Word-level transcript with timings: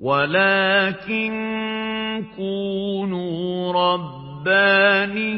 ولكن 0.00 1.32
كونوا 2.36 3.72
ربانيين 3.72 5.28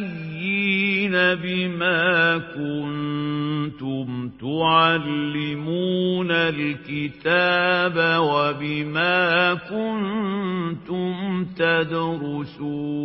بما 1.12 2.38
كنتم 2.38 4.30
تعلمون 4.40 6.30
الكتاب 6.30 8.20
وبما 8.20 9.54
كنتم 9.54 11.44
تدرسون 11.56 13.00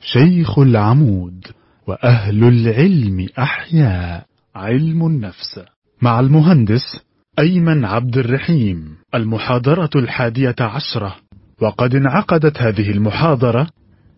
شيخ 0.00 0.58
العمود 0.58 1.46
وأهل 1.86 2.44
العلم 2.44 3.28
أحياء 3.38 4.26
علم 4.54 5.06
النفس 5.06 5.60
مع 6.02 6.20
المهندس 6.20 7.11
أيمن 7.38 7.84
عبد 7.84 8.18
الرحيم 8.18 8.96
المحاضرة 9.14 9.90
الحادية 9.96 10.54
عشرة. 10.60 11.16
وقد 11.60 11.94
انعقدت 11.94 12.62
هذه 12.62 12.90
المحاضرة 12.90 13.66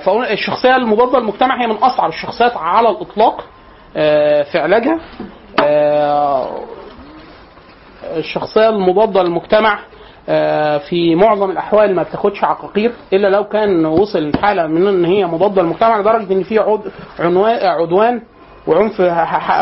فقلنا 0.00 0.32
الشخصية 0.32 0.76
المضادة 0.76 1.18
للمجتمع 1.18 1.62
هي 1.62 1.66
من 1.66 1.76
أصعب 1.76 2.08
الشخصيات 2.08 2.56
على 2.56 2.88
الإطلاق 2.90 3.44
في 4.52 4.58
علاجها 4.58 4.98
الشخصية 8.16 8.68
المضادة 8.68 9.22
للمجتمع 9.22 9.78
في 10.88 11.14
معظم 11.14 11.50
الأحوال 11.50 11.94
ما 11.94 12.02
بتاخدش 12.02 12.44
عقاقير 12.44 12.92
إلا 13.12 13.28
لو 13.28 13.44
كان 13.44 13.86
وصل 13.86 14.18
الحاله 14.18 14.66
من 14.66 14.86
إن 14.86 15.04
هي 15.04 15.26
مضادة 15.26 15.62
للمجتمع 15.62 15.98
لدرجة 16.00 16.32
إن 16.32 16.42
في 16.42 16.58
عدوان 17.62 18.22
وعنف 18.66 19.00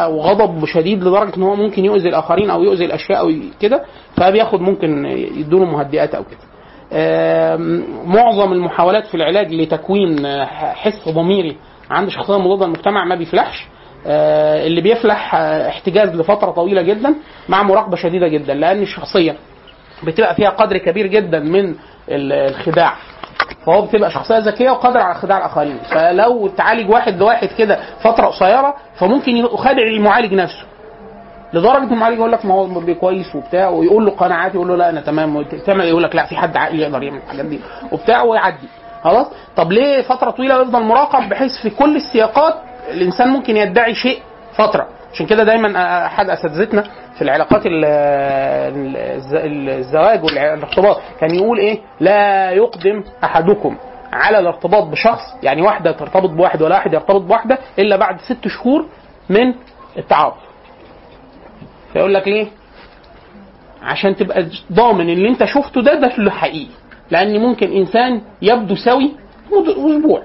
وغضب 0.09 0.65
شديد 0.65 1.05
لدرجة 1.05 1.37
إن 1.37 1.43
هو 1.43 1.55
ممكن 1.57 1.85
يؤذي 1.85 2.09
الآخرين 2.09 2.51
أو 2.51 2.63
يؤذي 2.63 2.85
الأشياء 2.85 3.21
أو 3.21 3.33
كده 3.61 3.85
فبياخد 4.17 4.61
ممكن 4.61 5.07
يدوله 5.37 5.65
مهدئات 5.65 6.15
أو 6.15 6.25
كده. 6.25 6.39
معظم 8.05 8.53
المحاولات 8.53 9.07
في 9.07 9.15
العلاج 9.15 9.55
لتكوين 9.55 10.27
حس 10.75 11.09
ضميري 11.09 11.57
عند 11.91 12.09
شخصية 12.09 12.39
مضادة 12.39 12.67
للمجتمع 12.67 13.05
ما 13.05 13.15
بيفلحش. 13.15 13.67
اللي 14.07 14.81
بيفلح 14.81 15.35
احتجاز 15.35 16.09
لفترة 16.17 16.51
طويلة 16.51 16.83
جدا 16.83 17.15
مع 17.49 17.63
مراقبة 17.63 17.97
شديدة 17.97 18.29
جدا 18.29 18.55
لأن 18.55 18.83
الشخصية 18.83 19.37
بتبقى 20.05 20.35
فيها 20.35 20.51
قدر 20.51 20.79
كبير 20.79 21.07
جدا 21.07 21.39
من 21.39 21.75
الخداع. 22.09 22.95
فهو 23.67 23.83
بتبقى 23.83 24.11
شخصية 24.11 24.39
ذكية 24.39 24.71
وقادر 24.71 24.99
على 25.01 25.15
خداع 25.15 25.39
الآخرين. 25.39 25.79
فلو 25.79 26.49
تعالج 26.49 26.91
واحد 26.91 27.19
لواحد 27.19 27.49
كده 27.59 27.79
فترة 28.01 28.27
قصيرة 28.27 28.75
فممكن 28.99 29.37
يخادع 29.37 29.83
المعالج 29.83 30.35
نفسه. 30.35 30.65
لدرجة 31.53 31.93
المعالج 31.93 32.19
يقول 32.19 32.33
لك 32.33 32.45
ما 32.45 32.55
هو 32.55 32.95
كويس 33.01 33.35
وبتاع 33.35 33.69
ويقول 33.69 34.05
له 34.07 34.11
قناعات 34.11 34.55
يقول 34.55 34.69
له 34.69 34.77
لا 34.77 34.89
أنا 34.89 35.01
تمام 35.01 35.43
تعمل 35.43 35.85
يقول 35.85 36.03
لك 36.03 36.17
لا 36.17 36.27
في 36.27 36.37
حد 36.37 36.57
عاقل 36.57 36.81
يقدر 36.81 37.03
يعمل 37.03 37.19
الحاجات 37.19 37.45
دي 37.45 37.61
وبتاع 37.93 38.23
ويعدي 38.23 38.69
خلاص؟ 39.05 39.27
طب 39.57 39.73
ليه 39.73 40.03
فترة 40.03 40.31
طويلة 40.31 40.63
يفضل 40.63 40.83
مراقب 40.83 41.29
بحيث 41.29 41.53
في 41.63 41.71
كل 41.71 41.97
السياقات 41.97 42.55
الإنسان 42.91 43.29
ممكن 43.29 43.57
يدعي 43.57 43.95
شيء 43.95 44.19
فترة؟ 44.55 44.87
عشان 45.13 45.27
كده 45.27 45.45
دايما 45.45 46.07
أحد 46.07 46.31
أساتذتنا 46.31 46.83
في 47.17 47.23
العلاقات 47.23 47.63
الزواج 49.35 50.25
والارتباط 50.25 51.01
كان 51.21 51.35
يقول 51.35 51.59
إيه؟ 51.59 51.81
لا 52.01 52.51
يقدم 52.51 53.05
أحدكم 53.25 53.77
على 54.13 54.39
الارتباط 54.39 54.85
بشخص 54.85 55.23
يعني 55.43 55.63
واحدة 55.63 55.93
ترتبط 55.93 56.31
بواحد 56.31 56.63
ولا 56.63 56.75
واحد 56.75 56.93
يرتبط 56.95 57.21
بواحدة 57.21 57.59
إلا 57.79 57.97
بعد 57.97 58.21
ست 58.21 58.49
شهور 58.49 58.87
من 59.31 59.55
التعارف 59.97 60.35
فيقول 61.93 62.15
لك 62.15 62.29
ليه 62.29 62.47
عشان 63.83 64.17
تبقى 64.17 64.47
ضامن 64.73 65.11
اللي 65.11 65.29
أنت 65.29 65.45
شفته 65.45 65.83
ده 65.83 65.95
ده 65.95 66.17
اللي 66.19 66.31
حقيقي. 66.31 66.71
لأن 67.11 67.41
ممكن 67.41 67.73
إنسان 67.73 68.21
يبدو 68.43 68.75
سوي 68.75 69.13
أسبوع 69.53 70.23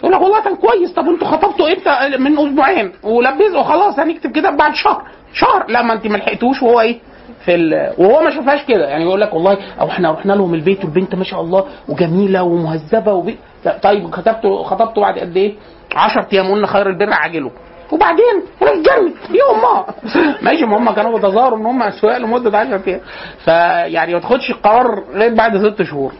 يقول 0.00 0.12
لك 0.12 0.20
والله 0.20 0.42
كان 0.44 0.56
كويس. 0.56 0.92
طب 0.94 1.08
أنتوا 1.08 1.28
خطبتوا 1.28 1.68
إمتى؟ 1.68 2.18
من 2.18 2.38
أسبوعين. 2.38 2.92
ولبسوا 3.02 3.62
خلاص 3.62 3.98
هنكتب 3.98 4.30
كده 4.32 4.50
بعد 4.50 4.74
شهر. 4.74 5.02
شهر. 5.32 5.64
لا 5.68 5.82
ما 5.82 5.92
أنت 5.92 6.06
ما 6.06 6.16
لحقتوش. 6.16 6.62
وهو 6.62 6.80
إيه؟ 6.80 6.98
في 7.44 7.54
ال... 7.54 7.92
وهو 7.98 8.22
ما 8.22 8.30
شافهاش 8.30 8.64
كده. 8.64 8.88
يعني 8.88 9.04
يقول 9.04 9.20
لك 9.20 9.34
والله 9.34 9.58
أو 9.80 9.88
إحنا 9.88 10.10
رحنا 10.12 10.32
لهم 10.32 10.54
البيت 10.54 10.84
والبنت 10.84 11.14
ما 11.14 11.24
شاء 11.24 11.40
الله 11.40 11.64
وجميلة 11.88 12.42
ومهذبة 12.42 13.12
وبي... 13.12 13.36
طيب 13.82 14.10
خطبته 14.10 14.62
خطبته 14.62 15.00
بعد 15.00 15.18
قد 15.18 15.36
إيه؟ 15.36 15.54
10 15.96 16.26
أيام. 16.32 16.50
قلنا 16.52 16.66
خير 16.66 16.90
البر 16.90 17.12
عاجله. 17.12 17.50
وبعدين 17.92 18.42
اتجنن 18.62 19.14
يوم 19.30 19.62
ما. 19.62 19.86
ماشي 20.42 20.66
ما 20.66 20.78
هم 20.78 20.90
كانوا 20.90 21.12
بيتظاهروا 21.12 21.58
إن 21.58 21.66
هم 21.66 21.82
اسواق 21.82 22.16
لمدة 22.16 22.58
10 22.58 22.82
أيام. 22.86 23.00
فيعني 23.44 24.14
ما 24.14 24.20
تاخدش 24.20 24.50
القرار 24.50 25.04
غير 25.12 25.34
بعد 25.34 25.56
ست 25.56 25.82
شهور. 25.82 26.12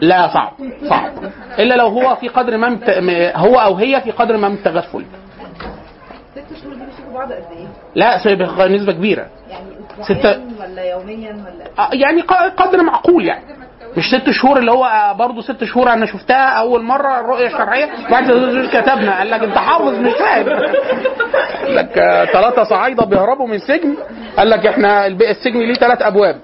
لا 0.00 0.28
صعب 0.28 0.52
صعب. 0.88 1.12
إلا 1.58 1.74
لو 1.74 1.86
هو 1.86 2.16
في 2.16 2.28
قدر 2.28 2.56
ما 2.56 2.68
مت... 2.68 2.90
هو 3.36 3.54
أو 3.54 3.74
هي 3.74 4.00
في 4.00 4.10
قدر 4.10 4.36
ما 4.36 4.48
من 4.48 4.54
التغفل 4.54 5.04
ست 6.34 6.62
شهور 6.62 6.74
دي 6.74 6.84
بيشوفوا 6.84 7.14
بعض 7.14 7.32
قد 7.32 7.44
إيه؟ 7.56 7.66
لا 7.94 8.68
نسبه 8.68 8.92
كبيرة. 8.92 9.26
يعني 9.50 9.70
اسبوعيا 10.00 10.50
ولا 10.60 10.84
يوميا 10.84 11.32
ولا 11.32 11.90
يعني 11.92 12.20
قدر 12.56 12.82
معقول 12.82 13.26
يعني. 13.26 13.59
مش 13.96 14.04
ست 14.10 14.30
شهور 14.30 14.58
اللي 14.58 14.70
هو 14.70 15.14
برضه 15.18 15.40
ست 15.42 15.64
شهور 15.64 15.92
أنا 15.92 16.06
شفتها 16.06 16.48
اول 16.48 16.82
مرة 16.82 17.20
الرؤية 17.20 17.46
الشرعية 17.46 17.88
بعد 18.10 18.24
كتبنا 18.72 19.18
قال 19.18 19.30
لك 19.30 19.42
انت 19.42 19.58
حافظ 19.58 19.94
مش 19.98 20.12
فاهم. 20.12 20.48
قال 21.64 21.74
لك 21.76 21.92
ثلاثة 22.32 22.64
صعايدة 22.64 23.04
بيهربوا 23.04 23.46
من 23.46 23.58
سجن 23.58 23.96
قال 24.38 24.50
لك 24.50 24.66
إحنا 24.66 25.06
السجن 25.06 25.60
ليه 25.60 25.74
ثلاث 25.74 26.02
ابواب. 26.02 26.36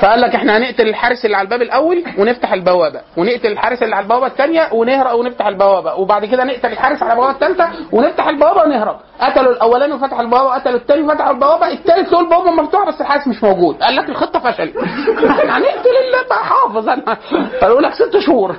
فقال 0.00 0.20
لك 0.20 0.34
إحنا 0.34 0.56
هنقتل 0.56 0.88
الحارس 0.88 1.24
اللي 1.24 1.36
على 1.36 1.44
الباب 1.44 1.62
الأول 1.62 2.04
ونفتح 2.18 2.52
البوابة 2.52 3.00
ونقتل 3.16 3.52
الحارس 3.52 3.82
اللي 3.82 3.96
على 3.96 4.02
البوابة 4.02 4.26
الثانية 4.26 4.68
ونهرب 4.72 5.18
ونفتح 5.18 5.46
البوابة 5.46 5.94
وبعد 5.94 6.24
كده 6.24 6.44
نقتل 6.44 6.72
الحارس 6.72 7.02
على 7.02 7.12
البوابة 7.12 7.32
الثالثة 7.32 7.68
ونفتح 7.92 8.28
البوابة 8.28 8.62
ونهرب. 8.62 8.96
قتلوا 9.20 9.52
الاولاني 9.52 9.92
وفتح 9.94 10.20
البوابة 10.20 10.54
قتلوا 10.54 10.76
الثاني 10.76 11.02
وفتح 11.02 11.28
البوابة 11.28 11.66
الثالث 11.68 12.12
له 12.12 12.20
البوابه 12.20 12.50
مفتوحة 12.50 12.86
بس 12.86 13.00
الحارس 13.00 13.26
مش 13.28 13.42
موجود. 13.42 13.76
قال 13.82 13.96
لك 13.96 14.08
الخطة 14.08 14.40
فشلت. 14.40 14.76
هنقتل 15.54 15.94
اللي 16.04 16.18
بقى 16.28 16.44
أنا 16.80 17.14
فيقول 17.60 17.82
لك 17.82 17.92
ست 17.94 18.18
شهور. 18.18 18.56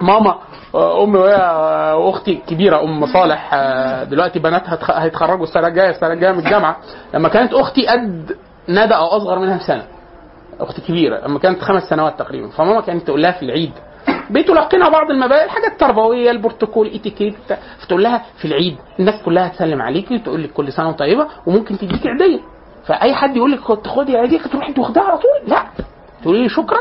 ماما 0.00 0.34
أمي 0.74 1.18
وهي 1.18 1.36
أختي 2.10 2.30
الكبيره 2.32 2.82
أم 2.82 3.06
صالح 3.06 3.54
دلوقتي 4.10 4.38
بناتها 4.38 5.04
هيتخرجوا 5.04 5.44
السنة 5.44 5.66
الجاية 5.66 5.90
السنة 5.90 6.12
الجاية 6.12 6.32
من 6.32 6.38
الجامعة. 6.38 6.76
لما 7.14 7.28
كانت 7.28 7.52
أختي 7.54 7.86
قد 7.86 8.36
ندى 8.68 8.94
أو 8.94 9.06
أصغر 9.06 9.38
منها 9.38 9.58
بسنة. 9.58 9.84
أختي 10.60 10.82
كبيرة 10.82 11.26
لما 11.26 11.38
كانت 11.38 11.62
خمس 11.62 11.82
سنوات 11.82 12.18
تقريبا. 12.18 12.48
فماما 12.48 12.80
كانت 12.80 13.02
تقول 13.06 13.22
لها 13.22 13.32
في 13.32 13.42
العيد. 13.42 13.72
بتلقنها 14.30 14.88
بعض 14.88 15.10
المبادئ 15.10 15.44
الحاجات 15.44 15.72
التربوية 15.72 16.30
البروتوكول 16.30 16.86
اتيكيت 16.86 17.34
فتقول 17.78 18.02
لها 18.02 18.22
في 18.38 18.44
العيد 18.44 18.76
الناس 19.00 19.22
كلها 19.22 19.48
تسلم 19.48 19.82
عليكي 19.82 20.14
وتقول 20.14 20.42
لك 20.42 20.52
كل 20.52 20.72
سنة 20.72 20.86
وأنت 20.86 20.98
طيبة 20.98 21.26
وممكن 21.46 21.78
تديك 21.78 22.06
عيديه 22.06 22.40
فأي 22.86 23.14
حد 23.14 23.36
يقول 23.36 23.52
لك 23.52 23.60
خدي 23.88 24.16
عيديه 24.16 24.38
تروحي 24.38 24.72
تاخديها 24.72 25.02
على 25.02 25.18
طول. 25.18 25.30
لا. 25.50 25.62
تقولي 26.22 26.42
لي 26.42 26.48
شكرا. 26.48 26.78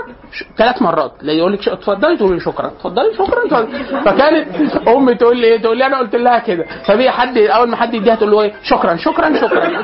ثلاث 0.58 0.82
مرات. 0.82 1.12
لا 1.22 1.34
يقول 1.34 1.54
لك. 1.54 1.68
اتفضلي 1.68 2.18
تقولي 2.18 2.34
لي 2.34 2.40
شكرا. 2.40 2.68
اتفضلي 2.68 3.14
شكرا. 3.14 3.46
اتفضلي. 3.46 3.84
فكانت 4.06 4.88
أمي 4.88 5.16
تقول 5.16 5.38
لي 5.38 5.48
إيه؟ 5.48 5.62
تقول 5.62 5.78
لي 5.78 5.86
أنا 5.86 5.98
قلت 6.00 6.16
لها 6.16 6.40
كده. 6.40 6.66
فبي 6.86 7.10
حد 7.10 7.38
أول 7.38 7.70
ما 7.70 7.76
حد 7.76 7.94
يديها 7.94 8.16
تقول 8.16 8.32
له 8.32 8.42
إيه؟ 8.42 8.54
شكرا 8.64 8.96
شكرا 8.96 9.42
شكرا. 9.42 9.70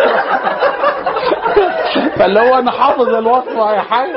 فاللي 2.17 2.39
هو 2.39 2.55
أنا 2.59 2.71
حافظ 2.71 3.09
الوصفة 3.09 3.73
يا 3.73 3.81
حاج. 3.81 4.09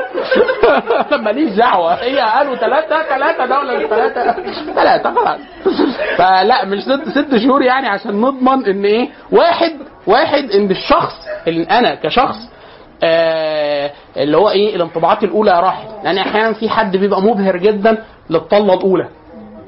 ماليش 1.25 1.51
دعوة. 1.53 1.93
هي 1.93 2.19
قالوا 2.19 2.55
ثلاثة 2.55 3.03
ثلاثة 3.03 3.45
دولة 3.45 3.77
مش 3.77 3.85
ثلاثة. 3.85 4.33
ثلاثة 4.73 5.13
خلاص. 5.15 5.39
فلا 6.17 6.65
مش 6.65 6.83
ست 6.83 7.09
ست 7.09 7.37
شهور 7.37 7.61
يعني 7.61 7.87
عشان 7.87 8.21
نضمن 8.21 8.65
إن 8.65 8.85
إيه؟ 8.85 9.09
واحد 9.31 9.71
واحد 10.07 10.51
إن 10.51 10.71
الشخص 10.71 11.13
اللي 11.47 11.63
أنا 11.63 11.95
كشخص 11.95 12.37
اللي 14.17 14.37
هو 14.37 14.49
إيه 14.49 14.75
الانطباعات 14.75 15.23
الأولى 15.23 15.59
راحت. 15.59 15.87
لأن 16.03 16.17
أحيانا 16.17 16.53
في 16.53 16.69
حد 16.69 16.97
بيبقى 16.97 17.21
مبهر 17.21 17.57
جدا 17.57 18.03
للطلة 18.29 18.73
الأولى. 18.73 19.07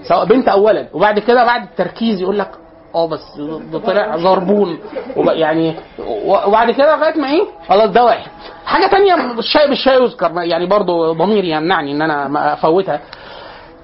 سواء 0.04 0.26
بنت 0.26 0.48
أو 0.48 0.64
ولد. 0.64 0.88
وبعد 0.94 1.20
كده 1.20 1.46
بعد 1.46 1.64
التركيز 1.64 2.22
يقول 2.22 2.40
لك 2.40 2.52
آه 2.96 3.08
بس 3.08 3.38
ده 3.72 3.80
طلع 3.80 4.18
زربون. 4.18 4.78
يعني 5.16 5.76
وبعد 6.48 6.72
كده 6.72 6.96
لغاية 6.96 7.18
ما 7.18 7.28
إيه؟ 7.30 7.44
خلاص 7.70 7.90
ده 7.90 8.04
واحد. 8.06 8.32
حاجة 8.66 8.88
تانية 8.88 9.16
الشيء 9.40 9.68
بالشيء 9.70 10.04
يذكر. 10.04 10.32
يعني 10.44 10.66
برضو 10.66 11.14
ضميري 11.14 11.50
يمنعني 11.50 11.92
إن 11.92 12.02
أنا 12.02 12.28
ما 12.28 12.54
أفوتها. 12.54 13.00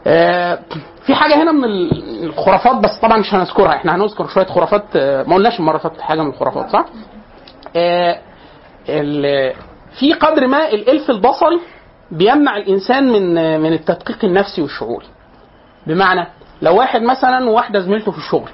آه، 0.07 0.59
في 1.05 1.15
حاجة 1.15 1.43
هنا 1.43 1.51
من 1.51 1.63
ال- 1.63 2.23
الخرافات 2.23 2.75
بس 2.75 2.99
طبعا 3.01 3.17
مش 3.17 3.33
هنذكرها. 3.33 3.75
إحنا 3.75 3.95
هنذكر 3.95 4.27
شوية 4.27 4.45
خرافات 4.45 4.83
آه، 4.95 5.23
ما 5.23 5.35
قلناش 5.35 5.59
المرة 5.59 5.81
اللي 5.91 6.03
حاجة 6.03 6.21
من 6.21 6.29
الخرافات 6.29 6.69
صح؟ 6.69 6.85
آه، 7.75 8.19
في 9.99 10.13
قدر 10.13 10.47
ما 10.47 10.67
الإلف 10.69 11.09
البصري 11.09 11.59
بيمنع 12.11 12.57
الإنسان 12.57 13.11
من 13.11 13.59
من 13.61 13.73
التدقيق 13.73 14.25
النفسي 14.25 14.61
والشعوري 14.61 15.05
بمعنى 15.87 16.27
لو 16.61 16.75
واحد 16.77 17.01
مثلا 17.01 17.49
وواحدة 17.49 17.79
زميلته 17.79 18.11
في 18.11 18.17
الشغل 18.17 18.49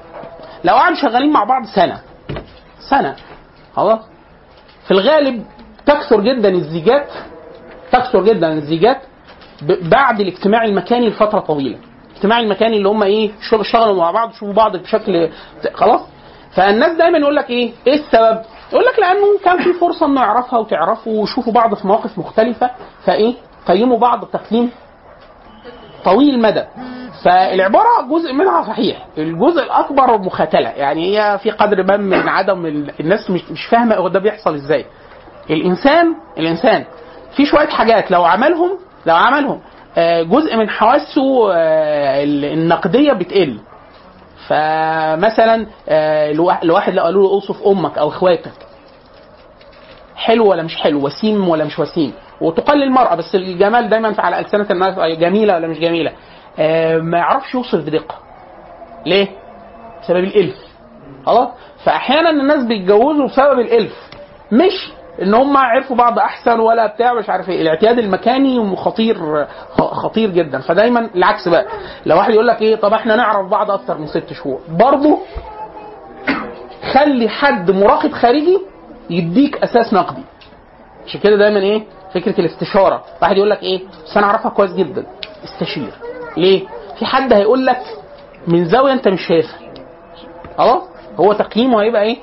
لو 0.64 0.74
قعدوا 0.74 0.96
شغالين 0.98 1.32
مع 1.32 1.44
بعض 1.44 1.66
سنة 1.66 2.02
سنة 2.90 3.16
خلاص. 3.76 4.00
في 4.86 4.92
الغالب 4.92 5.46
تكثر 5.86 6.22
جدا 6.22 6.50
الزيجات 6.50 7.08
تكثر 7.92 8.24
جدا 8.24 8.54
الزيجات 8.54 9.02
بعد 9.82 10.20
الاجتماع 10.20 10.64
المكاني 10.66 11.10
لفترة 11.10 11.40
طويلة. 11.40 11.78
الاجتماع 12.12 12.40
المكاني 12.40 12.78
اللي 12.78 12.90
هم 12.90 13.04
إيه 13.04 13.32
اشتغلوا 13.54 13.96
مع 13.96 14.12
بعض 14.12 14.32
شوفوا 14.32 14.54
بعض 14.54 14.78
بشكل 14.78 15.30
خلاص. 15.74 16.02
فالناس 16.56 16.98
دايما 16.98 17.18
يقول 17.18 17.36
لك 17.36 17.50
إيه 17.50 17.72
إيه 17.88 17.94
السبب؟ 17.94 18.42
يقول 18.74 18.86
لك 18.86 19.00
لأنه 19.00 19.40
كان 19.46 19.58
في 19.64 19.74
فرصة 19.80 20.06
إنه 20.06 20.22
يعرفها 20.22 20.60
وتعرفوا 20.60 21.22
ويشوفوا 21.22 21.54
بعض 21.54 21.74
في 21.76 21.88
مواقف 21.88 22.18
مختلفة 22.18 22.70
فإيه؟ 23.06 23.34
قيموا 23.68 23.98
بعض 23.98 24.26
تقييم 24.26 24.72
طويل 26.06 26.36
المدى. 26.36 26.64
فالعبارة 27.26 28.02
جزء 28.12 28.34
منها 28.34 28.62
صحيح 28.64 29.06
الجزء 29.18 29.64
الأكبر 29.64 30.18
مخاتلة. 30.18 30.70
يعني 30.70 31.20
هي 31.20 31.38
في 31.38 31.52
قدر 31.52 31.84
ما 31.84 31.98
من 31.98 32.30
عدم 32.30 32.66
ال- 32.66 32.92
الناس 33.00 33.30
مش 33.30 33.52
مش 33.52 33.66
فاهمة 33.66 33.96
هو 33.96 34.08
ده 34.08 34.20
بيحصل 34.20 34.54
إزاي. 34.56 34.86
الإنسان 35.50 36.16
الإنسان 36.38 36.86
في 37.36 37.46
شوية 37.46 37.68
حاجات 37.68 38.12
لو 38.12 38.26
عملهم 38.26 38.78
لو 39.06 39.16
عملهم 39.16 39.60
آه، 39.98 40.24
جزء 40.24 40.58
من 40.58 40.70
حواسه 40.70 41.52
آه، 41.54 42.24
ال- 42.24 42.46
النقدية 42.46 43.14
بتقل. 43.14 43.60
فمثلا 44.48 45.68
آه، 45.90 46.32
الوا- 46.32 46.64
الواحد 46.64 46.94
لو 46.94 47.04
قالوا 47.04 47.24
له 47.24 47.30
أوصف 47.30 47.68
أمك 47.68 47.98
أو 47.98 48.10
إخواتك. 48.10 48.52
حلو 50.24 50.48
ولا 50.48 50.64
مش 50.64 50.76
حلو؟ 50.76 51.06
وسيم 51.06 51.50
ولا 51.50 51.66
مش 51.66 51.80
وسيم؟ 51.80 52.14
وتقل 52.42 52.84
المرأة 52.84 53.16
بس 53.16 53.36
الجمال 53.36 53.90
دايما 53.90 54.16
على 54.18 54.40
ألسنة 54.40 54.68
الناس 54.72 55.00
جميلة 55.20 55.56
ولا 55.56 55.68
مش 55.68 55.80
جميلة. 55.80 56.12
آه 56.60 56.98
ما 56.98 57.18
يعرفش 57.18 57.54
يوصف 57.54 57.80
بدقة. 57.80 58.16
ليه؟ 59.06 59.28
بسبب 60.02 60.24
الإلف. 60.24 60.56
خلاص؟ 61.26 61.48
فأحيانا 61.84 62.30
الناس 62.30 62.64
بيتجوزوا 62.66 63.28
بسبب 63.28 63.60
الإلف. 63.60 63.94
مش 64.52 64.92
إن 65.22 65.34
هم 65.34 65.58
عرفوا 65.58 65.96
بعض 65.96 66.20
أحسن 66.20 66.60
ولا 66.60 66.88
بتاع 66.88 67.14
مش 67.14 67.30
عارف 67.30 67.50
إيه. 67.50 67.62
الاعتياد 67.62 68.00
المكاني 68.00 68.76
خطير 68.76 69.46
خطير 69.78 70.30
جدا. 70.30 70.60
فدايما 70.60 71.10
العكس 71.16 71.48
بقى. 71.48 71.66
لو 72.06 72.18
واحد 72.18 72.34
يقول 72.34 72.48
لك 72.48 72.62
إيه 72.62 72.76
طب 72.76 72.94
إحنا 72.94 73.16
نعرف 73.16 73.48
بعض 73.50 73.72
أكتر 73.72 73.98
من 73.98 74.08
ست 74.08 74.34
شهور. 74.34 74.60
برضه 74.70 75.20
خلي 76.94 77.30
حد 77.30 77.72
مراقب 77.72 78.12
خارجي 78.12 78.60
يديك 79.10 79.58
أساس 79.64 79.94
نقدي. 79.94 80.22
عشان 81.08 81.20
كده 81.20 81.36
دايما 81.36 81.60
إيه؟ 81.60 81.84
فكرة 82.14 82.40
الاستشارة. 82.40 83.04
واحد 83.22 83.38
يقول 83.38 83.50
لك 83.50 83.64
إيه؟ 83.64 83.82
بس 84.06 84.18
أنا 84.18 84.26
أعرفها 84.26 84.52
كويس 84.52 84.72
جدا. 84.74 85.06
استشير. 85.44 85.94
ليه؟ 86.38 86.62
في 87.00 87.06
حد 87.06 87.34
هيقول 87.34 87.66
لك 87.66 87.82
من 88.48 88.66
زاوية 88.66 88.94
أنت 88.94 89.08
مش 89.08 89.22
شايفها. 89.28 89.60
خلاص 90.58 90.82
هو 91.20 91.34
تقييمه 91.34 91.82
هيبقى 91.82 92.04
إيه؟ 92.04 92.18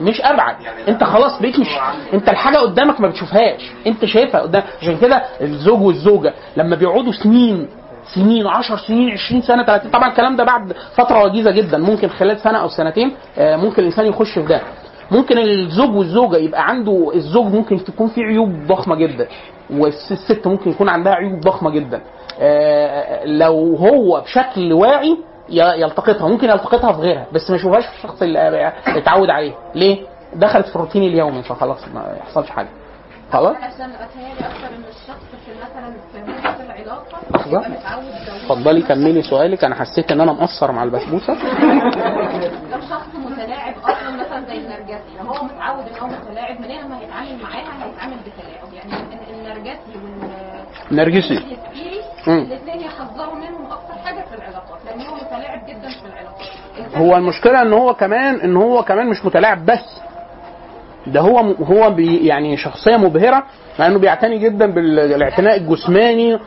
مش 0.00 0.20
أبعد. 0.20 0.56
أنت 0.88 1.04
خلاص 1.04 1.40
بقيت 1.40 1.58
مش 1.58 1.68
أنت 2.14 2.28
الحاجة 2.28 2.56
قدامك 2.58 3.00
ما 3.00 3.08
بتشوفهاش. 3.08 3.70
أنت 3.86 4.04
شايفها 4.04 4.40
قدام. 4.40 4.62
عشان 4.82 4.98
كده 4.98 5.22
الزوج 5.40 5.82
والزوجة 5.82 6.34
لما 6.56 6.76
بيقعدوا 6.76 7.12
سنين 7.12 7.68
سنين 8.14 8.46
10 8.46 8.76
سنين 8.76 9.10
20 9.10 9.42
سنة 9.42 9.62
30 9.64 9.90
طبعا 9.90 10.08
الكلام 10.10 10.36
ده 10.36 10.44
بعد 10.44 10.72
فترة 10.94 11.24
وجيزة 11.24 11.50
جدا. 11.50 11.78
ممكن 11.78 12.08
خلال 12.08 12.38
سنة 12.40 12.58
أو 12.58 12.68
سنتين 12.68 13.12
آه، 13.38 13.56
ممكن 13.56 13.82
الإنسان 13.82 14.06
يخش 14.06 14.34
في 14.34 14.42
ده. 14.42 14.60
ممكن 15.10 15.38
الزوج 15.38 15.96
والزوجة 15.96 16.36
يبقى 16.36 16.68
عنده 16.68 17.10
الزوج 17.14 17.46
ممكن 17.46 17.84
تكون 17.84 18.08
فيه 18.08 18.22
عيوب 18.22 18.66
ضخمة 18.66 18.96
جدا 18.96 19.28
والست 19.70 20.46
ممكن 20.46 20.70
يكون 20.70 20.88
عندها 20.88 21.12
عيوب 21.14 21.40
ضخمة 21.40 21.70
جدا. 21.70 22.00
آه، 22.40 23.24
لو 23.24 23.76
هو 23.76 24.20
بشكل 24.20 24.72
واعي 24.72 25.16
يلتقطها 25.50 26.28
ممكن 26.28 26.50
يلتقطها 26.50 26.92
في 26.92 27.00
غيرها 27.00 27.26
بس 27.32 27.50
ما 27.50 27.56
يشوفهاش 27.56 27.86
في 27.86 27.96
الشخص 27.96 28.22
اللي 28.22 28.72
اتعود 28.86 29.30
عليه. 29.30 29.52
ليه؟ 29.74 29.98
دخلت 30.34 30.66
في 30.66 30.76
الروتين 30.76 31.02
اليومي 31.02 31.42
فخلاص 31.42 31.88
ما 31.94 32.16
يحصلش 32.20 32.50
حاجة. 32.50 32.68
خلاص؟ 33.32 33.56
عشان 33.56 33.90
أتهيألي 33.90 34.40
أكتر 34.40 34.76
إن 34.76 34.82
الشخص 34.88 35.24
في 35.46 35.52
مثلا 35.62 35.94
في 36.56 36.62
العلاقة 36.62 37.18
لو 37.50 37.60
اتفضلي 38.36 38.82
كملي 38.82 39.22
سؤالك. 39.22 39.64
أنا 39.64 39.74
حسيت 39.74 40.12
إن 40.12 40.20
أنا 40.20 40.32
مقصر 40.32 40.72
مع 40.72 40.82
البسبوسة. 40.84 41.32
لو 42.72 42.80
شخص 42.90 43.06
متلاعب 43.14 43.74
مثلا 44.40 44.54
زي 44.54 44.58
النرجسي 44.58 45.16
لو 45.20 45.24
هو 45.26 45.44
متعود 45.44 45.84
إن 45.88 45.98
هو 46.00 46.06
متلاعب 46.06 46.60
منين 46.60 46.80
لما 46.80 46.98
هيتعامل 47.00 47.42
معاها 47.42 47.86
هيتعامل 47.86 48.16
بتلاعب. 48.16 48.72
يعني 48.74 48.92
ال- 49.02 49.34
النرجسي 49.34 49.96
وال 50.90 50.96
نرجسي. 50.96 51.34
والهستيري 51.34 52.00
مم. 52.26 52.38
الاثنين 52.38 52.80
يحذروا 52.80 53.34
منهم 53.34 53.66
أكتر 53.72 53.94
حاجة 54.04 54.20
في 54.20 54.34
العلاقات 54.34 54.78
لأن 54.86 55.00
هو 55.06 55.14
متلاعب 55.14 55.66
جدا 55.66 55.88
في 55.88 56.06
العلاقات. 56.06 56.96
هو 56.96 57.16
المشكلة 57.16 57.62
إن 57.62 57.72
هو 57.72 57.94
كمان 57.94 58.40
إن 58.40 58.56
هو 58.56 58.82
كمان 58.82 59.06
مش 59.10 59.24
متلاعب 59.24 59.66
بس. 59.66 60.00
ده 61.06 61.20
هو 61.20 61.38
هو 61.40 61.90
بي 61.90 62.26
يعني 62.26 62.56
شخصية 62.56 62.96
مبهرة 62.96 63.42
لأنه 63.78 63.98
بيعتني 63.98 64.38
جدا 64.38 64.66
بالاعتناء 64.66 65.56
الجسماني. 65.56 66.38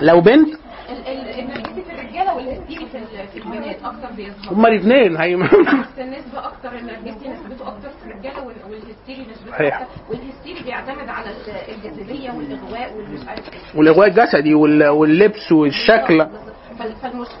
لو 0.00 0.20
بنت؟ 0.20 0.48
ال- 0.88 1.08
ال- 1.08 1.38
النرجسي 1.38 1.82
في 1.82 1.92
الرجالة 1.92 2.34
والهستيري 2.36 2.86
البنات 3.52 3.76
أكتر 3.84 4.08
بيظهر. 4.16 4.52
هما 4.52 4.68
الاثنين 4.68 5.16
هي 5.16 5.36
بس 5.36 5.98
النسبة 5.98 6.38
أكتر 6.46 6.72
النرجسي 6.78 7.28
نسبته 7.28 7.68
أكتر 7.68 7.88
في 7.88 8.06
الرجالة 8.10 8.42
وال- 8.46 8.54
والهستيري 8.70 9.26
نسبته. 9.30 9.68
أكتر. 9.68 9.86
والهستيري 10.10 10.62
بيعتمد 10.64 11.08
على 11.08 11.30
ال- 11.30 11.74
الجاذبية 11.74 12.30
والإغواء 12.30 12.92
والمش 12.96 13.28
عارف 13.28 13.52
إيه. 13.52 13.58
والإغواء 13.78 14.08
الجسدي 14.08 14.54
وال- 14.54 14.88
واللبس 14.88 15.52
والشكل. 15.52 16.26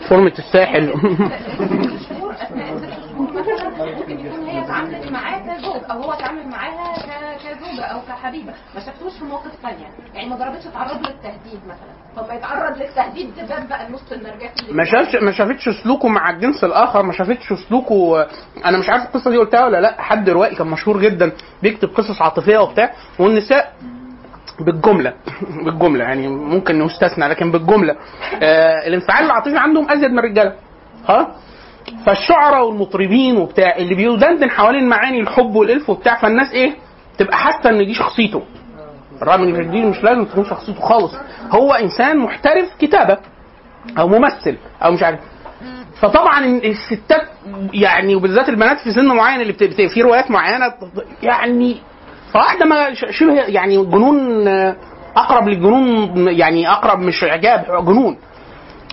فورمة 0.08 0.32
الساحل. 0.38 0.92
ممكن 3.18 4.20
يكون 4.26 4.46
هي 4.46 4.64
اتعاملت 4.64 5.10
معاه 5.12 5.38
كزوج 5.38 5.82
أو 5.90 6.02
هو 6.02 6.12
اتعامل 6.12 6.48
معاها 6.48 6.94
ك- 6.98 7.38
كزوجة 7.38 7.84
أو 7.84 8.00
كحبيبة. 8.08 8.52
ما 8.74 8.80
شافتوش 8.80 9.12
في 9.18 9.24
مواقف 9.24 9.50
ثانية 9.62 9.86
يعني 10.14 10.28
ما 10.28 10.36
ضربتش 10.36 10.64
تعرض 10.64 10.96
للتهديد 10.96 11.60
مثلا. 11.66 11.92
طب 12.16 12.28
ما 12.28 12.34
يتعرض 12.34 12.76
للتهديد 12.78 13.34
ده 13.48 13.64
بقى 13.68 13.86
النص 13.86 14.12
النرجسي 14.12 14.72
ما 14.72 14.84
شافش 14.84 15.16
ما 15.22 15.32
شافتش 15.32 15.68
سلوكه 15.82 16.08
مع 16.08 16.30
الجنس 16.30 16.64
الآخر 16.64 17.02
ما 17.02 17.12
شافتش 17.12 17.52
سلوكه 17.68 18.26
أنا 18.64 18.78
مش 18.78 18.88
عارف 18.88 19.02
القصة 19.04 19.30
دي 19.30 19.36
قلتها 19.36 19.64
ولا 19.64 19.80
لأ. 19.80 20.02
حد 20.02 20.30
روائي 20.30 20.54
كان 20.56 20.66
مشهور 20.66 21.00
جدا 21.00 21.32
بيكتب 21.62 21.88
قصص 21.88 22.22
عاطفية 22.22 22.58
وبتاع 22.58 22.90
والنساء 23.18 23.72
بالجملة 24.60 25.12
بالجملة 25.64 26.04
يعني 26.04 26.28
ممكن 26.28 26.78
نستثنى 26.84 27.28
لكن 27.28 27.50
بالجملة. 27.52 27.96
آه 28.42 28.86
الانفعال 28.86 29.24
العاطفي 29.24 29.56
عندهم 29.58 29.90
أزيد 29.90 30.10
من 30.10 30.18
الرجالة. 30.18 30.54
ها؟ 31.08 31.34
فالشعراء 32.06 32.66
والمطربين 32.66 33.36
وبتاع 33.36 33.76
اللي 33.76 33.94
بيدندن 33.94 34.50
حوالين 34.50 34.88
معاني 34.88 35.20
الحب 35.20 35.54
والإلف 35.54 35.90
وبتاع 35.90 36.16
فالناس 36.20 36.52
إيه؟ 36.52 36.74
تبقى 37.18 37.36
حاسة 37.36 37.70
إن 37.70 37.86
دي 37.86 37.94
شخصيته. 37.94 38.42
رغم 39.22 39.42
إن 39.42 39.70
دي 39.70 39.82
مش 39.84 40.04
لازم 40.04 40.24
تكون 40.24 40.44
شخصيته 40.44 40.80
خالص. 40.80 41.14
هو 41.50 41.72
إنسان 41.74 42.18
محترف 42.18 42.74
كتابة 42.78 43.18
أو 43.98 44.08
ممثل 44.08 44.56
أو 44.84 44.92
مش 44.92 45.02
عارف. 45.02 45.20
فطبعا 46.00 46.44
الستات 46.46 47.28
يعني 47.74 48.14
وبالذات 48.16 48.48
البنات 48.48 48.78
في 48.78 48.92
سن 48.92 49.06
معين 49.06 49.40
اللي 49.40 49.52
بت- 49.52 49.80
في 49.94 50.02
روايات 50.02 50.30
معينة 50.30 50.72
يعني 51.22 51.76
فواحده 52.32 52.64
ما 52.66 52.94
شبه 52.94 53.32
يعني 53.34 53.76
جنون 53.76 54.48
آه، 54.48 54.76
أقرب 55.16 55.48
للجنون 55.48 56.14
يعني 56.28 56.70
أقرب 56.70 56.98
مش 56.98 57.24
إعجاب 57.24 57.84
جنون. 57.86 58.16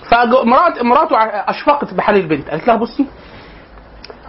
فمرات 0.10 0.84
مراته 0.84 1.18
أشفقت 1.50 1.94
بحال 1.94 2.16
البنت. 2.16 2.50
قالت 2.50 2.68
لها 2.68 2.76
بصي 2.76 3.06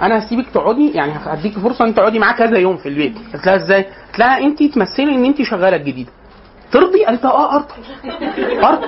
أنا 0.02 0.18
هسيبك 0.18 0.46
تقعدي 0.54 0.90
يعني 0.92 1.12
هديكي 1.26 1.60
فرصة 1.60 1.84
إن 1.84 1.94
تقعدي 1.94 2.18
معاه 2.18 2.32
كذا 2.32 2.58
يوم 2.58 2.76
في 2.76 2.88
البيت. 2.88 3.14
قلت 3.34 3.46
لها 3.46 3.56
إزاي؟ 3.56 3.82
قلت 3.82 4.18
لها 4.18 4.38
انت 4.38 4.62
تمثلي 4.62 5.14
إن 5.14 5.24
انت 5.24 5.42
شغالة 5.42 5.76
جديدة. 5.76 6.10
ترضي؟ 6.72 7.04
قالت 7.04 7.24
لها 7.24 7.32
آه 7.32 7.54
ارضى 7.56 7.74
ارضى 8.64 8.86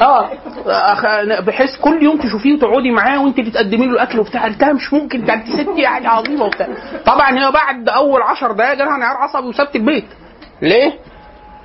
آه 0.00 1.40
بحيث 1.40 1.76
كل 1.80 2.02
يوم 2.02 2.18
تشوفيه 2.18 2.54
وتقعدي 2.54 2.90
معاه 2.90 3.24
وانت 3.24 3.38
اللي 3.38 3.50
تقدمي 3.50 3.86
له 3.86 3.92
الأكل 3.92 4.18
وبتاع. 4.20 4.44
قلت 4.44 4.62
لها 4.62 4.72
مش 4.72 4.92
ممكن 4.92 5.24
ده 5.24 5.34
انت 5.34 5.48
ست 5.48 5.68
يعني 5.76 6.06
عظيمة 6.06 6.44
وبتاع. 6.44 6.68
طبعا 7.06 7.38
هي 7.38 7.52
بعد 7.52 7.88
أول 7.88 8.22
10 8.22 8.52
دقائق 8.52 8.78
جالها 8.78 8.96
انهيار 8.96 9.16
عصبي 9.16 9.46
وسابت 9.46 9.76
البيت. 9.76 10.04
ليه؟ 10.62 10.92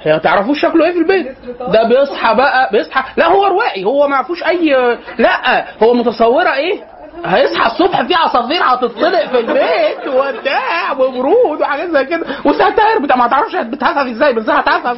هي 0.01 0.11
ما 0.13 0.17
تعرفوش 0.17 0.61
شكله 0.61 0.85
إيه 0.85 0.91
في 0.91 0.97
البيت. 0.97 1.35
ده 1.59 1.83
بيصحى 1.83 2.35
بقى 2.35 2.69
بيصحى. 2.71 3.03
لا 3.17 3.27
هو 3.27 3.45
روائي 3.45 3.85
هو 3.85 4.07
ما 4.07 4.23
فيهوش 4.23 4.43
أي 4.43 4.97
لا 5.17 5.65
هو 5.83 5.93
متصورة 5.93 6.53
إيه؟ 6.53 6.83
هيصحى 7.25 7.65
الصبح 7.71 8.01
في 8.01 8.13
عصافير 8.15 8.61
هتطلق 8.63 9.25
في 9.25 9.39
البيت 9.39 10.07
وبتاع 10.07 10.91
وبرود 10.91 11.61
وحاجات 11.61 11.89
زي 11.89 12.05
كده. 12.05 12.25
وستاير 12.45 12.99
بتاع 12.99 13.15
ما 13.15 13.27
تعرفش 13.27 13.55
بتهفف 13.55 14.07
إزاي 14.07 14.33
بس 14.33 14.49
هتهفف. 14.49 14.97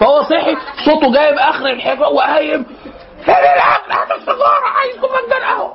فهو 0.00 0.22
صحي 0.22 0.56
صوته 0.84 1.12
جايب 1.12 1.38
آخر 1.38 1.66
الحفا 1.66 2.06
وقايم. 2.06 2.64
فين 3.24 3.34
الاكل 3.34 3.92
هات 3.92 4.10
السيجاره 4.18 4.66
عايز 4.78 4.96
فنجان 4.96 5.42
قهوه 5.48 5.72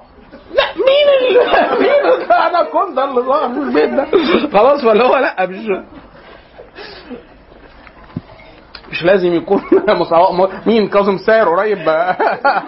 لا 0.56 0.64
مين 0.76 1.38
ال 1.38 1.38
مين 1.82 2.32
أنا 2.32 2.64
كنت 2.64 2.98
اللي 3.00 3.22
ظهر 3.22 3.50
في 3.54 3.60
البيت 3.60 3.90
ده. 3.90 4.06
خلاص 4.60 4.84
ولا 4.84 5.06
هو 5.06 5.18
لا 5.18 5.46
مش 5.46 5.66
مش 8.94 9.04
لازم 9.04 9.34
يكون 9.34 9.62
مين 10.66 10.88
كاظم 10.88 11.18
ساير 11.18 11.50
قريب؟ 11.50 11.90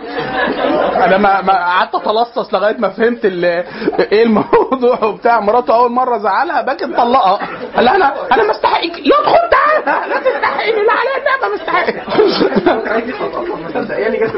أنا 1.05 1.17
ما 1.17 1.53
قعدت 1.53 1.95
أتلصص 1.95 2.53
لغاية 2.53 2.77
ما 2.77 2.89
فهمت 2.89 3.25
إيه 3.25 4.23
الموضوع 4.23 5.03
وبتاع. 5.03 5.39
مراته 5.39 5.75
أول 5.75 5.91
مرة 5.91 6.17
زعلها 6.17 6.61
باكي 6.61 6.85
مطلقها 6.85 7.39
قال 7.75 7.87
أنا 7.87 8.13
أنا 8.33 8.43
ما 8.43 8.51
استحقك 8.51 8.99
يدخل 8.99 9.49
تعالى 9.51 10.09
لا 10.09 10.19
تستحقني 10.19 10.83
لا 10.83 10.93
عليا 10.93 11.17
النعمه 11.17 11.47
ما 11.49 11.55
استحق 11.55 11.85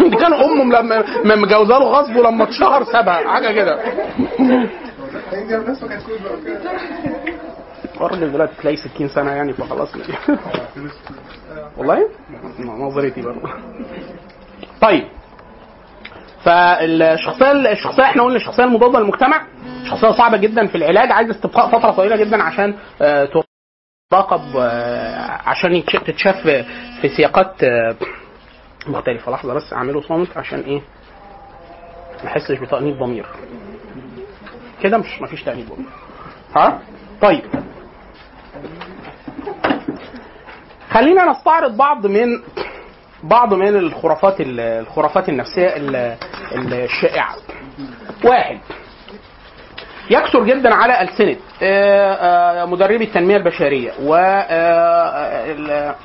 دي 0.09 0.15
كان 0.15 0.33
أمه 0.33 0.63
لما 1.23 1.35
مجوزة 1.35 1.77
له 1.79 1.85
غصب 1.85 2.15
ولما 2.15 2.43
اتشهر 2.43 2.83
سابها 2.83 3.13
حاجة 3.33 3.51
كده. 3.51 3.79
الراجل 8.05 8.31
دلوقتي 8.31 8.53
تلاقيه 8.61 8.77
60 8.77 9.07
سنة 9.07 9.31
يعني 9.31 9.53
فخلاص. 9.53 9.89
والله؟ 11.77 12.09
نظريتي. 12.59 13.21
برضه 13.21 13.49
طيب. 14.81 15.07
فالشخصية 16.43 17.51
الشخصية 17.71 18.03
إحنا 18.03 18.23
قلنا 18.23 18.35
الشخصية 18.35 18.63
المضادة 18.63 18.99
للمجتمع. 18.99 19.41
شخصية 19.89 20.11
صعبة 20.11 20.37
جدا 20.37 20.67
في 20.67 20.75
العلاج 20.75 21.11
عايزة 21.11 21.31
استبقاء 21.31 21.79
فترة 21.79 21.91
طويلة 21.91 22.15
جدا 22.15 22.43
عشان 22.43 22.75
آه، 23.01 23.29
تراقب 24.11 24.41
آه، 24.57 25.41
عشان 25.49 25.83
تتشاف 25.85 26.35
في- 26.41 26.63
في 27.01 27.09
سياقات 27.09 27.63
آه، 27.63 27.95
مختلفة. 28.87 29.31
لحظة 29.31 29.53
بس 29.53 29.73
أعمله 29.73 30.01
صامت 30.01 30.37
عشان 30.37 30.59
إيه؟ 30.59 30.81
ما 32.23 32.27
أحسش 32.29 32.59
بتأنيب 32.59 32.99
ضمير. 32.99 33.25
كده 34.83 34.97
مش 34.97 35.21
مفيش 35.21 35.43
تأنيب 35.43 35.65
ضمير. 35.69 35.89
ها؟ 36.55 36.79
طيب. 37.21 37.41
خلينا 40.91 41.31
نستعرض 41.31 41.77
بعض 41.77 42.05
من 42.07 42.27
بعض 43.23 43.53
من 43.53 43.67
الخرافات 43.77 44.41
ال- 44.41 44.59
الخرافات 44.59 45.29
النفسية 45.29 45.67
ال- 45.75 46.17
الشائعة. 46.73 47.35
واحد 48.25 48.59
يكثر 50.09 50.43
جدا 50.43 50.73
على 50.75 51.01
ألسنة 51.01 51.35
آه، 51.63 52.13
آه، 52.61 52.65
مدربي 52.65 53.03
التنمية 53.03 53.37
البشرية 53.37 53.91
و 54.03 54.15
آه، 54.15 55.95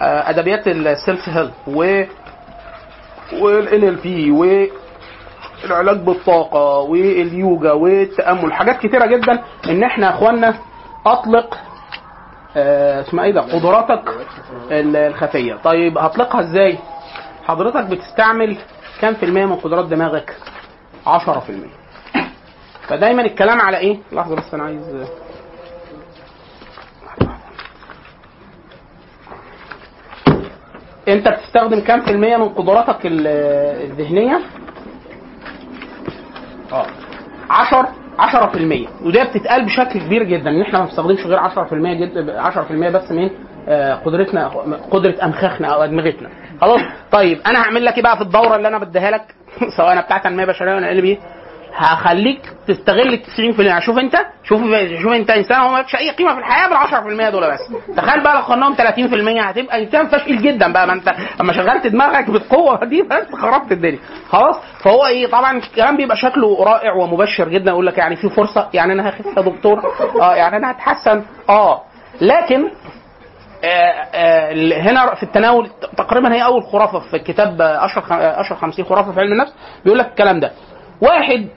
أدبيات 0.00 0.68
ال 0.68 0.80
self 0.80 1.28
help 1.28 1.52
و 1.66 2.02
وال 3.40 3.84
NLP 3.84 4.30
والعلاج 4.30 5.96
بالطاقة 5.96 6.78
واليوجا 6.78 7.72
والتامل 7.72 8.52
حاجات 8.52 8.78
كتيرة 8.86 9.06
جدا 9.06 9.42
إن 9.68 9.82
إحنا 9.82 10.06
يا 10.06 10.12
اخوانا 10.14 10.54
أطلق 11.06 11.54
آه، 11.54 11.71
اسمها 12.56 13.24
إيه 13.24 13.32
ده؟ 13.32 13.40
قدراتك 13.40 14.08
ال- 14.70 14.96
الخفية. 14.96 15.54
طيب 15.54 15.98
هطلقها 15.98 16.40
إزاي؟ 16.40 16.78
حضرتك 17.44 17.84
بتستعمل 17.84 18.56
كام 19.00 19.14
في 19.14 19.24
المية 19.26 19.46
من 19.46 19.56
قدرات 19.56 19.84
دماغك؟ 19.86 20.36
10 21.06 21.40
في 21.40 21.50
المية. 21.50 21.72
فدايما 22.88 23.22
الكلام 23.22 23.60
على 23.60 23.76
إيه؟ 23.78 23.98
لحظة 24.12 24.36
بس 24.36 24.54
أنا 24.54 24.62
عايز 24.64 25.06
انت 31.08 31.28
بتستخدم 31.28 31.80
كام 31.80 32.00
في 32.00 32.10
المية 32.10 32.36
من 32.36 32.48
قدراتك 32.48 33.06
ال- 33.06 33.26
الذهنية؟ 33.90 34.40
آه. 36.72 36.86
10 37.50 37.92
10% 38.18 39.04
وده 39.06 39.24
بتتقال 39.24 39.64
بشكل 39.64 40.00
كبير 40.00 40.22
جدا. 40.22 40.50
ان 40.50 40.60
إحنا 40.62 40.78
ما 40.78 40.84
بنستخدمش 40.84 41.26
غير 41.26 41.38
10% 41.38 41.74
جد 41.74 42.30
10% 42.36 42.90
بس 42.90 43.12
من 43.12 43.30
آه، 43.68 43.94
قدرتنا 43.94 44.48
قدرة 44.90 45.14
امخاخنا 45.24 45.68
أو 45.68 45.84
أدمغتنا. 45.84 46.28
خلاص؟ 46.60 46.80
طيب 47.12 47.38
أنا 47.46 47.62
هعمل 47.62 47.84
لك 47.84 47.96
إيه 47.96 48.02
بقى 48.02 48.16
في 48.16 48.22
الدورة 48.22 48.56
اللي 48.56 48.68
أنا 48.68 48.78
بديها 48.78 49.10
لك؟ 49.10 49.22
سواء 49.76 49.92
أنا 49.92 50.00
بتاع 50.00 50.18
تنميه 50.18 50.44
بشرية 50.44 50.74
ولا 50.74 50.88
قلبي 50.88 51.18
هخليك 51.74 52.40
تستغل 52.68 53.14
ال 53.14 53.22
90% 53.80 53.84
شوف 53.84 53.98
انت 53.98 54.16
شوف 54.44 54.60
شوف 55.02 55.12
انت 55.12 55.30
انسان 55.30 55.60
هو 55.60 55.68
مالكش 55.72 55.96
أي 55.96 56.10
قيمة 56.10 56.32
في 56.34 56.38
الحياة 56.40 56.68
بال 56.68 56.76
10% 57.28 57.30
دول 57.32 57.50
بس. 57.52 57.60
تخيل 57.96 58.22
بقى 58.22 58.34
لو 58.34 58.42
خدناهم 58.42 58.74
30% 58.74 58.80
هتبقى 59.40 59.82
إنسان 59.84 60.06
فاشل 60.08 60.42
جدا 60.42 60.72
بقى. 60.72 60.86
ما 60.86 60.92
انت 60.92 61.12
اما 61.40 61.52
شغلت 61.52 61.86
دماغك 61.86 62.30
بالقوة 62.30 62.84
دي 62.84 63.02
بس 63.02 63.26
خربت 63.42 63.72
الدنيا. 63.72 63.98
خلاص؟ 64.28 64.56
فهو 64.84 65.06
إيه 65.06 65.26
طبعا 65.26 65.56
الكلام 65.58 65.96
بيبقى 65.96 66.16
شكله 66.16 66.64
رائع 66.64 66.92
ومبشر 66.92 67.48
جدا. 67.48 67.70
يقول 67.70 67.86
لك 67.86 67.98
يعني 67.98 68.16
في 68.16 68.28
فرصة 68.30 68.68
يعني 68.74 68.92
أنا 68.92 69.08
هخف 69.08 69.26
يا 69.36 69.42
دكتور. 69.42 69.78
آه 70.20 70.34
يعني 70.34 70.56
أنا 70.56 70.70
هتحسن. 70.70 71.22
آه. 71.48 71.82
لكن 72.20 72.70
آه، 73.64 73.68
آه، 74.14 74.52
هنا 74.80 75.14
في 75.14 75.22
التناول 75.22 75.70
تقريبا 75.96 76.34
هي 76.34 76.44
أول 76.44 76.62
خرافة 76.62 76.98
في 76.98 77.18
كتاب 77.18 77.60
اشهر 77.62 78.02
خ- 78.04 78.12
آه، 78.12 78.40
اشهر 78.40 78.58
50 78.58 78.84
خرافة 78.84 79.12
في 79.12 79.20
علم 79.20 79.32
النفس. 79.32 79.54
بيقول 79.84 79.98
لك 79.98 80.06
الكلام 80.06 80.40
ده. 80.40 80.52
واحد 81.02 81.48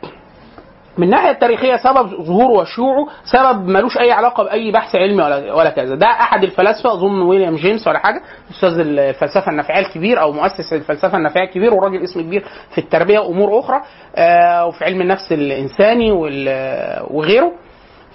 من 0.97 1.03
الناحيه 1.03 1.31
التاريخيه 1.31 1.75
سبب 1.75 2.07
ظهوره 2.23 2.61
وشيوعه 2.61 3.07
سبب 3.23 3.67
ملوش 3.67 3.97
أي 3.97 4.11
علاقة 4.11 4.43
بأي 4.43 4.71
بحث 4.71 4.95
علمي 4.95 5.23
ولا 5.23 5.53
ولا 5.53 5.69
كذا. 5.69 5.95
ده 5.95 6.07
أحد 6.07 6.43
الفلاسفة 6.43 6.93
أظن 6.93 7.21
ويليام 7.21 7.55
جيمس 7.55 7.87
ولا 7.87 7.99
حاجة 7.99 8.21
أستاذ 8.51 8.79
الفلسفة 8.79 9.51
النفعيه 9.51 9.79
الكبير 9.85 10.21
أو 10.21 10.31
مؤسس 10.31 10.73
الفلسفة 10.73 11.17
النفعيه 11.17 11.43
الكبير 11.47 11.73
وراجل 11.73 12.03
اسم 12.03 12.21
كبير 12.21 12.43
في 12.71 12.77
التربية 12.77 13.19
وامور 13.19 13.59
أخرى 13.59 13.81
آه، 14.15 14.65
وفي 14.65 14.85
علم 14.85 15.01
النفس 15.01 15.31
الإنساني 15.31 16.11
وغيره. 17.11 17.51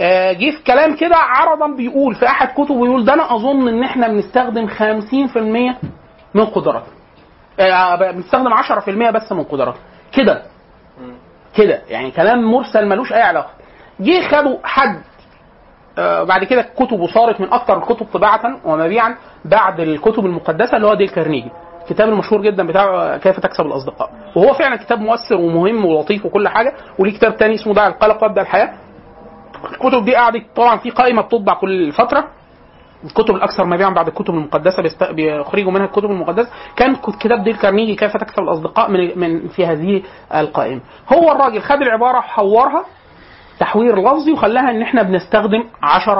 آه، 0.00 0.32
جه 0.32 0.50
في 0.50 0.62
كلام 0.66 0.96
كده 0.96 1.16
عرضا 1.16 1.76
بيقول 1.76 2.14
في 2.14 2.26
أحد 2.26 2.48
كتبه 2.48 2.82
بيقول 2.82 3.04
ده 3.04 3.14
أنا 3.14 3.34
أظن 3.34 3.68
إن 3.68 3.82
إحنا 3.82 4.08
بنستخدم 4.08 4.66
50% 4.66 5.76
من 6.34 6.44
قدراتنا 6.44 6.92
آه، 7.60 8.12
بنستخدم 8.12 8.52
10% 8.54 9.10
بس 9.10 9.32
من 9.32 9.42
قدراتنا 9.44 9.80
كده. 10.12 10.42
كده. 11.56 11.80
يعني 11.88 12.10
كلام 12.10 12.42
مرسل 12.52 12.86
ملوش 12.88 13.12
أي 13.12 13.22
علاقة. 13.22 13.50
جه 14.00 14.28
خدوا 14.28 14.56
حد 14.64 15.00
آه، 15.98 16.22
بعد 16.22 16.44
كده 16.44 16.62
كتبه 16.62 17.06
صارت 17.06 17.40
من 17.40 17.52
أكثر 17.52 17.78
الكتب 17.78 18.06
طباعة 18.12 18.60
ومبيعا 18.64 19.16
بعد 19.44 19.80
الكتب 19.80 20.26
المقدسة 20.26 20.76
اللي 20.76 20.86
هو 20.86 20.94
ديل 20.94 21.08
كارنيجي. 21.08 21.50
الكتاب 21.82 22.08
المشهور 22.08 22.42
جدا 22.42 22.66
بتاعه 22.66 23.16
كيف 23.18 23.40
تكسب 23.40 23.66
الأصدقاء. 23.66 24.10
وهو 24.36 24.54
فعلا 24.54 24.76
كتاب 24.76 25.00
مؤثر 25.00 25.34
ومهم 25.36 25.84
ولطيف 25.84 26.26
وكل 26.26 26.48
حاجة 26.48 26.72
وليه 26.98 27.12
كتاب 27.12 27.36
تاني 27.36 27.54
اسمه 27.54 27.74
دع 27.74 27.86
القلق 27.86 28.22
وابدأ 28.22 28.40
الحياة. 28.42 28.72
الكتب 29.72 30.04
دي 30.04 30.14
قعدت 30.16 30.44
طبعا 30.56 30.76
في 30.76 30.90
قائمة 30.90 31.22
بتطبع 31.22 31.54
كل 31.54 31.92
فتره 31.92 32.28
الكتب 33.04 33.34
الأكثر 33.34 33.64
مبيعا 33.64 33.90
بعد 33.90 34.06
الكتب 34.08 34.34
المقدسة. 34.34 34.82
بيخرجوا 35.12 35.72
منها 35.72 35.84
الكتب 35.86 36.10
المقدسة 36.10 36.50
كان 36.76 36.96
كتاب 37.20 37.44
ديل 37.44 37.56
كارنيجي 37.56 37.94
كيف 37.94 38.16
تكسب 38.16 38.42
الأصدقاء 38.42 38.90
من 38.90 39.18
من 39.18 39.48
في 39.48 39.66
هذه 39.66 40.02
القائمة 40.34 40.80
هو 41.12 41.32
الراجل 41.32 41.60
خد 41.62 41.82
العبارة 41.82 42.18
وحورها 42.18 42.84
تحوير 43.60 44.00
لفظي 44.00 44.32
وخلاها 44.32 44.70
إن 44.70 44.82
إحنا 44.82 45.02
بنستخدم 45.02 45.64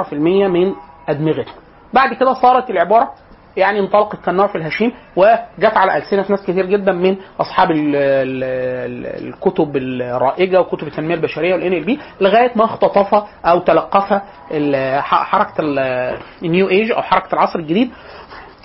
10% 0.09 0.13
من 0.13 0.73
ادمغتنا 1.09 1.53
بعد 1.93 2.13
كده 2.13 2.33
صارت 2.33 2.69
العبارة 2.69 3.11
يعني 3.57 3.79
انطلقت 3.79 4.25
كالنار 4.25 4.47
في 4.47 4.57
الهشيم 4.57 4.91
وجت 5.15 5.77
على 5.77 5.97
ألسنة 5.97 6.25
ناس 6.29 6.41
كتير 6.43 6.65
جدا 6.65 6.91
من 6.91 7.15
أصحاب 7.41 7.71
ال 7.71 7.95
ال 7.95 8.43
ال 8.43 9.27
الكتب 9.27 9.77
الرائجة 9.77 10.61
وكتب 10.61 10.87
التنمية 10.87 11.15
البشرية 11.15 11.53
وال 11.53 11.73
NLP 11.73 11.99
لغاية 12.21 12.51
ما 12.55 12.65
اختطف 12.65 13.23
أو 13.45 13.59
تلقف 13.59 14.21
ال- 14.51 15.01
ح- 15.03 15.23
حركة 15.23 15.53
ال- 15.59 16.17
ال 16.43 16.50
New 16.50 16.69
Age 16.69 16.91
أو 16.91 17.01
حركة 17.01 17.33
العصر 17.33 17.59
الجديد. 17.59 17.91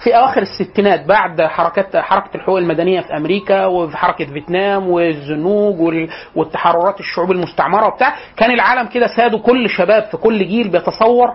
في 0.05 0.17
أواخر 0.17 0.43
الستينات 0.43 1.07
بعد 1.07 1.43
حركات 1.43 1.97
حركة 1.97 2.37
الحقوق 2.37 2.59
المدنية 2.59 3.01
في 3.01 3.17
أمريكا 3.17 3.67
وفي 3.67 3.97
حركة 3.97 4.25
فيتنام 4.25 4.89
والزنوج 4.91 5.81
وال- 5.81 6.09
والتحررات 6.35 7.01
الشعوب 7.01 7.31
المستعمرة 7.33 7.87
وبتاع 7.87 8.15
كان 8.37 8.51
العالم 8.51 8.89
كده 8.89 9.07
سادوا 9.07 9.39
كل 9.39 9.71
شباب 9.71 10.03
في 10.03 10.17
كل 10.17 10.39
جيل 10.49 10.69
بيتصور 10.69 11.35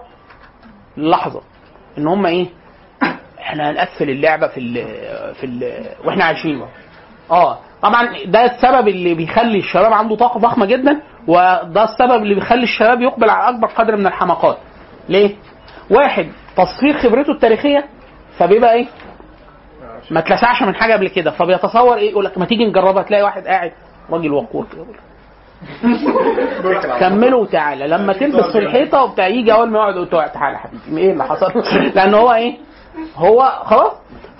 لحظة 0.97 1.41
إن 1.97 2.07
هم 2.07 2.25
إيه؟ 2.25 2.47
إحنا 3.41 3.71
هنقفل 3.71 4.09
اللعبة 4.09 4.47
في 4.47 4.59
ال 4.59 4.73
في 5.35 5.43
ال 5.43 5.83
وإحنا 6.05 6.23
عايشين 6.23 6.61
آه 7.31 7.57
طبعا 7.81 8.07
ده 8.25 8.45
السبب 8.45 8.87
اللي 8.87 9.13
بيخلي 9.13 9.59
الشباب 9.59 9.93
عنده 9.93 10.15
طاقة 10.15 10.39
ضخمة 10.39 10.65
جدا 10.65 11.01
وده 11.27 11.83
السبب 11.83 12.23
اللي 12.23 12.35
بيخلي 12.35 12.63
الشباب 12.63 13.01
يقبل 13.01 13.29
على 13.29 13.55
أكبر 13.55 13.67
قدر 13.67 13.95
من 13.95 14.07
الحماقات. 14.07 14.57
ليه؟ 15.09 15.35
واحد 15.89 16.29
تصفير 16.57 16.97
خبرته 16.97 17.31
التاريخية 17.31 17.85
فبيبقى 18.37 18.73
إيه؟ 18.73 18.87
ما 20.11 20.19
اتلسعش 20.19 20.63
من 20.63 20.75
حاجة 20.75 20.93
قبل 20.93 21.07
كده 21.07 21.31
فبيتصور 21.31 21.97
إيه؟ 21.97 22.11
يقول 22.11 22.25
لك 22.25 22.37
ما 22.37 22.45
تيجي 22.45 22.65
نجربها 22.65 23.03
تلاقي 23.03 23.23
واحد 23.23 23.47
قاعد 23.47 23.71
راجل 24.11 24.31
وقور. 24.31 24.67
كده 26.63 26.99
كملوا 26.99 27.41
وتعالى. 27.41 27.87
لما 27.87 28.13
تلبس 28.13 28.51
في 28.51 28.59
الحيطة 28.59 29.03
وبتاع 29.03 29.27
يجي 29.27 29.53
أول 29.53 29.69
ما 29.69 29.79
يقعد 29.79 29.95
يقول 29.95 30.07
تعالى 30.09 30.57
حبيبي 30.57 31.01
إيه 31.01 31.11
اللي 31.11 31.23
حصل؟ 31.23 31.51
لأن 31.95 32.13
هو 32.13 32.33
إيه؟ 32.33 32.57
هو 33.15 33.61
خلاص. 33.65 33.91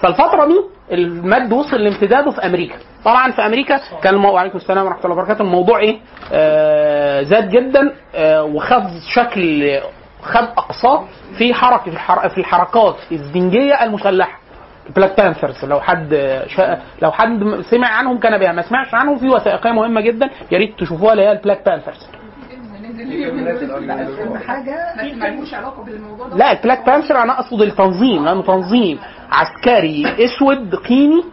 فالفترة 0.02 0.46
دي 0.46 0.62
المد 0.92 1.54
وصل 1.54 1.78
لامتداده 1.78 2.32
في 2.32 2.46
أمريكا. 2.46 2.76
طبعا 3.06 3.32
في 3.32 3.46
أمريكا 3.46 3.80
كان 4.04 4.14
المو... 4.14 4.32
وعليكم 4.34 4.58
السلام 4.58 4.86
ورحمة 4.86 5.04
الله 5.06 5.16
وبركاته 5.16 5.42
الموضوع 5.42 5.80
إيه؟ 5.80 6.00
آه 6.34 7.22
زاد 7.22 7.50
جدا 7.50 7.94
آه 8.16 8.44
وخد 8.44 8.84
شكل 9.16 9.80
خد 10.24 10.44
اقصاه 10.58 11.04
في 11.38 11.54
حركة 11.54 11.84
في, 11.84 11.90
الحر... 11.90 12.30
في 12.30 12.38
الحركات 12.38 12.96
الزنجية 13.12 13.84
المسلحة. 13.84 14.40
Black 14.96 15.18
Panthers 15.22 15.66
لو 15.66 15.82
حد 15.82 16.10
شا... 16.48 16.78
لو 17.02 17.12
حد 17.12 17.62
سمع 17.70 17.88
عنهم 17.88 18.20
كان 18.20 18.38
بها 18.38 18.52
ما 18.52 18.62
سمعش 18.62 18.94
عنهم 18.94 19.18
في 19.18 19.30
وثائقية 19.30 19.72
مهمة 19.72 20.02
جدا 20.02 20.30
يا 20.52 20.58
ريت 20.58 20.80
تشوفوها 20.80 21.12
اللي 21.14 21.24
هي 21.24 21.32
ال 21.32 21.37
Black 21.37 21.66
Panthers 21.66 22.10
حاجة 24.48 24.76
بس 24.98 25.14
ملوش 25.14 25.54
علاقة 25.54 25.84
بالموضوع 25.84 26.28
ده. 26.28 26.36
لا 26.38 26.52
ال 26.52 26.57
Black 26.57 26.86
Panther 26.86 27.18
أنا 27.24 27.34
أقصد 27.40 27.62
التنظيم 27.62 28.26
لأنه 28.26 28.42
تنظيم 28.42 29.00
عسكري 29.32 30.06
أسود 30.26 30.76
قيمي 30.76 31.24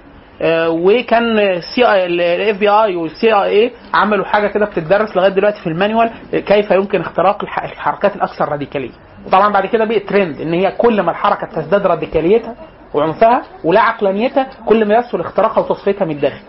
آه، 0.43 0.71
وكان 0.71 1.61
سي 1.75 2.07
ال 2.07 2.20
FBI 2.20 2.59
وال 2.59 2.69
CIA 2.69 3.73
عملوا 3.95 4.25
حاجة 4.25 4.47
كده 4.49 4.67
بتدرس 4.67 5.17
لغاية 5.17 5.31
دلوقتي 5.31 5.61
في 5.61 5.67
ال 5.67 5.73
manual 5.73 6.11
آه، 6.35 6.38
كيف 6.38 6.71
يمكن 6.71 7.00
اختراق 7.00 7.43
الح- 7.45 7.65
الحركات 7.65 8.17
الأكثر 8.17 8.49
راديكالية. 8.49 8.91
وطبعا 9.27 9.53
بعد 9.53 9.67
كده 9.67 9.85
بقت 9.85 10.03
ترند 10.09 10.41
إن 10.41 10.53
هي 10.53 10.71
كل 10.79 11.00
ما 11.03 11.11
الحركة 11.11 11.47
تزداد 11.47 11.87
راديكاليتها 11.87 12.55
وعنفها 12.95 13.43
ولا 13.65 13.81
عقلانيتها 13.81 14.47
كل 14.67 14.88
ما 14.88 14.95
يسهل 14.95 15.21
اختراقها 15.21 15.61
وتصفيتها 15.61 16.05
من 16.05 16.11
الداخل. 16.17 16.43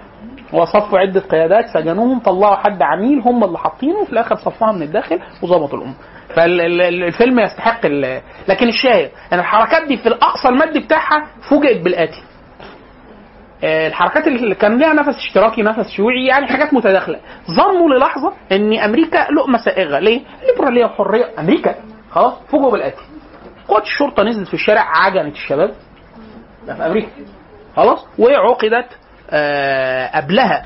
وصفوا 0.53 0.99
عدة 0.99 1.19
قيادات 1.19 1.65
سجنوهم 1.73 2.19
طلعوا 2.19 2.55
حد 2.55 2.81
عميل 2.81 3.19
هم 3.19 3.43
اللي 3.43 3.57
حاطينه 3.57 3.97
وفي 3.99 4.11
الآخر 4.13 4.35
صفوها 4.35 4.71
من 4.71 4.81
الداخل 4.81 5.19
وظبطوا 5.43 5.77
الأمة. 5.77 5.93
فالفيلم 6.35 7.39
يستحق 7.39 7.85
لكن 8.47 8.67
الشاهد 8.67 9.11
ان 9.33 9.39
الحركات 9.39 9.87
دي 9.87 9.97
في 9.97 10.07
الأقصى 10.09 10.47
المادي 10.49 10.79
بتاعها 10.79 11.27
فوجئت 11.49 11.81
بالاتي 11.83 12.23
آه، 13.63 13.87
الحركات 13.87 14.27
اللي 14.27 14.55
كان 14.55 14.77
ليها 14.77 14.93
نفس 14.93 15.17
اشتراكي 15.17 15.61
نفس 15.61 15.89
شيوعي 15.89 16.25
يعني 16.25 16.47
حاجات 16.47 16.73
متداخلة. 16.73 17.19
ظنوا 17.51 17.89
للحظة 17.89 18.33
إن 18.51 18.73
أمريكا 18.79 19.17
لقمه 19.31 19.57
سائغه 19.57 19.99
ليه؟ 19.99 20.21
ليبراليه 20.47 20.85
وحريه 20.85 21.25
أمريكا 21.39 21.75
خلاص 22.11 22.33
فوجئوا 22.51 22.71
بالاتي 22.71 23.01
قوات 23.67 23.83
الشرطة 23.83 24.23
نزلت 24.23 24.47
في 24.47 24.53
الشارع 24.53 24.81
عجنت 24.81 25.35
الشباب. 25.35 25.73
ده 26.67 26.73
في 26.75 26.85
أمريكا. 26.85 27.07
خلاص 27.75 28.05
وعقدت 28.19 28.87
قبلها 30.15 30.63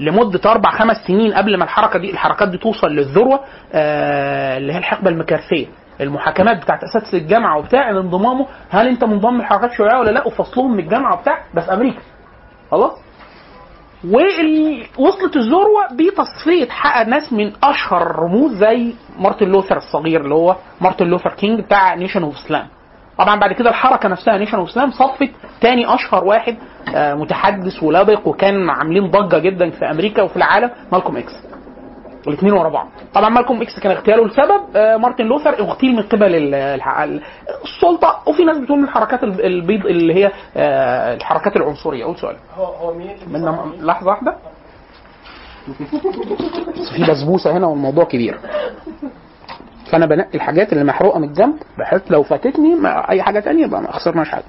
لمدة 0.00 0.40
أربع 0.50 0.70
خمس 0.70 0.96
سنين 1.06 1.32
قبل 1.34 1.58
ما 1.58 1.64
الحركة 1.64 1.98
دي 1.98 2.10
الحركات 2.10 2.48
دي 2.48 2.58
توصل 2.58 2.88
للذروة 2.88 3.40
آه، 3.72 4.56
اللي 4.58 4.72
هي 4.72 4.78
الحقبة 4.78 5.10
المكارثية. 5.10 5.66
المحاكمات 6.00 6.62
بتاعت 6.62 6.84
اساتذه 6.84 7.18
الجامعة 7.18 7.58
وبتاع 7.58 7.90
انضمامه 7.90 8.46
هل 8.70 8.88
أنت 8.88 9.04
منضم 9.04 9.38
لحركات 9.40 9.72
شيوعية 9.72 9.98
ولا 9.98 10.10
لا؟ 10.10 10.26
وفصلهم 10.26 10.72
من 10.72 10.78
الجامعة 10.78 11.14
وبتاع 11.18 11.44
في 11.54 11.72
أمريكا. 11.74 12.00
خلاص؟ 12.70 12.92
ووصلت 14.04 15.36
الذروة 15.36 15.86
بتصفيه 15.92 16.68
حق 16.70 17.02
ناس 17.06 17.32
من 17.32 17.52
أشهر 17.64 18.02
الرموز 18.10 18.52
زي 18.54 18.94
مارتن 19.18 19.46
لوثر 19.48 19.76
الصغير 19.76 20.20
اللي 20.20 20.34
هو 20.34 20.56
مارتن 20.80 21.06
لوثر 21.06 21.30
كينج 21.34 21.60
بتاع 21.60 21.94
Nation 21.94 22.22
of 22.22 22.34
Islam 22.36 22.66
طبعا 23.20 23.40
بعد 23.40 23.52
كده 23.52 23.70
الحركة 23.70 24.08
نفسها 24.08 24.38
Nation 24.38 24.56
of 24.58 24.68
Islam 24.68 24.90
صفت 24.90 25.30
تاني 25.60 25.94
أشهر 25.94 26.24
واحد 26.24 26.56
آه، 26.94 27.14
متحدث 27.14 27.82
ولبق 27.82 28.28
وكان 28.28 28.70
عاملين 28.70 29.10
ضجة 29.10 29.38
جدا 29.38 29.70
في 29.70 29.90
أمريكا 29.90 30.22
وفي 30.22 30.36
العالم 30.36 30.70
مالكوم 30.92 31.16
إكس. 31.16 31.32
الاثنين 32.26 32.52
ورا 32.52 32.68
بعض. 32.68 32.88
طبعا 33.14 33.28
مالكوم 33.28 33.62
إكس 33.62 33.80
كان 33.80 33.92
اغتياله 33.92 34.26
لسبب 34.26 34.60
آه، 34.76 34.96
مارتن 34.96 35.24
لوثر 35.24 35.58
اغتيل 35.60 35.96
من 35.96 36.02
قبل 36.02 36.54
السلطة 37.64 38.22
وفي 38.26 38.44
ناس 38.44 38.58
بتقول 38.58 38.78
من 38.78 38.84
الحركات 38.84 39.22
الب- 39.24 39.40
البيض 39.40 39.86
اللي 39.86 40.14
هي 40.14 40.30
آه، 40.56 41.14
الحركات 41.14 41.56
العنصرية. 41.56 42.04
أقول 42.04 42.16
سؤال. 42.16 42.36
هو 42.56 42.64
هو 42.64 42.94
مين؟ 42.94 43.10
اللي 43.26 43.38
من 43.52 43.86
لحظة 43.86 44.08
واحدة. 44.10 44.34
في 46.96 47.10
بسبوسة 47.10 47.56
هنا 47.56 47.66
والموضوع 47.66 48.04
كبير. 48.04 48.38
فانا 49.92 50.06
بنقي 50.06 50.34
الحاجات 50.34 50.72
اللي 50.72 50.84
محروقة 50.84 51.18
من 51.18 51.28
الجنب 51.28 51.58
بحيث 51.78 52.02
لو 52.10 52.22
فاتتني 52.22 52.74
مع 52.74 53.10
أي 53.10 53.22
حاجة 53.22 53.40
تانية 53.40 53.64
يبقى 53.64 53.82
ما 53.82 53.92
خسرناش 53.92 54.28
حاجة. 54.28 54.44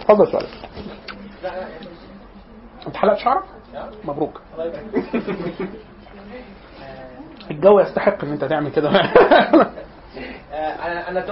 اتفضل 0.00 0.32
سؤالك. 0.32 0.48
انت 2.86 2.96
حلقت 2.96 3.18
شعرك؟ 3.18 3.42
مبروك. 4.04 4.40
الجو 7.50 7.80
يستحق 7.80 8.24
إن 8.24 8.32
أنت 8.32 8.44
تعمل 8.44 8.70
كده. 8.70 8.88
أنا 8.90 11.08
أنا 11.08 11.24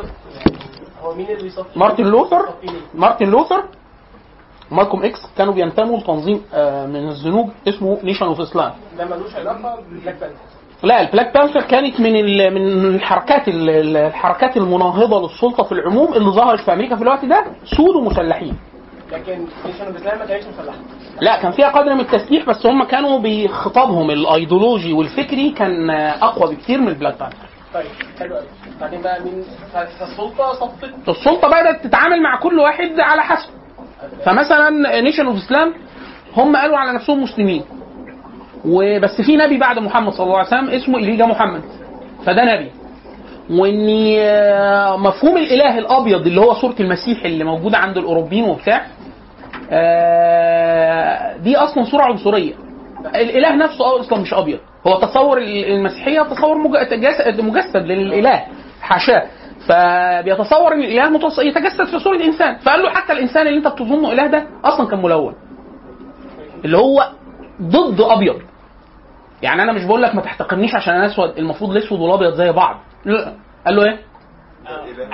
هو 1.02 1.14
مين 1.14 1.26
اللي 1.30 1.42
بيصفي؟ 1.42 1.78
مارتن 1.78 2.04
لوثر؟ 2.04 2.48
مارتن 2.94 3.26
لوثر. 3.26 3.64
مالكوم 4.70 5.04
إكس. 5.04 5.18
كانوا 5.38 5.54
بينتموا 5.54 5.98
لتنظيم 5.98 6.42
آه، 6.54 6.86
من 6.86 7.08
الزنوج 7.08 7.48
اسمه 7.68 7.98
Nation 8.02 8.26
of 8.26 8.40
Islam. 8.40 8.72
ده 8.98 9.04
ملوش 9.04 9.34
علاقة 9.34 9.80
بال 9.90 9.97
Black 9.97 10.14
Panther 10.20 10.36
لا 10.82 11.00
ال 11.00 11.06
Black 11.06 11.34
Panther 11.34 11.60
كانت 11.62 12.00
من 12.00 12.12
من 12.54 12.94
الحركات 12.94 13.48
ال- 13.48 13.70
ال- 13.70 13.96
الحركات 13.96 14.56
المناهضة 14.56 15.22
للسلطة 15.22 15.62
في 15.64 15.72
العموم 15.72 16.14
اللي 16.14 16.30
ظهرت 16.30 16.60
في 16.60 16.72
أمريكا 16.72 16.96
في 16.96 17.02
الوقت 17.02 17.24
ده 17.24 17.44
سود 17.76 17.96
ومسلحين. 17.96 18.56
لكن 19.12 19.46
Nation 19.66 19.84
of 19.86 19.96
Islam 19.96 20.18
ما 20.18 20.24
كانتش 20.26 20.46
مسلحة. 20.46 20.76
لا 21.20 21.42
كان 21.42 21.52
فيها 21.52 21.68
قدر 21.68 21.94
من 21.94 22.00
التسليح 22.00 22.46
بس 22.46 22.66
هم 22.66 22.84
كانوا 22.84 23.18
بخطابهم. 23.22 24.10
الأيديولوجي 24.10 24.92
والفكري 24.92 25.50
كان 25.50 25.90
أقوى 25.90 26.54
بكتير 26.54 26.80
من 26.80 26.88
ال 26.88 26.93
Black 26.93 27.18
Panther. 27.18 27.36
طيب 27.74 27.86
حلو 28.18 28.34
قوي 28.36 28.46
بعدين 28.80 29.02
بقى 29.02 29.20
مين؟ 29.24 29.44
فالسلطة 29.72 30.52
صفت. 30.52 31.08
السلطة 31.08 31.48
بدأت 31.48 31.84
تتعامل 31.86 32.22
مع 32.22 32.40
كل 32.40 32.58
واحد 32.58 33.00
على 33.00 33.22
حسب. 33.22 33.48
فمثلا 34.24 35.00
Nation 35.00 35.26
of 35.26 35.36
Islam 35.36 35.74
هم 36.36 36.56
قالوا 36.56 36.78
على 36.78 36.92
نفسهم 36.92 37.22
مسلمين. 37.22 37.64
وبس 38.66 39.20
في 39.26 39.36
نبي 39.36 39.58
بعد 39.58 39.78
محمد 39.78 40.12
صلى 40.12 40.24
الله 40.26 40.38
عليه 40.38 40.48
وسلم 40.48 40.68
اسمه 40.70 40.98
إليجا 40.98 41.26
محمد. 41.26 41.62
فده 42.26 42.44
نبي. 42.54 42.70
وإن 43.50 43.86
مفهوم 45.00 45.36
الإله 45.36 45.78
الأبيض 45.78 46.26
اللي 46.26 46.40
هو 46.40 46.54
صوره 46.54 46.74
المسيح 46.80 47.24
اللي 47.24 47.44
موجودة 47.44 47.78
عند 47.78 47.98
الأوروبيين 47.98 48.44
وبتاع 48.44 48.86
آه، 49.70 51.36
دي 51.36 51.56
أصلا 51.56 51.84
صوره 51.84 52.02
عنصرية. 52.02 52.54
الإله 53.14 53.56
نفسه 53.56 54.00
أصلا 54.00 54.18
مش 54.18 54.34
أبيض. 54.34 54.58
هو 54.86 55.00
تصور 55.00 55.38
المسيحية 55.38 56.22
تصور 56.22 56.58
مجسد 57.42 57.76
للإله 57.86 58.44
حاشاه. 58.82 59.22
فبيتصور 59.68 60.72
إن 60.72 60.80
الإله 60.82 61.20
يتجسد 61.42 61.84
في 61.90 61.98
صورة 61.98 62.16
إنسان. 62.24 62.56
فقال 62.58 62.82
له 62.82 62.90
حتى 62.90 63.12
الإنسان 63.12 63.46
اللي 63.46 63.58
أنت 63.58 63.68
بتظنه 63.68 64.12
إله 64.12 64.26
ده 64.26 64.44
أصلا 64.64 64.86
كان 64.88 65.02
ملون. 65.02 65.34
اللي 66.64 66.78
هو 66.78 67.08
ضد 67.62 68.00
أبيض. 68.00 68.36
يعني 69.44 69.62
أنا 69.62 69.72
مش 69.72 69.84
بقول 69.84 70.02
لك 70.02 70.14
ما 70.14 70.20
تحتقرنيش 70.22 70.74
عشان 70.74 70.94
أنا 70.94 71.06
أسود 71.06 71.38
المفروض 71.38 71.70
الأسود 71.76 72.00
والأبيض 72.00 72.34
زي 72.34 72.52
بعض. 72.52 72.76
لا. 73.04 73.32
قال 73.66 73.76
له 73.76 73.84
إيه؟ 73.84 73.98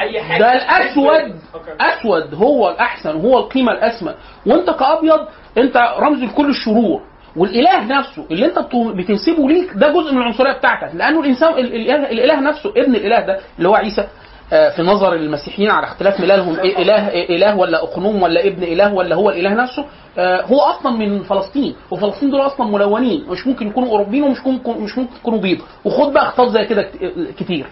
أي 0.00 0.22
حاجة. 0.22 0.38
ده 0.40 0.52
الأسود. 0.52 1.40
أسود 1.80 2.34
هو 2.34 2.70
الأحسن 2.70 3.16
وهو 3.16 3.38
القيمة 3.38 3.72
الأسمى. 3.72 4.14
وأنت 4.46 4.70
كأبيض 4.70 5.20
أنت 5.58 5.76
رمز 5.98 6.22
لكل 6.22 6.50
الشرور. 6.50 7.00
والإله 7.36 7.84
نفسه 7.98 8.26
اللي 8.30 8.46
أنت 8.46 8.58
بت- 8.58 8.96
بتنسبه 8.96 9.48
ليك 9.48 9.70
ده 9.74 9.88
جزء 9.92 10.12
من 10.12 10.18
العنصرية 10.18 10.52
بتاعتك. 10.52 10.94
لأنه 10.94 11.20
الإنسان 11.20 11.52
ال- 11.52 11.74
الإله, 11.74 12.10
الإله 12.10 12.40
نفسه 12.40 12.70
ابن 12.76 12.94
الإله 12.94 13.20
ده 13.26 13.38
اللي 13.58 13.68
هو 13.68 13.74
عيسى. 13.74 14.00
آه، 14.00 14.06
في 14.50 14.82
نظر 14.82 15.12
المسيحيين 15.14 15.70
على 15.70 15.86
اختلاف 15.86 16.20
ملالهم 16.20 16.54
إله 16.60 17.08
إله 17.08 17.56
ولا 17.56 17.82
أقنوم 17.82 18.22
ولا 18.22 18.46
ابن 18.46 18.62
إله 18.62 18.94
ولا 18.94 19.16
هو 19.16 19.30
الإله 19.30 19.54
نفسه 19.54 19.84
آه، 20.18 20.42
هو 20.42 20.60
أصلا 20.60 20.92
من 20.92 21.22
فلسطين 21.22 21.74
وفلسطين 21.90 22.30
دول 22.30 22.40
أصلا 22.40 22.66
ملونين 22.66 23.24
مش 23.28 23.46
ممكن 23.46 23.66
يكونوا 23.68 23.88
أوروبيين 23.88 24.22
ومش 24.22 24.46
ممكن 24.46 24.70
مش 24.80 24.98
ممكن 24.98 25.16
يكونوا 25.20 25.38
بيض. 25.40 25.58
وخد 25.84 26.12
بقى 26.12 26.26
خطاب 26.26 26.48
زي 26.48 26.64
كده 26.64 26.82
كت- 26.82 27.34
كتير. 27.38 27.66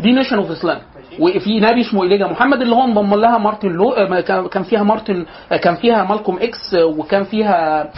دي 0.00 0.12
Nation 0.12 0.36
of 0.38 0.50
Islam 0.50 0.78
وفي 1.20 1.60
نبي 1.60 1.80
اسمه 1.80 2.02
إليجا 2.02 2.26
محمد 2.26 2.60
اللي 2.62 2.74
هو 2.74 2.84
انضم 2.84 3.14
لها 3.14 3.38
مارتن 3.38 3.68
لو 3.68 3.90
آه، 3.92 4.20
كان 4.48 4.62
فيها 4.62 4.82
مارتن 4.82 5.26
آه، 5.52 5.56
كان 5.56 5.74
فيها 5.76 6.04
مالكوم 6.04 6.38
إكس 6.42 6.74
آه، 6.74 6.84
وكان 6.84 7.24
فيها 7.24 7.90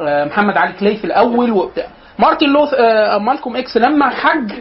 آه، 0.00 0.24
محمد 0.24 0.56
علي 0.56 0.72
كلاي 0.72 0.96
في 0.96 1.04
الأول 1.04 1.50
وبتاع. 1.52 1.86
مارتن 2.18 2.46
لو 2.46 2.64
آه، 2.64 3.18
مالكوم 3.18 3.56
إكس 3.56 3.76
لما 3.76 4.08
حج 4.08 4.52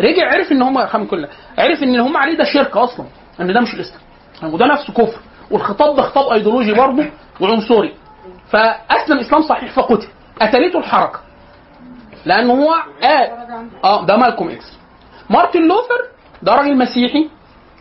رجع 0.00 0.32
عرف 0.32 0.52
إن 0.52 0.62
هم 0.62 0.86
خم 0.86 1.04
كلها 1.06 1.30
عرف 1.58 1.82
إن 1.82 1.88
اللي 1.88 2.02
هم 2.02 2.16
عليه 2.16 2.36
ده 2.36 2.44
شرك 2.44 2.76
أصلا 2.76 3.06
إن 3.40 3.52
ده 3.52 3.60
مش 3.60 3.74
الإسلام. 3.74 4.00
وده 4.42 4.66
نفسه 4.66 4.92
كفر. 4.92 5.18
والخطاب 5.50 5.96
ده 5.96 6.02
خطاب 6.02 6.32
ايديولوجي 6.32 6.72
برضه 6.72 7.04
وعنصري 7.40 7.94
فأسلم 8.50 9.18
اسلام 9.18 9.42
صحيح 9.42 9.72
فقتل. 9.72 10.08
قتلته 10.40 10.78
الحركة. 10.78 11.20
لأنه 12.24 12.52
هو 12.52 12.74
قال 13.02 13.30
آه 13.84 14.06
ده 14.06 14.16
مالكوم 14.16 14.48
إكس. 14.48 14.78
مارتن 15.30 15.62
لوثر 15.68 16.00
ده 16.42 16.54
راجل 16.54 16.78
مسيحي 16.78 17.28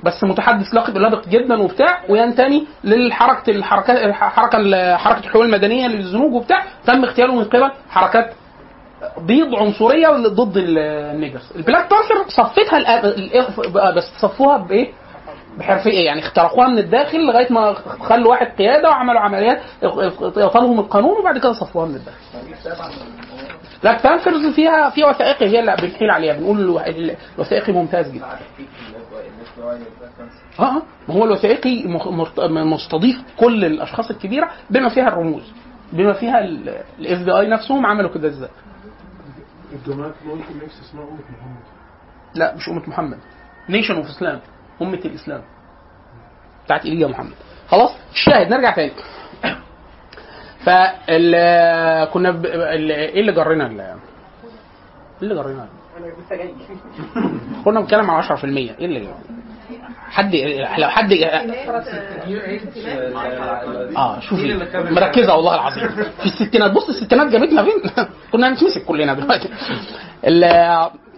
بس 0.04 0.24
متحدث 0.24 0.74
لقب 0.74 0.98
لبق 0.98 1.28
جدا 1.28 1.62
وبتاع 1.62 2.02
وينتمي 2.10 2.68
للحركه 2.84 3.50
الحركات 3.52 3.98
الحركه 3.98 4.98
حركة 4.98 5.20
الحقوق 5.20 5.44
المدنية 5.44 5.88
للزنوج 5.88 6.34
وبتاع. 6.34 6.64
تم 6.86 7.04
اغتياله 7.04 7.36
من 7.36 7.44
قبل 7.44 7.72
حركات 7.90 8.34
بيض 9.22 9.56
عنصرية 9.56 10.08
ضد 10.10 10.58
ال- 10.58 10.78
ال 11.16 11.20
niggers 11.20 11.52
ال 11.56 11.61
Black 11.61 11.90
Panther 11.90 12.30
صفتها 12.30 13.92
بس 13.92 14.04
صفوها 14.22 14.58
بإيه؟ 14.58 14.92
بحرفيه 15.58 16.06
يعني 16.06 16.20
اخترقوها 16.20 16.68
من 16.68 16.78
الداخل 16.78 17.26
لغاية 17.26 17.54
ما 17.54 17.74
خلوا 18.00 18.32
واحد 18.32 18.48
قيادة 18.48 18.90
وعملوا 18.90 19.20
عمليات 19.22 19.62
اغتالهم 19.84 20.80
القانون 20.80 21.18
وبعد 21.20 21.38
كده 21.38 21.54
صفوها 21.54 21.86
من 21.86 21.96
الداخل. 21.96 22.18
Black 23.84 24.04
Panthers 24.04 24.56
فيها 24.56 24.90
فيها 24.90 25.08
وثائقي 25.10 25.46
هي 25.48 25.60
اللي 25.60 25.76
بنحيل 25.82 26.10
عليها 26.12 26.34
بنقول 26.34 26.60
الو- 26.60 26.80
الوثائقي 27.38 27.74
ممتاز 27.74 28.12
جدا. 28.12 28.26
آه 30.60 30.64
آه 30.64 30.82
ما 31.08 31.16
هو 31.16 31.26
الوثائقي 31.26 31.84
مستضيف 32.50 33.16
كل 33.40 33.66
الأشخاص 33.66 34.10
الكبيرة 34.10 34.50
بما 34.70 34.90
فيها 34.90 35.08
الرموز 35.08 35.44
بما 35.94 36.14
فيها 36.14 36.40
ال 37.00 37.24
FBI 37.26 37.48
نفسهم 37.48 37.86
عملوا 37.86 38.10
كده 38.10 38.28
إزاي 38.28 38.50
الجماعات 39.74 40.14
ممكن 40.26 40.66
نفس 40.66 40.82
اسمها 40.82 41.04
أمة 41.04 41.14
محمد. 41.14 41.64
لا 42.36 42.56
مش 42.56 42.70
أمة 42.70 42.90
محمد. 42.90 43.20
Nation 43.70 43.96
of 43.96 44.06
Islam 44.06 44.40
أمة 44.82 45.02
الإسلام. 45.06 45.44
بتاعت 46.66 46.86
إليجا 46.86 47.08
محمد. 47.08 47.34
خلاص؟ 47.68 47.92
الشاهد 48.12 48.48
نرجع 48.50 48.72
تاني. 48.76 48.92
فال 50.66 51.36
كنا 52.14 52.32
ب... 52.32 52.46
ال... 52.46 52.92
إيه 52.92 53.22
اللي 53.22 53.32
جرينا 53.32 53.68
ال... 53.68 53.80
إيه 53.82 53.96
اللي 55.22 55.36
جرينا؟ 55.36 55.68
أنا 55.98 56.06
لسه 56.06 56.36
جاي. 56.36 56.54
كنا 57.66 57.80
بنتكلم 57.80 58.12
على 58.12 58.24
10% 58.24 58.44
إيه 58.44 58.86
اللي 58.86 59.14
حد 60.10 60.36
لو 60.78 60.88
حد 60.90 61.14
آه 63.98 64.20
شوفي 64.20 64.54
مركزة 64.76 65.36
والله 65.36 65.56
العظيم. 65.56 65.88
في 66.20 66.26
الستينات 66.26 66.72
بص 66.72 66.90
الستينات 66.90 67.28
جابتنا 67.28 67.64
فين؟ 67.64 68.06
كنا 68.32 68.48
هنتمسك 68.50 68.86
كلنا 68.86 69.14
دلوقتي. 69.14 69.50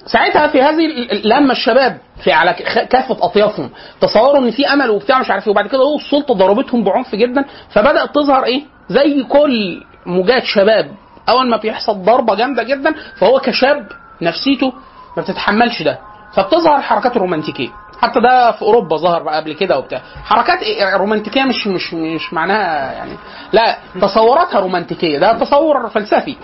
ساعتها 0.06 0.48
في 0.48 0.62
هذه 0.62 0.88
لما 1.24 1.52
الشباب 1.52 1.98
في 2.24 2.32
على 2.32 2.54
كافة 2.89 3.18
أطيافهم 3.22 3.70
تصوروا 4.02 4.38
إن 4.39 4.52
في 4.52 4.68
أمل 4.68 4.89
وبتاع 4.89 5.20
مش 5.20 5.32
عارف 5.32 5.44
إيه 5.48 5.52
وبعد 5.52 5.68
كده 5.68 5.80
هو 5.82 5.96
السلطة 5.96 6.34
ضربتهم 6.34 6.84
بعنف 6.84 7.16
جدا 7.16 7.46
فبدأت 7.70 8.16
تظهر 8.16 8.44
إيه؟ 8.44 8.63
زي 8.89 9.24
كل 9.24 9.84
موجات 10.06 10.44
شباب. 10.44 10.92
أول 11.30 11.50
ما 11.50 11.58
بيحصل 11.58 12.04
ضربة 12.04 12.36
جامدة 12.36 12.63
جدا 12.63 12.96
فهو 13.18 13.39
كشاب 13.39 13.88
نفسيته 14.22 14.74
ما 15.18 15.24
بتتحملش 15.24 15.82
ده. 15.82 16.00
فبتظهر 16.36 16.78
الحركات 16.78 17.16
الرومانتيكية. 17.16 17.70
حتى 18.04 18.20
ده 18.20 18.52
في 18.52 18.62
أوروبا 18.62 18.98
ظهر 18.98 19.24
بقى 19.24 19.36
قبل 19.42 19.54
كده 19.54 19.78
وبتاع. 19.78 20.02
حركات 20.26 20.60
إيه- 20.60 20.94
رومانتيكية 20.98 21.44
مش 21.44 21.68
مش 21.68 21.94
مش 21.94 22.34
معناها 22.34 22.92
يعني 22.94 23.12
لا 23.54 23.78
تصوراتها 24.02 24.60
رومانتيكية. 24.60 25.20
ده 25.20 25.39
تصور 25.39 25.89
فلسفي. 25.89 26.36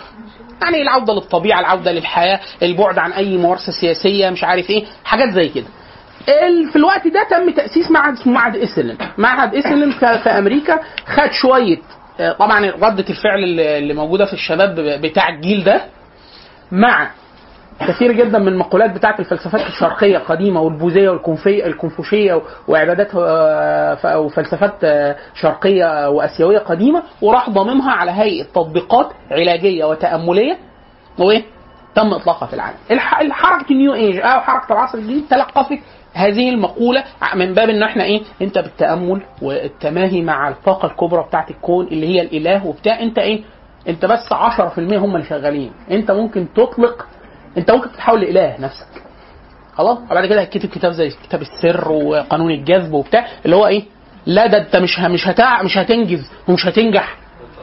يعني 0.61 0.81
العودة 0.81 1.13
للطبيعة 1.13 1.59
العودة 1.59 1.91
للحياة 1.91 2.39
البعد 2.63 2.97
عن 2.97 3.11
أي 3.11 3.37
ممارسة 3.37 3.71
سياسية 3.71 4.29
مش 4.29 4.43
عارف 4.43 4.69
إيه 4.69 4.85
حاجات 5.05 5.29
زي 5.29 5.49
كده. 5.49 5.65
في 6.71 6.75
الوقت 6.75 7.07
ده 7.07 7.27
تم 7.29 7.49
تأسيس 7.51 7.91
معهد 7.91 8.13
اسمه 8.17 8.33
معهد 8.33 8.55
اسلم 8.55 8.97
معهد 9.17 9.55
اسلم 9.55 9.91
في 9.91 10.05
أمريكا 10.29 10.79
خد 11.07 11.31
شوية 11.31 11.77
آه، 12.19 12.31
طبعا 12.31 12.65
ردة 12.65 13.05
الفعل 13.09 13.59
اللي 13.59 13.93
موجودة 13.93 14.25
في 14.25 14.33
الشباب 14.33 14.75
بتاع 14.79 15.29
الجيل 15.29 15.63
ده 15.63 15.81
مع 16.71 17.09
كثير 17.87 18.11
جدا 18.11 18.39
من 18.39 18.47
المقولات 18.47 18.91
بتاعت 18.91 19.19
الفلسفات 19.19 19.61
الشرقية 19.67 20.17
القديمة 20.17 20.61
والبوذية 20.61 21.09
والكونفي 21.09 21.65
الكونفوشية 21.67 22.41
وعبادات 22.67 23.11
آه، 23.15 24.19
وفلسفات 24.19 24.73
آه، 24.83 25.15
شرقية 25.33 26.09
وآسيوية 26.09 26.57
قديمة 26.59 27.03
وراح 27.21 27.49
ضاممها 27.49 27.91
على 27.91 28.11
هيئة 28.11 28.43
تطبيقات 28.43 29.09
علاجية 29.31 29.85
وتأملية 29.85 30.57
وإيه؟ 31.19 31.43
تم 31.95 32.13
إطلاقها 32.13 32.47
في 32.47 32.53
العالم. 32.53 32.77
الح- 32.91 33.31
حركه 33.31 33.71
النيو 33.71 33.93
إيج 33.93 34.17
أو 34.17 34.41
حركه 34.41 34.73
العصر 34.73 34.97
الجديد 34.97 35.23
تلقفت 35.29 35.79
هذه 36.13 36.49
المقولة 36.49 37.03
من 37.35 37.53
باب 37.53 37.69
إن 37.69 37.83
إحنا 37.83 38.03
إيه؟ 38.03 38.21
أنت 38.41 38.57
بالتأمل 38.59 39.21
والتماهي 39.41 40.21
مع 40.21 40.49
الطاقة 40.49 40.85
الكبرى 40.85 41.23
بتاعت 41.23 41.51
الكون 41.51 41.87
اللي 41.87 42.07
هي 42.07 42.21
الإله 42.21 42.67
وبتاع 42.67 42.99
أنت 42.99 43.19
إيه؟ 43.19 43.41
أنت 43.87 44.05
بس 44.05 44.33
10% 44.33 44.79
هم 44.97 45.15
اللي 45.15 45.27
شغالين، 45.27 45.71
أنت 45.91 46.11
ممكن 46.11 46.47
تطلق 46.55 47.05
انت 47.57 47.71
ممكن 47.71 47.91
تتحول 47.91 48.21
لإله 48.21 48.55
نفسك. 48.59 48.87
خلاص؟ 49.73 49.97
وبعد 50.11 50.25
كده 50.25 50.41
هتكتب 50.41 50.69
كتاب 50.69 50.91
زي 50.91 51.09
كتاب 51.09 51.41
السر 51.41 51.91
وقانون 51.91 52.51
الجذب 52.51 52.93
وبتاع 52.93 53.27
اللي 53.45 53.55
هو 53.55 53.67
إيه؟ 53.67 53.83
لا 54.25 54.47
ده 54.47 54.57
أنت 54.57 54.75
مش 54.75 54.99
مش 54.99 55.27
هتع... 55.27 55.63
مش 55.63 55.77
هتنجز 55.77 56.31
ومش 56.47 56.65
هتنجح 56.65 57.15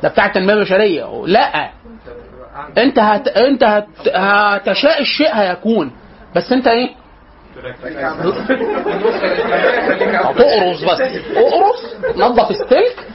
ده 0.02 0.08
بتاع 0.08 0.26
التنمية 0.26 0.54
البشرية 0.54 1.22
لا 1.26 1.70
انت 2.78 2.98
هت... 2.98 3.28
انت 3.28 3.64
هت... 3.64 3.86
هتشاء 4.14 5.00
الشيء 5.00 5.34
هيكون 5.34 5.90
بس 6.36 6.52
انت 6.52 6.66
إيه؟ 6.66 6.88
تقرص 10.36 10.82
بس 10.84 11.00
اقرص 11.36 11.94
نظف 12.16 12.50
السلك 12.50 13.06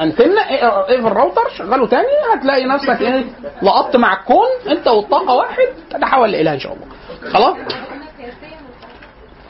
انتنا 0.00 0.40
اقفل 0.40 1.06
الراوتر 1.06 1.48
شغله 1.58 1.86
تاني 1.86 2.06
هتلاقي 2.34 2.64
نفسك 2.66 3.00
إيه 3.00 3.24
لقطت 3.62 3.96
مع 3.96 4.12
الكون 4.12 4.46
أنت 4.70 4.88
والطاقة 4.88 5.34
واحد 5.34 5.66
تتحول 5.90 6.30
لاله 6.32 6.52
إن 6.54 6.58
شاء 6.58 6.72
الله. 6.72 6.86
خلاص؟ 7.32 7.56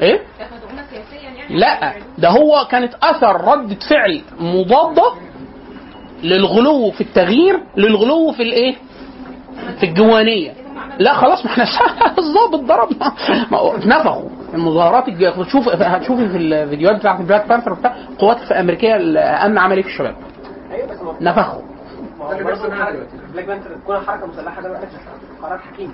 إيه؟ 0.01 0.21
لا 1.51 1.93
ده 2.19 2.29
هو 2.29 2.67
كانت 2.71 2.95
أثر 3.03 3.41
ردة 3.45 3.77
فعل 3.91 4.23
مضادة 4.41 5.13
للغلو 6.23 6.91
في 6.91 7.01
التغيير 7.01 7.61
للغلو 7.77 8.33
في 8.33 8.43
الإيه؟ 8.43 8.75
في 9.81 9.87
الجوانية. 9.87 10.53
لا 10.99 11.15
خلاص 11.15 11.45
ما 11.47 11.51
إحنا 11.53 11.65
الظابط 12.19 12.61
ضربنا. 12.61 13.13
نفخوا. 13.87 14.29
المظاهرات 14.55 15.09
الج- 15.09 15.47
تشوف 15.47 15.69
هتشوفي 15.69 16.29
في 16.29 16.37
الفيديوهات 16.37 16.97
بتاعت 16.97 17.21
ال 17.21 17.25
Black 17.25 17.47
Panther 17.49 17.73
بتاع 17.75 17.97
القوات 18.13 18.37
الامريكيه 18.51 18.97
الامن 18.97 19.59
عملي 19.59 19.83
في 19.83 19.89
الشباب؟ 19.89 20.15
برضه 22.45 22.75
حركة. 22.75 23.07
Black 23.33 23.45
Panther 23.47 23.75
تكون 23.75 23.97
حركة 24.01 24.27
مسلحة 24.27 24.63
ده 24.63 24.69
بقى 24.69 24.81
قرار 25.43 25.59
حكيمي 25.59 25.93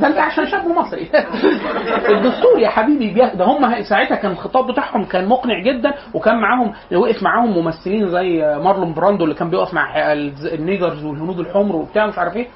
ده 0.00 0.06
انت 0.06 0.18
عشان 0.18 0.46
شاب 0.46 0.68
مصري. 0.68 1.10
الدستور 2.16 2.58
يا 2.58 2.68
حبيبي 2.68 3.10
ده 3.34 3.44
هم 3.44 3.82
ساعتها 3.82 4.14
كان 4.16 4.30
الخطاب 4.30 4.66
بتاعهم 4.70 5.04
كان 5.04 5.28
مقنع 5.28 5.62
جدا 5.62 5.94
وكان 6.14 6.40
معاهم 6.40 6.72
وقف 6.92 7.22
معاهم 7.22 7.58
ممثلين 7.58 8.08
زي 8.08 8.58
مارلون 8.64 8.94
براندو 8.94 9.24
اللي 9.24 9.34
كان 9.34 9.50
بيقف 9.50 9.74
مع 9.74 10.12
ال 10.12 10.23
niggers 10.23 11.04
والهنود 11.04 11.38
الحمر 11.40 11.76
وبتاع 11.76 12.06
مش 12.06 12.18
عارف 12.18 12.36
إيه. 12.36 12.46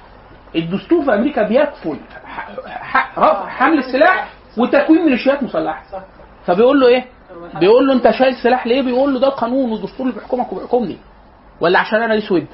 الدستور 0.57 1.05
في 1.05 1.15
أمريكا 1.15 1.43
بيكفل 1.49 1.97
رفع 3.19 3.49
حمل 3.49 3.79
السلاح 3.79 4.29
وتكوين 4.59 5.05
ميليشيات 5.05 5.43
مسلحة. 5.43 5.83
فبيقول 6.47 6.81
له 6.81 6.87
إيه؟ 6.89 7.05
بيقول 7.61 7.87
له 7.87 7.93
انت 7.93 8.11
شايل 8.11 8.35
سلاح 8.37 8.67
ليه؟ 8.67 8.83
بيقول 8.83 9.15
له 9.15 9.21
ده 9.21 9.27
القانون 9.27 9.73
والدستور 9.73 10.07
اللي 10.07 10.19
بيحكمك 10.21 10.53
وبيحكمني 10.53 10.99
ولا 11.61 11.79
عشان 11.79 12.03
أنا 12.03 12.19
اسود؟ 12.19 12.47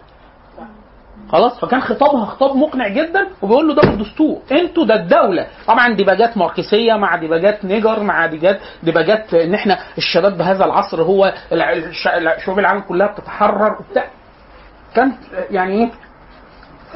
خلاص؟ 1.33 1.61
فكان 1.61 1.81
خطابها 1.81 2.25
خطاب 2.25 2.57
مقنع 2.57 2.89
جدا 2.89 3.27
وبيقول 3.43 3.69
له 3.69 3.75
ده 3.75 3.83
بالدستور 3.83 4.39
أنتوا 4.53 4.85
ده 4.85 4.95
الدولة. 4.95 5.47
طبعا 5.67 5.95
ديباجات 5.95 6.37
ماركسية 6.37 6.95
مع 6.95 7.17
ديباجات 7.17 7.65
nigger 7.65 8.01
مع 8.03 8.27
ديباجات 8.27 8.61
ديباجات 8.83 9.35
ان 9.35 9.55
إحنا 9.55 9.79
الشباب 9.99 10.39
بهذا 10.39 10.65
العصر 10.65 11.03
هو 11.03 11.33
شعوب 12.45 12.59
العالم 12.59 12.81
كلها 12.81 13.07
بتتحرر 13.07 13.77
وبتاع. 13.81 14.05
كان 14.95 15.13
يعني 15.51 15.73
إيه؟ 15.75 15.91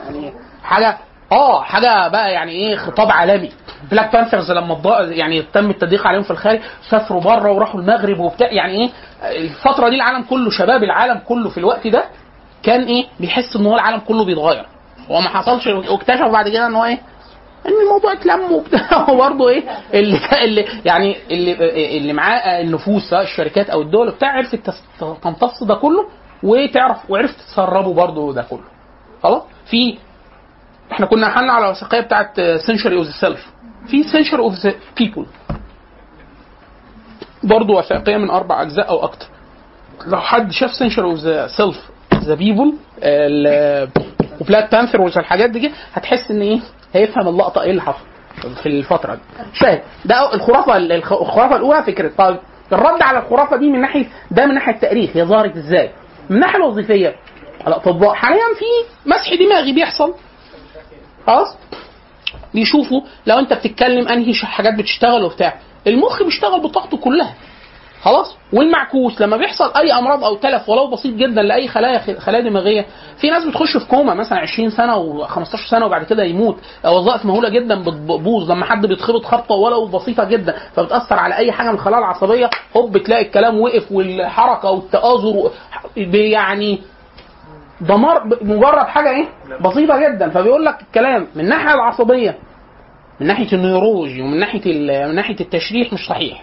يعني 0.06 0.32
حاجة 0.62 0.98
آه 1.32 1.62
حاجة 1.62 2.08
بقى 2.08 2.32
يعني 2.32 2.52
إيه 2.52 2.76
خطاب 2.76 3.10
عالمي. 3.10 3.50
Black 3.90 4.12
Panthers 4.12 4.52
لما 4.52 4.80
يعني 5.00 5.42
تم 5.42 5.70
التضييق 5.70 6.06
عليهم 6.06 6.22
في 6.22 6.30
الخارج 6.30 6.60
سافروا 6.90 7.20
بره 7.20 7.52
وراحوا 7.52 7.80
المغرب 7.80 8.18
وبتاع 8.20 8.52
يعني 8.52 8.72
إيه 8.72 8.90
الفترة 9.44 9.88
دي 9.88 9.96
العالم 9.96 10.22
كله 10.22 10.50
شباب 10.50 10.82
العالم 10.82 11.18
كله 11.18 11.50
في 11.50 11.58
الوقت 11.58 11.86
ده 11.86 12.04
كان 12.62 12.84
إيه 12.84 13.06
بيحس 13.20 13.56
إن 13.56 13.66
هو 13.66 13.74
العالم 13.74 13.98
كله 14.00 14.24
بيتغير. 14.24 14.66
هو 15.10 15.20
ما 15.20 15.28
حصلش 15.28 15.66
واكتشفوا 15.66 16.32
بعد 16.32 16.48
كده 16.48 16.66
إن 16.66 16.74
هو 16.74 16.84
إيه 16.84 16.98
إن 17.66 17.72
الموضوع 17.86 18.12
اتلم 18.12 18.52
وبتاع. 18.52 19.10
وبرضه 19.10 19.48
إيه 19.48 19.62
اللي 19.94 20.18
اللي 20.44 20.64
يعني 20.84 21.16
اللي 21.30 21.52
اللي 21.98 22.12
معاه 22.12 22.60
النفوذ 22.60 23.00
سواء 23.10 23.22
الشركات 23.22 23.70
أو 23.70 23.82
الدول 23.82 24.10
بتاع 24.10 24.28
عرفت 24.28 24.70
تمتص 25.22 25.62
ده 25.64 25.74
كله 25.74 26.06
وتعرف 26.42 27.10
وعرفت 27.10 27.36
تسربه 27.40 27.94
برضه 27.94 28.34
ده 28.34 28.42
كله. 28.42 28.64
خلاص؟ 29.22 29.42
في 29.70 29.98
إحنا 30.94 31.06
كنا 31.06 31.28
حلنا 31.28 31.52
على 31.52 31.64
الوثائقية 31.66 32.00
بتاعت 32.00 32.40
Century 32.66 32.96
of 32.96 33.06
the 33.06 33.12
Self 33.20 33.46
في 33.86 34.02
Century 34.02 34.40
of 34.40 34.54
the 34.54 34.74
People 34.96 35.26
برضه 37.42 37.74
وثائقية 37.74 38.16
من 38.16 38.30
أربع 38.30 38.62
أجزاء 38.62 38.88
أو 38.88 39.04
أكتر. 39.04 39.26
لو 40.06 40.20
حد 40.20 40.50
شاف 40.52 40.70
Century 40.70 41.04
of 41.04 41.18
the 41.18 41.46
Self 41.46 41.90
the 42.14 42.34
People 42.34 42.74
و 44.40 44.45
Black 44.45 44.70
Panther 44.72 45.00
والحاجات 45.00 45.50
دي 45.50 45.72
هتحس 45.92 46.30
إن 46.30 46.40
إيه؟ 46.40 46.60
هيفهم 46.94 47.28
اللقطة 47.28 47.62
إيه 47.62 47.70
اللي 47.70 47.82
حصل 47.82 48.04
في 48.62 48.66
الفترة 48.66 49.14
دي. 49.14 49.20
شاهد. 49.54 49.82
ده 50.04 50.34
الخرافة 50.34 50.76
الخرافة 50.76 51.56
الأولى 51.56 51.82
فكرة. 51.82 52.12
طيب 52.18 52.36
الرد 52.72 53.02
على 53.02 53.18
الخرافة 53.18 53.56
دي 53.56 53.70
من 53.70 53.80
ناحية 53.80 54.06
ده 54.30 54.46
من 54.46 54.54
ناحية 54.54 54.72
التاريخ. 54.74 55.10
هي 55.16 55.24
ظهرت 55.24 55.56
إزاي؟ 55.56 55.90
من 56.30 56.36
الناحيه 56.36 56.56
الوظيفية. 56.56 57.14
الأطباء. 57.66 58.14
حاليا 58.14 58.44
في 58.58 58.64
مسح 59.10 59.34
دماغي 59.46 59.72
بيحصل. 59.72 60.14
خلاص؟ 61.26 61.56
بيشوفوا 62.54 63.00
لو 63.26 63.38
انت 63.38 63.52
بتتكلم 63.52 64.08
انهي 64.08 64.34
حاجات 64.34 64.74
بتشتغل 64.74 65.24
وبتاع. 65.24 65.54
المخ 65.86 66.22
بيشتغل 66.22 66.60
بطاقته 66.60 66.96
كلها. 66.96 67.34
خلاص؟ 68.02 68.36
والمعكوس 68.52 69.20
لما 69.20 69.36
بيحصل 69.36 69.72
اي 69.76 69.92
امراض 69.92 70.24
أو 70.24 70.34
تلف 70.36 70.68
ولو 70.68 70.86
بسيط 70.86 71.14
جدا 71.14 71.42
لأي 71.42 71.68
خلايا 71.68 72.20
خلايا 72.20 72.42
دماغية 72.44 72.86
في 73.16 73.30
ناس 73.30 73.44
بتخش 73.44 73.76
في 73.76 73.84
كوما 73.88 74.14
مثلا 74.14 74.38
20 74.38 74.70
سنة 74.70 75.24
و15 75.26 75.70
سنة 75.70 75.86
وبعد 75.86 76.04
كده 76.04 76.24
يموت. 76.24 76.56
وظائف 76.84 77.24
مهولة 77.24 77.48
جدا 77.48 77.82
بتبوظ. 77.82 78.50
لما 78.50 78.64
حد 78.64 78.86
بيتخبط 78.86 79.24
خبطة 79.24 79.54
ولو 79.54 79.86
بسيطة 79.86 80.24
جدا 80.24 80.54
فبتأثر 80.76 81.14
على 81.18 81.36
أي 81.36 81.52
حاجة 81.52 81.68
من 81.68 81.74
الخلايا 81.74 81.98
العصبية. 81.98 82.50
هوب 82.76 82.92
بتلاقي 82.92 83.22
الكلام 83.22 83.60
وقف 83.60 83.92
والحركة 83.92 84.70
والتآزر 84.70 85.50
يعني 86.14 86.80
دمار 87.80 88.24
مجرد 88.42 88.86
حاجة 88.86 89.10
إيه؟ 89.10 89.26
بسيطة 89.60 89.98
جدا. 90.08 90.30
فبيقول 90.30 90.64
لك 90.64 90.80
الكلام 90.82 91.26
من 91.34 91.44
الناحيه 91.44 91.74
العصبية 91.74 92.38
من 93.20 93.26
ناحية 93.26 93.52
النيورولوجي 93.52 94.22
ومن 94.22 94.38
ناحية 94.40 94.72
من 95.08 95.14
ناحية 95.14 95.36
التشريح 95.40 95.92
مش 95.92 96.06
صحيح. 96.08 96.42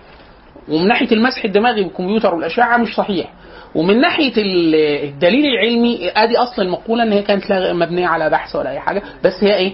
ومن 0.70 0.88
ناحية 0.88 1.12
المسح 1.12 1.44
الدماغي 1.46 1.84
بالكمبيوتر 1.84 2.36
والأشعة 2.36 2.78
مش 2.78 2.96
صحيح. 2.96 3.28
ومن 3.76 4.02
ناحية 4.02 4.34
ال- 4.38 4.76
الدليل 5.10 5.46
العلمي 5.46 6.10
أدي 6.15 6.38
أصل 6.38 6.62
المقولة 6.62 7.04
إن 7.04 7.12
هي 7.12 7.22
كانت 7.22 7.50
لا 7.50 7.74
مبنية 7.74 8.08
على 8.08 8.30
بحث 8.30 8.56
ولا 8.56 8.70
أي 8.70 8.80
حاجة. 8.80 9.04
بس 9.24 9.44
هي 9.44 9.56
إيه؟ 9.56 9.74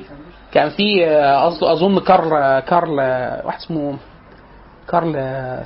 كان 0.54 0.70
في 0.70 1.06
آه، 1.06 1.48
أظن 1.48 2.00
كارل 2.00 2.60
كارل 2.60 3.00
آه، 3.00 3.46
واحد 3.46 3.58
اسمه 3.60 3.98
كارل 4.90 5.14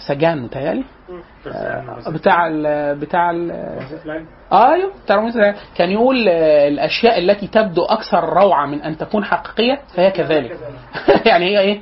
سجان 0.08 0.42
متهيألي. 0.42 0.84
آه، 1.48 2.10
بتاع 2.10 2.48
ال 2.48 2.96
بتاع 3.00 3.32
ال 3.32 3.52
أيوه 4.54 4.92
بتاع. 5.04 5.56
كان 5.76 5.92
يقول 5.92 6.28
الأشياء 6.28 7.20
التي 7.20 7.48
تبدو 7.48 7.84
أكثر 7.84 8.24
روعة 8.24 8.66
من 8.66 8.82
أن 8.82 8.98
تكون 8.98 9.26
حقيقية 9.26 9.82
فهي 9.96 10.12
كذلك؟ 10.12 10.58
يعني 11.26 11.46
هي 11.46 11.60
إيه؟ 11.60 11.82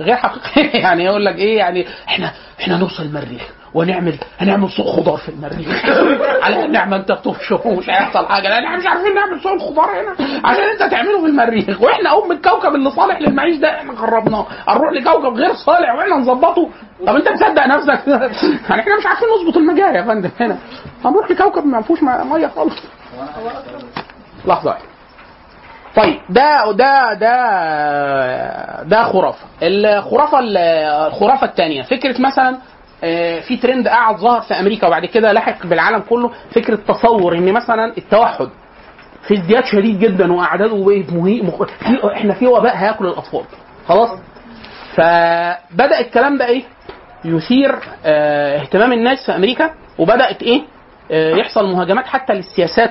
غير 0.00 0.16
حقيقية. 0.16 0.80
يعني 0.84 1.04
يقول 1.04 1.24
لك 1.24 1.36
إيه؟ 1.36 1.58
يعني 1.58 1.86
إحنا 2.08 2.32
إحنا 2.60 2.76
نوصل 2.76 3.02
المريخ. 3.02 3.61
ونعمل 3.74 4.18
هنعمل 4.38 4.70
سوق 4.70 4.86
خضار 4.96 5.16
في 5.16 5.28
المريخ. 5.28 5.84
على 6.44 6.64
النعمه 6.64 6.96
أنت 6.96 7.12
بتبشر 7.12 7.60
ومش 7.64 7.90
هيحصل 7.90 8.26
حاجة. 8.26 8.48
لأن 8.48 8.64
إحنا 8.64 8.76
مش 8.76 8.86
عارفين 8.86 9.14
نعمل 9.14 9.40
سوق 9.40 9.52
الخضار 9.52 9.90
هنا. 9.90 10.12
عشان 10.44 10.62
أنت 10.62 10.90
تعمله 10.90 11.20
في 11.20 11.26
المريخ. 11.26 11.82
وإحنا 11.82 12.18
أم 12.24 12.32
الكوكب 12.32 12.74
اللي 12.74 12.90
صالح 12.90 13.20
للمعيش 13.20 13.56
ده. 13.56 13.76
إحنا 13.76 13.96
خربناه 13.96 14.46
هنروح 14.68 14.92
لكوكب 14.92 15.34
غير 15.36 15.54
صالح 15.54 15.94
وإحنا 15.94 16.16
نظبطه 16.16 16.68
طب 17.06 17.16
أنت 17.16 17.28
مصدق 17.28 17.66
نفسك؟ 17.66 18.06
يعني 18.70 18.80
إحنا 18.82 18.98
مش 18.98 19.06
عارفين 19.06 19.28
نظبط 19.28 19.56
المجاري 19.56 19.98
يا 19.98 20.02
فندم 20.02 20.30
هنا. 20.40 20.58
هنروح 21.04 21.30
لكوكب 21.30 21.66
ما 21.66 21.82
فيهوش 21.82 22.02
مية 22.02 22.46
خالص. 22.46 22.76
لحظة. 24.46 24.76
طيب 25.96 26.20
ده 26.30 26.72
ده 26.72 27.12
ده 27.14 28.82
ده 28.82 29.02
خرافة. 29.04 29.44
الخرافة 29.62 30.38
الخرافة 31.06 31.46
الثانية 31.46 31.82
فكرة 31.82 32.20
مثلا 32.20 32.58
في 33.48 33.56
ترند 33.62 33.88
قاعد 33.88 34.16
ظهر 34.16 34.40
في 34.40 34.54
أمريكا 34.54 34.86
وبعد 34.86 35.04
كده 35.06 35.32
لحق 35.32 35.66
بالعالم 35.66 35.98
كله 36.10 36.30
فكرة 36.54 36.76
تصور 36.76 37.34
إن 37.38 37.52
مثلا 37.52 37.96
التوحد 37.98 38.48
في 39.28 39.34
ازدياد 39.34 39.64
شديد 39.64 39.98
جدا 39.98 40.32
وأعداده 40.32 40.84
بقت 40.84 41.12
مهي... 41.12 41.42
إحنا 42.16 42.34
في 42.34 42.46
وباء 42.46 42.76
هياكل 42.76 43.06
الأطفال. 43.06 43.44
خلاص؟ 43.88 44.10
فبدأ 44.94 46.00
الكلام 46.00 46.38
ده 46.38 46.46
إيه؟ 46.46 46.62
يثير 47.24 47.74
آه، 48.04 48.60
اهتمام 48.60 48.92
الناس 48.92 49.26
في 49.26 49.36
أمريكا 49.36 49.70
وبدأت 49.98 50.42
إيه؟ 50.42 50.62
آه، 51.10 51.34
يحصل 51.36 51.72
مهاجمات 51.72 52.06
حتى 52.06 52.32
للسياسات 52.32 52.90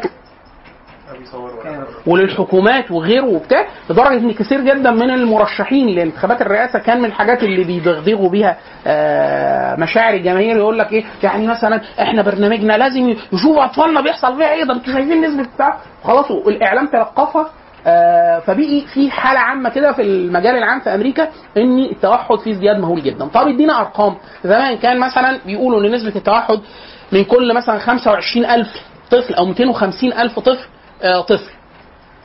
وللحكومات 2.08 2.92
وغيره 2.92 3.26
وبتاع 3.26 3.66
لدرجة 3.90 4.14
إن 4.18 4.32
كثير 4.34 4.62
جدا 4.62 4.92
من 4.92 5.10
المرشحين 5.12 5.88
لانتخابات 5.96 6.42
الرئاسة 6.42 6.80
كان 6.80 7.00
من 7.00 7.06
الحاجات 7.06 7.44
اللي 7.44 7.64
بيدغدغوا 7.64 8.30
بيها 8.30 8.58
آه، 8.88 9.76
مشاعر 9.76 10.14
الجماهير 10.14 10.58
يقول 10.58 10.80
لك 10.80 10.92
إيه 10.94 11.04
يعني 11.24 11.48
مثلا 11.48 11.82
إحنا 12.02 12.22
برنامجنا 12.22 12.78
لازم 12.78 13.16
يشوفوا 13.34 13.66
أطفالنا 13.66 14.02
بيحصل 14.02 14.38
فيها 14.38 14.52
إيه 14.54 14.64
ده 14.64 14.74
أنتوا 14.74 14.94
شايفين 14.94 15.22
نسبة 15.22 15.44
بتاع. 15.56 15.78
خلاص 16.04 16.32
الاعلام 16.32 16.88
تلقفها. 16.88 17.50
آه، 17.88 18.40
فبقي 18.40 18.82
في 18.94 19.12
حالة 19.12 19.40
عامة 19.40 19.70
كده 19.70 19.92
في 19.92 20.02
المجال 20.02 20.56
العام 20.56 20.80
في 20.80 20.90
أمريكا 20.96 21.28
إن 21.58 21.80
التوحد 21.80 22.40
فيه 22.40 22.52
ازدياد 22.52 22.80
مهول 22.80 23.02
جدا. 23.04 23.26
طب 23.26 23.48
ادينا 23.48 23.80
أرقام. 23.80 24.16
زمان 24.44 24.78
كان 24.78 25.00
مثلا 25.00 25.40
بيقولوا 25.46 25.82
إن 25.82 25.92
نسبة 25.92 26.16
التوحد 26.16 26.60
من 27.12 27.24
كل 27.24 27.54
مثلا 27.54 27.80
25000 27.80 28.68
طفل 29.12 29.34
أو 29.34 29.46
250000 29.46 30.40
طفل 30.40 30.68
طفل. 31.22 31.52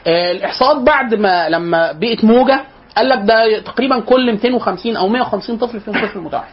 آه، 0.06 0.32
الإحصاءات 0.32 0.76
بعد 0.76 1.14
ما 1.14 1.48
لما 1.48 1.92
بقت 1.92 2.24
موجة 2.24 2.60
قال 2.96 3.08
لك 3.08 3.18
ده 3.22 3.58
تقريبا 3.58 4.00
كل 4.00 4.32
250 4.32 4.96
أو 4.96 5.08
150 5.08 5.56
طفل 5.58 5.80
فيهم 5.80 5.94
طفل 6.06 6.18
متوحد 6.18 6.50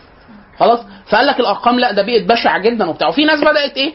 خلاص؟ 0.60 0.80
فقال 1.10 1.28
لك 1.28 1.40
الأرقام 1.40 1.80
لا 1.80 1.92
ده 1.92 2.02
بقت 2.02 2.22
بشعة 2.24 2.60
جدا 2.60 2.90
وبتاع. 2.90 3.08
وفي 3.08 3.26
ناس 3.26 3.40
بدأت 3.42 3.78
إيه؟ 3.78 3.94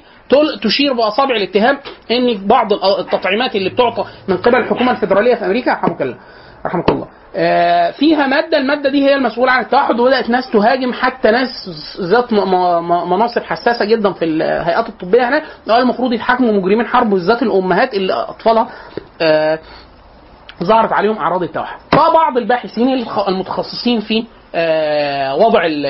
تشير 0.63 0.93
بأصابع 0.93 1.37
الاتهام 1.37 1.79
إن 2.11 2.47
بعض 2.47 2.73
التطعيمات 2.73 3.57
اللي 3.57 3.71
بتعطى 3.71 4.05
من 4.29 4.37
قبل 4.37 4.57
الحكومة 4.57 4.91
الفدراليه 4.93 5.35
في 5.35 5.47
أمريكا 5.47 5.73
رحمك 5.73 6.03
الله 6.03 6.17
رحمك 6.67 6.91
الله. 6.91 7.05
آه، 7.05 7.09
فيها 7.93 8.27
مادة 8.27 8.59
المادة 8.59 8.91
دي 8.91 9.05
هي 9.09 9.15
المسؤولة 9.15 9.53
عن 9.53 9.63
التوحد 9.63 10.01
وبدأت 10.01 10.31
ناس 10.31 10.51
تهاجم 10.51 10.93
حتى 10.93 11.31
ناس 11.31 11.71
ذات 12.01 12.33
مناصب 13.11 13.43
حساسة 13.43 13.85
جدا 13.85 14.13
في 14.13 14.25
الهيئات 14.25 14.89
الطبية 14.89 15.29
هناك. 15.29 15.43
قال 15.69 15.83
المفروض 15.83 16.13
يتحاكموا 16.13 16.53
مجرمين 16.53 16.87
حرب 16.87 17.11
بالذات 17.11 17.43
الأمهات 17.43 17.95
اللي 17.95 18.13
أطفالها 18.13 18.69
آه، 19.21 19.59
ظهرت 20.65 20.93
عليهم 20.93 21.19
أعراض 21.19 21.43
التوحد. 21.43 21.79
فبعض 21.93 22.37
الباحثين 22.37 23.07
المتخصصين 23.29 24.01
في 24.01 24.25
آه، 24.55 25.37
وضع 25.37 25.67
ال- 25.67 25.87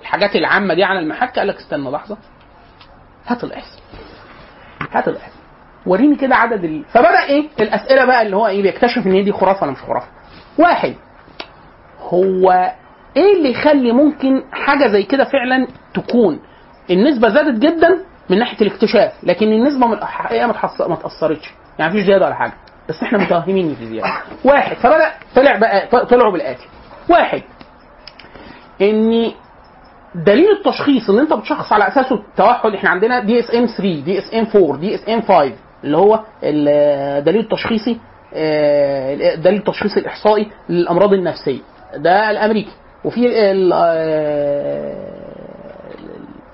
الحاجات 0.00 0.36
العامة 0.36 0.74
دي 0.74 0.84
على 0.84 0.98
المحك 0.98 1.38
قال 1.38 1.48
لك 1.48 1.56
استنى 1.56 1.90
لحظة. 1.90 2.16
هات 3.26 3.44
الاحصاء 3.44 3.80
هات 4.92 5.08
الاحصاء 5.08 5.38
وريني 5.86 6.16
كده 6.16 6.36
عدد 6.36 6.64
ال... 6.64 6.84
فبدأ 6.84 7.22
إيه؟ 7.28 7.48
الأسئلة 7.60 8.04
بقى 8.04 8.22
اللي 8.22 8.36
هو 8.36 8.46
إيه؟ 8.46 8.62
بيكتشف 8.62 9.06
إن 9.06 9.12
هي 9.12 9.22
دي 9.22 9.32
خرافة 9.32 9.62
ولا 9.62 9.72
مش 9.72 9.78
خرافة. 9.78 10.06
واحد. 10.58 10.94
هو 12.00 12.72
إيه 13.16 13.36
اللي 13.36 13.50
يخلي 13.50 13.92
ممكن 13.92 14.42
حاجة 14.52 14.86
زي 14.86 15.02
كده 15.02 15.24
فعلا 15.24 15.66
تكون؟ 15.94 16.40
النسبة 16.90 17.28
زادت 17.28 17.58
جدا 17.58 17.98
من 18.30 18.38
ناحية 18.38 18.66
الاكتشاف 18.66 19.12
لكن 19.22 19.52
النسبة 19.52 19.86
من 19.86 19.92
الحقيقة 19.92 20.46
ما 20.88 20.96
تأثرتش. 20.96 21.50
يعني 21.78 21.92
مفيش 21.92 22.06
زيادة 22.06 22.26
ولا 22.26 22.34
حاجة 22.34 22.52
بس 22.88 23.02
إحنا 23.02 23.18
متوهمين 23.18 23.74
في 23.74 23.86
زياده 23.86 24.08
واحد 24.44 24.76
فبدا 24.76 25.10
طلع 25.36 25.56
بقى 25.58 25.86
طلعوا 26.06 26.32
بالآتي. 26.32 26.66
واحد 27.10 27.42
إن 28.82 29.32
دليل 30.14 30.50
التشخيص 30.50 31.08
اللي 31.10 31.22
أنت 31.22 31.32
بتشخص 31.32 31.72
على 31.72 31.88
أساسه 31.88 32.14
التوحد 32.16 32.74
إحنا 32.74 32.90
عندنا 32.90 33.20
دي 33.20 33.38
اس 33.38 33.54
ام 33.54 33.66
3 33.66 33.82
دي 34.04 34.18
اس 34.18 34.34
ام 34.34 34.46
4 34.62 34.76
دي 34.76 34.94
اس 34.94 35.08
ام 35.08 35.20
5 35.22 35.52
اللي 35.84 35.96
هو 35.96 36.20
الدليل 36.42 37.40
التشخيصي 37.40 37.98
آه، 38.34 39.34
الدليل 39.34 39.58
التشخيصي 39.58 40.00
الإحصائي 40.00 40.48
للأمراض 40.68 41.12
النفسية. 41.12 41.60
ده 41.96 42.30
الأمريكي. 42.30 42.72
وفي 43.04 43.26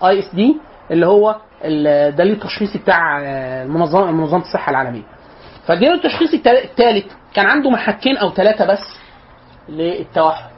ال 0.02 0.18
ICD 0.18 0.56
اللي 0.90 1.06
هو 1.06 1.36
الدليل 1.64 2.32
التشخيصي 2.32 2.78
بتاع 2.78 3.20
آه، 3.22 3.62
المنظمه 3.64 4.10
منظمة 4.10 4.40
الصحة 4.42 4.70
العالمية. 4.70 5.02
فالدليل 5.66 5.92
التشخيصي 5.92 6.36
الثالث 6.36 7.12
كان 7.34 7.46
عنده 7.46 7.70
محكين 7.70 8.16
أو 8.16 8.30
ثلاثة 8.30 8.64
بس 8.66 8.98
للتوحد. 9.68 10.53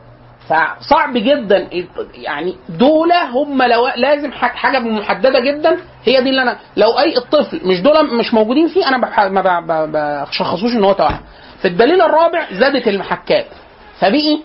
فصعب 0.49 1.13
جدا. 1.15 1.69
يعني 2.15 2.57
دول 2.69 3.13
هم 3.13 3.63
لو 3.63 3.89
لازم 3.97 4.33
حاجة 4.33 4.79
محددة 4.79 5.41
جدا 5.41 5.77
هي 6.05 6.23
دي 6.23 6.31
اللي 6.31 6.43
أنا 6.43 6.59
لو 6.77 6.99
أي 6.99 7.17
الطفل 7.17 7.61
مش 7.65 7.81
دول 7.81 8.19
مش 8.19 8.35
موجودين 8.35 8.69
فيه 8.69 8.89
أنا 8.89 8.97
ما 9.29 10.25
بشخصوش 10.25 10.73
إن 10.73 10.85
هو 10.85 10.93
توحد 10.93 11.21
في 11.63 11.69
الدليل 11.69 12.03
الرابع 12.03 12.47
زادت 12.53 12.89
المحكات. 12.89 13.47
فبقي 14.01 14.39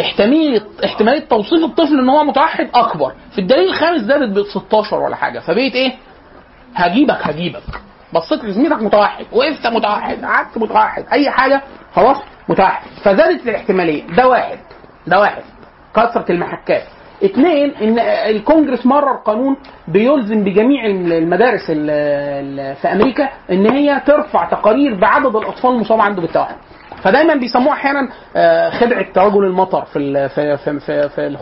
احتماليه 0.00 0.66
احتماليه 0.84 1.20
توصيف 1.20 1.64
الطفل 1.64 1.98
إن 1.98 2.08
هو 2.08 2.24
متوحد 2.24 2.68
أكبر. 2.74 3.12
في 3.32 3.38
الدليل 3.40 3.68
الخامس 3.68 4.00
زادت 4.00 4.28
ب 4.38 4.42
16 4.42 4.96
ولا 5.00 5.16
حاجة. 5.16 5.38
فبقيت 5.38 5.74
إيه؟ 5.74 5.92
هجيبك 6.74 7.18
هجيبك. 7.22 7.62
بصيت 8.12 8.44
لزميلك 8.44 8.82
متوحد. 8.82 9.26
وقفت 9.32 9.66
متوحد 9.66 10.24
قعدت 10.24 10.58
متوحد. 10.58 11.04
أي 11.12 11.30
حاجة 11.30 11.62
خلاص؟ 11.94 12.16
متوحد 12.48 12.88
فزادت 13.04 13.48
الاحتمالية. 13.48 14.06
ده 14.06 14.28
واحد. 14.28 14.58
ده 15.06 15.20
واحد. 15.20 15.42
كثرة 15.96 16.32
المحكات. 16.32 16.82
اثنين 17.24 17.70
إن 17.74 17.98
الكونجرس 17.98 18.86
مرر 18.86 19.16
قانون 19.16 19.56
بيلزم 19.88 20.44
بجميع 20.44 20.86
المدارس 20.86 21.70
ال- 21.70 21.90
ال- 21.90 22.76
في 22.76 22.88
أمريكا 22.92 23.28
إن 23.50 23.66
هي 23.66 24.00
ترفع 24.06 24.44
تقارير 24.50 24.94
بعدد 24.94 25.36
الأطفال 25.36 25.70
المصاب 25.70 26.00
عنده 26.00 26.22
بالتوحد 26.22 26.54
فدايما 27.02 27.34
بيسموها 27.34 27.72
أحيانا 27.72 28.08
آه، 28.36 28.70
خدعة 28.70 29.06
رجل 29.16 29.44
المطر 29.44 29.84
في 29.84 30.28
في 30.28 30.56
في 30.56 31.08
في, 31.08 31.36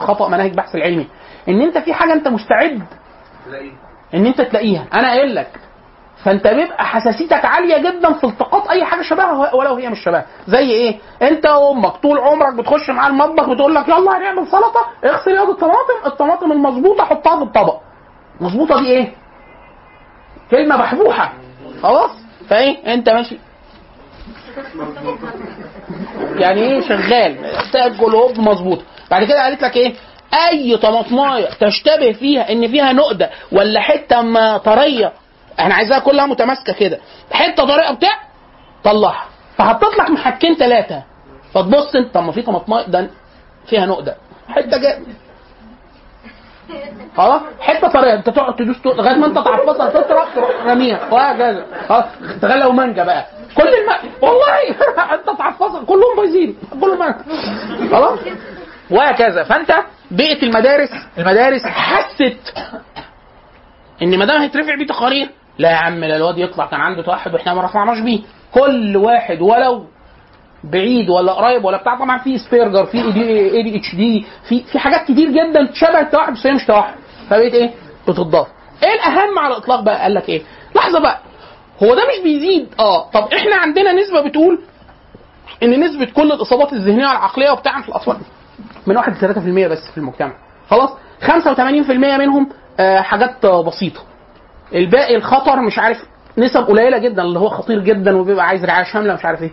خطأ 0.00 0.28
مناهج 0.28 0.50
البحث 0.50 0.74
العلمي. 0.74 1.06
إن 1.48 1.60
أنت 1.60 1.78
في 1.78 1.92
حاجة 1.94 2.12
أنت 2.12 2.28
مستعد 2.28 2.82
إن 4.14 4.26
أنت 4.26 4.40
تلاقيها. 4.40 4.84
أنا 4.94 5.08
قايل 5.10 5.34
لك 5.34 5.48
فانت 6.24 6.46
بيبقى 6.46 6.84
حساسيتك 6.86 7.44
عالية 7.44 7.78
جدا 7.90 8.12
في 8.12 8.24
التقاط 8.24 8.68
أي 8.70 8.84
حاجة 8.84 9.02
شبهها 9.02 9.54
ولو 9.54 9.74
هي 9.74 9.88
مش 9.88 9.98
شبهها. 10.04 10.26
زي 10.48 10.70
إيه؟ 10.70 10.98
أنت 11.22 11.46
وأمك 11.46 11.92
طول 11.96 12.18
عمرك 12.18 12.54
بتخش 12.54 12.90
معاه 12.90 13.08
المطبخ 13.08 13.48
بتقول 13.48 13.74
لك 13.74 13.88
يلا 13.88 14.16
هنعمل 14.18 14.46
سلطة 14.46 14.80
اغسل 15.04 15.30
يد 15.30 15.48
الطماطم 15.48 16.06
الطماطم 16.06 16.52
المظبوطة 16.52 17.04
حطها 17.04 17.36
في 17.36 17.42
الطبق. 17.42 17.80
مظبوطة 18.40 18.80
دي 18.80 18.86
إيه؟ 18.86 19.12
كلمة 20.50 20.76
محبوحة. 20.76 21.32
خلاص؟ 21.82 22.10
فإيه؟ 22.48 22.94
أنت 22.94 23.08
ماشي. 23.08 23.38
يعني 26.36 26.60
إيه 26.60 26.80
شغال؟ 26.80 27.36
تأكل 27.72 28.14
هوب 28.14 28.38
مظبوط 28.40 28.78
بعد 29.10 29.24
كده 29.24 29.42
قالت 29.42 29.62
لك 29.62 29.76
إيه؟ 29.76 29.94
أي 30.50 30.76
طماطماية 30.76 31.48
تشتبه 31.60 32.12
فيها 32.12 32.52
إن 32.52 32.68
فيها 32.68 32.92
نقدة 32.92 33.30
ولا 33.52 33.80
حتة 33.80 34.22
ما 34.22 34.58
طريه 34.58 35.12
أنا 35.60 35.74
عايزاها 35.74 35.98
كلها 35.98 36.26
متماسكة 36.26 36.72
كده. 36.72 36.98
حتة 37.32 37.64
طريه 37.66 37.90
بتاع 37.92 38.18
طلعها. 38.84 39.24
فحطيت 39.56 39.98
لك 39.98 40.10
محكين 40.10 40.54
ثلاثة 40.54 41.02
فتبص 41.54 41.96
انت 41.96 42.14
طب 42.14 42.22
ما 42.22 42.32
في 42.32 42.42
طماطماية؟ 42.42 42.86
ده 42.86 43.10
فيها 43.66 43.86
نقده 43.86 44.16
حتة 44.48 44.76
جا 44.76 44.98
خلاص؟ 47.16 47.42
حتة 47.60 47.88
طريه 47.88 48.14
انت 48.14 48.30
تقعد 48.30 48.56
تدوس 48.56 48.76
لغاية 48.86 49.16
ما 49.16 49.26
انت 49.26 49.34
تعفصها 49.34 49.90
تطرق 49.90 50.34
تروح 50.34 50.50
راميها. 50.66 51.08
وهكذا. 51.12 51.66
خلاص؟ 51.88 52.04
تغلى 52.42 52.64
ومانجا 52.64 53.04
بقى. 53.04 53.26
كل 53.56 53.68
الم... 53.68 54.10
والله! 54.22 54.68
انت 55.14 55.38
تعفصها 55.38 55.84
كلهم 55.84 56.16
بايظين. 56.16 56.56
كلهم 56.80 57.14
خلاص؟ 57.92 58.18
وهكذا. 58.90 59.44
فانت 59.44 59.74
بقت 60.10 60.42
المدارس 60.42 60.90
المدارس 61.18 61.62
حست 61.66 62.54
ان 64.02 64.18
ما 64.18 64.24
دام 64.24 64.40
هيترفع 64.40 64.74
بيه 64.74 64.86
تقارير 64.86 65.28
لا 65.58 65.70
يا 65.70 65.76
عم 65.76 66.04
لا 66.04 66.16
الواد 66.16 66.38
يطلع 66.38 66.66
كان 66.66 66.80
عنده 66.80 67.02
توحد 67.02 67.34
وإحنا 67.34 67.54
ما 67.54 67.62
رفعناش 67.64 68.00
بيه 68.00 68.20
كل 68.54 68.96
واحد 68.96 69.40
ولو 69.42 69.84
بعيد 70.64 71.10
ولا 71.10 71.32
قريب 71.32 71.64
ولا 71.64 71.76
بتاع 71.76 71.94
طبعا 71.98 72.18
في 72.18 72.38
أسبرجر 72.38 72.86
في 72.86 72.98
ADHD 72.98 74.26
في 74.48 74.62
في 74.62 74.78
حاجات 74.78 75.02
كتير 75.04 75.30
جدا 75.30 75.72
شبه 75.72 76.00
التوحد 76.00 76.32
بس 76.32 76.46
هي 76.46 76.52
مش 76.52 76.64
توحد 76.66 76.94
فبقيت 77.30 77.54
إيه؟ 77.54 77.70
بتضاف. 78.08 78.46
إيه 78.82 78.92
الأهم 78.94 79.38
على 79.38 79.54
الإطلاق 79.54 79.80
بقى؟ 79.80 80.02
قال 80.02 80.14
لك 80.14 80.28
إيه؟ 80.28 80.42
لحظة 80.76 81.00
بقى 81.00 81.18
هو 81.82 81.94
ده 81.94 82.02
مش 82.02 82.22
بيزيد 82.24 82.68
آه 82.80 83.10
طب 83.10 83.28
إحنا 83.34 83.56
عندنا 83.56 83.92
نسبة 83.92 84.20
بتقول 84.28 84.58
إن 85.62 85.80
نسبة 85.80 86.04
كل 86.04 86.32
الإصابات 86.32 86.72
الذهنية 86.72 87.06
والعقليه 87.08 87.50
وبتاع 87.50 87.80
في 87.82 87.88
الأطفال 87.88 88.16
من 88.86 88.96
1 88.96 89.24
ل 89.24 89.34
3% 89.34 89.70
بس 89.70 89.90
في 89.92 89.98
المجتمع 89.98 90.32
خلاص 90.70 90.90
85% 91.22 91.90
منهم 91.90 92.48
آه 92.80 93.00
حاجات 93.00 93.46
بسيطة 93.46 94.00
الباقي 94.74 95.16
الخطر 95.16 95.60
مش 95.60 95.78
عارف 95.78 95.98
نسب 96.38 96.60
قليلة 96.60 96.98
جدا 96.98 97.22
اللي 97.22 97.38
هو 97.38 97.48
خطير 97.48 97.78
جدا 97.78 98.16
وبيبقى 98.16 98.46
عايز 98.46 98.64
رعاية 98.64 98.84
شاملة 98.84 99.14
مش 99.14 99.24
عارف 99.24 99.42
إيه 99.42 99.50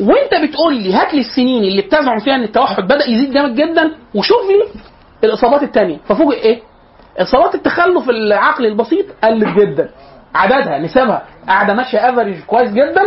وانت 0.00 0.34
بتقول 0.48 0.74
لي 0.74 0.94
هات 0.94 1.14
لي 1.14 1.20
السنين 1.20 1.64
اللي 1.64 1.82
بتزعم 1.82 2.18
فيها 2.18 2.34
إن 2.34 2.42
التوحد 2.42 2.82
بدأ 2.84 3.10
يزيد 3.10 3.32
جامد 3.32 3.54
جدا 3.54 3.92
وشوف 4.14 4.38
لي 4.50 4.80
الإصابات 5.24 5.62
الثانية 5.62 5.98
ففوجئ 6.08 6.36
إيه؟ 6.42 6.60
إصابات 7.18 7.54
التخلف 7.54 8.10
العقلي 8.10 8.68
البسيط 8.68 9.06
قلت 9.24 9.48
جدا 9.58 9.90
عددها 10.34 10.78
نسبها 10.78 11.22
قاعدة 11.48 11.74
ماشية 11.74 11.98
average 12.10 12.40
كويس 12.46 12.70
جدا 12.70 13.02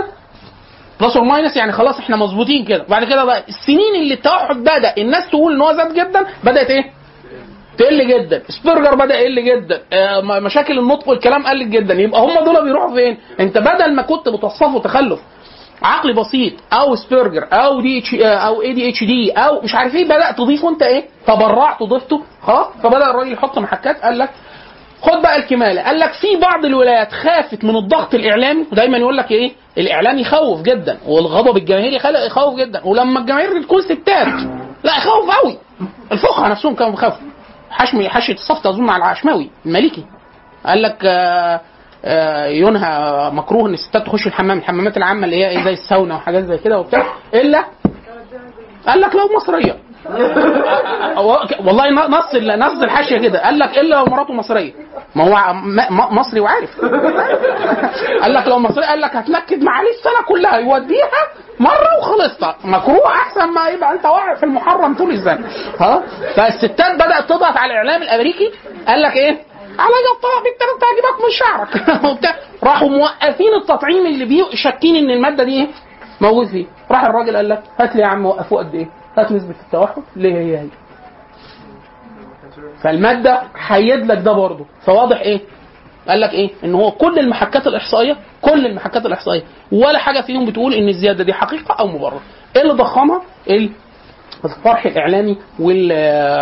plus 1.02 1.18
or 1.18 1.26
minus 1.26 1.58
يعني 1.58 1.72
خلاص 1.72 2.00
إحنا 2.00 2.16
مظبوطين 2.16 2.66
كده 2.66 2.86
بعد 2.90 3.04
كده 3.04 3.26
بقى 3.26 3.44
السنين 3.50 3.96
اللي 4.02 4.14
التوحد 4.14 4.56
بدأ 4.56 4.94
الناس 4.98 5.30
تقول 5.30 5.54
إن 5.54 5.62
هو 5.62 5.74
زاد 5.74 5.94
جدا 5.94 6.26
بدأت 6.44 6.70
إيه؟ 6.70 6.92
تقل 7.78 8.08
جدا. 8.08 8.44
سبرجر 8.48 8.96
بدأ 8.96 9.20
يقل 9.20 9.44
جدا. 9.46 9.82
آه، 9.94 10.22
مشاكل 10.22 10.80
النطق 10.80 11.10
والكلام 11.10 11.48
قلت 11.48 11.68
جدا. 11.68 11.94
يبقى 11.94 12.22
هم 12.22 12.44
دول 12.46 12.64
بيروحوا 12.64 12.96
فين؟ 12.96 13.18
انت 13.40 13.58
بدل 13.58 13.96
ما 13.96 14.02
كنت 14.02 14.30
بتوصفه 14.30 14.80
تخلف 14.80 15.20
عقلي 15.84 16.14
بسيط 16.14 16.54
أو 16.74 16.96
سبرجر 16.96 17.48
أو 17.54 17.82
دي 17.82 18.00
اتش 18.00 18.14
أو 18.24 18.62
اي 18.62 18.74
دي 18.74 18.90
اتش 18.90 19.04
دي 19.04 19.32
أو 19.32 19.62
مش 19.62 19.76
عارف 19.76 19.96
إيه 19.96 20.06
بدأت 20.06 20.38
تضيفه 20.38 20.70
انت 20.70 20.82
إيه؟ 20.84 21.04
تبرعت 21.28 21.84
ضفته 21.84 22.22
خلاص؟ 22.42 22.68
فبدأ 22.84 23.10
الراجل 23.10 23.34
يحط 23.34 23.60
محكات 23.60 24.02
قال 24.02 24.18
لك 24.18 24.30
خد 25.02 25.22
بقى 25.22 25.36
الكمالة. 25.38 25.82
قال 25.82 26.00
لك 26.00 26.12
في 26.14 26.36
بعض 26.42 26.66
الولايات 26.66 27.12
خافت 27.12 27.64
من 27.64 27.76
الضغط 27.76 28.14
الإعلامي. 28.16 28.66
ودايما 28.72 28.98
يقول 28.98 29.18
لك 29.18 29.32
إيه؟ 29.32 29.52
الاعلام 29.78 30.18
يخوف 30.18 30.62
جدا. 30.62 30.98
والغضب 31.08 31.58
الجماهيري 31.58 31.96
يخوف 32.26 32.56
جدا. 32.60 32.82
ولما 32.86 33.20
الجماهير 33.20 33.62
تكون 33.64 33.82
ستات 33.82 34.28
لا 34.84 34.98
يخوف 34.98 35.30
قوي 35.42 35.58
الفقهاء 36.12 36.52
نفسهم 36.52 36.76
كانوا 36.76 36.92
بيخافوا. 36.92 37.28
حشمي 37.76 38.10
حاشيه 38.10 38.34
الصفت 38.34 38.66
اظن 38.66 38.90
على 38.90 39.04
العشماوي 39.04 39.50
المالكي 39.66 40.06
قال 40.66 40.82
لك 40.82 40.98
آه، 41.06 41.62
آه، 42.06 42.46
ينهى 42.46 43.30
مكروه 43.34 43.70
إن 43.70 43.74
الستات 43.74 44.06
تخش 44.06 44.28
الحمام 44.28 44.58
الحمامات 44.58 44.98
العامة 44.98 45.26
اللي 45.26 45.36
هي 45.36 45.50
إيه 45.50 45.64
زي 45.64 45.74
الساونا 45.74 46.16
وحاجات 46.16 46.44
زي 46.44 46.58
كده 46.58 46.80
وبتاع 46.80 47.06
إلا؟ 47.34 47.66
قال 48.88 49.02
لك 49.02 49.16
لو 49.16 49.36
مصرية. 49.38 49.76
والله 51.66 51.90
نص 51.90 52.36
نص 52.36 52.82
الحاشية 52.82 53.18
كده. 53.18 53.44
قال 53.44 53.60
لك 53.60 53.78
إلا 53.78 53.96
لو 53.96 54.06
مراته 54.06 54.34
مصرية. 54.34 54.74
ما 55.16 55.24
هو 55.24 55.54
مصري 56.12 56.40
وعارف. 56.40 56.70
قال 58.22 58.34
لك 58.34 58.48
لو 58.48 58.60
مصرية 58.60 58.86
قال 58.86 59.02
لك 59.02 59.16
هتنكد 59.16 59.64
معاه 59.64 59.84
السنة 59.84 60.26
كلها. 60.28 60.58
يوديها 60.58 61.28
مرة 61.60 61.98
وخلصت 62.00 62.56
مكروه 62.66 63.08
أحسن 63.08 63.46
ما 63.48 63.68
يبقى 63.68 63.94
أنت 63.94 64.06
واقع 64.06 64.36
في 64.36 64.44
المحرم 64.44 64.96
طول 64.96 65.12
السنة 65.12 65.48
ها؟ 65.80 66.04
فالستات 66.36 66.96
بدأت 66.96 67.24
تضغط 67.30 67.58
على 67.58 67.72
الإعلام 67.72 68.02
الأمريكي. 68.02 68.52
قال 68.88 69.02
لك 69.02 69.16
إيه؟ 69.16 69.32
عليا 69.80 70.12
الطلاق 70.16 70.44
انت 70.48 70.82
تعجبك 70.82 71.24
من 71.24 71.32
شعرك. 71.32 71.90
وبتاع. 72.12 72.36
راحوا 72.64 72.90
موقفين 72.90 73.54
التطعيم 73.62 74.06
اللي 74.06 74.26
بيه 74.26 74.44
شاكين 74.54 74.96
إن 74.96 75.10
المادة 75.10 75.44
دي 75.44 75.62
إيه؟ 75.62 75.68
موجود 76.22 76.48
فيه. 76.48 76.66
راح 76.92 77.04
الراجل 77.04 77.36
قال 77.36 77.50
لك 77.50 77.64
هات 77.80 77.96
لي 77.96 78.02
يا 78.02 78.08
عم 78.08 78.26
وقفوه 78.26 78.60
قد 78.60 78.76
إيه؟ 78.76 78.88
هات 79.18 79.32
نسبة 79.32 79.56
التوحد. 79.66 80.04
ليه 80.16 80.34
هي 80.36 80.58
هي؟ 80.58 80.68
فالمادة 82.84 83.42
حيد 83.56 84.06
لك 84.12 84.18
ده 84.18 84.32
برضه. 84.32 84.66
فواضح 84.86 85.20
إيه؟ 85.20 85.42
قال 86.08 86.22
لك 86.22 86.30
إيه؟ 86.34 86.50
إن 86.64 86.76
هو 86.76 86.92
كل 86.92 87.20
المحكات 87.20 87.68
الإحصائية 87.68 88.18
كل 88.42 88.66
المحكات 88.66 89.06
الإحصائية. 89.06 89.44
ولا 89.72 90.00
حاجة 90.00 90.22
فيهم 90.22 90.46
بتقول 90.46 90.74
إن 90.74 90.88
الزيادة 90.90 91.24
دي 91.24 91.34
حقيقة 91.34 91.76
أو 91.80 91.88
مبرر. 91.88 92.20
إيه 92.56 92.62
اللي 92.62 92.74
ضخمها؟ 92.74 93.22
الطرح 94.46 94.86
الإعلامي 94.86 95.38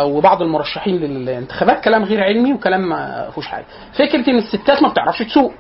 وبعض 0.06 0.42
المرشحين 0.42 0.96
للانتخابات. 0.96 1.84
كلام 1.84 2.04
غير 2.04 2.24
علمي 2.24 2.54
وكلام 2.54 2.90
ما 2.90 3.30
فيهوش 3.32 3.48
حاجة. 3.48 3.66
فكرة 3.94 4.30
إن 4.30 4.38
الستات 4.38 4.84
ما 4.84 4.90
بتعرفش 4.90 5.20
تسوق. 5.20 5.54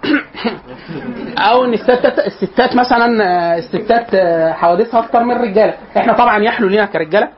أو 1.49 1.65
إن 1.65 1.73
الستات 1.73 2.19
الستات 2.19 2.75
مثلا 2.75 3.07
الستات 3.57 4.15
حوادثها 4.55 4.99
أكتر 4.99 5.23
من 5.23 5.31
الرجالة. 5.31 5.73
إحنا 5.97 6.13
طبعا 6.13 6.43
يحلو 6.43 6.67
لينا 6.67 6.85
كرجالة 6.85 7.29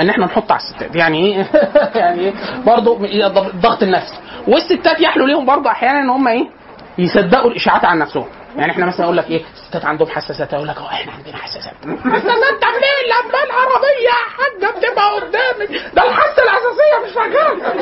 إن 0.00 0.10
إحنا 0.10 0.26
نحط 0.26 0.52
على 0.52 0.60
الستات. 0.60 0.96
يعني 0.96 1.26
إيه؟ 1.26 1.46
يعني 2.00 2.20
إيه؟ 2.20 2.32
برضه 2.66 2.98
الضغط 3.54 3.82
النفسي 3.82 4.14
والستات 4.48 5.00
يحلو 5.00 5.26
ليهم 5.26 5.46
برضه 5.46 5.70
أحيانا 5.70 6.00
إن 6.00 6.10
هم 6.10 6.28
إيه؟ 6.28 6.48
يصدقوا 6.98 7.50
الإشاعات 7.50 7.84
عن 7.84 7.98
نفسهم. 7.98 8.26
يعني 8.56 8.72
إحنا 8.72 8.86
مثلا 8.86 9.04
أقول 9.04 9.16
لك 9.16 9.30
إيه 9.30 9.42
الستات 9.54 9.84
عندهم 9.84 10.08
حساسات 10.08 10.54
أقول 10.54 10.68
لك 10.68 10.76
آه 10.76 10.86
إحنا 10.90 11.12
عندنا 11.12 11.36
حساسات. 11.36 11.74
حساسات؟ 12.04 12.54
طب 12.62 12.74
ليه 12.82 13.12
لما 13.12 13.44
العربية؟ 13.44 14.02
يا 14.04 14.12
حاجة 14.36 14.78
بتبقى 14.78 15.14
قدامك 15.14 15.82
ده 15.94 16.02
الحاسة 16.02 16.42
الأساسية 16.42 17.04
مش 17.04 17.12
شغاله 17.14 17.72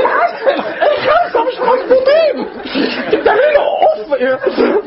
الحاسة 0.00 0.50
الخمسة 0.92 1.44
مش 1.44 1.58
مظبوطين. 1.60 2.62
بتعملوا 3.20 3.62
اوف 3.82 4.12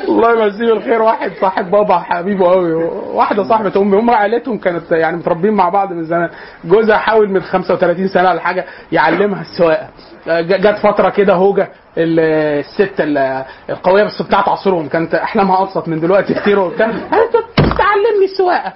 الله 0.09 0.31
يمسيه 0.45 0.73
بالخير 0.73 1.01
واحد 1.01 1.31
صاحب 1.41 1.71
بابا 1.71 1.97
حبيبه 1.99 2.51
قوي 2.51 2.73
واحدة 2.73 3.43
صاحبة 3.43 3.81
أمي 3.81 3.97
هم 3.97 4.09
عائلتهم 4.11 4.57
كانت 4.57 4.91
يعني 4.91 5.17
متربيين 5.17 5.53
مع 5.53 5.69
بعض 5.69 5.91
من 5.93 6.03
زمان. 6.03 6.29
جوزها 6.65 6.97
حاول 6.97 7.29
من 7.29 7.41
35 7.43 8.07
سنة 8.07 8.29
ولا 8.29 8.41
حاجة 8.41 8.65
يعلمها 8.91 9.41
السواقة. 9.41 9.87
جت 10.27 10.77
فترة 10.77 11.09
كده 11.09 11.33
هوجة 11.33 11.69
ال- 11.97 12.19
الست 12.59 12.93
ال- 12.99 13.45
القوية 13.69 14.03
بس 14.03 14.21
بتاعت 14.21 14.47
عصرهم 14.47 14.87
كانت 14.87 15.15
أحلامها 15.15 15.61
أبسط 15.63 15.87
من 15.87 15.99
دلوقتي 15.99 16.33
كتير 16.33 16.59
وبتاع 16.59 16.87
تعلمني 17.57 18.25
السواقة. 18.33 18.73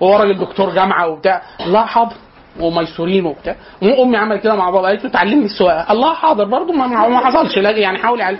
وهو 0.00 0.16
راجل 0.16 0.38
دكتور 0.38 0.70
جامعة 0.74 1.08
وبتاع 1.08 1.42
الله 1.66 1.84
حاضر. 1.86 2.14
وميسورين 2.60 3.26
وبتاع. 3.26 3.54
أمي 3.82 4.16
عملت 4.16 4.42
كده 4.42 4.54
مع 4.54 4.70
بابا 4.70 4.88
قالت 4.88 5.04
له 5.04 5.10
تعلمني 5.10 5.44
السواقة. 5.44 5.92
الله 5.92 6.14
حاضر. 6.14 6.44
برضه 6.44 6.72
ما, 6.72 6.86
ما 6.86 7.18
حصلش 7.18 7.58
لا 7.58 7.70
يعني 7.70 7.98
حاول 7.98 8.20
يعلم 8.20 8.38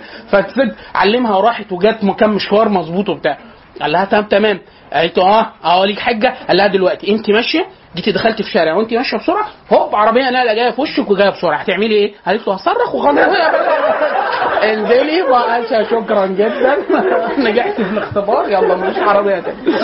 علمها 0.95 1.35
وراحت 1.37 1.71
وجت 1.71 1.97
مكان 2.03 2.29
مشوار 2.29 2.69
مظبوط 2.69 3.09
وبتاع. 3.09 3.37
قال 3.81 3.91
لها 3.91 4.05
تمام 4.05 4.23
تمام. 4.23 4.59
قالت 4.93 5.17
له 5.17 5.23
آه 5.39 5.51
آه 5.65 5.85
ليك 5.85 5.99
حجه 5.99 6.33
قال 6.47 6.57
لها 6.57 6.67
دلوقتي 6.67 7.11
أنت 7.11 7.29
ماشية 7.29 7.65
جيتي 7.95 8.11
دخلتي 8.11 8.43
في 8.43 8.51
شارع 8.51 8.75
وانت 8.75 8.93
ماشية 8.93 9.17
بسرعة؟ 9.17 9.45
هوب 9.73 9.95
عربية 9.95 10.29
نقله 10.29 10.53
جاية 10.53 10.71
في 10.71 10.81
وشك 10.81 11.11
وجاية 11.11 11.29
بسرعة. 11.29 11.57
هتعملي 11.57 11.95
إيه؟ 11.95 12.13
قالت 12.25 12.47
له 12.47 12.53
هصرخ 12.53 12.95
وخلاص. 12.95 13.17
انزلي 14.63 15.21
قالش 15.21 15.89
شكرا 15.89 16.25
جدا. 16.25 16.77
نجحت 17.49 17.73
في 17.81 17.81
الاختبار. 17.81 18.49
يلا 18.49 18.75
مش 18.75 18.97
عربية 18.97 19.39
تاني 19.39 19.75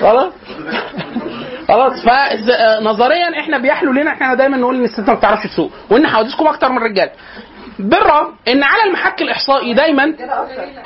خلاص؟ 0.00 0.32
خلاص. 1.68 1.92
فنظريا 2.02 3.40
إحنا 3.40 3.58
بيحلو 3.58 3.92
لنا 3.92 4.10
إحنا 4.10 4.34
دايما 4.34 4.56
نقول 4.56 4.76
إن 4.76 4.84
الست 4.84 5.08
ما 5.08 5.14
بتعرفش 5.14 5.46
تسوق. 5.46 5.70
وإن 5.90 6.06
حوادثكم 6.06 6.46
أكتر 6.46 6.68
من 6.68 6.76
الرجال 6.76 7.10
بالرغم 7.82 8.34
إن 8.48 8.62
على 8.62 8.82
المحك 8.86 9.22
الإحصائي 9.22 9.74
دايما 9.74 10.04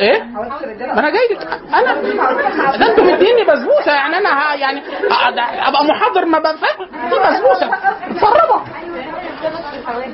إيه؟ 0.00 0.22
ما 0.22 0.98
أنا 0.98 1.10
جاي 1.10 1.38
أنا 1.74 1.94
ده 2.76 2.90
أنتوا 2.90 3.04
مديني 3.04 3.44
بسبوسة 3.44 3.92
يعني 3.92 4.16
أنا 4.16 4.54
يعني 4.54 4.82
أبقى 5.68 5.84
محاضر 5.84 6.24
ما 6.24 6.38
دي 6.38 7.16
بسبوسة. 7.18 7.70
مفرمه 8.10 8.62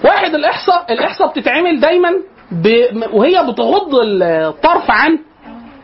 واحد 0.04 0.34
الإحصاء 0.34 0.92
الإحصاء 0.92 1.28
بتتعمل 1.28 1.80
دايما 1.80 2.12
ب... 2.52 2.68
وهي 3.12 3.46
بتغض 3.52 3.94
الطرف 4.22 4.90
عن 4.90 5.18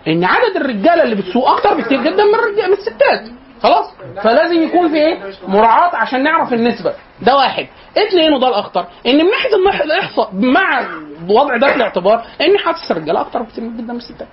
إن 0.08 0.24
عدد 0.24 0.56
الرجالة 0.56 1.02
اللي 1.02 1.14
بتسوق 1.16 1.48
أكتر 1.50 1.74
بكتير 1.74 2.02
جدا 2.02 2.24
من 2.24 2.34
الرجال 2.34 2.66
من 2.66 2.72
الستات. 2.76 3.37
خلاص؟ 3.62 3.86
فلازم 4.22 4.62
يكون 4.62 4.88
في 4.88 4.94
إيه؟ 4.96 5.18
مراعاة 5.48 5.96
عشان 5.96 6.22
نعرف 6.22 6.52
النسبة. 6.52 6.92
ده 7.22 7.36
واحد. 7.36 7.66
اثنين 8.08 8.32
وده 8.32 8.48
الاخطر 8.48 8.86
إن 9.06 9.16
من 9.16 9.30
ناحيه 9.64 9.84
الإحصاء 9.84 10.30
مع 10.32 10.80
الوضع 11.26 11.56
ده 11.56 11.66
في 11.66 11.76
الاعتبار 11.76 12.24
إن 12.40 12.58
حادث 12.58 12.90
الرجاله 12.90 13.20
أكتر 13.20 13.42
جدا 13.56 13.92
من 13.92 13.96
الستات. 13.96 14.28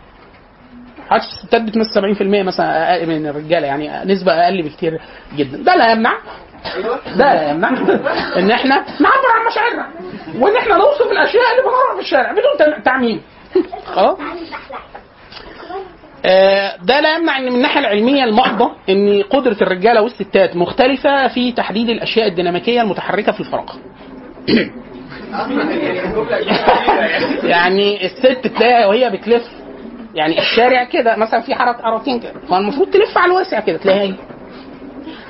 حادث 1.09 1.23
الستات 1.23 1.61
بتمثل 1.61 2.15
70% 2.15 2.21
مثلا 2.43 3.05
من 3.05 3.27
الرجاله 3.27 3.67
يعني 3.67 4.13
نسبة 4.13 4.31
أقل 4.33 4.61
بكتير 4.61 5.01
جدا. 5.35 5.57
ده 5.57 5.75
لا 5.75 5.91
يمنع. 5.91 6.13
ده 7.17 7.33
لا 7.33 7.49
يمنع. 7.49 7.69
إن 8.37 8.51
إحنا 8.51 8.75
نعبر 8.99 9.29
عن 9.35 9.45
مشاعرنا. 9.51 9.89
وإن 10.39 10.55
إحنا 10.55 10.77
نوصف 10.77 11.11
الأشياء 11.11 11.43
اللي 11.51 11.61
بنراها 11.63 11.95
في 11.95 12.01
الشارع 12.01 12.31
بدون 12.31 12.83
تعميم. 12.83 13.21
خلاص؟ 13.85 14.17
ده 16.83 16.99
لا 16.99 17.15
يمنع 17.15 17.37
إن 17.37 17.43
من 17.43 17.55
الناحية 17.55 17.79
العلمية 17.79 18.23
المحضه 18.23 18.71
إن 18.89 19.23
قدرة 19.29 19.57
الرجالة 19.61 20.01
والستات 20.01 20.55
مختلفة 20.55 21.27
في 21.27 21.51
تحديد 21.51 21.89
الأشياء 21.89 22.27
الديناميكية 22.27 22.81
المتحركة 22.81 23.31
في 23.31 23.39
الفراغ. 23.39 23.75
يعني 27.53 28.05
الست 28.05 28.47
تلاقيها 28.47 28.87
وهي 28.87 29.09
بتلف 29.09 29.43
يعني 30.15 30.39
الشارع 30.39 30.83
كده 30.83 31.15
مثلا 31.15 31.41
في 31.41 31.55
حركه 31.55 31.77
قراطين 31.83 32.19
كده 32.19 32.33
فالمفروض 32.49 32.89
تلف 32.89 33.17
على 33.17 33.31
الواسع 33.31 33.59
كده 33.59 33.77
تلاقيها؟ 33.77 34.15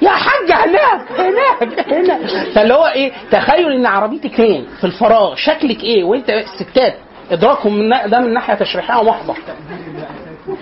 يا 0.01 0.09
حاجة 0.09 0.65
هناك 0.65 1.11
هناك 1.11 1.93
هناك. 1.93 2.21
فاللي 2.55 2.73
هو 2.73 2.85
إيه؟ 2.85 3.11
تخيل 3.31 3.71
إن 3.71 3.85
عربيتك 3.85 4.35
فين؟ 4.35 4.65
في 4.79 4.83
الفراغ. 4.83 5.35
شكلك 5.35 5.83
إيه؟ 5.83 6.03
وأنت 6.03 6.29
الستات 6.29 6.95
إدراكهم 7.31 7.89
ده 7.89 8.19
من 8.19 8.33
ناحية 8.33 8.53
تشريحية 8.53 9.03
محضه 9.03 9.35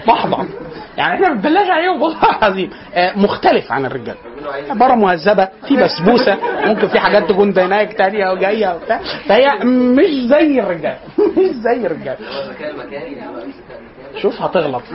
محضه 0.07 0.45
يعني 0.97 1.13
إحنا 1.13 1.33
بنبلاش 1.33 1.69
عليهم 1.69 2.01
والله 2.01 2.37
العظيم 2.37 2.69
آه، 2.93 3.17
مختلف 3.17 3.71
عن 3.71 3.85
الرجال. 3.85 4.15
عباره 4.69 4.95
مهذبة 4.95 5.47
في 5.67 5.75
بسبوسة 5.75 6.37
ممكن 6.65 6.87
في 6.87 6.99
حاجات 6.99 7.29
تكون 7.29 7.53
دينايك 7.53 7.93
تانية 7.93 8.31
وجايه 8.31 8.75
وبتاع 8.75 8.99
فهي 9.27 9.59
مش 9.63 10.27
زي 10.29 10.59
الرجال 10.59 10.97
مش 11.37 11.55
زي 11.55 11.85
الرجال. 11.87 12.17
شوف 14.21 14.41
هتغلط. 14.41 14.81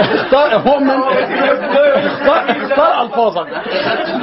اختار 0.00 0.58
مؤمن 0.66 0.90
اختار 0.90 2.50
اختار 2.50 3.02
ألفاظك. 3.02 3.46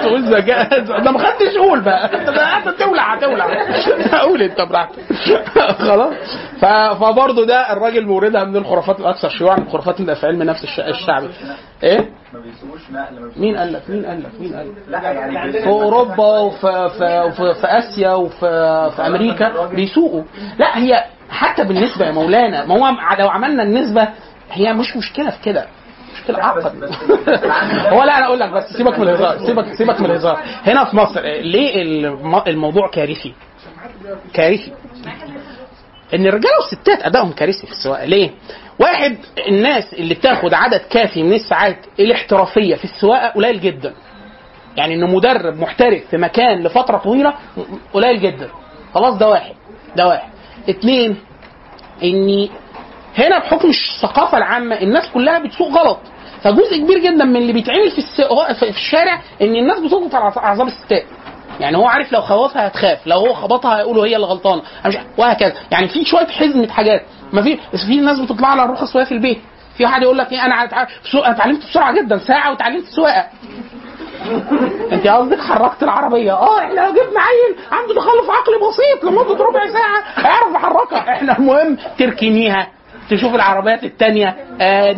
تقول 0.02 0.22
ذكاء. 0.36 0.80
ده 0.80 1.12
ما 1.12 1.20
خدتش 1.20 1.58
قول 1.58 1.82
بقى. 1.82 2.06
أنت 2.58 2.70
تولع 2.70 3.14
هتولع. 3.16 3.46
قول 4.24 4.42
أنت 4.42 4.62
براحتك. 4.62 5.00
خلاص. 5.80 6.14
فبرضه 7.00 7.46
ده 7.46 7.74
الراجل 7.74 8.06
موردها 8.06 8.44
من 8.44 8.56
الخرافات 8.56 9.00
الأكثر 9.00 9.30
شيوعا 9.30 9.56
من 9.58 9.64
الخرافات 9.64 10.00
اللي 10.00 10.16
في 10.16 10.28
علم 10.28 10.42
النفس 10.42 10.64
الش- 10.64 10.80
الشعبي 10.80 11.30
إيه؟ 11.84 12.10
ما 12.34 12.40
بيسوقوش 12.40 12.82
نقل 12.92 13.32
مين 13.38 13.58
قال 13.58 13.74
لك؟ 13.74 13.82
مين 13.90 14.06
قال 14.06 14.24
لك؟ 14.24 14.30
مين 14.40 14.56
قال 14.56 14.68
لك؟ 14.70 14.76
لا 14.88 15.12
يعني 15.12 15.52
في 15.52 15.68
أوروبا 15.68 16.40
وفي 16.40 16.90
في, 16.98 17.32
في, 17.32 17.54
في 17.54 17.68
آسيا 17.68 18.12
وفي 18.14 18.40
في 18.96 19.08
أمريكا 19.08 19.66
بيسوقوا. 19.66 20.24
لا 20.60 20.78
هي 20.78 21.04
حتى 21.34 21.64
بالنسبة 21.64 22.06
يا 22.06 22.12
مولانا 22.12 22.66
ما 22.66 22.74
هو 22.76 23.16
لو 23.20 23.30
عملنا 23.30 23.64
النسبة 23.64 24.08
هي 24.52 24.74
مش 24.74 24.98
مشكلة 24.98 25.30
في 25.30 25.42
كده 25.42 25.68
مشكلة 26.22 26.44
عقد 26.46 26.64
هو 27.94 28.04
لا 28.04 28.18
أنا 28.18 28.26
أقول 28.26 28.40
لك 28.40 28.50
بس 28.50 28.64
سيبك 28.78 29.00
من 29.00 29.10
الهزار 29.10 29.46
سيبك 29.48 29.74
سيبك 29.74 30.00
من 30.00 30.06
الهزار. 30.06 30.40
هنا 30.66 30.86
في 30.86 30.96
مصر 30.98 31.22
ليه 31.22 31.82
الم- 31.82 32.44
الموضوع 32.48 32.88
كارثي؟ 32.90 33.34
كارثي. 34.34 34.72
إن 36.14 36.28
الرجاله 36.28 36.54
والستات 36.62 37.02
أدائهم 37.06 37.32
كارثي 37.32 37.66
في 37.68 37.72
السواقة. 37.72 38.06
ليه؟ 38.06 38.30
واحد 38.80 39.18
الناس 39.48 39.94
اللي 39.94 40.14
بتاخد 40.14 40.54
عدد 40.54 40.82
كافي 40.90 41.24
من 41.24 41.34
الساعات 41.34 41.78
الاحترافية 42.00 42.76
في 42.76 42.84
السواقة 42.84 43.28
قليل 43.28 43.62
جدا. 43.62 43.94
يعني 44.78 44.94
ان 44.96 45.14
مدرب 45.14 45.60
محترف 45.60 46.04
في 46.12 46.18
مكان 46.18 46.64
لفترة 46.64 46.98
طويلة 46.98 47.34
قليل 47.94 48.22
جدا. 48.22 48.50
خلاص 48.94 49.18
ده 49.18 49.28
واحد 49.30 49.54
ده 49.96 50.08
واحد. 50.08 50.33
اتنين 50.70 51.18
اني 52.04 52.50
هنا 53.18 53.40
بحكم 53.40 53.70
الثقافة 53.70 54.38
العامة 54.38 54.76
الناس 54.82 55.10
كلها 55.14 55.40
بتسوق 55.40 55.72
غلط. 55.72 56.00
فجزء 56.44 56.78
كبير 56.78 57.00
جدا 57.00 57.26
من 57.26 57.36
اللي 57.36 57.54
بيتعمل 57.54 57.92
في. 57.92 58.02
في 58.60 58.70
الشارع 58.70 59.22
إن 59.42 59.56
الناس 59.56 59.80
بتضغط 59.80 60.16
على 60.16 60.34
اعصاب 60.38 60.68
الستات 60.68 61.06
يعني 61.60 61.78
هو 61.78 61.88
عارف 61.88 62.12
لو 62.14 62.22
خوفها 62.22 62.68
هتخاف 62.68 63.08
لو 63.08 63.18
هو 63.18 63.34
خبطها 63.34 63.78
هيقولوا 63.78 64.06
هي 64.06 64.16
اللي 64.16 64.28
غلطانة. 64.28 64.62
مش 64.86 64.98
وهكذا. 65.18 65.54
يعني 65.72 65.88
في 65.88 66.06
شوية 66.06 66.28
حزمه 66.28 66.68
حاجات. 66.68 67.02
ما 67.34 67.42
في 67.42 67.58
في 67.88 67.96
ناس 68.02 68.20
بتطلع 68.20 68.48
على 68.48 68.64
الرخص 68.64 68.96
وهي 68.96 69.06
في 69.06 69.12
البيت. 69.12 69.38
في 69.78 69.84
واحد 69.84 70.02
يقول 70.02 70.18
لك 70.18 70.32
إيه 70.32 70.46
أنا 70.46 70.56
أنا 70.64 70.88
اتعلمت 71.16 71.66
بسرعة 71.66 71.94
جدا 72.02 72.18
ساعة 72.18 72.52
وتعلمت 72.52 72.86
سواقة. 72.86 73.26
انت 74.94 75.08
قصدك 75.08 75.40
حركت 75.40 75.84
العربية؟ 75.84 76.34
آه 76.34 76.60
إحنا 76.60 76.74
لو 76.74 76.92
جبنا 76.92 77.20
عيل 77.22 77.56
عنده 77.72 77.96
تخلف 77.96 78.30
عقلي 78.30 78.56
بسيط 78.58 79.04
لمدة 79.04 79.44
ربع 79.46 79.68
ساعة 79.74 80.04
هيعرف 80.16 80.56
يحركها. 80.56 81.14
إحنا 81.14 81.38
المهم 81.38 81.78
تركنيها 81.98 82.68
تشوف 83.10 83.36
العربيات 83.36 83.84
التانية. 83.84 84.36
آه 84.62 84.96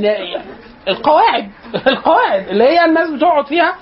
القواعد 0.87 1.49
القواعد 1.87 2.47
اللي 2.47 2.63
هي 2.63 2.85
الناس 2.85 3.09
بتقعد 3.09 3.45
فيها. 3.45 3.75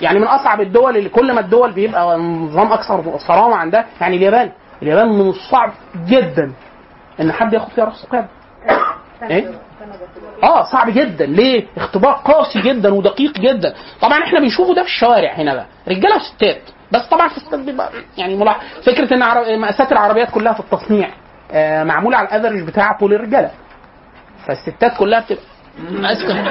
يعني 0.00 0.18
من 0.18 0.26
أصعب 0.26 0.60
الدول 0.60 0.96
اللي 0.96 1.08
كل 1.08 1.32
ما 1.32 1.40
الدول 1.40 1.72
بيبقى 1.72 2.18
نظام 2.18 2.72
أكثر 2.72 3.18
صرامة 3.28 3.56
عندها 3.56 3.86
يعني 4.00 4.16
اليابان. 4.16 4.52
اليابان 4.82 5.08
من 5.08 5.28
الصعب 5.28 5.72
جدا 6.08 6.52
إن 7.20 7.32
حد 7.32 7.52
ياخد 7.52 7.68
فيها 7.68 7.84
رخصه 7.84 8.08
قياده 8.08 8.28
إيه؟ 9.30 9.67
آه 10.42 10.62
صعب 10.72 10.90
جدا. 10.90 11.26
ليه؟ 11.26 11.66
اختبار 11.76 12.12
قاسي 12.12 12.60
جدا 12.60 12.94
ودقيق 12.94 13.32
جدا. 13.38 13.74
طبعا 14.00 14.22
إحنا 14.24 14.40
بنشوفه 14.40 14.74
ده 14.74 14.82
في 14.82 14.88
الشوارع 14.88 15.32
هنا 15.32 15.54
بقى. 15.54 15.66
رجالة 15.88 16.16
وستات. 16.16 16.60
بس 16.92 17.02
طبعا 17.06 17.28
في 17.28 17.36
الستات 17.36 17.60
بيبقى 17.60 17.90
يعني 18.18 18.36
ملاحظ 18.36 18.60
فكرة 18.86 19.14
إن 19.14 19.22
عرب... 19.22 19.46
مقاسات 19.48 19.92
العربيات 19.92 20.30
كلها 20.30 20.52
في 20.52 20.60
التصنيع 20.60 21.10
آه 21.52 21.84
معمولة 21.84 22.16
على 22.16 22.28
الافرج 22.28 22.62
بتاع 22.66 22.92
طول 22.92 23.14
الرجالة. 23.14 23.50
فالستات 24.46 24.96
كلها 24.96 25.20
بتبقى 25.20 25.42
ماسكه 25.90 26.34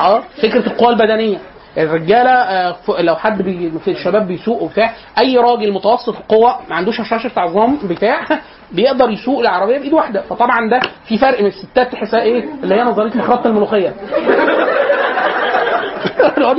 آه 0.00 0.22
فكرة 0.42 0.66
القوى 0.66 0.88
البدنية. 0.88 1.38
الرجالة 1.78 2.30
آه، 2.30 2.76
لو 2.98 3.16
حد 3.16 3.42
بي 3.42 3.72
في 3.84 3.90
الشباب 3.90 4.26
بيسوق 4.26 4.62
وبتاع 4.62 4.92
أي 5.18 5.38
راجل 5.38 5.72
متوسط 5.72 6.16
القوة 6.16 6.56
ما 6.68 6.76
عندوش 6.76 7.00
هشاشة 7.00 7.30
عظام 7.36 7.78
بتاع 7.84 8.24
بيقدر 8.72 9.10
يسوق 9.10 9.40
العربية 9.40 9.78
بإيد 9.78 9.92
واحدة. 9.92 10.22
فطبعا 10.22 10.70
ده 10.70 10.80
في 11.08 11.18
فرق 11.18 11.40
من 11.40 11.46
الستات 11.46 11.92
تحسها 11.92 12.20
إيه؟ 12.22 12.44
اللي 12.62 12.74
هي 12.74 12.82
نظرية 12.82 13.16
مخرطه 13.16 13.46
الملوخية. 13.46 13.94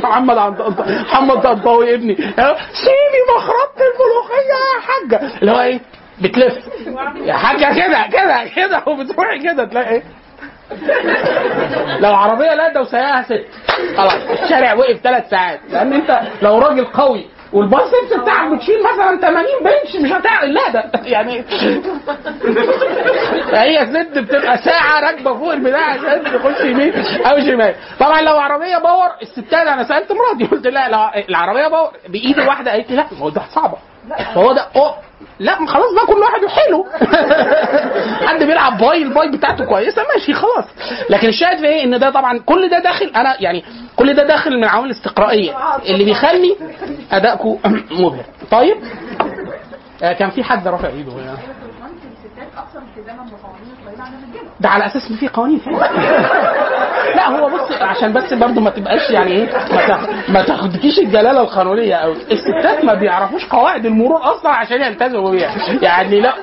محمد 0.03 0.37
عند 0.37 0.61
محمد 0.79 1.41
طنطاوي 1.41 1.93
ابني 1.93 2.15
سيبي 2.15 3.21
مخرطه 3.37 3.81
الملوخية 3.93 4.53
يا 4.53 4.81
حاجة 4.81 5.37
اللي 5.41 5.51
هو 5.51 5.61
إيه؟ 5.61 5.79
بتلف. 6.21 6.53
يا 7.25 7.33
حاجة 7.33 7.75
كده 7.75 8.07
كده 8.11 8.45
كده 8.55 8.83
وبتروحي 8.87 9.39
كده 9.43 9.65
تلاقي 9.65 9.89
إيه؟ 9.89 10.03
لو 11.99 12.15
عربية 12.15 12.53
لا 12.53 12.73
ده 12.73 12.81
وسايقها 12.81 13.21
ست. 13.23 13.45
خلاص 13.97 14.13
الشارع 14.43 14.73
وقف 14.73 14.97
ثلاث 15.03 15.29
ساعات. 15.29 15.59
لأن 15.69 15.93
أنت 15.93 16.19
لو 16.41 16.57
راجل 16.57 16.85
قوي 16.85 17.25
والبايسبس 17.53 18.13
بتاعك 18.21 18.51
بتشيل 18.51 18.75
مثلا 18.83 19.17
80 19.21 19.45
بنش 19.63 19.95
مش 20.01 20.11
هتعمل 20.11 20.53
لا 20.53 20.69
ده 20.69 20.91
يعني 21.05 21.39
هي 23.53 23.85
ست 23.85 24.17
بتبقى 24.17 24.57
ساعة 24.57 24.99
راكبة 24.99 25.37
فوق 25.37 25.51
البتاع 25.53 25.85
عشان 25.89 26.23
تخش 26.23 26.61
يمين 26.65 26.93
أو 27.25 27.39
شمال. 27.39 27.75
طبعا 27.99 28.21
لو 28.21 28.37
عربية 28.37 28.77
power 28.77 29.09
الستات 29.21 29.67
أنا 29.67 29.83
سألت 29.83 30.11
مراتي 30.11 30.55
قلت 30.55 30.67
لو 30.67 31.09
العربية 31.29 31.67
power 31.67 31.91
بإيد 32.09 32.39
واحدة 32.39 32.71
قالت 32.71 32.89
لي 32.89 32.95
لا 32.95 33.05
ما 33.11 33.19
هو 33.19 33.29
ده 33.29 33.41
صعبة. 33.55 33.77
فهو 34.35 34.53
ده 34.53 34.67
أوه. 34.75 34.95
لا 35.43 35.59
ما 35.61 35.67
خلاص 35.67 35.93
بقى 35.95 36.05
كل 36.05 36.19
واحد 36.21 36.43
وحلو 36.43 36.85
حد 38.27 38.43
بيلعب 38.43 38.77
باي 38.77 39.03
الباي 39.03 39.31
بتاعته 39.31 39.65
كويسة 39.65 40.01
ماشي 40.15 40.33
خلاص. 40.33 40.65
لكن 41.09 41.27
الشاهد 41.27 41.57
في 41.57 41.65
إيه؟ 41.65 41.83
إن 41.83 41.99
ده 41.99 42.09
طبعا 42.09 42.39
كل 42.39 42.69
ده 42.69 42.79
داخل 42.79 43.11
أنا 43.15 43.35
يعني 43.41 43.63
كل 43.95 44.13
ده 44.13 44.23
داخل 44.23 44.57
من 44.57 44.63
العوامل 44.63 44.85
الاستقرائية 44.89 45.53
اللي 45.85 46.03
بيخلي 46.05 46.55
ادائكم 47.11 47.57
مبهر. 47.91 48.23
طيب 48.51 48.77
آه، 50.03 50.13
كان 50.13 50.29
في 50.29 50.43
حد 50.43 50.67
رافع 50.67 50.87
إيده؟ 50.87 51.11
هنا 51.11 51.37
الرجاله 53.91 54.49
ده 54.59 54.69
على 54.69 54.85
أساس 54.85 55.11
إن 55.11 55.15
في 55.17 55.27
قوانين. 55.27 55.59
فعلا 55.59 55.77
لا 57.15 57.27
هو 57.29 57.49
بص 57.49 57.71
عشان 57.81 58.13
بس 58.13 58.33
برضه 58.33 58.61
ما 58.61 58.69
تبقاش 58.69 59.09
يعني 59.09 59.31
إيه 59.31 59.45
ما 59.71 59.87
تاخ- 59.87 60.29
ما 60.29 60.41
تاخدكيش 60.41 60.99
الجلالة 60.99 61.41
القانونية 61.41 61.95
قوي 61.95 62.15
الستات 62.31 62.85
ما 62.85 62.93
بيعرفوش 62.93 63.45
قواعد 63.45 63.85
المرور 63.85 64.21
أصلا 64.35 64.51
عشان 64.51 64.81
يلتزموا 64.81 65.31
بيها. 65.31 65.51
يعني 65.81 66.21
لا. 66.21 66.33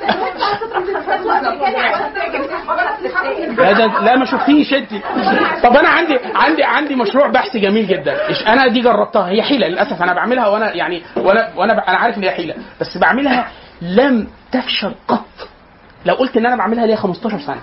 لا 3.56 3.72
ده 3.72 3.86
لا 4.00 4.16
ما 4.16 4.24
شفتيش 4.24 4.74
انت 4.74 4.90
طب 5.62 5.76
أنا 5.76 5.88
عندي 5.88 6.18
عندي 6.34 6.64
عندي 6.64 6.94
مشروع 6.94 7.26
بحث 7.26 7.56
جميل 7.56 7.86
جدا. 7.86 8.16
أنا 8.46 8.66
دي 8.68 8.80
جربتها 8.80 9.28
هي 9.28 9.42
حيلة 9.42 9.66
للأسف. 9.68 10.02
أنا 10.02 10.12
بعملها 10.12 10.48
وأنا 10.48 10.74
يعني 10.74 11.02
وأنا 11.16 11.48
وأنا 11.56 11.72
أنا 11.88 11.96
عارف 11.98 12.18
إن 12.18 12.22
هي 12.24 12.30
حيلة 12.30 12.54
بس 12.80 12.98
بعملها 12.98 13.48
لم 13.82 14.26
تفشل 14.52 14.94
قط. 15.08 15.24
لو 16.04 16.14
قلت 16.14 16.36
إن 16.36 16.46
أنا 16.46 16.56
بعملها 16.56 16.86
ليا 16.86 16.96
15 16.96 17.38
سنة. 17.38 17.60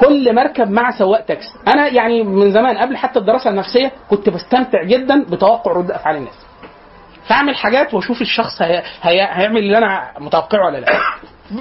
كل 0.00 0.34
مركب 0.34 0.70
مع 0.70 0.90
سواق 0.90 1.20
تاكسي. 1.20 1.54
أنا 1.68 1.86
يعني 1.88 2.22
من 2.22 2.52
زمان 2.52 2.78
قبل 2.78 2.96
حتى 2.96 3.18
الدراسة 3.18 3.50
النفسية 3.50 3.92
كنت 4.10 4.28
بستمتع 4.28 4.82
جدا 4.82 5.24
بتوقع 5.24 5.72
رد 5.72 5.90
أفعال 5.90 6.16
الناس. 6.16 6.34
فأعمل 7.28 7.56
حاجات 7.56 7.94
وأشوف 7.94 8.20
الشخص 8.20 8.62
هي... 8.62 8.82
هي... 9.02 9.28
هيعمل 9.32 9.58
اللي 9.58 9.78
أنا 9.78 10.12
متوقعه 10.18 10.66
ولا 10.66 10.78
لا. 10.78 10.86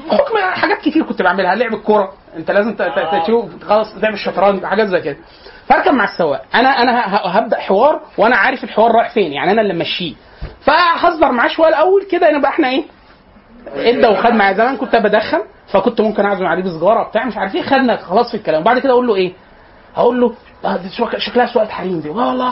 بحكم 0.09 0.37
حاجات 0.37 0.77
كتير 0.81 1.03
كنت 1.03 1.21
بعملها. 1.21 1.55
لعب 1.55 1.73
الكورة. 1.73 2.13
أنت 2.37 2.51
لازم 2.51 2.75
تشوف 3.23 3.63
خلاص 3.63 3.87
لعب 3.97 4.13
الشطرنج 4.13 4.65
حاجات 4.65 4.87
زي 4.87 5.01
كده. 5.01 5.17
فأركب 5.65 5.91
مع 5.93 6.03
السواق. 6.03 6.41
أنا 6.55 6.69
أنا 6.69 7.03
هبدأ 7.39 7.59
حوار 7.59 8.01
وأنا 8.17 8.35
عارف 8.35 8.63
الحوار 8.63 8.91
رايح 8.91 9.13
فين. 9.13 9.33
يعني 9.33 9.51
أنا 9.51 9.61
اللي 9.61 9.73
ماشيه 9.73 10.13
فهزر 10.65 11.31
معاه 11.31 11.47
شوية 11.47 11.69
الأول 11.69 12.03
كده 12.11 12.31
نبقى 12.31 12.51
إحنا 12.51 12.69
إيه؟ 12.69 12.83
إدى 13.67 14.07
وخد 14.07 14.31
معايا 14.33 14.53
زمان 14.57 14.77
كنت 14.77 14.95
بدخن 14.95 15.39
فكنت 15.67 16.01
ممكن 16.01 16.25
أعزم 16.25 16.45
عليه 16.45 16.63
بسجاره 16.63 17.03
بتاع 17.03 17.25
مش 17.25 17.37
عارف 17.37 17.55
إيه 17.55 17.61
خدنا 17.61 17.97
خلاص 17.97 18.31
في 18.31 18.37
الكلام. 18.37 18.61
وبعد 18.61 18.79
كده 18.79 18.91
أقول 18.93 19.07
له 19.07 19.15
إيه؟ 19.15 19.33
هقول 19.95 20.21
له 20.21 20.33
آه 20.65 20.77
دي 20.77 20.89
شكلها 21.17 21.45
سواقة 21.45 21.69
حريم 21.69 21.99
دي. 21.99 22.09
والله 22.09 22.51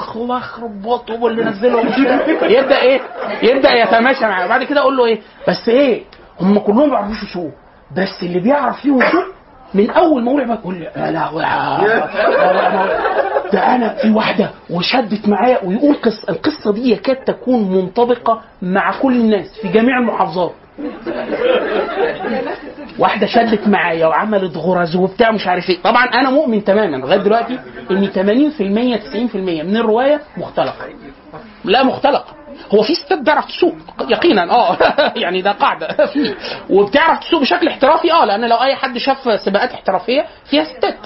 بطه 0.62 1.16
هو 1.16 1.28
اللي 1.28 1.43
نزله. 1.43 1.82
يبدأ 2.60 2.82
إيه؟ 2.82 3.01
يبدأ 3.43 3.72
يتماشى 3.74 4.26
معايا. 4.26 4.45
وبعد 4.45 4.64
كده 4.64 4.82
أقول 4.82 4.97
له 4.97 5.05
إيه؟ 5.05 5.20
بس 5.47 5.70
إيه؟ 5.70 6.03
هم 6.41 6.60
كلهم 6.60 6.89
ما 6.89 6.89
بيعرفوش 6.89 7.24
يسوقوا 7.24 7.51
بس 7.97 8.24
اللي 8.24 8.39
بيعرف 8.39 8.82
فيهم 8.82 9.01
يسوق 9.01 9.24
من 9.74 9.89
أول 9.89 10.24
ما 10.24 10.32
أقول 10.32 10.53
يقول 10.53 10.76
لي 10.76 10.86
يا 10.95 11.12
لهوي 11.12 11.43
ده 13.53 13.76
أنا 13.76 13.95
في 14.01 14.12
واحدة 14.12 14.49
وشدت 14.70 15.28
معايا 15.30 15.60
ويقول 15.64 15.95
قصه 15.95 16.30
القصة 16.30 16.74
دي 16.74 16.91
يكاد 16.91 17.16
تكون 17.16 17.72
منطبقة 17.72 18.41
مع 18.62 18.99
كل 19.01 19.16
الناس 19.16 19.60
في 19.62 19.68
جميع 19.68 19.97
المحافظات. 19.97 20.51
واحدة 22.99 23.27
شدت 23.27 23.67
معايا 23.67 24.07
وعملت 24.07 24.57
غرز 24.57 24.95
وبتاع 24.95 25.32
مش 25.32 25.47
عارف 25.47 25.69
إيه. 25.69 25.82
طبعا 25.82 26.05
أنا 26.05 26.30
مؤمن 26.30 26.63
تماما. 26.63 26.97
لغاية 26.97 27.17
دلوقتي 27.19 27.59
إن 27.91 28.07
80% 28.07 28.97
90% 28.97 29.36
من 29.63 29.77
الرواية 29.77 30.21
مختلقة. 30.38 30.86
لا 31.63 31.84
مختلقة. 31.84 32.36
هو 32.73 32.84
في 32.84 32.95
ستات 32.95 33.19
بتعرف 33.19 33.45
تسوق 33.45 33.75
يقينا. 34.09 34.51
آه. 34.51 34.77
يعني 35.23 35.41
ده 35.41 35.51
قاعدة. 35.51 35.88
في. 36.13 36.36
وبتعرف 36.69 37.19
تسوق 37.19 37.41
بشكل 37.41 37.67
احترافي؟ 37.67 38.11
آه. 38.11 38.25
لأن 38.25 38.49
لو 38.49 38.55
أي 38.55 38.75
حد 38.75 38.97
شاف 38.97 39.41
سباقات 39.45 39.71
احترافية 39.71 40.25
فيها 40.49 40.63
ستات. 40.63 40.97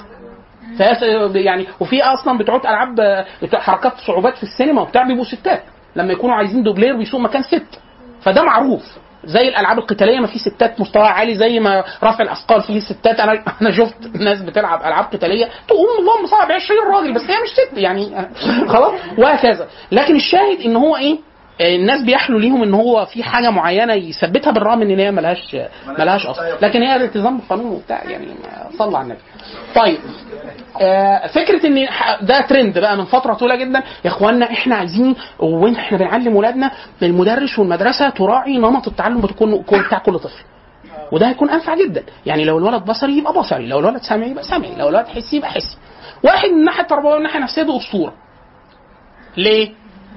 يعني 1.34 1.66
وفي 1.80 2.02
أصلا 2.02 2.38
بتوع 2.38 2.56
ألعاب 2.56 3.24
حركات 3.54 3.92
صعوبات 4.06 4.36
في 4.36 4.42
السينما 4.42 4.82
وبتاع 4.82 5.02
بيبقوا 5.02 5.24
ستات. 5.24 5.62
لما 5.96 6.12
يكونوا 6.12 6.34
عايزين 6.34 6.62
دوبلير 6.62 6.96
بيسوق 6.96 7.20
مكان 7.20 7.42
ست. 7.42 7.80
فده 8.22 8.42
معروف. 8.42 8.82
زي 9.26 9.48
الألعاب 9.48 9.78
القتالية 9.78 10.20
ما 10.20 10.26
في 10.26 10.38
ستات 10.38 10.80
مستوى 10.80 11.02
عالي 11.02 11.34
زي 11.34 11.60
ما 11.60 11.84
رفع 12.04 12.22
الأثقال 12.24 12.62
فيه 12.62 12.80
ستات. 12.80 13.20
أنا 13.20 13.32
أنا 13.62 13.70
شفت 13.70 13.96
ناس 14.14 14.42
بتلعب 14.42 14.80
ألعاب 14.80 15.04
قتالية 15.04 15.48
تقوم 15.68 15.88
اللهم 15.98 16.26
صعب 16.26 16.52
20 16.52 16.80
راجل 16.94 17.14
بس 17.14 17.22
هي 17.22 17.36
مش 17.42 17.48
ست 17.48 17.78
يعني 17.78 18.28
خلاص 18.68 18.92
وهكذا. 19.18 19.68
لكن 19.92 20.16
الشاهد 20.16 20.60
إن 20.60 20.76
هو 20.76 20.96
إيه؟ 20.96 21.12
آه، 21.12 21.33
الناس 21.60 22.02
بيحلو 22.02 22.38
ليهم 22.38 22.62
إن 22.62 22.74
هو 22.74 23.06
في 23.06 23.22
حاجة 23.22 23.50
معينة 23.50 23.92
يثبتها 23.92 24.50
بالرغم 24.50 24.82
إن 24.82 24.98
هي 24.98 25.10
ملهاش 25.10 25.56
ملهاش 25.98 26.26
أصل. 26.26 26.42
لكن 26.62 26.82
هي 26.82 26.96
الالتزام 26.96 27.38
بالقانون 27.38 27.66
وبتاع 27.66 28.04
يعني 28.04 28.26
صلى 28.78 28.96
على 28.98 29.04
النبي. 29.04 29.20
طيب. 29.74 29.98
آه، 30.80 31.26
فكرة 31.26 31.66
إن 31.66 31.88
ده 32.22 32.40
ترند 32.40 32.78
بقى 32.78 32.96
من 32.96 33.04
فترة 33.04 33.34
طويلة 33.34 33.56
جدا. 33.56 33.78
يا 34.04 34.10
اخوانا 34.10 34.50
إحنا 34.50 34.74
عايزين 34.76 35.14
وإحنا 35.38 35.98
بنعلم 35.98 36.36
ولادنا 36.36 36.70
المدرس 37.02 37.58
والمدرسة 37.58 38.10
تراعي 38.10 38.58
نمط 38.58 38.88
التعلم 38.88 39.20
بتكون 39.20 39.62
بتاع 39.86 39.98
كل 39.98 40.18
طفل. 40.18 40.44
وده 41.12 41.28
هيكون 41.28 41.50
أنفع 41.50 41.74
جدا. 41.74 42.02
يعني 42.26 42.44
لو 42.44 42.58
الولد 42.58 42.84
بصري 42.84 43.18
يبقى 43.18 43.32
بصري 43.32 43.66
لو 43.68 43.78
الولد 43.78 44.02
سمعي 44.02 44.30
يبقى 44.30 44.44
سمعي 44.44 44.74
لو 44.78 44.88
الولد 44.88 45.06
حسي 45.06 45.36
يبقى 45.36 45.50
حسي. 45.50 45.76
واحد 46.24 46.48
من 46.48 46.58
الناحيه 46.60 46.82
التربويه 46.82 47.10
ومن 47.10 47.18
الناحيه 47.18 47.38
النفسيه 47.38 47.62
دي 47.62 47.76
أسطورة. 47.76 48.14
ليه؟ 49.36 49.72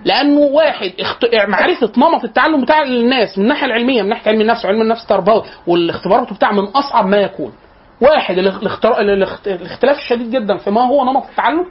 لأنه 0.08 0.40
واحد 0.40 0.92
اخت... 1.00 1.26
معرفة 1.48 1.92
نمط 1.98 2.24
التعلم 2.24 2.62
بتاع 2.62 2.84
الناس 2.84 3.38
من 3.38 3.44
الناحية 3.44 3.66
العلمية 3.66 4.02
من 4.02 4.10
ناحية 4.10 4.32
علم 4.32 4.42
النفس 4.42 4.66
وعلم 4.66 4.82
النفس 4.82 5.02
التربوي 5.04 5.44
والاختبارات 5.68 6.34
بتاع 6.34 6.52
من 6.52 6.64
أصعب 6.64 7.06
ما 7.08 7.18
يكون. 7.18 7.54
واحد 8.02 8.38
الاخ- 8.38 8.60
الاختر... 8.62 9.00
الاخت... 9.00 9.48
الاختلاف 9.48 9.98
الشديد 9.98 10.32
جدا 10.32 10.58
في 10.58 10.72
ما 10.72 10.88
هو 10.88 11.06
نمط 11.06 11.24
التعلم. 11.30 11.66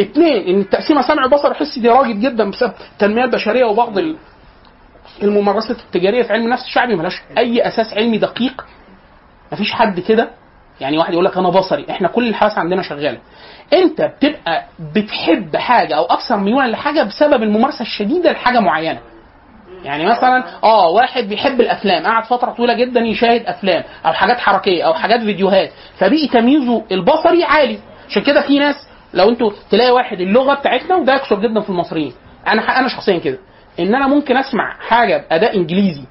اثنين 0.00 0.46
إن 0.48 0.60
التقسيمه 0.60 1.02
سمع 1.02 1.26
بصر 1.26 1.54
حسي 1.54 1.80
دي 1.80 1.88
راجل 1.88 2.20
جدا 2.20 2.50
بسبب 2.50 2.72
التنميه 2.92 3.24
البشريه 3.24 3.64
وبعض 3.64 3.98
ال- 3.98 4.16
الممارسات 5.22 5.76
التجارية 5.80 6.22
في 6.22 6.32
علم 6.32 6.44
النفس 6.44 6.64
الشعبي 6.64 6.96
ملهاش 6.96 7.22
أي 7.38 7.68
أساس 7.68 7.94
علمي 7.94 8.18
دقيق 8.18 8.64
مفيش 9.52 9.72
حد 9.72 10.00
كده 10.00 10.28
يعني 10.80 10.98
واحد 10.98 11.12
يقول 11.12 11.24
لك 11.24 11.36
أنا 11.36 11.48
بصري. 11.48 11.86
إحنا 11.90 12.08
كل 12.08 12.28
الحواس 12.28 12.58
عندنا 12.58 12.82
شغالة. 12.82 13.18
أنت 13.72 14.00
بتبقى 14.02 14.64
بتحب 14.94 15.56
حاجة 15.56 15.94
أو 15.96 16.04
أكثر 16.04 16.36
ميولا 16.36 16.66
لحاجه 16.66 17.02
بسبب 17.02 17.42
الممارسة 17.42 17.82
الشديدة 17.82 18.32
لحاجة 18.32 18.60
معينة. 18.60 18.98
يعني 19.84 20.06
مثلا 20.06 20.44
آه 20.64 20.88
واحد 20.88 21.24
بيحب 21.24 21.60
الأفلام 21.60 22.06
قعد 22.06 22.24
فترة 22.24 22.50
طويلة 22.50 22.74
جدا 22.74 23.00
يشاهد 23.00 23.46
أفلام 23.46 23.82
أو 24.06 24.12
حاجات 24.12 24.38
حركية 24.38 24.82
أو 24.86 24.94
حاجات 24.94 25.20
فيديوهات 25.20 25.70
فبقي 25.98 26.28
تمييزه 26.28 26.82
البصري 26.92 27.44
عالي. 27.44 27.78
عشان 28.08 28.22
كده 28.22 28.40
في 28.46 28.58
ناس 28.58 28.74
لو 29.14 29.28
أنتوا 29.28 29.50
تلاقي 29.70 29.90
واحد 29.90 30.20
اللغة 30.20 30.54
بتاعتنا 30.54 30.96
وده 30.96 31.14
يكثر 31.14 31.40
جدا 31.40 31.60
في 31.60 31.70
المصريين. 31.70 32.12
أنا 32.46 32.78
أنا 32.78 32.88
شخصيا 32.88 33.18
كده. 33.18 33.38
إن 33.80 33.94
أنا 33.94 34.06
ممكن 34.06 34.36
أسمع 34.36 34.76
حاجة 34.88 35.16
بأداء 35.30 35.56
إنجليزي 35.56 36.04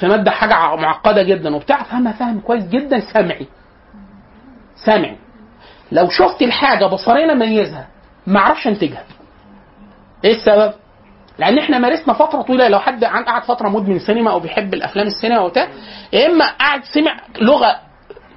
في 0.00 0.06
مادة 0.06 0.30
حاجة 0.30 0.76
معقدة 0.76 1.22
جدا 1.22 1.56
وبتاع 1.56 1.82
فاهمها 1.82 2.12
فهم 2.12 2.40
كويس 2.40 2.68
جدا 2.68 3.00
سمعي 3.00 3.46
سمعي 4.84 5.16
لو 5.92 6.08
شفت 6.10 6.42
الحاجة 6.42 6.86
بصريا 6.86 7.32
اميزها 7.32 7.88
ما 8.26 8.40
أعرفش 8.40 8.66
انتجها. 8.66 9.04
إيه 10.24 10.32
السبب؟ 10.32 10.72
لأن 11.38 11.58
إحنا 11.58 11.78
مارسنا 11.78 12.14
فترة 12.14 12.42
طويلة. 12.42 12.68
لو 12.68 12.78
حد 12.78 13.04
قعد 13.04 13.42
فترة 13.44 13.68
مدمن 13.68 13.98
سينما 13.98 14.30
أو 14.30 14.40
بيحب 14.40 14.74
الأفلام 14.74 15.06
السينما 15.06 15.40
وبتاع 15.40 15.68
يا 16.12 16.26
إما 16.26 16.44
قعد 16.60 16.84
سمع 16.84 17.16
لغة 17.40 17.76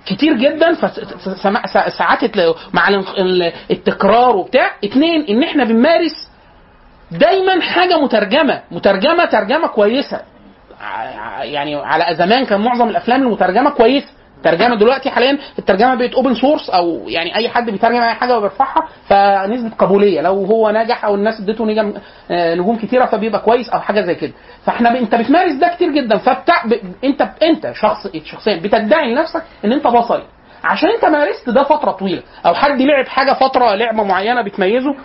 كتير 0.05 0.33
جدا 0.33 0.73
فساعات 1.65 2.37
مع 2.73 2.89
ال- 2.89 3.17
ال- 3.17 3.53
التكرار 3.71 4.35
وبتاع. 4.35 4.71
اتنين 4.83 5.25
إن 5.29 5.43
إحنا 5.43 5.63
بنمارس 5.63 6.29
دايما 7.11 7.61
حاجة 7.61 7.97
مترجمة. 7.97 8.61
مترجمة 8.71 9.25
ترجمة 9.25 9.67
كويسة. 9.67 10.21
يعني 11.41 11.75
على 11.75 12.15
زمان 12.15 12.45
كان 12.45 12.61
معظم 12.61 12.89
الأفلام 12.89 13.21
المترجمة 13.21 13.69
كويسة. 13.69 14.07
الترجمة 14.45 14.75
دلوقتي 14.75 15.09
حاليا 15.09 15.37
الترجمة 15.59 15.95
بقت 15.95 16.13
open 16.13 16.33
source 16.35 16.69
أو 16.69 17.03
يعني 17.07 17.35
أي 17.35 17.49
حد 17.49 17.69
بيترجم 17.69 18.01
أي 18.01 18.13
حاجة 18.13 18.37
وبيرفعها 18.37 18.87
فنسبة 19.07 19.69
قبولية. 19.79 20.21
لو 20.21 20.45
هو 20.45 20.71
نجح 20.71 21.05
أو 21.05 21.15
الناس 21.15 21.39
اديته 21.41 21.65
نجم 21.65 21.93
آه، 22.31 22.55
نجوم 22.55 22.77
كتيرة 22.77 23.05
فبيبقى 23.05 23.39
كويس 23.41 23.69
أو 23.69 23.79
حاجة 23.79 24.01
زي 24.01 24.15
كده. 24.15 24.31
فإحنا 24.65 24.93
ب... 24.93 24.95
أنت 24.95 25.15
بتمارس 25.15 25.53
ده 25.53 25.67
كتير 25.67 25.91
جدا 25.91 26.17
فبتاع 26.17 26.65
ب... 26.65 26.73
أنت 27.03 27.21
أنت 27.43 27.71
شخص 27.75 28.07
شخصيا 28.25 28.59
بتدعي 28.59 29.13
لنفسك 29.13 29.43
إن 29.65 29.71
أنت 29.73 29.87
بصري. 29.87 30.23
عشان 30.63 30.89
أنت 30.89 31.05
مارست 31.05 31.49
ده 31.49 31.63
فترة 31.63 31.91
طويلة. 31.91 32.23
أو 32.45 32.53
حد 32.53 32.81
لعب 32.81 33.07
حاجة 33.07 33.33
فترة 33.33 33.75
لعبة 33.75 34.03
معينة 34.03 34.41
بتميزه. 34.41 34.95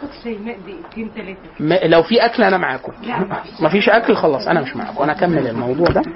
ما 1.61 1.74
لو 1.84 2.03
في 2.03 2.24
أكل 2.24 2.43
أنا 2.43 2.57
معاكم. 2.57 2.93
مفيش 3.66 3.89
أكل 3.89 4.16
خلاص 4.16 4.49
أنا 4.49 4.61
مش 4.61 4.76
معاكم. 4.76 5.03
أنا 5.03 5.12
أكمل 5.12 5.47
الموضوع 5.47 5.87
ده. 5.87 6.03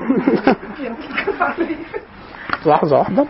لحظة 2.66 2.98
واحدة. 2.98 3.26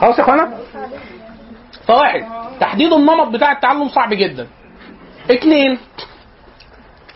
خلاص 0.00 0.18
يا 0.18 0.22
إخوانا؟ 0.24 0.58
فواحد 1.86 2.24
تحديد 2.60 2.92
النمط 2.92 3.28
بتاع 3.28 3.52
التعلم 3.52 3.88
صعب 3.88 4.14
جدا. 4.14 4.46
اثنين 5.30 5.78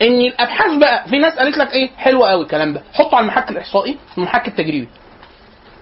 إن 0.01 0.21
الأبحاث 0.21 0.77
بقى 0.77 1.07
في 1.09 1.17
ناس 1.19 1.33
قالت 1.33 1.57
لك 1.57 1.73
إيه؟ 1.73 1.89
حلو 1.97 2.25
قوي 2.25 2.41
الكلام 2.43 2.73
ده. 2.73 2.83
حطه 2.93 3.15
على 3.17 3.23
المحك 3.23 3.51
الإحصائي 3.51 3.97
المحك 4.17 4.47
التجريبي. 4.47 4.87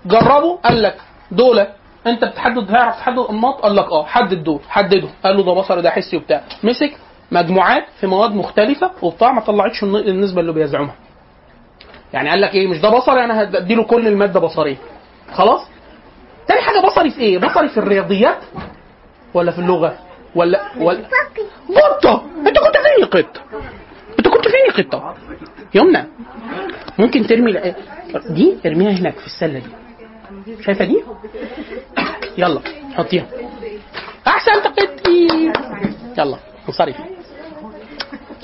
جربوا 0.05 0.57
قال 0.57 0.81
لك 0.83 0.97
دول 1.31 1.67
أنت 2.07 2.25
بتحدد 2.25 2.67
تعرف 2.67 2.95
تحدد 2.99 3.19
انماط 3.29 3.55
قال 3.61 3.75
لك 3.75 3.85
آه 3.91 4.05
حدد 4.05 4.43
دول 4.43 4.59
حدده 4.69 5.07
قال 5.23 5.37
له 5.37 5.43
ده 5.43 5.53
بصري 5.53 5.81
ده 5.81 5.89
حسي 5.89 6.17
وبتاع. 6.17 6.43
مسك 6.63 6.93
مجموعات 7.31 7.85
في 7.99 8.07
مواد 8.07 8.31
مختلفة 8.35 8.91
وبتاع 9.01 9.31
ما 9.31 9.41
طلعتش 9.41 9.83
الن- 9.83 9.95
النسبة 10.07 10.41
اللي 10.41 10.53
بيزعمها. 10.53 10.95
يعني 12.13 12.29
قال 12.29 12.41
لك 12.41 12.53
إيه 12.55 12.67
مش 12.67 12.79
ده 12.81 12.89
بصري 12.89 13.23
أنا 13.23 13.43
هدي 13.43 13.75
له 13.75 13.83
كل 13.83 14.07
المادة 14.07 14.39
بصريه 14.39 14.77
خلاص؟ 15.33 15.61
تاني 16.47 16.61
حاجة 16.61 16.79
بصري 16.79 17.09
في 17.09 17.19
إيه؟ 17.21 17.37
بصري 17.37 17.69
في 17.69 17.77
الرياضيات 17.77 18.37
ولا 19.33 19.51
في 19.51 19.59
اللغة؟ 19.59 19.97
ولا 20.35 20.61
ولا 20.77 20.99
قطة. 21.75 22.23
أنت 22.47 22.57
كنت 22.59 22.77
فين 22.77 23.01
يا 23.01 23.05
قطة؟ 23.05 23.41
أنت 24.19 24.27
كنت 24.27 24.47
فين 24.47 24.59
يا 24.67 24.83
قطة؟ 24.83 25.15
يمنى. 25.75 26.03
ممكن 26.99 27.27
ترمي 27.27 27.73
دي 28.29 28.57
ارميها 28.65 28.91
هناك 28.91 29.13
في 29.17 29.25
السلة 29.25 29.59
دي. 29.59 29.69
شايفة 30.63 30.85
دي؟ 30.85 31.03
يلا 32.37 32.59
حطيها. 32.97 33.25
أحسنت 34.27 34.67
قطي. 34.67 35.27
يلا 36.17 36.37
انصرفي 36.67 37.03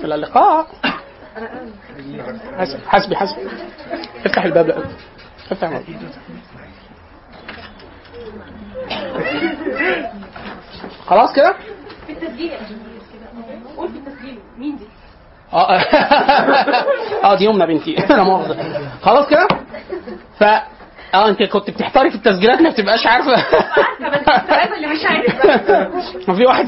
إلى 0.03 0.15
اللقاء. 0.15 0.67
حسبي 2.87 3.15
حسبي. 3.15 3.41
افتح 4.25 4.43
الباب 4.43 4.67
لا 4.67 4.83
افتح 5.51 5.67
الباب. 5.67 5.83
خلاص 11.07 11.33
كده؟ 11.35 11.55
في 12.07 12.13
التسجيل 12.13 12.51
قول 13.77 13.89
في 13.89 13.97
التسجيل 13.97 14.39
مين 14.57 14.77
دي؟ 14.77 14.85
آه. 15.53 15.79
آه 17.23 17.35
دي 17.35 17.45
يمنى 17.45 17.65
بنتي. 17.67 17.97
أنا 18.13 18.23
مؤاخذة. 18.23 18.89
خلاص 19.01 19.27
كده؟ 19.27 19.47
ف 20.39 20.43
آه 21.14 21.30
انت 21.30 21.43
كنت 21.43 21.70
بتحتاري 21.70 22.10
في 22.10 22.16
التسجيلات 22.16 22.62
ما 22.62 22.70
بتبقاش 22.70 23.07
عارفة. 23.07 23.32
عارفة 24.49 24.72
بس 24.72 24.76
اللي 24.76 24.88
مش 24.88 25.05
عارفة. 25.05 25.89
ما 26.28 26.34
في 26.38 26.45
واحد 26.45 26.68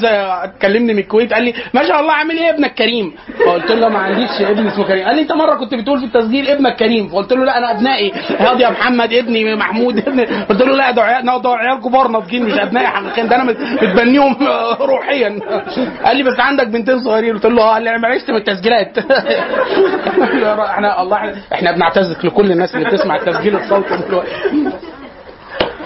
كلمني 0.62 0.94
من 0.94 1.00
الكويت 1.00 1.34
قال 1.34 1.44
لي 1.44 1.54
ما 1.74 1.88
شاء 1.88 2.00
الله 2.00 2.14
عامل 2.14 2.38
إيه 2.38 2.50
ابنك 2.50 2.74
كريم 2.74 3.14
فقلت 3.46 3.72
له 3.72 3.90
ما 3.90 4.00
عنديش 4.00 4.42
ابن 4.42 4.68
اسمه 4.68 4.84
كريم. 4.88 5.06
قال 5.06 5.16
لي 5.16 5.22
انت 5.22 5.32
مرة 5.32 5.56
كنت 5.56 5.74
بتقول 5.76 6.00
في 6.00 6.06
التسجيل 6.06 6.48
ابنك 6.48 6.76
كريم. 6.76 7.08
فقلت 7.10 7.34
له 7.34 7.46
لا 7.46 7.58
أنا 7.58 7.72
أبنائي. 7.72 8.12
هادي 8.40 8.64
يا 8.64 8.70
محمد 8.70 9.14
ابني 9.14 9.56
محمود 9.56 9.98
ابني. 9.98 10.26
قلت 10.26 10.62
له 10.62 10.76
لا 10.76 10.92
ده 10.92 11.02
عيال 11.04 11.42
ده 11.42 11.50
عيال 11.50 11.82
كبار 11.82 12.08
ناضجين 12.08 12.44
مش 12.46 12.54
أبنائي 12.60 12.88
حقيقيا 12.88 13.24
ده 13.24 13.36
أنا 13.36 13.44
مت- 13.44 13.58
متبنيهم 13.84 14.36
روحيا. 14.92 15.40
قال 16.06 16.18
لي 16.18 16.24
بس 16.24 16.40
عندك 16.40 16.68
بنتين 16.68 17.00
صغيرين. 17.04 17.34
قلت 17.34 17.46
له 17.46 17.62
آه. 17.64 17.74
قال 17.74 17.84
لي 17.84 17.96
أنا 17.96 18.08
عشت 18.08 18.30
من 18.32 18.36
التسجيلات 18.38 18.98
إحنا 20.70 21.02
الله 21.02 21.18
إحنا 21.54 21.72
بنعتذر 21.72 22.16
لكل 22.24 22.52
الناس 22.52 22.76
اللي 22.76 22.90
بتسمع 22.90 23.16
التسجيل 23.16 23.56
الصوتي. 23.56 23.98
دلوقتي 24.08 24.31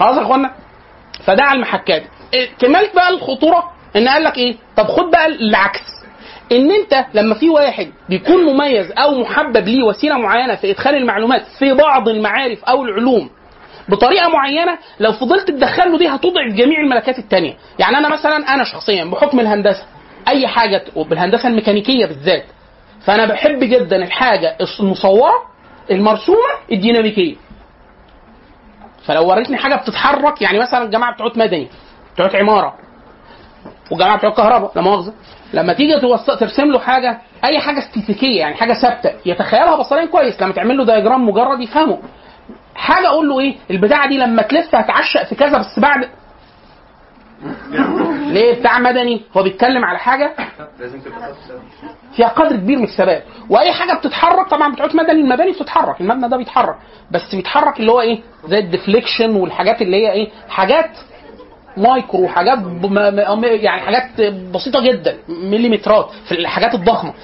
خلاص 0.00 0.16
يا 0.16 0.22
اخوانا؟ 0.22 0.52
فده 1.24 1.42
على 1.42 1.56
المحكات. 1.56 2.02
إيه، 2.34 2.48
كمالة 2.58 2.88
بقى 2.94 3.08
الخطورة 3.08 3.70
إن 3.96 4.08
قال 4.08 4.24
لك 4.24 4.38
إيه؟ 4.38 4.56
طب 4.76 4.84
خد 4.86 5.10
بقى 5.10 5.26
العكس. 5.26 5.80
إن 6.52 6.70
أنت 6.70 7.04
لما 7.14 7.34
في 7.34 7.48
واحد 7.50 7.90
بيكون 8.08 8.44
مميز 8.44 8.92
أو 8.98 9.18
محبب 9.20 9.68
ليه 9.68 9.82
وسيلة 9.82 10.18
معينة 10.18 10.54
في 10.54 10.70
إدخال 10.70 10.94
المعلومات 10.94 11.42
في 11.58 11.74
بعض 11.74 12.08
المعارف 12.08 12.64
أو 12.64 12.84
العلوم 12.84 13.30
بطريقة 13.88 14.28
معينة 14.28 14.78
لو 15.00 15.12
فضلت 15.12 15.48
تدخل 15.50 15.92
له 15.92 15.98
دي 15.98 16.08
هتضعف 16.08 16.52
جميع 16.54 16.80
الملكات 16.80 17.18
التانية. 17.18 17.54
يعني 17.78 17.98
أنا 17.98 18.08
مثلا 18.08 18.36
أنا 18.54 18.64
شخصيا 18.64 19.04
بحكم 19.04 19.40
الهندسة 19.40 19.84
أي 20.28 20.46
حاجة 20.48 20.84
بالهندسة 20.96 21.48
الميكانيكية 21.48 22.06
بالذات 22.06 22.44
فأنا 23.06 23.26
بحب 23.26 23.58
جدا 23.64 23.96
الحاجة 23.96 24.56
المصورة 24.80 25.32
المرسومة 25.90 26.38
الديناميكية. 26.72 27.34
فلو 29.06 29.28
وريتني 29.28 29.56
حاجة 29.56 29.74
بتتحرك 29.74 30.42
يعني 30.42 30.58
مثلا 30.58 30.82
الجماعة 30.84 31.14
بتوع 31.14 31.32
مدني 31.36 31.68
بتوع 32.14 32.40
عمارة 32.40 32.74
والجماعة 33.90 34.18
بتوع 34.18 34.30
كهرباء 34.30 34.72
لا 34.76 34.82
مؤاخذة 34.82 35.12
لما 35.52 35.72
تيجي 35.72 36.00
ترسم 36.40 36.64
له 36.72 36.78
حاجة 36.78 37.18
أي 37.44 37.58
حاجة 37.58 37.78
استاتيكيه 37.78 38.40
يعني 38.40 38.54
حاجة 38.54 38.72
ثابتة 38.72 39.12
يتخيلها 39.26 39.76
بصريا 39.76 40.06
كويس 40.06 40.42
لما 40.42 40.52
تعمل 40.52 40.76
له 40.76 40.84
دياجرام 40.84 41.28
مجرد 41.28 41.60
يفهمه. 41.60 41.98
حاجة 42.74 43.06
أقول 43.08 43.28
له 43.28 43.40
إيه؟ 43.40 43.54
البتاعة 43.70 44.08
دي 44.08 44.18
لما 44.18 44.42
تلف 44.42 44.74
هتعشق 44.74 45.22
في 45.24 45.34
كذا 45.34 45.58
بس 45.58 45.78
بعد 45.78 46.08
ليه 48.26 48.60
بتاع 48.60 48.78
مدني؟ 48.78 49.22
هو 49.36 49.42
بيتكلم 49.42 49.84
على 49.84 49.98
حاجة؟ 49.98 50.32
فيها 52.16 52.28
قدر 52.28 52.56
كبير 52.56 52.78
من 52.78 52.84
الثبات 52.84 53.24
وأي 53.50 53.72
حاجة 53.72 53.98
بتتحرك 53.98 54.48
طبعا 54.48 54.72
بتوع 54.72 54.86
مدني 54.86 55.20
المباني 55.20 55.52
بتتحرك 55.52 56.00
المبنى 56.00 56.28
ده 56.28 56.36
بيتحرك. 56.36 56.76
بس 57.10 57.34
بيتحرك 57.34 57.80
اللي 57.80 57.92
هو 57.92 58.00
إيه؟ 58.00 58.18
زي 58.48 58.58
ال 58.58 58.65
deflection 58.65 59.36
والحاجات 59.36 59.82
اللي 59.82 59.96
هي 59.96 60.12
إيه؟ 60.12 60.28
حاجات 60.48 60.90
مايكرو 61.76 62.28
حاجات 62.28 62.58
يعني 63.44 63.80
حاجات 63.80 64.20
بسيطة 64.54 64.80
جدا 64.80 65.16
مليمترات 65.28 66.10
في 66.28 66.32
الحاجات 66.32 66.74
الضخمة. 66.74 67.14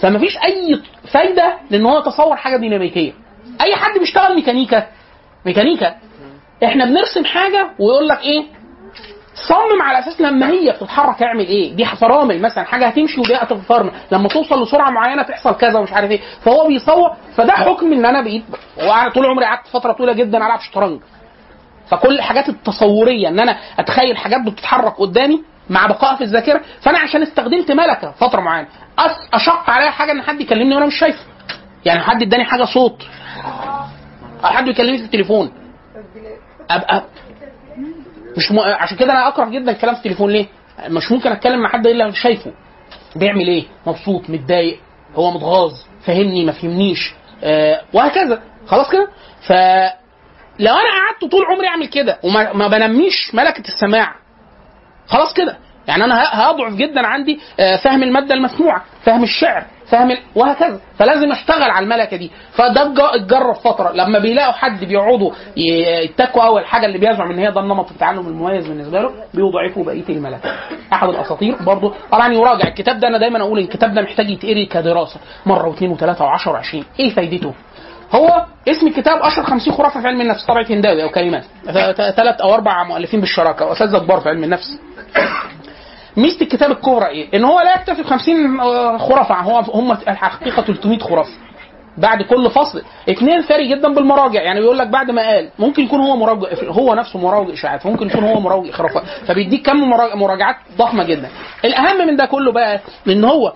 فما 0.00 0.18
فيش 0.18 0.36
أي 0.44 0.82
فايدة 1.12 1.54
لإن 1.70 1.86
هو 1.86 1.98
يتصور 1.98 2.36
حاجة 2.36 2.56
ديناميكية. 2.56 3.12
أي 3.60 3.76
حد 3.76 3.98
بيشتغل 3.98 4.34
ميكانيكا 4.34 4.86
ميكانيكا 5.46 5.94
إحنا 6.64 6.84
بنرسم 6.84 7.24
حاجة 7.24 7.70
ويقول 7.78 8.08
لك 8.08 8.20
إيه؟ 8.22 8.44
صمم 9.34 9.82
على 9.82 9.98
أساس 9.98 10.20
لما 10.20 10.48
هي 10.50 10.70
بتتحرك 10.72 11.22
اعمل 11.22 11.46
إيه؟ 11.46 11.74
دي 11.76 11.84
فرامل 11.84 12.42
مثلا 12.42 12.64
حاجة 12.64 12.86
هتمشي 12.86 13.20
ودي 13.20 13.34
هتفرمل 13.34 13.90
لما 14.12 14.28
توصل 14.28 14.62
لسرعة 14.62 14.90
معينة 14.90 15.22
تحصل 15.22 15.56
كذا 15.56 15.78
ومش 15.78 15.92
عارف 15.92 16.10
إيه. 16.10 16.20
فهو 16.44 16.66
بيصور 16.68 17.10
فده 17.36 17.52
حكم 17.52 17.92
إن 17.92 18.04
أنا 18.04 18.20
بقيت 18.20 18.44
وأنا 18.78 19.08
طول 19.10 19.26
عمري 19.26 19.44
قعدت 19.44 19.66
فترة 19.66 19.92
طويلة 19.92 20.12
جدا 20.12 20.38
ألعب 20.38 20.60
شطرنج. 20.60 21.00
فكل 21.90 22.14
الحاجات 22.18 22.48
التصورية 22.48 23.28
إن 23.28 23.40
أنا 23.40 23.56
أتخيل 23.78 24.16
حاجات 24.16 24.40
بتتحرك 24.40 24.94
قدامي 24.98 25.42
مع 25.70 25.86
بقائها 25.86 26.16
في 26.16 26.24
الذاكرة 26.24 26.60
فأنا 26.80 26.98
عشان 26.98 27.22
استخدمت 27.22 27.70
ملكة 27.72 28.10
فترة 28.10 28.40
معينة. 28.40 28.68
أشق 29.32 29.70
عليا 29.70 29.90
حاجة 29.90 30.12
إن 30.12 30.22
حد 30.22 30.40
يكلمني 30.40 30.74
وأنا 30.74 30.86
مش 30.86 30.94
شايفه. 30.98 31.22
يعني 31.84 32.00
حد 32.00 32.22
إداني 32.22 32.44
حاجة 32.44 32.64
صوت. 32.64 33.02
حد 34.42 34.68
يكلمني 34.68 34.98
في 34.98 35.04
التليفون. 35.04 35.52
ابقى 36.70 37.04
مش 38.36 38.52
م... 38.52 38.58
عشان 38.60 38.96
كده 38.96 39.12
أنا 39.12 39.28
اكره 39.28 39.44
جدا 39.44 39.70
الكلام 39.72 39.94
في 39.94 39.98
التليفون 40.00 40.30
ليه؟ 40.30 40.46
مش 40.88 41.12
ممكن 41.12 41.32
اتكلم 41.32 41.60
مع 41.60 41.68
حد 41.68 41.86
الا 41.86 42.10
شايفه 42.10 42.52
بيعمل 43.16 43.48
إيه؟ 43.48 43.64
مبسوط 43.86 44.30
متضايق 44.30 44.78
هو 45.14 45.30
متغاظ 45.30 45.72
فهمني 46.06 46.44
ما 46.44 46.52
فهمنيش 46.52 47.14
آه 47.44 47.80
وهكذا 47.92 48.42
خلاص 48.66 48.90
كده؟ 48.90 49.08
ف 49.46 49.52
لو 50.58 50.74
أنا 50.74 50.88
قعدت 51.04 51.30
طول 51.30 51.44
عمري 51.44 51.68
اعمل 51.68 51.86
كده 51.86 52.18
وما 52.22 52.52
ما 52.52 52.68
بنميش 52.68 53.34
ملكة 53.34 53.68
السماع 53.68 54.14
خلاص 55.06 55.34
كده 55.34 55.58
يعني 55.88 56.04
أنا 56.04 56.22
هضعف 56.32 56.74
جدا 56.74 57.06
عندي 57.06 57.40
آه، 57.60 57.76
فهم 57.76 58.02
المادة 58.02 58.34
المسموعة 58.34 58.84
فهم 59.04 59.22
الشعر 59.22 59.64
ال... 59.92 60.18
وهكذا. 60.34 60.80
فلازم 60.98 61.32
اشتغل 61.32 61.62
على 61.70 61.84
الملكة 61.84 62.16
دي. 62.16 62.30
فده 62.52 62.82
اتج- 62.84 63.14
اتجرب 63.14 63.54
فترة. 63.54 63.92
لما 63.92 64.18
بيلاقوا 64.18 64.52
حد 64.52 64.84
بيقعدوا 64.84 65.30
يتكوا 65.56 66.42
اول 66.42 66.66
حاجة 66.66 66.86
اللي 66.86 66.98
بيزعم 66.98 67.30
إن 67.30 67.38
هي 67.38 67.50
ده 67.50 67.60
النمط 67.60 67.90
التعلم 67.90 68.26
المميز 68.28 68.66
بالنسبة 68.68 69.00
له 69.00 69.10
بيضعفوا 69.34 69.84
بقية 69.84 70.08
الملكة. 70.08 70.52
أحد 70.92 71.08
الأساطير 71.08 71.56
برضه 71.62 71.94
طبعا 72.12 72.32
يراجع. 72.32 72.68
الكتاب 72.68 72.98
ده 73.00 73.08
أنا 73.08 73.18
دايما 73.18 73.40
أقول 73.40 73.58
الكتاب 73.58 73.94
ده 73.94 74.02
محتاج 74.02 74.30
يتقري 74.30 74.66
كدراسة. 74.66 75.20
مرة 75.46 75.68
واثنين 75.68 75.90
وثلاثة 75.90 76.24
وعشرة 76.24 76.52
وعشرين. 76.52 76.84
إيه 77.00 77.10
فايدته؟ 77.14 77.52
هو 78.12 78.44
اسم 78.68 78.86
الكتاب 78.86 79.22
أشهر 79.22 79.44
50 79.44 79.74
خرافة 79.74 80.00
في 80.00 80.06
علم 80.08 80.20
النفس. 80.20 80.44
طبعه 80.46 80.66
هنداوي 80.70 81.02
أو 81.02 81.08
كلمات 81.08 81.44
ثلاث 82.16 82.40
أو 82.40 82.54
أربع 82.54 82.82
مؤلفين 82.84 83.20
بالشراكة. 83.20 83.66
واساتذه 83.66 83.98
كبار 83.98 84.20
في 84.20 84.28
علم 84.28 84.44
النفس. 84.44 84.78
ميزة 86.16 86.40
الكتاب 86.42 86.70
الكبرى 86.70 87.06
إيه؟ 87.06 87.28
إن 87.36 87.44
هو 87.44 87.60
لا 87.60 87.74
يكتفي 87.74 88.02
ب 88.02 88.06
50 88.06 88.58
خرافة. 88.98 89.34
هو 89.34 89.58
هم 89.58 89.92
الحقيقة 89.92 90.62
300 90.62 90.98
خرافة. 90.98 91.30
بعد 91.98 92.22
كل 92.22 92.50
فصل. 92.50 92.82
اثنين 93.10 93.42
ثري 93.42 93.68
جدا 93.68 93.94
بالمراجع. 93.94 94.42
يعني 94.42 94.60
بيقول 94.60 94.78
لك 94.78 94.86
بعد 94.86 95.10
ما 95.10 95.22
قال 95.22 95.48
ممكن 95.58 95.82
يكون 95.82 96.00
هو 96.00 96.16
مراجع 96.16 96.48
هو 96.68 96.94
نفسه 96.94 97.18
مراجع 97.18 97.52
إشاعات. 97.52 97.86
ممكن 97.86 98.06
يكون 98.06 98.24
هو 98.24 98.40
مراجع 98.40 98.70
خرافات 98.72 99.02
فبيديك 99.26 99.66
كم 99.66 99.76
مراجع- 99.90 100.14
مراجعات 100.14 100.56
ضخمة 100.78 101.04
جدا. 101.04 101.28
الأهم 101.64 102.06
من 102.06 102.16
ده 102.16 102.24
كله 102.26 102.52
بقى 102.52 102.80
إن 103.08 103.24
هو 103.24 103.52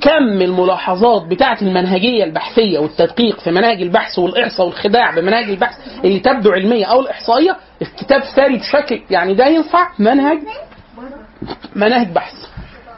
كم 0.00 0.42
الملاحظات 0.42 1.22
بتاعة 1.22 1.58
المنهجية 1.62 2.24
البحثية 2.24 2.78
والتدقيق 2.78 3.40
في 3.40 3.50
مناهج 3.50 3.82
البحث 3.82 4.18
والإحصاء 4.18 4.66
والخداع 4.66 5.10
بمناهج 5.10 5.50
البحث 5.50 5.74
اللي 6.04 6.18
تبدو 6.20 6.50
علمية 6.52 6.84
أو 6.86 7.00
الإحصائية. 7.00 7.56
الكتاب 7.82 8.20
ثري 8.36 8.56
بشكل 8.58 9.00
يعني 9.10 9.34
ده 9.34 9.46
ينفع؟ 9.46 9.88
منهج 9.98 10.38
مناهج 11.76 12.08
بحث. 12.08 12.34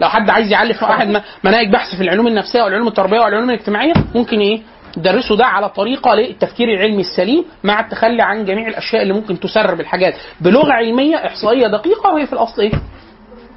لو 0.00 0.08
حد 0.08 0.30
عايز 0.30 0.52
يعلف 0.52 0.82
واحد 0.82 1.22
مناهج 1.44 1.72
بحث 1.72 1.94
في 1.96 2.02
العلوم 2.02 2.26
النفسية 2.26 2.62
والعلوم 2.62 2.88
التربية 2.88 3.20
والعلوم 3.20 3.50
الاجتماعية 3.50 3.92
ممكن 4.14 4.40
إيه؟ 4.40 4.60
يدرسوا 4.96 5.36
ده 5.36 5.44
على 5.46 5.68
طريقة 5.68 6.14
للتفكير 6.14 6.68
العلمي 6.68 7.00
السليم 7.00 7.44
مع 7.64 7.80
التخلي 7.80 8.22
عن 8.22 8.44
جميع 8.44 8.68
الأشياء 8.68 9.02
اللي 9.02 9.14
ممكن 9.14 9.40
تسرب 9.40 9.80
الحاجات. 9.80 10.14
بلغة 10.40 10.72
علمية 10.72 11.16
إحصائية 11.16 11.66
دقيقة 11.66 12.12
وهي 12.14 12.26
في 12.26 12.32
الأصل 12.32 12.62
إيه؟ 12.62 12.72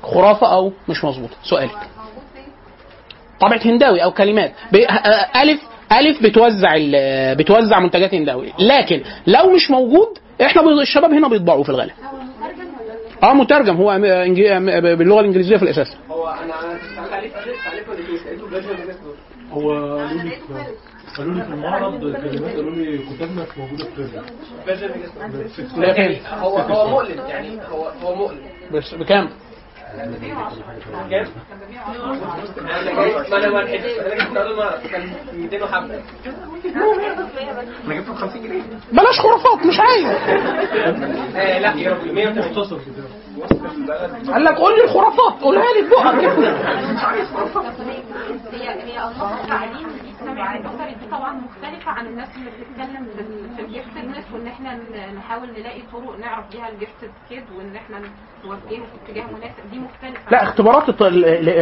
خرافة 0.03 0.53
أو 0.53 0.71
مش 0.89 1.03
مظبوطة. 1.03 1.33
سؤالك. 1.43 1.77
طبعة 3.39 3.59
هنداوي 3.65 4.03
أو 4.03 4.11
كلمات. 4.11 4.53
الف 5.35 5.61
ألف 5.91 6.23
بتوزع 6.23 6.77
بتوزع 7.33 7.79
منتجات 7.79 8.13
هنداوي 8.13 8.53
لكن 8.59 9.03
لو 9.27 9.51
مش 9.55 9.71
موجود 9.71 10.07
إحنا 10.41 10.61
الشباب 10.81 11.11
هنا 11.11 11.27
بيطبعوا 11.27 11.63
في 11.63 11.69
الغالب. 11.69 11.91
آه 13.24 13.34
مترجم. 13.34 13.76
هو 13.76 13.91
باللغة 14.95 15.20
الإنجليزية 15.20 15.57
في 15.57 15.63
الأساس. 15.63 15.88
هو 16.11 16.28
أنا 16.28 16.53
هو 19.51 19.72
قالوا 19.97 21.34
لي 21.34 21.41
في- 21.41 21.53
المعرض. 21.53 21.99
كلمات 22.01 22.55
قالوا 22.55 22.72
لي 22.72 22.97
كتابنا 22.97 23.41
مش 23.43 23.57
موجودة 23.57 23.84
في 23.86 23.91
فيرجن 23.95 24.22
فيرجن 24.65 24.88
جاست 25.01 25.78
لا، 25.78 25.97
يعني 25.97 26.18
هو 26.41 26.57
هو 26.57 26.88
مؤلم. 26.89 27.20
يعني 27.28 27.59
هو 27.72 27.88
هو 28.03 28.15
مؤلم. 28.15 28.39
بس 28.74 28.93
بكام؟ 28.93 29.30
كان 34.91 35.10
200 35.34 35.64
وحبه 35.64 36.02
أنا 37.86 37.95
جبته 37.95 38.14
ب 38.14 38.16
50 38.16 38.41
جنيه 38.43 38.62
بلاش 38.91 39.20
خرافات 39.20 39.66
مش 39.66 39.80
عايز 39.80 40.06
لا 41.62 41.74
يا 41.76 41.91
رب 41.91 42.06
180 42.14 42.50
مختصر 42.50 42.78
كتاب 42.78 43.06
قال 44.34 44.43
لك 44.43 44.56
قول 44.56 44.78
لي 44.78 44.84
الخرافات 44.84 45.41
قولها 45.41 45.74
لي 45.74 45.82
ببقك 45.82 46.16
هي 48.54 48.74
انماط 48.74 49.14
التعليم 49.43 50.07
الاسري 50.41 50.93
دي 50.93 51.05
طبعا 51.11 51.33
مختلفة 51.33 51.91
عن 51.91 52.05
الناس 52.05 52.27
اللي 52.38 52.49
بتتكلم 52.51 53.05
في- 53.57 53.61
الجفتدنس 53.65 54.25
وإن 54.33 54.47
إحنا 54.47 54.79
نحاول 55.17 55.49
نلاقي 55.59 55.81
طرق 55.93 56.19
نعرف 56.19 56.45
بيها 56.51 56.69
الجفتد 56.69 57.11
كيد 57.29 57.43
وإن 57.57 57.75
إحنا 57.75 57.97
نوجهه 58.45 58.85
في 58.85 59.11
اتجاه 59.11 59.23
مناسب. 59.23 59.71
دي 59.71 59.79
مختلفة. 59.79 60.31
لا 60.31 60.43
اختبارات 60.43 60.83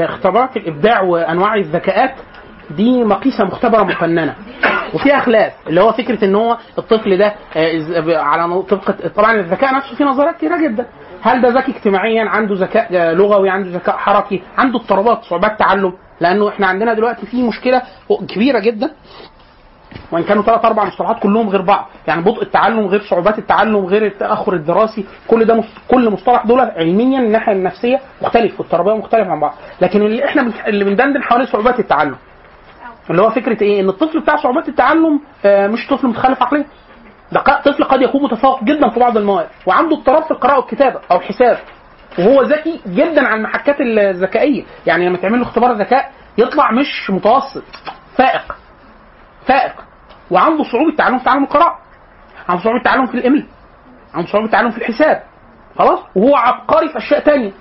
اختبارات 0.09 0.57
الإبداع 0.57 1.01
وأنواع 1.01 1.55
الذكاءات 1.55 2.15
دي 2.71 3.03
مقيسة 3.03 3.43
مختبرة 3.43 3.84
مقننه 3.84 4.36
وفيها 4.93 5.19
خلاف 5.19 5.53
اللي 5.67 5.82
هو 5.82 5.91
فكرة 5.91 6.26
إن 6.26 6.36
هو 6.36 6.57
الطفل 6.78 7.17
ده 7.17 7.36
آه، 7.57 8.17
على 8.17 8.61
طبق 8.63 8.91
طبعا 9.07 9.34
الذكاء 9.34 9.76
نفسه 9.76 9.95
فيه 9.95 10.05
نظريات 10.05 10.36
كتيرة 10.38 10.57
جدا. 10.67 10.86
هل 11.21 11.41
ده 11.41 11.49
ذكي 11.49 11.71
اجتماعيا؟ 11.71 12.30
عنده 12.30 12.55
ذكاء 12.55 12.88
آه، 12.97 13.13
لغوي 13.13 13.49
عنده 13.49 13.69
ذكاء 13.69 13.97
حركي 13.97 14.43
عنده 14.57 14.80
اضطرابات 14.80 15.23
صعوبات 15.23 15.59
تعلم. 15.59 15.93
لأنه 16.20 16.49
إحنا 16.49 16.68
عندنا 16.68 16.93
دلوقتي 16.93 17.26
في 17.26 17.43
مشكلة 17.43 17.82
كبيرة 18.28 18.59
جدا. 18.59 18.91
وإن 20.11 20.24
كانوا 20.24 20.43
ثلاث 20.43 20.66
أربع 20.66 20.84
مصطلحات 20.86 21.20
كلهم 21.20 21.49
غير 21.49 21.61
بعض. 21.61 21.88
يعني 22.07 22.22
بطء 22.22 22.41
التعلم 22.43 22.80
غير 22.88 23.01
صعوبات 23.01 23.39
التعلم 23.39 23.86
غير 23.86 24.05
التأخر 24.05 24.53
الدراسي. 24.53 25.05
كل 25.28 25.45
ده 25.45 25.53
مس- 25.55 25.74
كل 25.88 26.09
مصطلح 26.09 26.45
دول 26.45 26.59
علميا 26.59 27.20
الناحية 27.20 27.51
النفسية 27.53 27.99
مختلف 28.22 28.59
والتربية 28.59 28.93
مختلف 28.93 29.28
عن 29.28 29.39
بعض. 29.39 29.53
لكن 29.82 30.01
اللي 30.01 30.26
إحنا 30.26 30.51
اللي 30.68 30.84
بندندن 30.86 31.24
حوالين 31.24 31.47
صعوبات 31.47 31.80
التعلم. 31.80 32.16
اللي 33.09 33.22
هو 33.22 33.30
فكرة 33.30 33.63
إيه؟ 33.63 33.82
إن 33.82 33.89
الطفل 33.89 34.20
بتاع 34.20 34.36
صعوبات 34.36 34.70
التعلم 34.70 35.20
آه، 35.45 35.68
مش 35.68 35.88
طفل 35.88 36.07
متخلف 36.07 36.43
عقليا. 36.43 36.66
ده 37.32 37.41
طفل 37.66 37.84
قد 37.84 38.01
يكون 38.01 38.24
متفوق 38.24 38.63
جدا 38.63 38.89
في 38.89 38.99
بعض 38.99 39.18
المواد 39.18 39.47
وعنده 39.66 39.95
اضطراب 39.97 40.24
في 40.24 40.32
القراءة 40.32 40.57
والكتابة 40.59 40.99
أو 41.11 41.18
الحساب. 41.18 41.57
وهو 42.20 42.41
ذكي 42.41 42.82
جدا 42.88 43.28
على 43.28 43.36
المحكات 43.36 43.76
الذكائية. 43.82 44.63
يعني 44.88 45.09
لما 45.09 45.18
تعمل 45.18 45.39
له 45.39 45.43
اختبار 45.45 45.72
ذكاء 45.72 46.11
يطلع 46.38 46.72
مش 46.72 47.09
متوسط. 47.09 47.63
فائق. 48.18 48.55
فائق. 49.47 49.72
وعنده 50.32 50.63
صعوبة 50.63 50.95
تعلم 50.97 51.18
في 51.20 51.26
تعلم 51.26 51.43
القراءة. 51.43 51.80
عنده 52.49 52.63
صعوبة 52.63 52.84
تعلم 52.84 53.05
في 53.05 53.13
الاملاء 53.13 53.45
عنده 54.13 54.32
صعوبة 54.32 54.47
تعلم 54.51 54.72
في 54.72 54.78
الحساب. 54.78 55.24
خلاص؟ 55.80 55.99
وهو 56.16 56.36
عبقري 56.36 56.89
في 56.89 56.97
أشياء 56.97 57.20
تانية. 57.20 57.51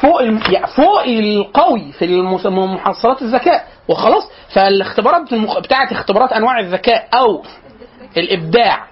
فوق 0.00 0.20
الم... 0.20 0.40
يعني 0.50 0.66
فوق 0.66 1.02
القوي 1.02 1.92
في 1.92 2.04
المس- 2.04 2.46
محصلات 2.46 3.22
الذكاء. 3.22 3.66
وخلاص؟ 3.88 4.30
فالاختبارات 4.54 5.32
المخ... 5.32 5.56
اختبارات 5.72 6.32
أنواع 6.32 6.58
الذكاء 6.58 7.08
أو 7.14 7.42
الإبداع 8.16 8.86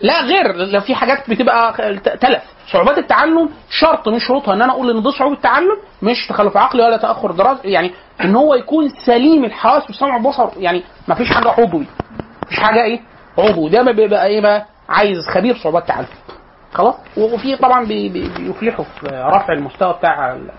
لا 0.00 0.22
غير 0.22 0.52
لو 0.56 0.80
في 0.80 0.94
حاجات 0.94 1.30
بتبقى 1.30 1.72
تلف. 2.20 2.42
صعوبات 2.72 2.98
التعلم 2.98 3.50
شرط 3.70 4.08
من 4.08 4.18
شروطها 4.18 4.54
إن 4.54 4.62
أنا 4.62 4.72
أقول 4.72 4.90
إن 4.96 5.02
دي 5.02 5.10
صعوبه 5.10 5.36
تعلم 5.36 5.76
مش 6.02 6.26
تخلف 6.28 6.56
عقلي 6.56 6.82
ولا 6.82 6.96
تأخر 6.96 7.30
دراسي 7.32 7.68
يعني 7.68 7.90
إن 8.20 8.36
هو 8.36 8.54
يكون 8.54 8.88
سليم 8.88 9.44
الحواس 9.44 9.82
والسمع 9.86 10.14
والبصر 10.14 10.48
يعني 10.56 10.82
ما 11.08 11.14
فيش 11.14 11.28
حاجة 11.32 11.48
عضوي. 11.48 11.86
مفيش 12.46 12.60
حاجة 12.60 12.82
إيه؟ 12.82 13.00
عضوي 13.38 13.70
ده 13.70 13.82
بيبقى 13.92 14.26
إيه 14.26 14.40
بقى؟ 14.40 14.66
عايز 14.88 15.18
خبير 15.34 15.56
صعوبات 15.56 15.88
تعلم 15.88 16.06
خلاص؟ 16.74 16.94
وفي 17.16 17.56
طبعا 17.56 17.84
بي- 17.84 18.08
بي- 18.08 18.28
بيفلحوا 18.28 18.84
في 18.84 19.06
رفع 19.06 19.52
المستوى 19.52 19.92
بتاع 19.92 20.32
ال- 20.32 20.50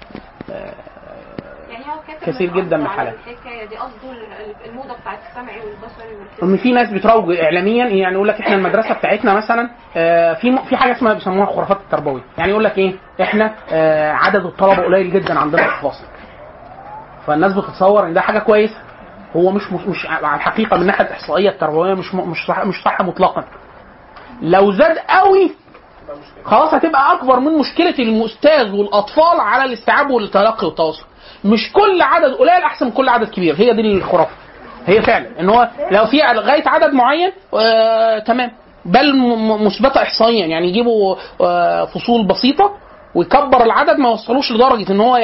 يعني 1.70 1.84
هو 1.86 1.99
كاتب 1.99 1.99
كثير 2.22 2.53
جدا 2.53 2.78
من 2.78 2.84
الحالات. 2.84 3.14
الحكاية 3.28 3.66
دي. 3.70 3.76
قصده 3.78 4.12
ال- 4.12 4.70
الموضة 4.70 4.93
بتاعت 5.01 5.20
السمعي 5.30 5.60
والبصري 5.60 6.16
والكتاب 6.20 6.43
ان 6.49 6.57
في 6.57 6.72
ناس 6.72 6.89
بتروج 6.89 7.36
اعلاميا 7.38 7.86
يعني 7.86 8.14
يقول 8.14 8.28
لك 8.28 8.39
إحنا 8.41 8.55
المدرسة 8.55 8.93
بتاعتنا 8.93 9.34
مثلا 9.34 9.70
آه، 9.97 10.34
في 10.34 10.57
في 10.70 10.78
حاجة 10.78 10.91
اسمها 10.91 11.14
بيسموها 11.14 11.49
الخرافات 11.49 11.78
التربويه 11.78 12.22
يعني 12.38 12.51
يقول 12.51 12.64
لك 12.64 12.78
إيه؟ 12.78 12.95
إحنا 13.22 13.55
آه، 13.72 14.12
عدد 14.12 14.45
الطلبة 14.45 14.84
قليل 14.84 15.12
جدا 15.12 15.39
عندنا 15.39 15.62
في 15.68 15.76
الفصل 15.86 16.03
فالناس 17.28 17.53
بتتصور 17.53 18.05
إن 18.05 18.14
ده 18.14 18.22
حاجة 18.22 18.39
كويسة. 18.39 18.78
هو 19.36 19.51
مش 19.51 19.72
مش, 19.72 20.05
على 20.05 20.36
الحقيقة 20.36 20.76
من 20.76 20.82
الناحية 20.82 21.05
الإحصائية 21.05 21.49
التربوية 21.49 21.93
مش 21.93 22.16
مش 22.16 22.38
صح 22.47 22.66
مش 22.66 22.76
صح 22.86 23.01
مطلقا. 23.01 23.43
لو 24.41 24.72
زاد 24.72 24.97
قوي 24.97 25.51
خلاص 26.45 26.74
هتبقى 26.74 27.14
أكبر 27.14 27.39
من 27.39 27.57
مشكلة 27.57 27.95
المستاذ 27.99 28.72
والأطفال 28.72 29.39
على 29.39 29.64
الاستيعاب 29.64 30.10
والتلقي 30.10 30.68
والتواصل. 30.68 31.05
مش 31.44 31.74
كل 31.74 32.02
عدد 32.02 32.34
قليل 32.34 32.50
أحسن 32.64 32.86
من 32.86 32.92
كل 32.92 33.10
عدد 33.10 33.30
كبير. 33.30 33.56
هي 33.58 33.74
دي 33.74 33.82
الخرافة. 33.82 34.32
هي 34.86 35.02
فعلا. 35.02 35.40
إن 35.40 35.50
هو 35.50 35.70
لو 35.92 36.06
في 36.06 36.18
لغاية 36.18 36.64
عدد 36.70 36.94
معين 36.94 37.32
آه 37.54 38.20
تمام. 38.20 38.52
بل 38.86 39.16
مثبتة 39.66 40.02
احصائيا. 40.02 40.46
يعني 40.46 40.68
يجيبوا 40.70 41.16
آه 41.42 41.86
فصول 41.86 42.28
بسيطة 42.28 42.72
ويكبر 43.16 43.64
العدد 43.64 43.98
ما 44.00 44.10
يوصلوش 44.10 44.52
لدرجة 44.52 44.92
إن 44.92 45.00
هو 45.02 45.18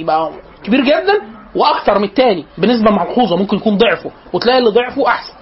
يبقى 0.00 0.30
كبير 0.64 0.80
جدا 0.80 1.20
وأكتر 1.54 1.98
من 1.98 2.04
التاني 2.04 2.44
بنسبه 2.58 2.90
ملحوظه 2.90 3.36
ممكن 3.36 3.56
يكون 3.56 3.76
ضعفه 3.78 4.10
وتلاقي 4.32 4.58
اللي 4.58 4.70
ضعفه 4.70 5.08
أحسن. 5.08 5.32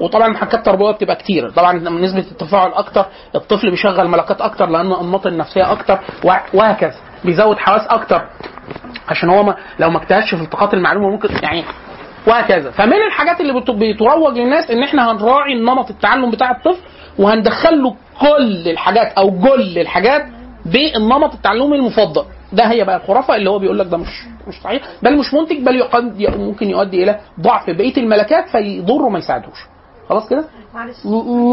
وطبعا 0.00 0.28
محاكات 0.28 0.66
تربوية 0.66 0.92
بتبقى 0.92 1.16
كتير. 1.16 1.50
طبعا 1.50 1.72
نسبة 1.72 2.18
التفاعل 2.18 2.72
أكتر 2.72 3.06
الطفل 3.34 3.70
بيشغل 3.70 4.08
ملكات 4.08 4.40
أكتر 4.40 4.66
لأن 4.68 4.92
الانماط 4.92 5.26
النفسية 5.26 5.72
أكتر 5.72 5.98
وه- 6.24 6.40
وهكذا. 6.54 6.94
بيزود 7.24 7.58
حواس 7.58 7.82
أكتر. 7.86 8.22
عشان 9.08 9.30
هو 9.30 9.42
ما 9.42 9.56
لو 9.78 9.90
ما 9.90 10.02
اجتهدش 10.02 10.34
في 10.34 10.42
التقاط 10.42 10.74
المعلومة 10.74 11.10
ممكن 11.10 11.28
يعني 11.42 11.64
وهكذا. 12.26 12.70
فمن 12.70 12.92
الحاجات 13.06 13.40
اللي 13.40 13.60
بت- 13.60 13.70
بتروج 13.70 14.38
للناس 14.38 14.70
إن 14.70 14.82
إحنا 14.82 15.12
هنراعي 15.12 15.54
نمط 15.54 15.90
التعلم 15.90 16.30
بتاع 16.30 16.50
الطفل 16.50 16.80
وهندخل 17.18 17.82
له 17.82 17.94
كل 18.20 18.68
الحاجات 18.68 19.12
أو 19.12 19.30
جل 19.30 19.78
الحاجات 19.78 20.26
بالنمط 20.64 21.34
التعلمي 21.34 21.76
المفضل. 21.76 22.24
ده 22.52 22.64
هي 22.64 22.84
بقى 22.84 22.96
الخرافة 22.96 23.36
اللي 23.36 23.50
هو 23.50 23.58
بيقول 23.58 23.78
لك 23.78 23.86
ده 23.86 23.96
مش 23.96 24.08
مش 24.48 24.54
صحيح. 24.64 24.82
بل 25.02 25.18
مش 25.18 25.34
منتج 25.34 25.58
بل 25.66 25.76
يقد 25.76 26.22
ممكن 26.22 26.70
يؤدي 26.70 27.02
إلى 27.02 27.20
ضعف 27.40 27.70
بقية 27.70 27.96
الملكات 27.96 28.48
فيضره 28.48 29.02
وما 29.04 29.18
يساعدوش. 29.18 29.58
خلاص 30.08 30.28
كده؟ 30.28 30.44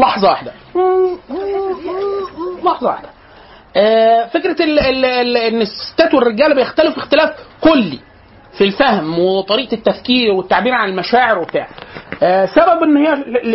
لحظة 0.00 0.28
واحدة. 0.28 0.52
لحظة 2.64 2.86
واحدة. 2.88 3.08
فكرة 4.26 4.64
ال 4.64 4.78
ال 4.78 5.04
ال 5.04 5.36
إن 5.36 5.60
الستات 5.60 6.14
والرجاله 6.14 6.54
بيختلفوا 6.54 7.02
اختلاف 7.02 7.30
كلي 7.60 7.98
في 8.58 8.64
الفهم 8.64 9.18
وطريقة 9.18 9.74
التفكير 9.74 10.32
والتعبير 10.32 10.72
عن 10.74 10.88
المشاعر 10.88 11.38
وبتاع. 11.38 11.68
آه، 12.22 12.46
سبب 12.46 12.82
إن 12.82 12.96
هي 12.96 13.12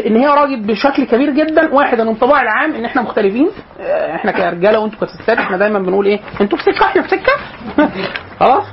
إن 0.07 0.15
هي 0.17 0.27
راجل 0.27 0.59
بشكل 0.59 1.03
كبير 1.05 1.29
جدا. 1.29 1.73
واحد 1.73 1.99
الانطباع 1.99 2.41
العام 2.41 2.75
إن 2.75 2.85
إحنا 2.85 3.01
مختلفين. 3.01 3.49
آه، 3.79 4.15
إحنا 4.15 4.31
كرجالة 4.31 4.79
وأنتوا 4.79 4.99
كستات 5.07 5.37
إحنا 5.37 5.57
دايما 5.57 5.79
بنقول 5.79 6.05
إيه؟ 6.05 6.19
إنتوا 6.41 6.57
في 6.57 6.63
سكه 6.63 6.85
إحنا 6.85 7.01
في 7.01 7.09
سكه 7.09 7.33
خلاص. 8.39 8.63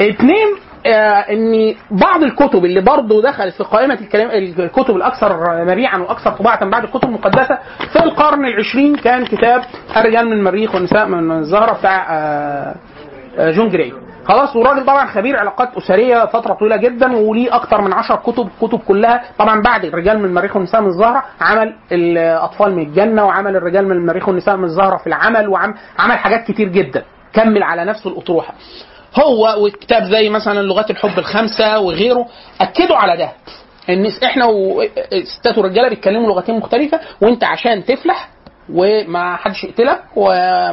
اتنين 0.00 0.48
آه 0.48 0.71
ان 0.86 1.74
بعض 1.90 2.22
الكتب 2.22 2.64
اللي 2.64 2.80
برضه 2.80 3.22
دخلت 3.22 3.54
في 3.54 3.64
قائمة 3.64 3.94
الكلام 3.94 4.30
الكتب 4.58 4.96
الأكثر 4.96 5.64
مبيعا 5.64 5.98
وأكثر 5.98 6.30
طباعة 6.30 6.64
بعد 6.70 6.84
الكتب 6.84 7.08
المقدسة 7.08 7.58
في 7.92 8.04
القرن 8.04 8.44
العشرين 8.44 8.96
كان 8.96 9.24
كتاب 9.24 9.62
الرجال 9.96 10.26
من 10.26 10.32
المريخ 10.32 10.74
والنساء 10.74 11.06
من 11.06 11.30
الزهرة 11.38 11.72
بتاع 11.72 12.06
آه 12.10 12.74
آه 13.38 13.50
جون 13.50 13.68
جراي. 13.68 13.92
خلاص 14.24 14.56
والراجل 14.56 14.84
طبعا 14.86 15.06
خبير 15.06 15.36
علاقات 15.36 15.76
أسرية 15.76 16.26
فترة 16.26 16.54
طويلة 16.54 16.76
جدا 16.76 17.16
وليه 17.16 17.56
أكتر 17.56 17.80
من 17.80 17.92
10 17.92 18.16
كتب 18.16 18.48
كتب 18.60 18.78
كلها. 18.78 19.22
طبعا 19.38 19.62
بعد 19.62 19.84
الرجال 19.84 20.18
من 20.18 20.24
المريخ 20.24 20.56
والنساء 20.56 20.80
من 20.80 20.86
الزهرة 20.86 21.22
عمل 21.40 21.74
الأطفال 21.92 22.74
من 22.76 22.82
الجنة 22.82 23.24
وعمل 23.24 23.56
الرجال 23.56 23.84
من 23.88 23.92
المريخ 23.96 24.28
والنساء 24.28 24.56
من 24.56 24.64
الزهرة 24.64 24.96
في 24.96 25.06
العمل 25.06 25.48
وعمل 25.48 25.74
عمل 25.98 26.18
حاجات 26.18 26.44
كتير 26.50 26.68
جدا. 26.68 27.02
كمل 27.32 27.62
على 27.62 27.84
نفسه 27.84 28.10
الأطروحة. 28.10 28.54
هو 29.20 29.56
وكتاب 29.66 30.04
زي 30.04 30.28
مثلا 30.28 30.62
لغات 30.62 30.90
الحب 30.90 31.18
الخمسة 31.18 31.78
وغيره 31.78 32.26
أكدوا 32.60 32.96
على 32.96 33.16
ده. 33.16 33.32
إن 33.90 34.06
إحنا 34.24 34.46
وستات 34.46 35.58
ورجالة 35.58 35.88
بيتكلموا 35.88 36.28
لغتين 36.28 36.54
مختلفة 36.54 37.00
وأنت 37.22 37.44
عشان 37.44 37.84
تفلح 37.84 38.28
وما 38.72 39.36
حدش 39.36 39.64
يقتلك 39.64 40.02
وما 40.16 40.72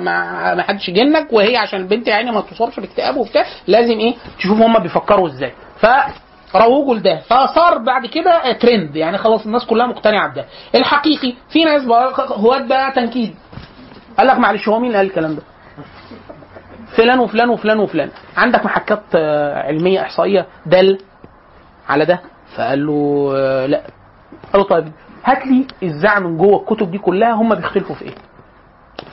ما 0.56 0.64
حدش 0.64 0.90
يجنك 0.90 1.34
وهي 1.34 1.58
عشان 1.58 1.80
البنت 1.80 2.08
يعني 2.08 2.32
ما 2.32 2.42
تصابش 2.42 2.80
باكتئاب 2.80 3.18
وبتاع 3.18 3.46
لازم 3.68 4.00
إيه؟ 4.00 4.16
تشوف 4.38 4.62
هم 4.62 4.80
بيفكروا 4.80 5.28
إزاي. 5.28 5.52
فروجوا 6.54 6.96
لده. 6.96 7.18
فصار 7.18 7.78
بعد 7.78 8.06
كده 8.06 8.52
ترند. 8.54 8.96
يعني 8.96 9.18
خلاص 9.18 9.46
الناس 9.46 9.66
كلها 9.66 9.88
مقتنعة 9.88 10.32
بده. 10.32 10.46
الحقيقي 10.76 11.34
في 11.50 11.64
ناس 11.64 11.82
هواة 12.18 12.60
بقى 12.68 12.92
تنكيد. 12.92 13.36
قال 14.18 14.28
لك 14.28 14.38
معلش 14.38 14.68
هو 14.70 14.80
مين 14.80 14.96
قال 14.96 15.06
الكلام 15.06 15.36
ده؟ 15.36 15.42
فلان 16.98 17.20
وفلان 17.20 17.50
وفلان 17.50 17.80
وفلان. 17.80 18.10
عندك 18.38 18.66
محكات 18.66 19.02
آه، 19.16 19.64
علمية 19.68 20.02
إحصائية؟ 20.02 20.46
دل 20.66 20.98
على 21.90 22.06
ده؟ 22.06 22.20
فقال 22.56 22.86
له 22.88 23.32
آه، 23.36 23.66
لا. 23.66 23.82
قال 24.54 24.62
له 24.62 24.68
طيب 24.68 24.92
هات 25.24 25.46
لي 25.48 25.68
الزعم 25.84 26.24
من 26.24 26.38
جوه 26.38 26.60
الكتب 26.62 26.92
دي 26.92 26.98
كلها 26.98 27.32
هم 27.34 27.56
بيختلفوا 27.56 27.96
في 27.96 28.06
إيه؟ 28.06 28.16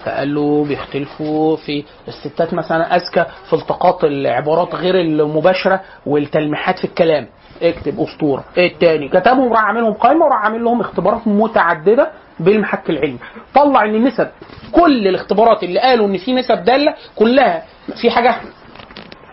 فقال 0.04 0.34
له 0.34 0.64
بيختلفوا 0.64 1.56
في 1.56 1.84
الستات 2.08 2.54
مثلا 2.54 2.96
أذكى 2.96 3.24
في 3.48 3.52
التقاط 3.52 4.04
العبارات 4.04 4.74
غير 4.74 5.00
المباشرة 5.00 5.80
والتلميحات 6.06 6.78
في 6.78 6.84
الكلام. 6.84 7.26
اكتب 7.62 8.00
أسطورة. 8.00 8.44
إيه 8.56 8.72
التاني 8.72 9.08
كتبهم 9.08 9.52
راح 9.52 9.64
عاملهم 9.64 9.92
قائمة 9.92 10.24
وراح 10.24 10.44
عامل 10.44 10.64
لهم 10.64 10.80
اختبارات 10.80 11.26
متعددة 11.28 12.10
بالمحك 12.40 12.90
العلمي. 12.90 13.18
طلع 13.54 13.84
إن 13.84 14.04
نسب 14.04 14.28
كل 14.72 15.08
الاختبارات 15.08 15.62
اللي 15.62 15.80
قالوا 15.80 16.06
إن 16.06 16.16
في 16.18 16.32
نسب 16.34 16.64
دالة 16.64 16.94
كلها 17.16 17.62
في 18.02 18.10
حاجة 18.10 18.34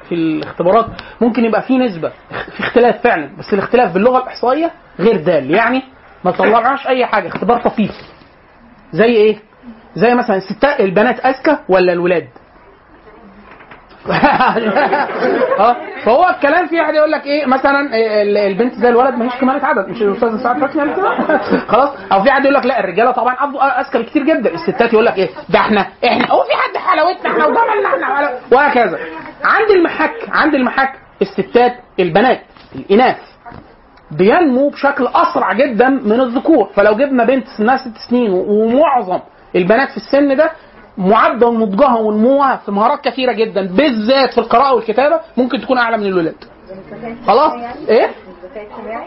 في 0.09 0.15
الاختبارات 0.15 0.85
ممكن 1.21 1.45
يبقى 1.45 1.61
في 1.61 1.77
نسبة 1.77 2.11
في 2.53 2.59
اختلاف 2.59 3.01
فعلا 3.03 3.29
بس 3.39 3.53
الاختلاف 3.53 3.93
باللغة 3.93 4.17
الإحصائية 4.17 4.71
غير 4.99 5.15
دال 5.17 5.51
يعني 5.51 5.83
ما 6.25 6.31
طلعناش 6.31 6.87
أي 6.87 7.05
حاجة 7.05 7.27
اختبار 7.27 7.61
طفيف. 7.61 7.91
زي 8.91 9.05
إيه؟ 9.05 9.37
زي 9.95 10.15
مثلا 10.15 10.35
الستات 10.35 10.79
البنات 10.79 11.25
أذكى 11.25 11.57
ولا 11.69 11.93
الولاد؟ 11.93 12.27
فهو 16.05 16.29
الكلام 16.29 16.67
في 16.67 16.79
واحد 16.79 16.93
يقول 16.95 17.11
لك 17.11 17.25
إيه 17.25 17.45
مثلا 17.45 17.79
ال- 18.21 18.37
البنت 18.37 18.73
زي 18.73 18.89
الولد 18.89 19.15
ماهيش 19.15 19.35
كمالة 19.35 19.65
عدد 19.65 19.89
مش 19.89 20.01
الأستاذ 20.01 20.43
سعد 20.43 20.57
فتحي 20.65 20.79
قال 20.79 20.95
كده؟ 20.95 21.37
خلاص. 21.71 21.89
أو 22.11 22.23
في 22.23 22.31
حد 22.31 22.43
يقول 22.43 22.53
لك 22.55 22.65
لا 22.65 22.79
الرجالة 22.79 23.11
طبعا 23.11 23.33
أذكى 23.81 23.97
بكتير 23.99 24.23
جدا. 24.23 24.53
الستات 24.53 24.93
يقول 24.93 25.05
لك 25.05 25.17
إيه 25.17 25.29
ده 25.49 25.59
إحنا 25.59 25.81
إحنا. 26.05 26.31
هو 26.31 26.43
في 26.43 26.51
حد 26.53 26.77
حلاوتنا 26.77 27.31
إحنا 27.31 27.45
وجمالنا 27.45 27.87
إحنا 27.89 28.29
وهكذا. 28.51 28.99
عند 29.43 29.69
المحك 29.69 30.13
عند 30.31 30.53
المحك 30.55 30.93
الستات 31.21 31.73
البنات 31.99 32.41
الإناث 32.75 33.17
بينمو 34.11 34.69
بشكل 34.69 35.07
أسرع 35.07 35.53
جدا 35.53 35.89
من 35.89 36.21
الذكور. 36.21 36.69
فلو 36.75 36.93
جبنا 36.93 37.23
بنت 37.23 37.47
سنها 37.57 37.77
ست 37.77 37.97
سنين 38.09 38.31
ومعظم 38.33 39.19
البنات 39.55 39.89
في 39.89 39.97
السن 39.97 40.35
ده 40.35 40.51
معدل 40.97 41.53
نضجها 41.59 41.97
ونموها 41.97 42.55
في 42.55 42.71
مهارات 42.71 43.01
كثيرة 43.01 43.31
جدا 43.31 43.67
بالذات 43.67 44.31
في 44.31 44.37
القراءة 44.37 44.73
والكتابة 44.73 45.19
ممكن 45.37 45.61
تكون 45.61 45.77
أعلى 45.77 45.97
من 45.97 46.05
الولاد. 46.05 46.35
خلاص؟ 47.27 47.51
إيه؟ 47.89 48.09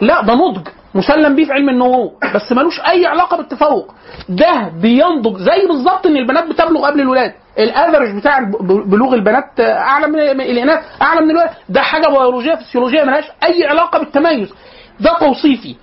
لا 0.01 0.23
ده 0.23 0.35
نضج. 0.35 0.69
مسلم 0.95 1.37
بيه 1.37 1.45
في 1.45 1.53
علم 1.53 1.69
النمو 1.69 2.13
بس 2.35 2.53
ملوش 2.53 2.81
أي 2.81 3.07
علاقة 3.07 3.37
بالتفوق. 3.37 3.95
ده 4.29 4.69
بينضج 4.83 5.37
زي 5.39 5.67
بالظبط 5.69 6.07
إن 6.07 6.17
البنات 6.17 6.45
بتبلغ 6.49 6.87
قبل 6.87 7.01
الولاد. 7.01 7.33
الافرج 7.59 8.17
بتاع 8.17 8.51
بلوغ 8.61 9.15
البنات 9.15 9.61
أعلى 9.61 10.07
من 10.07 10.19
الإناث 10.41 10.85
أعلى 11.03 11.21
من 11.21 11.31
الولاد. 11.31 11.51
ده 11.69 11.81
حاجة 11.81 12.09
بيولوجية 12.09 12.55
فسيولوجية 12.55 13.03
ملهاش 13.05 13.25
أي 13.45 13.67
علاقة 13.67 13.99
بالتميز. 13.99 14.53
ده 15.01 15.19
توصيفي. 15.21 15.75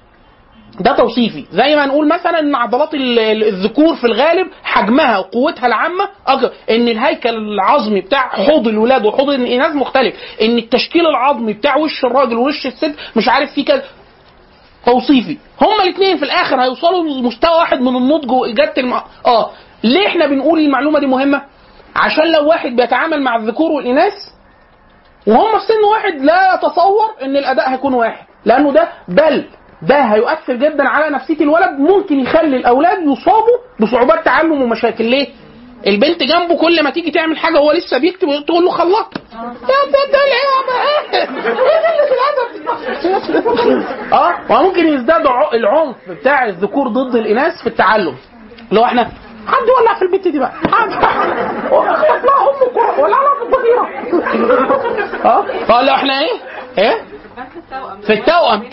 ده 0.80 0.96
توصيفي. 0.96 1.46
زي 1.52 1.76
ما 1.76 1.86
نقول 1.86 2.08
مثلا 2.08 2.40
إن 2.40 2.56
عضلات 2.56 2.94
ال- 2.94 3.20
ال- 3.20 3.44
الذكور 3.44 3.96
في 3.96 4.04
الغالب 4.04 4.48
حجمها 4.64 5.18
وقوتها 5.18 5.68
العامة 5.68 6.10
أكبر. 6.28 6.52
إن 6.70 6.88
الهيكل 6.88 7.30
العظمي 7.30 8.02
بتاع 8.02 8.30
حوض 8.30 8.68
الولاد 8.68 9.06
وحوض 9.06 9.30
الإناث 9.30 9.76
مختلف. 9.76 10.16
إن 10.42 10.58
التشكيل 10.58 11.08
العظمي 11.08 11.54
بتاع 11.54 11.78
وش 11.78 12.06
الراجل 12.06 12.36
ووش 12.38 12.66
الست 12.68 12.96
مش 13.16 13.30
عارف 13.30 13.52
فيه 13.54 13.66
كذا. 13.66 13.84
توصيفي. 14.86 15.38
هما 15.62 15.84
الاثنين 15.84 16.18
في 16.18 16.26
الآخر 16.26 16.62
هيوصلوا 16.64 17.04
لمستوى 17.04 17.52
واحد 17.58 17.82
من 17.82 17.96
النضج 17.96 18.32
واجاده 18.32 18.74
الم... 18.78 18.94
آه. 19.26 19.50
ليه 19.84 20.08
إحنا 20.08 20.26
بنقول 20.28 20.60
المعلومة 20.60 21.00
دي 21.00 21.06
مهمة؟ 21.06 21.42
عشان 21.96 22.32
لو 22.32 22.48
واحد 22.50 22.76
بيتعامل 22.76 23.22
مع 23.22 23.36
الذكور 23.36 23.72
والإناث 23.72 24.14
وهم 25.28 25.60
في 25.60 25.66
سن 25.68 25.84
واحد 25.92 26.22
لا 26.22 26.56
يتصور 26.56 27.06
إن 27.24 27.38
الأداء 27.38 27.70
هيكون 27.74 27.94
واحد. 27.94 28.26
لأنه 28.46 28.72
ده 28.72 28.88
بل 29.08 29.46
ده 29.88 29.96
هيؤثر 30.02 30.54
جدا 30.54 30.90
على 30.90 31.10
نفسية 31.16 31.40
الولد 31.42 31.80
ممكن 31.80 32.20
يخلي 32.20 32.58
الأولاد 32.58 32.98
يصابوا 33.00 33.58
بصعوبات 33.80 34.26
تعلم 34.26 34.62
ومشاكل. 34.62 35.04
ليه؟ 35.04 35.28
البنت 35.88 36.24
جنبه 36.24 36.58
كل 36.58 36.84
ما 36.84 36.90
تيجي 36.90 37.12
تعمل 37.12 37.38
حاجة 37.38 37.60
وهو 37.60 37.72
لسه 37.72 37.98
بيكتب 37.98 38.28
تقول 38.48 38.64
له 38.66 38.72
خلصت. 38.72 39.14
ده 39.34 39.76
ده 39.92 40.12
ده 40.12 40.20
العيب 40.28 40.54
آه 44.14 44.34
وممكن 44.50 44.88
يزداد 44.88 45.26
العنف 45.54 45.96
بتاع 46.10 46.46
الذكور 46.46 46.88
ضد 46.88 47.16
الإناث 47.16 47.62
في 47.62 47.68
التعلم. 47.68 48.16
هو 48.82 48.86
إحنا 48.86 49.04
حد 49.48 49.70
ولع 49.82 49.94
في 50.00 50.02
البت 50.02 50.28
دي 50.28 50.40
بقى؟ 50.40 50.52
حد 50.52 50.90
اخطف 51.74 52.26
لها 52.26 52.50
أم 52.50 52.70
كوره 52.74 53.00
ولع 53.00 53.18
لها 53.18 53.36
في 53.36 53.42
الضفيره 53.44 53.90
آه 55.26 55.46
له 55.86 55.96
إحنا 55.96 56.20
إيه؟ 56.20 56.32
إيه؟ 56.78 57.02
في 58.06 58.14
التوأم 58.14 58.64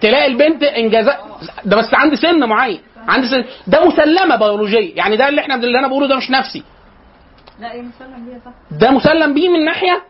تلاقي 0.00 0.26
البنت 0.26 0.62
انجازات 0.62 1.16
ده 1.64 1.76
بس 1.76 1.94
عند 1.94 2.14
سن 2.14 2.44
معين. 2.44 2.80
عند 3.08 3.24
سن 3.24 3.44
ده 3.66 3.84
مسلمة 3.84 4.36
بيولوجيه 4.36 4.96
يعني 4.96 5.16
ده 5.16 5.28
اللي 5.28 5.40
إحنا 5.40 5.54
اللي 5.54 5.78
أنا 5.78 5.88
بقوله 5.88 6.08
ده 6.08 6.16
مش 6.16 6.30
نفسي. 6.30 6.62
لا 7.60 7.72
إيه 7.72 7.82
مسلم 7.82 8.26
بيها 8.26 8.38
صح. 8.44 8.78
ده 8.80 8.90
مسلم 8.90 9.34
بيه 9.34 9.48
من 9.48 9.56
الناحيه 9.56 10.02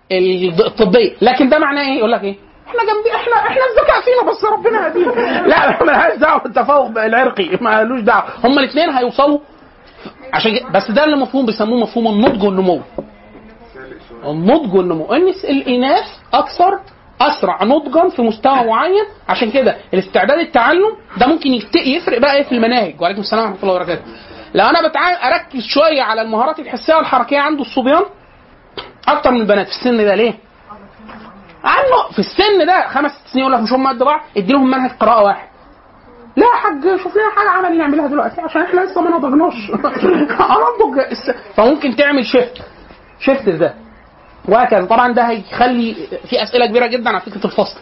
الطبية. 0.67 1.13
لكن 1.23 1.49
ده 1.49 1.59
معناه 1.59 1.83
إيه؟ 1.83 1.99
يقول 1.99 2.13
لك 2.13 2.25
إيه؟ 2.25 2.37
إحنا 2.69 2.81
جنبي 2.81 3.17
إحنا 3.17 3.37
إحنا 3.37 3.63
الذكاء 3.71 4.01
فينا 4.01 4.31
بس 4.31 4.45
ربنا 4.45 4.87
يهدينا 4.87 5.47
لا 5.51 5.85
مالهاش 5.85 6.19
دعوة 6.19 6.43
بالتفوق 6.43 7.05
العرقي. 7.05 7.59
مالوش 7.61 8.01
دعوة. 8.01 8.25
هما 8.45 8.61
الاثنين 8.61 8.91
هيوصلوا. 8.91 9.39
عشان 10.33 10.53
بس 10.75 10.91
ده 10.91 11.05
اللي 11.05 11.17
مفهوم 11.17 11.47
بيسموه 11.47 11.81
مفهوم 11.81 12.07
النضج 12.07 12.43
والنمو. 12.43 12.81
النضج 14.25 14.75
والنمو. 14.75 15.13
إن 15.13 15.29
الإناث 15.45 16.07
أكثر 16.35 16.81
أسرع 17.21 17.65
نضجا 17.65 18.09
في 18.09 18.23
مستوى 18.23 18.65
معين. 18.65 19.05
عشان 19.29 19.51
كده 19.51 19.77
الاستعداد 19.95 20.39
التعلم 20.39 20.97
ده 21.17 21.27
ممكن 21.27 21.51
يفرق 21.75 22.19
بقى 22.19 22.37
إيه 22.37 22.43
في 22.43 22.53
المناهج. 22.53 23.01
وعليكم 23.01 23.21
السلام 23.21 23.43
ورحمة 23.45 23.63
الله 23.63 23.75
وبركاته. 23.75 24.03
لو 24.55 24.67
أنا 24.67 24.89
بتعامل 24.89 25.17
أركز 25.17 25.63
شوية 25.67 26.03
على 26.03 26.23
المهارات 26.23 26.59
الحسية 26.59 26.95
والحركيه 26.95 27.39
عند 27.39 27.61
الصبيان 27.61 28.03
أكتر 29.09 29.31
من 29.31 29.41
البنات. 29.41 29.67
في 29.67 29.73
السن 29.73 29.97
ده 29.97 30.15
ليه؟ 30.15 30.35
عنه 31.65 32.13
في 32.13 32.19
السن 32.19 32.67
ده 32.67 32.89
خمس 32.89 33.11
ست 33.11 33.27
سنين 33.33 33.45
يقول 33.45 33.53
لك 33.53 33.61
مش 33.61 33.73
هم 33.73 33.87
قد 33.89 33.99
بعض 33.99 34.21
ادي 34.37 34.53
لهم 34.53 34.71
منهج 34.71 34.91
قراءة 34.91 35.23
واحد. 35.23 35.49
لا 36.37 36.47
يا 36.47 36.57
حاج 36.57 37.01
شوف 37.03 37.17
لنا 37.17 37.31
حاجة 37.37 37.49
عملي 37.49 37.79
نعملها 37.79 38.07
دلوقتي 38.07 38.41
عشان 38.41 38.63
إحنا 38.63 38.81
لسه 38.81 39.01
ما 39.01 39.11
نضجناش. 39.19 39.55
فممكن 41.57 41.97
تعمل 41.97 42.27
شيفت 42.27 42.63
شيفت 43.21 43.49
ده 43.49 43.75
وهكذا. 44.49 44.85
طبعا 44.85 45.13
ده 45.13 45.23
هيخلي 45.23 45.95
في 46.31 46.43
أسئلة 46.43 46.67
كبيرة 46.67 46.87
جدا 46.87 47.09
على 47.11 47.21
فكرة 47.21 47.45
الفصل. 47.45 47.81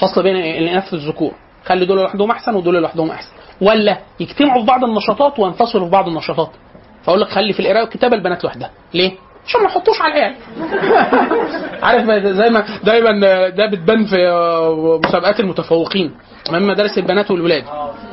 فصل 0.00 0.22
بين 0.22 0.36
الإناث 0.36 0.92
والذكور. 0.92 1.32
خلي 1.66 1.84
دول 1.86 1.96
لوحدهم 1.96 2.30
أحسن 2.30 2.54
ودول 2.54 2.74
لوحدهم 2.74 3.10
أحسن. 3.10 3.32
ولا 3.60 3.98
يجتمعوا 4.20 4.60
في 4.60 4.66
بعض 4.66 4.84
النشاطات 4.84 5.38
وينفصلوا 5.38 5.84
في 5.84 5.90
بعض 5.90 6.08
النشاطات. 6.08 6.50
فأقول 7.02 7.20
لك 7.20 7.28
خلي 7.28 7.52
في 7.52 7.60
القراءه 7.60 7.80
والكتابة 7.82 8.16
البنات 8.16 8.44
لوحدها. 8.44 8.70
ليه؟ 8.94 9.12
عشان 9.46 9.60
ما 9.60 9.66
يحطوش 9.66 10.00
على 10.00 10.14
العيال. 10.14 10.34
عارف 11.86 12.10
زي 12.26 12.50
ما 12.50 12.64
دايما 12.84 13.48
ده 13.48 13.66
بتبان 13.66 14.04
في 14.04 14.16
مسابقات 15.06 15.40
المتفوقين. 15.40 16.14
امام 16.50 16.66
مدارس 16.66 16.98
البنات 16.98 17.30
والولاد. 17.30 17.64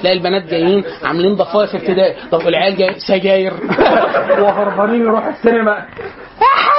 تلاقي 0.02 0.18
البنات 0.18 0.44
جايين 0.44 0.84
عاملين 1.04 1.36
ضفاير 1.36 1.68
في 1.68 1.78
ابتدائي. 1.78 2.16
طب 2.32 2.48
العيال 2.48 2.78
جاي 2.78 3.00
سجاير. 3.00 3.54
وهربانين 4.44 5.02
يروحوا 5.02 5.30
السينما. 5.30 5.86
حيوان 6.40 6.77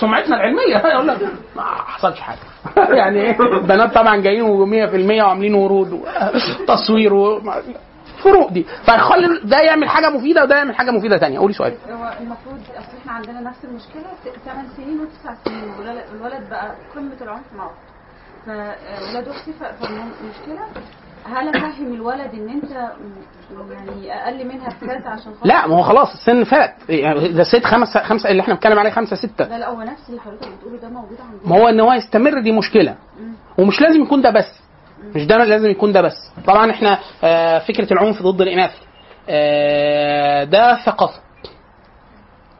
سمعتنا 0.00 0.36
العلمية. 0.36 0.76
يقول 0.92 1.08
لك 1.08 1.18
ما 1.56 1.62
حصلش 1.62 2.20
حاجة. 2.20 2.38
يعني 2.98 3.20
إيه 3.20 3.40
البنات 3.40 3.94
طبعا 3.94 4.16
جايين 4.16 4.46
100% 5.20 5.22
وعاملين 5.24 5.54
ورود 5.54 5.92
وتصوير 5.92 7.14
و... 7.14 7.40
فروق 8.22 8.50
دي. 8.52 8.66
فيخلي 8.84 9.40
ده 9.44 9.60
يعمل 9.60 9.88
حاجة 9.88 10.10
مفيدة 10.10 10.42
وده 10.42 10.56
يعمل 10.56 10.74
حاجة 10.74 10.90
مفيدة 10.90 11.18
ثانية 11.18 11.38
قولي 11.38 11.52
سؤال. 11.54 11.74
هو 11.90 12.12
المفروض 12.20 12.60
إحنا 13.00 13.12
عندنا 13.12 13.40
نفس 13.40 13.64
المشكلة. 13.64 14.02
8 14.44 14.68
سنين 14.76 15.00
وتسع 15.00 15.34
سنين. 15.44 15.72
الولد- 16.14 16.50
بقى 16.50 16.74
قمة 16.94 17.16
العنف 17.22 17.44
معه 17.56 17.70
فولاد 18.44 19.28
أختي 19.28 19.52
فالمشكلة 19.52 20.66
هل 21.24 21.48
افهم 21.48 21.94
الولد 21.94 22.34
إن 22.34 22.48
أنت 22.48 22.70
يعني 23.70 24.12
أقل 24.14 24.44
منها 24.48 24.68
بكذا 24.68 25.08
عشان 25.08 25.34
خاطر؟ 25.34 25.46
لا 25.46 25.66
ما 25.66 25.76
هو 25.76 25.82
خلاص 25.82 26.12
السن 26.12 26.44
فات. 26.44 26.74
يعني 26.88 27.28
ده 27.28 27.44
ست 27.44 27.64
خمسه 27.64 28.02
خمسه 28.02 28.30
اللي 28.30 28.42
إحنا 28.42 28.54
بنتكلم 28.54 28.78
عليه 28.78 28.90
خمسة 28.90 29.16
ستة. 29.16 29.44
لا 29.44 29.58
لا 29.58 29.68
هو 29.68 29.82
نفس 29.82 30.08
اللي 30.08 30.20
حضرتك 30.20 30.48
بتقوله 30.48 30.78
ده 30.78 30.88
موجود 30.88 31.18
عندنا. 31.20 31.48
ما 31.50 31.56
هو 31.62 31.68
إن 31.68 31.80
هو 31.80 31.92
يستمر 31.92 32.40
دي 32.40 32.52
مشكلة. 32.52 32.94
ومش 33.58 33.80
لازم 33.80 34.02
يكون 34.02 34.22
ده 34.22 34.30
بس. 34.30 34.60
مش 35.14 35.26
ده 35.26 35.36
لازم 35.44 35.70
يكون 35.70 35.92
ده 35.92 36.00
بس. 36.00 36.30
طبعا 36.46 36.70
إحنا 36.70 36.98
آه، 37.24 37.58
فكرة 37.58 37.92
العنف 37.92 38.22
ضد 38.22 38.40
الإناث. 38.40 38.72
آه، 39.28 40.44
ده 40.44 40.84
ثقافة. 40.84 41.20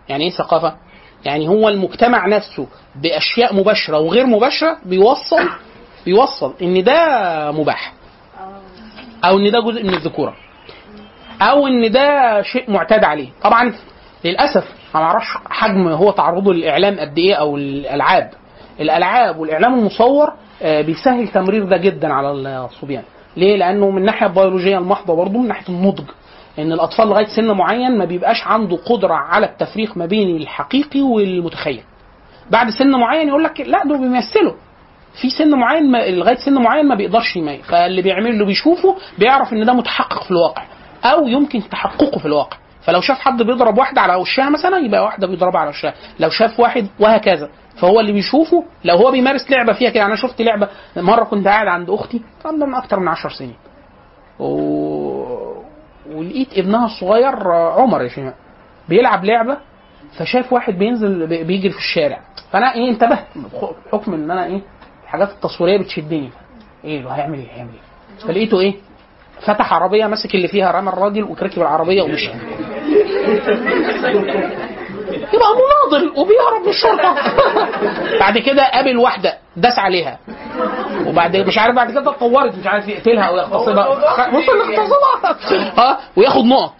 يعني 0.08 0.24
إيه 0.24 0.30
ثقافة؟ 0.30 0.76
يعني 1.24 1.48
هو 1.48 1.68
المجتمع 1.68 2.26
نفسه 2.26 2.66
بأشياء 3.02 3.54
مباشرة 3.54 3.98
وغير 3.98 4.26
مباشرة 4.26 4.78
بيوصل 4.84 5.48
بيوصل 6.04 6.54
إن 6.62 6.84
ده 6.84 6.96
مباح. 7.52 7.92
أو 9.24 9.38
إن 9.38 9.50
ده 9.50 9.60
جزء 9.60 9.82
من 9.84 9.94
الذكورة. 9.94 10.34
أو 11.42 11.66
إن 11.66 11.90
ده 11.90 12.42
شيء 12.42 12.70
معتاد 12.70 13.04
عليه. 13.04 13.28
طبعا 13.42 13.72
للأسف 14.24 14.64
أنا 14.94 15.02
ما 15.04 15.08
أعرفش 15.10 15.26
حجم 15.50 15.88
هو 15.88 16.10
تعرضه 16.10 16.54
للإعلام 16.54 17.00
قد 17.00 17.18
إيه 17.18 17.34
أو 17.34 17.56
الألعاب. 17.56 18.30
الألعاب 18.80 19.38
والإعلام 19.38 19.74
المصور 19.78 20.32
آه، 20.62 20.80
بيسهل 20.82 21.28
تمرير 21.28 21.64
ده 21.64 21.76
جدا 21.76 22.12
على 22.12 22.30
الصبيان. 22.64 23.02
ليه؟ 23.36 23.56
لأنه 23.56 23.90
من 23.90 23.98
الناحيه 23.98 24.26
البيولوجية 24.26 24.78
المحضة 24.78 25.16
برضه 25.16 25.38
من 25.38 25.48
ناحية 25.48 25.68
النضج. 25.68 26.04
إن 26.58 26.72
الأطفال 26.72 27.08
لغاية 27.08 27.26
سن 27.36 27.50
معين 27.50 27.98
ما 27.98 28.04
بيبقاش 28.04 28.46
عنده 28.46 28.76
قدرة 28.76 29.14
على 29.14 29.46
التفريق 29.46 29.96
ما 29.96 30.06
بين 30.06 30.36
الحقيقي 30.36 31.00
والمتخيل. 31.00 31.80
بعد 32.50 32.70
سن 32.70 32.90
معين 32.90 33.28
يقول 33.28 33.44
لك 33.44 33.60
لا 33.60 33.82
دول 33.84 33.98
بيمثلوا. 33.98 34.52
في 35.20 35.30
سن 35.30 35.50
معين 35.58 35.90
ما 35.90 35.98
لغاية 36.10 36.36
سن 36.36 36.54
معين 36.62 36.88
ما 36.88 36.94
بيقدرش 36.94 37.36
يميز. 37.36 37.60
فاللي 37.64 38.02
بيعمل 38.02 38.26
اللي 38.30 38.44
بيشوفه 38.44 38.96
بيعرف 39.18 39.52
إن 39.52 39.64
ده 39.64 39.72
متحقق 39.72 40.24
في 40.24 40.30
الواقع 40.30 40.62
أو 41.04 41.28
يمكن 41.28 41.68
تحققه 41.68 42.18
في 42.18 42.26
الواقع. 42.26 42.56
فلو 42.82 43.00
شاف 43.00 43.18
حد 43.18 43.42
بيضرب 43.42 43.78
واحدة 43.78 44.00
على 44.00 44.14
وشها 44.14 44.50
مثلا 44.50 44.78
يبقى 44.78 45.02
واحدة 45.04 45.26
بيضربها 45.26 45.60
على 45.60 45.70
وشها. 45.70 45.94
لو 46.20 46.30
شاف 46.30 46.60
واحد 46.60 46.86
وهكذا 47.00 47.48
فهو 47.80 48.00
اللي 48.00 48.12
بيشوفه 48.12 48.64
لو 48.84 48.96
هو 48.96 49.10
بيمارس 49.10 49.50
لعبة 49.50 49.72
فيها 49.72 49.90
كده 49.90 50.06
أنا 50.06 50.16
شفت 50.16 50.42
لعبة 50.42 50.68
مرة 50.96 51.24
كنت 51.24 51.46
قاعد 51.48 51.66
عند 51.66 51.90
أختي 51.90 52.22
ده 52.44 52.66
من 52.66 52.74
أكتر 52.74 53.00
من 53.00 53.08
10 53.08 53.30
سنين. 53.30 53.54
و... 54.38 54.46
ولقيت 56.14 56.58
ابنها 56.58 56.84
الصغير 56.86 57.50
عمر 57.52 58.02
يا 58.02 58.08
شيماء 58.08 58.34
بيلعب 58.88 59.24
لعبة 59.24 59.56
فشاف 60.18 60.52
واحد 60.52 60.74
بينزل 60.78 61.26
بي- 61.26 61.44
بيجري 61.44 61.70
في 61.70 61.78
الشارع. 61.78 62.20
فأنا 62.52 62.74
إيه 62.74 62.90
انتبهت 62.90 63.26
بحكم 63.92 64.14
إن 64.14 64.30
أنا 64.30 64.46
إيه 64.46 64.60
الحاجات 65.06 65.30
التصويرية 65.30 65.78
بتشدني. 65.78 66.30
إيه 66.84 66.98
اللي 66.98 67.10
هيعمل 67.10 67.38
إيه؟ 67.38 67.48
هيعمل 67.52 67.70
إيه؟ 67.70 68.26
فلقيته 68.26 68.60
إيه؟ 68.60 68.74
فتح 69.40 69.72
عربية 69.72 70.06
مسك 70.06 70.34
اللي 70.34 70.48
فيها 70.48 70.70
رمى 70.70 70.88
الراجل 70.88 71.24
وركب 71.24 71.62
العربية 71.62 72.02
ومشي. 72.02 72.30
يبقى 75.32 75.48
مناضل 75.56 76.08
وبيهرب 76.16 76.62
من 76.62 76.68
الشرطة. 76.68 77.14
بعد 78.20 78.38
كده 78.38 78.70
قابل 78.70 78.96
واحدة 78.96 79.38
داس 79.56 79.78
عليها. 79.78 80.18
وبعد 81.06 81.36
مش 81.36 81.58
عارف 81.58 81.74
بعد 81.76 81.90
كده 81.90 82.10
اتطورت 82.10 82.54
مش 82.54 82.66
عارف 82.66 82.88
يقتلها 82.88 83.24
أو 83.24 83.36
يغتصبها. 83.36 83.88
وصل 84.28 84.58
لاغتصابها 84.58 85.38
آه 85.78 85.98
وياخد 86.16 86.44
نقط. 86.44 86.74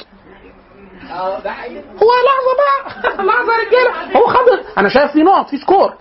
هو 2.03 2.11
لحظة 2.27 2.53
بقى. 2.59 3.03
لحظة 3.27 3.53
يا 3.53 3.69
رجالة. 3.69 4.17
هو 4.17 4.27
خد 4.27 4.79
أنا 4.79 4.89
شايف 4.89 5.13
في 5.13 5.23
نقط 5.23 5.49
في 5.49 5.57
score. 5.57 5.95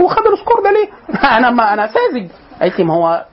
هو 0.00 0.08
خد 0.08 0.26
ال 0.26 0.32
score 0.32 0.62
ده 0.64 0.70
ليه؟ 0.70 0.88
أنا 1.38 1.50
ما 1.50 1.72
أنا 1.72 1.86
ساذج. 1.86 2.28
قالت 2.60 2.78
لي 2.78 2.84
ما 2.84 2.94
هو 2.94 3.24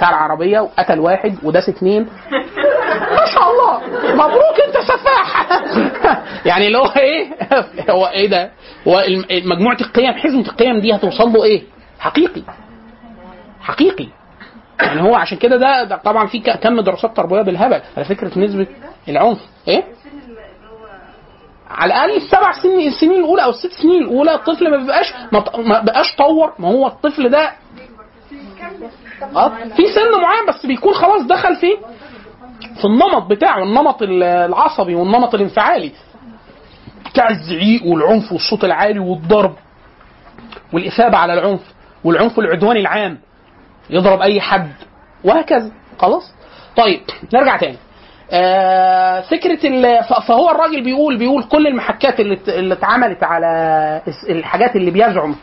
سعر 0.00 0.14
عربية 0.14 0.60
وقتل 0.60 0.98
واحد 1.00 1.38
وداس 1.42 1.68
اثنين 1.68 2.02
ما 3.10 3.26
شاء 3.34 3.50
الله. 3.50 3.80
مبروك 4.14 4.60
أنت 4.66 4.78
سفاح. 4.78 5.46
يعني 6.50 6.66
اللي 6.66 6.78
هو 6.78 6.92
إيه؟ 6.96 7.26
هو 7.94 8.06
إيه 8.06 8.28
ده؟ 8.30 8.50
هو 8.88 9.02
مجموعة 9.30 9.76
القيم 9.80 10.12
حزمة 10.14 10.40
القيم 10.40 10.80
دي 10.80 10.94
هتوصل 10.94 11.32
له 11.32 11.44
إيه؟ 11.44 11.62
حقيقي. 11.98 12.42
حقيقي. 13.60 14.06
يعني 14.80 15.02
هو 15.02 15.14
عشان 15.14 15.38
كده 15.38 15.56
ده, 15.56 15.84
ده 15.84 15.96
طبعا 15.96 16.26
في 16.26 16.40
كم 16.40 16.80
دراسات 16.80 17.16
تربوية 17.16 17.42
بالهبل. 17.42 17.80
على 17.96 18.04
فكرة 18.04 18.38
نسبة 18.38 18.66
العنف. 19.08 19.38
إيه؟ 19.68 19.84
على 21.70 21.94
الأقل 21.94 22.16
السبع 22.16 22.52
سنين 22.62 22.88
السنين 22.88 23.12
الأولى 23.20 23.44
أو 23.44 23.50
الست 23.50 23.72
سنين 23.72 24.02
الأولى 24.02 24.34
الطفل 24.34 24.70
ما 24.70 24.76
بيبقاش 24.76 25.14
ما 25.58 25.80
بقاش 25.80 26.16
طور 26.16 26.52
ما 26.58 26.68
هو 26.68 26.86
الطفل 26.86 27.28
ده 27.30 27.52
آه 29.36 29.48
في 29.48 29.82
سن 29.94 30.20
معين 30.22 30.46
بس 30.48 30.66
بيكون 30.66 30.94
خلاص 30.94 31.22
دخل 31.26 31.56
في 31.56 31.72
في 32.80 32.84
النمط 32.84 33.22
بتاعه 33.30 33.62
النمط 33.62 34.02
ال- 34.02 34.22
العصبي 34.22 34.94
والنمط 34.94 35.34
الانفعالي. 35.34 35.92
بتاع 37.10 37.30
الزعيق 37.30 37.86
والعنف 37.86 38.32
والصوت 38.32 38.64
العالي 38.64 38.98
والضرب 38.98 39.54
والإثابة 40.72 41.16
على 41.18 41.34
العنف 41.34 41.60
والعنف 42.04 42.38
العدواني 42.38 42.80
العام 42.80 43.18
يضرب 43.90 44.20
أي 44.22 44.40
حد 44.40 44.72
وهكذا. 45.24 45.70
خلاص؟ 45.98 46.32
طيب 46.76 47.00
نرجع 47.34 47.56
تاني. 47.56 47.76
فكرة 49.30 49.66
ال- 49.66 50.04
ف- 50.04 50.26
فهو 50.28 50.50
الراجل 50.50 50.82
بيقول 50.84 51.16
بيقول 51.18 51.42
كل 51.42 51.66
المحكات 51.66 52.20
اللي 52.20 52.38
اللي 52.48 52.74
اتعملت 52.74 53.24
على 53.24 53.46
الحاجات 54.28 54.76
اللي 54.76 54.90
بيزعم 54.90 55.34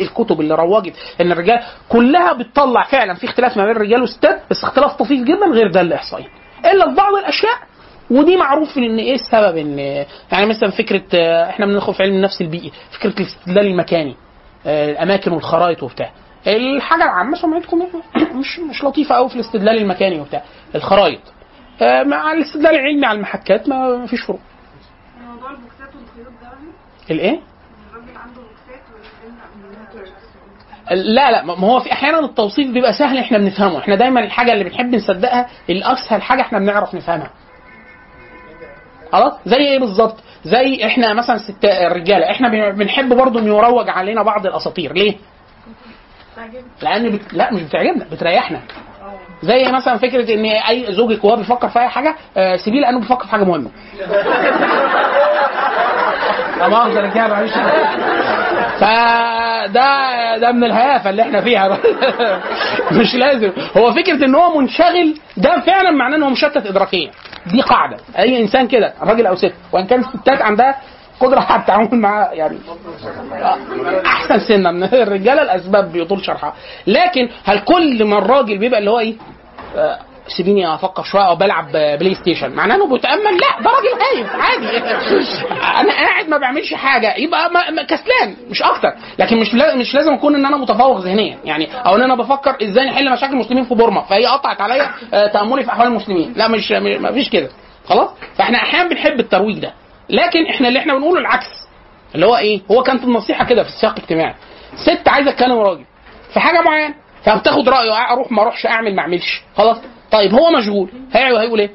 الكتب 0.00 0.40
اللي 0.40 0.54
روجت 0.54 0.92
إن 1.20 1.32
الرجال 1.32 1.60
كلها 1.88 2.32
بتطلع 2.32 2.82
فعلا 2.82 3.14
في 3.14 3.26
اختلاف 3.26 3.56
ما 3.56 3.64
بين 3.66 3.76
الرجال 3.76 4.00
والستات 4.00 4.40
بس 4.50 4.64
اختلاف 4.64 4.92
طفيف 4.92 5.24
جدا 5.24 5.46
غير 5.52 5.70
ده 5.70 5.80
الاحصائي 5.80 6.26
إلا 6.64 6.88
في 6.88 6.94
بعض 6.94 7.14
الأشياء 7.14 7.54
ودي 8.10 8.36
معروف 8.36 8.78
إن 8.78 8.98
إيه 8.98 9.14
السبب 9.14 9.56
إن 9.56 9.78
يعني 10.32 10.46
مثلا 10.46 10.70
فكرة 10.70 11.02
آه، 11.14 11.50
إحنا 11.50 11.66
بندخل 11.66 11.94
في 11.94 12.02
علم 12.02 12.14
النفس 12.16 12.40
البيئي 12.40 12.72
فكرة 12.90 13.14
الاستدلال 13.20 13.66
المكاني 13.66 14.16
آه، 14.66 14.90
الاماكن 14.90 15.32
والخرائط 15.32 15.82
وبتاع. 15.82 16.10
الحاجة 16.46 17.04
العامة 17.04 17.36
سمعتكم 17.36 17.78
مش 18.34 18.58
مش 18.58 18.84
لطيفة 18.84 19.14
قوي 19.14 19.28
في 19.28 19.34
الاستدلال 19.34 19.78
المكاني 19.78 20.20
وبتاع. 20.20 20.42
الخرائط. 20.74 21.20
آه، 21.20 21.35
مع 21.82 22.32
الاستدلال 22.32 22.74
العلمي 22.74 23.06
على 23.06 23.16
المحكات 23.16 23.68
ما 23.68 24.06
فيش 24.06 24.20
فروق. 24.22 24.40
موضوع 25.20 25.50
البوكسات 25.50 25.88
والخيوط 25.96 26.32
ده 26.42 26.48
وهمي 26.48 26.72
الإيه؟ 27.10 27.40
لا 30.90 31.30
لا 31.30 31.42
ما 31.44 31.54
هو 31.68 31.80
في 31.80 31.92
أحيانا 31.92 32.18
التوصيف 32.18 32.70
بيبقى 32.70 32.92
سهل 32.92 33.18
إحنا 33.18 33.38
بنفهمه. 33.38 33.78
إحنا 33.78 33.94
دايما 33.94 34.20
الحاجة 34.20 34.52
اللي 34.52 34.64
بنحب 34.64 34.94
نصدقها 34.94 35.46
الأسهل 35.70 36.22
حاجة 36.22 36.40
إحنا 36.40 36.58
بنعرف 36.58 36.94
نفهمها. 36.94 37.30
خلاص؟ 39.12 39.32
زي 39.46 39.56
إيه 39.56 39.78
بالظبط؟ 39.78 40.16
زي 40.44 40.86
إحنا 40.86 41.14
مثلا 41.14 41.38
ست 41.38 41.64
الرجالة 41.64 42.30
إحنا 42.30 42.48
بن- 42.48 42.72
بنحب 42.78 43.08
برضو 43.16 43.38
ان 43.38 43.46
يروج 43.46 43.88
علينا 43.88 44.22
بعض 44.22 44.46
الأساطير. 44.46 44.92
ليه؟ 44.92 45.16
لأن 46.82 47.10
بت... 47.16 47.34
لا 47.34 47.52
مش 47.54 47.62
بتعجبنا 47.62 48.04
بتريحنا. 48.12 48.60
زي 49.42 49.72
مثلا 49.72 49.98
فكرة 49.98 50.34
إن 50.34 50.44
أي 50.44 50.86
زوجك 50.94 51.24
وهو 51.24 51.36
بيفكر 51.36 51.68
في 51.68 51.78
أي 51.78 51.88
حاجة 51.88 52.14
آه، 52.36 52.56
سيبيه 52.56 52.80
لأنه 52.80 53.00
بيفكر 53.00 53.24
في 53.24 53.30
حاجة 53.30 53.44
مهمة. 53.44 53.70
لا 56.58 56.84
رجاله 56.86 57.28
معلش 57.28 57.52
فده 58.80 60.36
ده 60.36 60.52
من 60.52 60.64
الهيافة 60.64 61.10
اللي 61.10 61.22
إحنا 61.22 61.40
فيها. 61.40 61.78
مش 63.00 63.14
لازم. 63.14 63.52
هو 63.76 63.92
فكرة 63.92 64.24
إن 64.24 64.34
هو 64.34 64.58
منشغل 64.60 65.14
ده 65.36 65.60
فعلا 65.60 65.90
معناه 65.90 66.16
إن 66.16 66.22
هو 66.22 66.30
مشتت 66.30 66.66
ادراكيا. 66.66 67.10
دي 67.46 67.60
قاعدة. 67.60 67.96
أي 68.18 68.42
إنسان 68.42 68.66
كده 68.68 68.94
راجل 69.02 69.26
أو 69.26 69.34
ست 69.34 69.52
وإن 69.72 69.86
كان 69.86 70.00
الستات 70.00 70.42
عندها 70.42 70.74
قدرة 71.20 71.40
على 71.40 71.60
التعامل 71.60 72.00
مع 72.00 72.32
يعني 72.32 72.58
أحسن 74.06 74.38
سنة 74.38 74.70
من 74.70 74.84
الرجاله 74.84 75.42
الأسباب 75.42 75.92
بيطول 75.92 76.24
شرحها. 76.24 76.54
لكن 76.86 77.28
هل 77.44 77.58
كل 77.58 78.04
ما 78.04 78.18
الراجل 78.18 78.58
بيبقى 78.58 78.78
اللي 78.78 78.90
هو 78.90 78.98
إيه؟ 78.98 79.14
آه، 79.76 79.98
سيبيني 80.36 80.74
أفكر 80.74 81.02
شوية 81.02 81.28
أو 81.28 81.36
بلعب 81.36 81.72
بلاي 81.72 82.14
ستيشن. 82.14 82.50
معناه 82.50 82.74
إنه 82.74 82.86
بيتامل 82.86 83.22
لا 83.22 83.62
ده 83.62 83.70
راجل 83.70 84.02
هايف 84.02 84.32
عادي. 84.36 84.78
أنا 85.80 85.92
قاعد 85.92 86.28
ما 86.28 86.38
بعملش 86.38 86.74
حاجة. 86.74 87.14
يبقى 87.16 87.50
ما 87.50 87.82
كسلان 87.82 88.36
مش 88.50 88.62
أكتر. 88.62 88.92
لكن 89.18 89.36
مش 89.36 89.54
مش 89.54 89.94
لازم 89.94 90.12
أكون 90.12 90.34
إن 90.34 90.46
أنا 90.46 90.56
متفوق 90.56 91.00
ذهنيا. 91.00 91.38
يعني 91.44 91.68
أو 91.86 91.96
إن 91.96 92.02
أنا 92.02 92.14
بفكر 92.14 92.56
إزاي 92.62 92.86
نحل 92.86 93.12
مشاكل 93.12 93.32
المسلمين 93.32 93.64
في 93.64 93.74
بورما. 93.74 94.02
فهي 94.02 94.26
قطعت 94.26 94.60
عليا 94.60 94.90
آه، 95.14 95.26
تأملي 95.26 95.64
في 95.64 95.70
أحوال 95.70 95.86
المسلمين. 95.88 96.32
لا 96.36 96.48
مش 96.48 96.72
ما 96.72 97.12
فيش 97.12 97.30
كده. 97.30 97.48
خلاص؟ 97.88 98.10
فإحنا 98.36 98.58
أحيانا 98.58 98.88
بنحب 98.88 99.20
الترويج 99.20 99.58
ده. 99.58 99.72
لكن 100.10 100.46
إحنا 100.46 100.68
اللي 100.68 100.78
إحنا 100.78 100.94
بنقوله 100.94 101.20
العكس. 101.20 101.46
اللي 102.14 102.26
هو 102.26 102.36
إيه؟ 102.36 102.60
هو 102.70 102.82
كانت 102.82 103.04
النصيحة 103.04 103.44
كده 103.44 103.62
في 103.62 103.68
السياق 103.68 103.92
الاجتماعي. 103.92 104.34
ست 104.76 105.08
عايزة 105.08 105.30
تكلم 105.30 105.58
راجل. 105.58 105.84
في 106.34 106.40
حاجة 106.40 106.60
معينة. 106.60 106.94
فبتاخد 107.24 107.68
رأيه. 107.68 108.12
أروح 108.12 108.32
ما 108.32 108.42
أروحش 108.42 108.66
أعمل 108.66 108.94
ما 108.94 109.02
أعملش. 109.02 109.42
خلاص؟ 109.56 109.76
طيب 110.10 110.34
هو 110.34 110.50
مشغول. 110.50 110.88
هيقول 111.12 111.40
هيقول 111.40 111.60
إيه؟ 111.60 111.70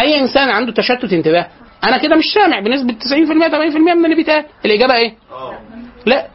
أي 0.00 0.20
إنسان 0.20 0.48
عنده 0.50 0.72
تشتت 0.72 1.12
انتباه. 1.12 1.46
أنا 1.84 1.98
كده 1.98 2.16
مش 2.16 2.24
سامع. 2.34 2.60
بنسبة 2.60 2.92
90% 2.92 3.48
80% 3.48 3.76
من 3.76 4.04
اللي 4.04 4.16
بيتقال. 4.16 4.44
الإجابة 4.64 4.94
إيه؟ 4.94 5.14
لا. 6.06 6.26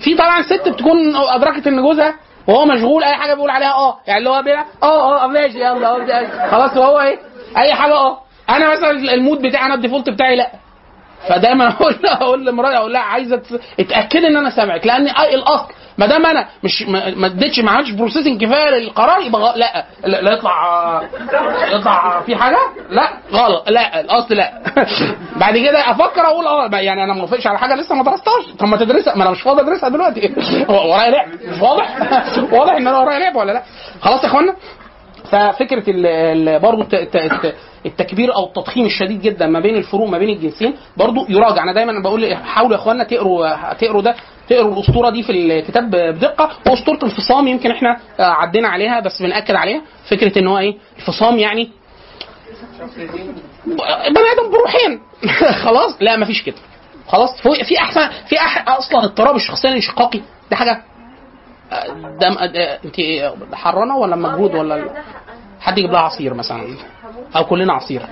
في 0.00 0.14
طبعا 0.14 0.42
ست 0.42 0.68
بتكون 0.68 1.16
أدركت 1.16 1.66
إن 1.66 1.82
جوزها 1.82 2.14
وهو 2.46 2.64
مشغول 2.66 3.04
أي 3.04 3.14
حاجة 3.14 3.34
بيقول 3.34 3.50
عليها 3.50 3.72
آه. 3.72 3.98
يعني 4.06 4.18
اللي 4.18 4.30
هو 4.30 4.42
بيلعب 4.42 4.66
آه 4.82 5.24
آه 5.24 5.26
ماشي 5.26 5.58
يلا 5.60 6.50
خلاص 6.50 6.76
وهو 6.76 7.00
إيه؟ 7.00 7.18
أي 7.56 7.74
حاجة 7.74 7.94
آه. 7.94 8.18
أنا 8.50 8.72
مثلا 8.72 8.90
ال 8.90 9.00
mood 9.00 9.42
بتاعي 9.42 9.66
أنا 9.66 9.74
ال 9.74 9.79
default 9.79 10.10
بتاعي 10.10 10.36
لا. 10.36 10.50
فدايما 11.28 11.68
أقول 11.72 11.96
أقول 12.04 12.46
لمراتي 12.46 12.76
أقول 12.76 12.92
لها 12.92 13.00
عايزة 13.00 13.42
اتاكدي 13.80 14.26
إن 14.26 14.36
أنا 14.36 14.50
سامعك 14.50 14.86
لأن 14.86 15.08
الاصل 15.08 15.72
ما 15.98 16.06
دام 16.06 16.26
أنا 16.26 16.48
مش 16.64 16.82
ما 17.16 17.26
اديتش 17.26 17.60
ما 17.60 17.70
عملتش 17.70 17.90
processing 17.90 18.44
كفاية 18.44 18.70
للقرار 18.70 19.20
يبقى 19.20 19.58
لا. 19.58 19.84
لا, 20.04 20.32
يطلع 20.32 21.02
يطلع 21.72 22.20
في 22.20 22.36
حاجة؟ 22.36 22.58
لا. 22.90 23.08
غلط. 23.32 23.68
لا. 23.70 24.00
الاصل 24.00 24.34
لا. 24.34 24.52
بعد 25.40 25.56
كده 25.58 25.90
أفكر 25.90 26.20
أقول 26.20 26.46
آه 26.46 26.76
يعني 26.76 27.04
أنا 27.04 27.12
ما 27.12 27.18
موافقش 27.18 27.46
على 27.46 27.58
حاجة 27.58 27.74
لسه 27.74 27.94
ما 27.94 28.04
درستهاش. 28.04 28.44
طب 28.58 28.66
ما 28.66 28.76
تدرسها. 28.76 29.16
ما 29.16 29.22
أنا 29.22 29.30
مش 29.30 29.42
فاضي 29.42 29.60
أدرسها 29.60 29.88
دلوقتي. 29.88 30.34
ورايا 30.68 31.10
لعب. 31.10 31.28
مش 31.28 31.60
واضح؟ 31.60 31.96
واضح 32.52 32.72
إن 32.72 32.86
أنا 32.88 32.98
ورايا 32.98 33.18
لعب 33.18 33.36
ولا 33.36 33.52
لا؟ 33.52 33.62
خلاص 34.00 34.22
يا 34.22 34.28
إخوانا. 34.28 34.54
ففكرة 35.30 35.84
الت- 35.88 37.54
التكبير 37.86 38.34
أو 38.34 38.44
التضخيم 38.46 38.86
الشديد 38.86 39.22
جدا 39.22 39.46
ما 39.46 39.60
بين 39.60 39.74
الفروق 39.76 40.08
ما 40.08 40.18
بين 40.18 40.28
الجنسين 40.28 40.74
برضو 40.96 41.26
يراجع. 41.28 41.62
أنا 41.62 41.72
دايما 41.72 42.02
بقول 42.02 42.34
حاولوا 42.34 42.72
يا 42.76 42.80
اخوانا 42.82 43.04
تقروا 43.04 43.72
تقروا 43.72 44.02
ده 44.02 44.14
تقروا 44.48 44.74
الأسطورة 44.74 45.10
دي 45.10 45.22
في 45.22 45.32
الكتاب 45.32 45.90
بدقة. 45.90 46.50
واسطوره 46.66 46.98
الفصام 47.02 47.48
يمكن 47.48 47.70
إحنا 47.70 47.96
عدينا 48.18 48.68
عليها 48.68 49.00
بس 49.00 49.22
بنأكد 49.22 49.54
عليها. 49.54 49.82
فكرة 50.10 50.38
إن 50.38 50.46
هو 50.46 50.58
إيه 50.58 50.76
الفصام 50.98 51.38
يعني 51.38 51.70
بني 53.66 54.26
آدم 54.32 54.50
بروحين. 54.52 55.00
خلاص؟ 55.64 55.96
لا 56.00 56.16
مفيش 56.16 56.42
كده. 56.42 56.56
خلاص؟ 57.08 57.40
في 57.40 57.78
أحسن 57.78 58.08
في 58.28 58.36
أح 58.40 58.68
أصلا 58.68 59.04
اضطراب 59.04 59.36
الشخصية 59.36 59.68
الانشقاقي. 59.68 60.20
ده 60.50 60.56
حاجة 60.56 60.82
آه، 61.72 62.80
انت 62.84 62.96
حرانة 63.54 63.96
ولا 63.96 64.16
مجهود 64.16 64.54
ولا 64.54 64.84
حد 65.60 65.78
يجيب 65.78 65.90
لها 65.90 66.00
عصير 66.00 66.34
مثلا؟ 66.34 66.76
أو 67.36 67.44
كلنا 67.44 67.72
عصير. 67.72 68.02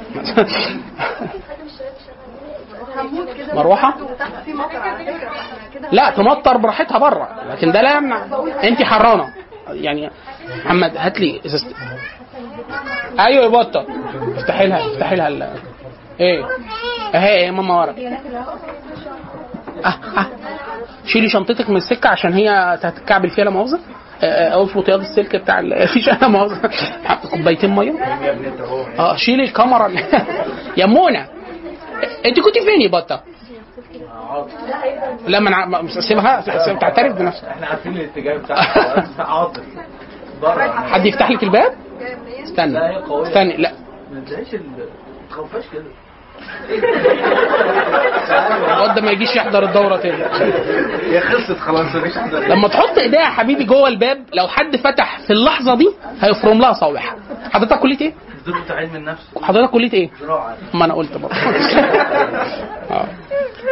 مروحة؟ 3.55 3.95
لا 5.93 6.11
تمطر 6.11 6.57
براحتها 6.57 6.99
بره 6.99 7.29
لكن 7.51 7.73
ده 7.73 7.83
لا 7.83 7.97
يمنع. 7.97 8.25
انت 8.65 8.83
حرانة. 8.83 9.33
يعني 9.69 10.11
محمد 10.65 10.97
هات 10.97 11.21
لي 11.21 11.41
ازازه 11.47 11.67
أيوه 13.21 13.45
يا 13.45 13.49
بطة. 13.49 13.87
افتحي 14.37 14.67
لها 14.67 14.87
افتحي 14.87 15.17
لها 15.17 15.53
إيه؟ 16.21 16.45
اهي 17.15 17.43
يا 17.47 17.51
ماما 17.51 17.81
ورا. 17.81 17.95
آه 19.85 19.89
آه. 20.19 20.27
شيلي 21.07 21.29
شنطتك 21.29 21.71
من 21.71 21.77
السكة 21.77 22.09
عشان 22.09 22.33
هي 22.33 22.49
هتتكعبل 22.51 23.31
فيها 23.31 23.45
لا 23.45 23.51
مؤاخذة. 23.51 23.81
آه، 24.23 24.25
آه، 24.55 24.63
اظبط 24.63 24.89
ياض 24.89 25.01
السلك 25.01 25.37
بتاع 25.37 25.61
ال- 25.61 25.83
مفيش 25.85 26.09
لا 26.09 26.29
مؤاخذة. 26.29 26.71
كوبايتين 27.31 27.71
مية. 27.77 27.93
آه 28.99 29.17
شيلي 29.17 29.45
الكاميرا. 29.45 29.87
ال- 29.87 29.99
يا 30.81 30.87
منى 30.87 31.27
أنت 32.27 32.41
كنت 32.41 32.59
فين 32.59 32.81
يا 32.81 32.89
بطة؟ 32.89 33.23
لا 35.27 35.41
ما 35.41 35.49
أنا 35.67 35.89
سيبها 36.01 36.41
تعترف 36.81 37.17
بنفسك. 37.19 37.45
إحنا 37.45 37.67
عارفين 37.67 37.93
الاتجاه 37.93 38.37
بتاعها 38.37 39.09
عاطف 39.19 39.63
بره. 40.43 40.71
حد 40.71 41.07
يفتح 41.07 41.31
لك 41.31 41.43
الباب؟ 41.43 41.73
استنى 42.45 42.73
لا، 42.73 42.91
هي 42.91 42.97
قوية. 42.97 43.29
استنى 43.29 43.57
لا. 43.57 43.73
ما 44.13 44.21
تلاقيش 44.21 44.55
ما 44.55 44.61
تخوفهاش 45.31 45.65
كده. 45.73 45.85
الواد 48.75 48.95
ده 48.95 49.01
ما 49.03 49.11
يجيش 49.11 49.37
يحضر 49.37 49.65
الدورة 49.65 49.97
تاني. 49.97 50.25
هي 51.13 51.21
خلصت 51.21 51.59
خلاص 51.61 51.95
مفيش 51.95 52.17
لما 52.49 52.69
تحط 52.69 52.99
ايديها 52.99 53.21
يا 53.21 53.27
حبيبي 53.27 53.65
جوه 53.65 53.89
الباب 53.89 54.19
لو 54.35 54.49
حد 54.49 54.77
فتح 54.77 55.19
في 55.27 55.33
اللحظة 55.33 55.75
دي 55.75 55.89
هيفرم 56.21 56.59
لها 56.61 56.73
صوابعها 56.73 57.17
حضرتك 57.53 57.79
كلية 57.79 58.01
إيه؟ 58.01 58.13
دكتور 58.47 58.77
علم 58.77 58.97
النفس. 58.97 59.23
حضرتك 59.43 59.71
كلية 59.71 59.93
إيه؟ 59.93 60.11
زراعة. 60.21 60.57
ما 60.75 60.85
أنا 60.85 60.95
قلت 60.95 61.17
برضه. 61.17 61.35
آه. 62.91 63.07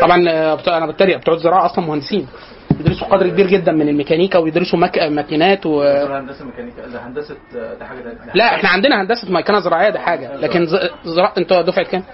طبعا 0.00 0.28
آه، 0.28 0.58
أنا 0.68 0.86
بتريق 0.86 1.18
بتوع 1.18 1.34
الزراعة 1.34 1.66
أصلا 1.66 1.84
مهندسين. 1.86 2.26
بيدرسوا 2.70 3.06
قدر 3.06 3.28
كبير 3.28 3.46
جدا 3.46 3.72
من 3.72 3.88
الميكانيكا 3.88 4.38
ويدرسوا 4.38 4.78
مك... 4.78 4.98
ماكينات 4.98 5.66
و... 5.66 5.82
هندسة 5.82 6.44
ميكانيكا. 6.44 6.86
ده 6.86 7.06
هندسة 7.06 7.34
ده 7.80 7.86
حاجة 7.86 7.98
تانية. 7.98 8.32
لا 8.34 8.54
إحنا 8.54 8.68
عندنا 8.68 9.02
هندسة 9.02 9.32
ميكانه 9.32 9.58
زراعية 9.60 9.90
ده 9.90 9.98
حاجة. 10.00 10.36
لكن 10.36 10.66
ز... 10.66 10.76
زرا... 11.04 11.32
انت 11.38 11.52
دفعة 11.52 11.84
كام؟ 11.84 12.04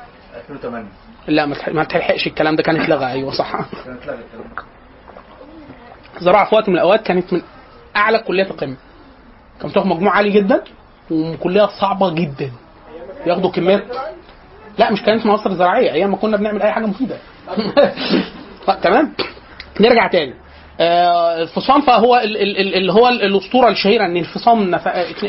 2008 0.52 0.88
لا 1.28 1.46
ما 1.72 1.84
تلحقش 1.84 2.26
الكلام 2.26 2.56
ده 2.56 2.62
كان 2.62 2.80
اتلغى. 2.80 3.06
أيوه 3.06 3.30
صح. 3.30 3.54
الكلام 3.54 4.18
ده. 4.56 4.62
زراعة 6.20 6.48
في 6.48 6.54
وقت 6.54 6.68
من 6.68 6.74
الأوقات 6.74 7.02
كانت 7.02 7.32
من 7.32 7.42
أعلى 7.96 8.18
كليات 8.18 8.50
القمة. 8.50 8.76
كان 9.60 9.70
بتاخد 9.70 9.86
مجموع 9.86 10.16
عالي 10.16 10.30
جدا 10.30 10.64
وكلية 11.10 11.66
صعبة 11.66 12.10
جدا. 12.14 12.50
بياخدوا 13.24 13.50
كميات. 13.50 13.84
لا 14.78 14.90
مش 14.90 15.02
كانت 15.02 15.26
مصر 15.26 15.54
زراعية. 15.54 15.92
أيام 15.92 16.10
ما 16.10 16.16
كنا 16.16 16.36
بنعمل 16.36 16.62
أي 16.62 16.72
حاجة 16.72 16.86
مفيدة. 16.86 17.18
تمام. 18.82 19.12
نرجع 19.80 20.06
تاني. 20.06 20.34
آه، 20.82 21.42
الفصام 21.42 21.80
فهو 21.80 22.16
ال- 22.16 22.36
ال- 22.36 22.58
ال- 22.60 22.74
اللي 22.74 22.92
هو 22.92 23.08
ال- 23.08 23.22
الأسطورة 23.22 23.68
الشهيرة 23.70 24.04
إن 24.06 24.16
الفصام 24.16 24.78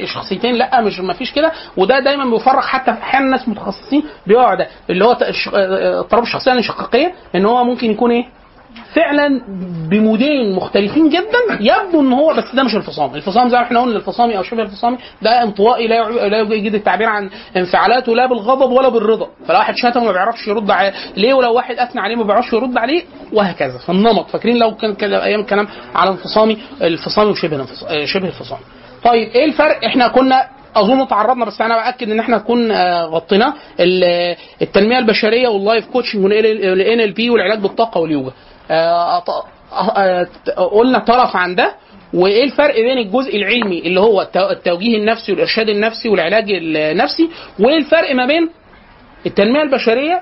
شخصيتين 0.05 0.55
لأ 0.55 0.81
مش 0.81 0.99
ما 0.99 1.13
فيش 1.13 1.31
كده. 1.31 1.51
وده 1.77 1.99
دايما 1.99 2.25
بيفرق 2.25 2.63
حتى 2.63 2.93
في 2.93 3.01
أحيانا 3.01 3.25
ناس 3.29 3.49
متخصصين 3.49 4.03
بيقعوا 4.27 4.55
ده 4.55 4.67
اللي 4.89 5.05
هو 5.05 5.17
ش- 5.31 5.49
آه، 5.53 5.99
اضطراب 5.99 6.23
الشخصية 6.23 6.51
الانشقاقية 6.51 7.13
إن 7.35 7.45
هو 7.45 7.63
ممكن 7.63 7.91
يكون 7.91 8.11
إيه؟ 8.11 8.25
فعلا 8.93 9.41
بمودين 9.89 10.55
مختلفين 10.55 11.09
جدا 11.09 11.39
يبدو 11.59 12.01
إن 12.01 12.13
هو 12.13 12.33
بس 12.33 12.55
ده 12.55 12.63
مش 12.63 12.75
الفصام، 12.75 13.15
الفصام 13.15 13.49
زي 13.49 13.57
ما 13.57 13.63
إحنا 13.63 13.81
قلنا 13.81 13.95
الفصامي 13.95 14.37
أو 14.37 14.43
شبه 14.43 14.61
الفصامي 14.61 14.97
ده 15.21 15.43
انطوائي 15.43 15.87
لا 15.87 16.09
لا 16.29 16.55
يجيد 16.55 16.75
التعبير 16.75 17.07
عن 17.07 17.29
انفعالاته 17.57 18.15
لا 18.15 18.25
بالغضب 18.25 18.71
ولا 18.71 18.89
بالرضا، 18.89 19.27
فلو 19.47 19.57
واحد 19.57 19.75
شتمه 19.75 20.03
ما 20.03 20.11
بيعرفش 20.11 20.47
يرد 20.47 20.71
عليه. 20.71 20.93
ليه؟ 21.17 21.33
ولو 21.33 21.53
واحد 21.53 21.75
أثنى 21.75 22.01
عليه 22.01 22.15
ما 22.15 22.23
بيعرفش 22.23 22.53
يرد 22.53 22.77
عليه 22.77 23.01
وهكذا، 23.33 23.77
فالنمط. 23.77 24.29
فاكرين 24.29 24.57
لو 24.57 24.75
كان 24.75 25.13
أيام 25.13 25.39
الكلام 25.39 25.67
على 25.95 26.09
انفصامي؟ 26.09 26.57
الفصامي 26.81 27.31
وشبه 27.31 27.65
شبه 28.05 28.27
الفصامي. 28.27 28.61
طيب 29.03 29.27
إيه 29.29 29.45
الفرق؟ 29.45 29.85
إحنا 29.85 30.07
كنا 30.07 30.47
أظن 30.75 31.07
تعرضنا 31.07 31.45
بس 31.45 31.61
أنا 31.61 31.75
بأكد 31.75 32.09
إن 32.11 32.19
إحنا 32.19 32.37
نكون 32.37 32.71
آه، 32.71 33.05
غطيناه 33.05 33.53
ال- 33.79 34.35
التنمية 34.61 34.97
البشرية 34.97 35.47
وال 35.47 35.60
life 35.60 35.85
coaching 35.85 36.23
وال 36.23 36.99
NLP 36.99 37.29
والعلاج 37.29 37.59
بالطاقة 37.59 38.01
واليوجا. 38.01 38.31
قلنا 40.71 40.99
طرف 40.99 41.35
عن 41.35 41.55
ده. 41.55 41.75
وإيه 42.13 42.43
الفرق 42.43 42.75
بين 42.75 42.97
الجزء 42.97 43.37
العلمي 43.37 43.79
اللي 43.79 43.99
هو 43.99 44.21
الت- 44.21 44.37
التوجيه 44.37 44.97
النفسي 44.97 45.31
والإرشاد 45.31 45.69
النفسي 45.69 46.09
والعلاج 46.09 46.45
النفسي 46.51 47.29
وإيه 47.59 47.77
الفرق 47.77 48.15
ما 48.15 48.25
بين 48.25 48.49
التنمية 49.25 49.61
البشرية 49.61 50.21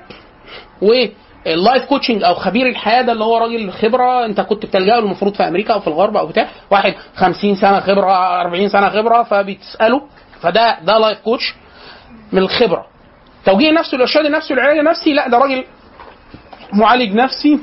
وال 0.82 1.16
life 1.16 1.84
coaching 1.84 2.24
أو 2.24 2.34
خبير 2.34 2.66
الحياة 2.66 3.02
ده 3.02 3.12
اللي 3.12 3.24
هو 3.24 3.38
راجل 3.38 3.70
خبرة 3.72 4.24
أنت 4.24 4.40
كنت 4.40 4.66
بتلجأ 4.66 4.92
له 4.92 4.98
المفروض 4.98 5.34
في 5.34 5.42
أمريكا 5.48 5.74
أو 5.74 5.80
في 5.80 5.86
الغرب 5.88 6.16
أو 6.16 6.26
بتاع 6.26 6.48
واحد 6.70 6.94
50 7.16 7.54
سنة 7.56 7.80
خبرة 7.80 8.40
40 8.40 8.68
سنة 8.68 8.88
خبرة 8.88 9.22
فبتسأله 9.22 10.02
فده 10.40 10.80
ده 10.80 10.98
life 10.98 11.18
coach 11.18 11.54
من 12.32 12.38
الخبرة. 12.38 12.86
توجيه 13.46 13.70
نفسي 13.70 13.96
والإرشاد 13.96 14.24
النفسي 14.26 14.54
والعلاج 14.54 14.78
النفسي 14.78 15.12
لا 15.12 15.28
ده 15.28 15.38
راجل 15.38 15.64
معالج 16.72 17.14
نفسي. 17.14 17.58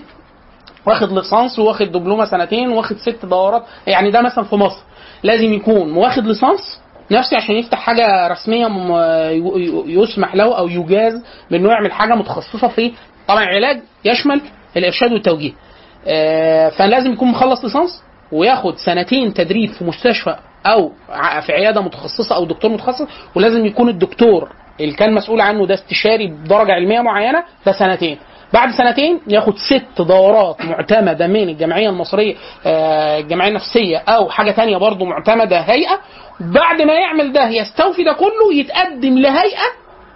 واخد 0.86 1.12
ليسانس 1.12 1.60
واخد 1.60 1.86
دبلومة 1.92 2.26
سنتين 2.26 2.70
واخد 2.70 2.98
ست 2.98 3.26
دورات. 3.26 3.64
يعني 3.88 4.12
ده 4.12 4.22
مثلا 4.22 4.44
في 4.44 4.56
مصر. 4.56 4.82
لازم 5.24 5.54
يكون 5.54 5.92
واخد 5.98 6.26
ليسانس. 6.28 6.82
نفسي 7.12 7.36
عشان 7.36 7.56
يفتح 7.56 7.78
حاجة 7.80 8.28
رسمية 8.28 8.68
يسمح 9.88 10.36
له 10.36 10.58
أو 10.58 10.68
يجاز 10.68 11.14
بأنه 11.52 11.70
يعمل 11.70 11.92
حاجة 11.92 12.16
متخصصة 12.16 12.68
في 12.68 12.92
طبعا 13.28 13.44
العلاج 13.44 13.82
يشمل 14.06 14.42
الإرشاد 14.78 15.12
والتوجيه. 15.12 15.52
آه، 16.08 16.70
فلازم 16.70 17.12
يكون 17.14 17.28
مخلص 17.28 17.64
ليسانس 17.64 18.04
وياخد 18.32 18.76
سنتين 18.78 19.34
تدريب 19.34 19.70
في 19.72 19.84
مستشفى 19.84 20.36
أو 20.66 20.92
في 21.46 21.52
عيادة 21.54 21.82
متخصصة 21.82 22.36
أو 22.36 22.46
دكتور 22.46 22.72
متخصص. 22.72 23.08
ولازم 23.36 23.66
يكون 23.66 23.90
الدكتور 23.90 24.50
اللي 24.80 24.94
كان 24.94 25.14
مسؤول 25.14 25.42
عنه 25.42 25.66
ده 25.68 25.74
استشاري 25.74 26.28
بدرجة 26.28 26.72
علمية 26.72 27.02
معينة 27.02 27.44
ده 27.66 27.72
سنتين. 27.72 28.18
بعد 28.54 28.72
سنتين 28.72 29.22
ياخد 29.28 29.54
ست 29.58 30.02
دورات 30.02 30.62
معتمدة 30.66 31.28
من 31.28 31.50
الجمعية 31.50 31.90
المصرية 31.90 32.36
آه، 32.66 33.20
الجمعية 33.20 33.50
النفسية 33.50 33.98
أو 33.98 34.30
حاجة 34.30 34.52
تانية 34.52 34.78
برضو 34.78 35.06
معتمدة 35.06 35.60
هيئة. 35.60 36.00
بعد 36.40 36.82
ما 36.82 36.94
يعمل 36.94 37.34
ده 37.34 37.50
يستوفي 37.50 38.04
ده 38.04 38.14
كله 38.14 38.54
يتقدم 38.54 39.18
لهيئة 39.18 39.70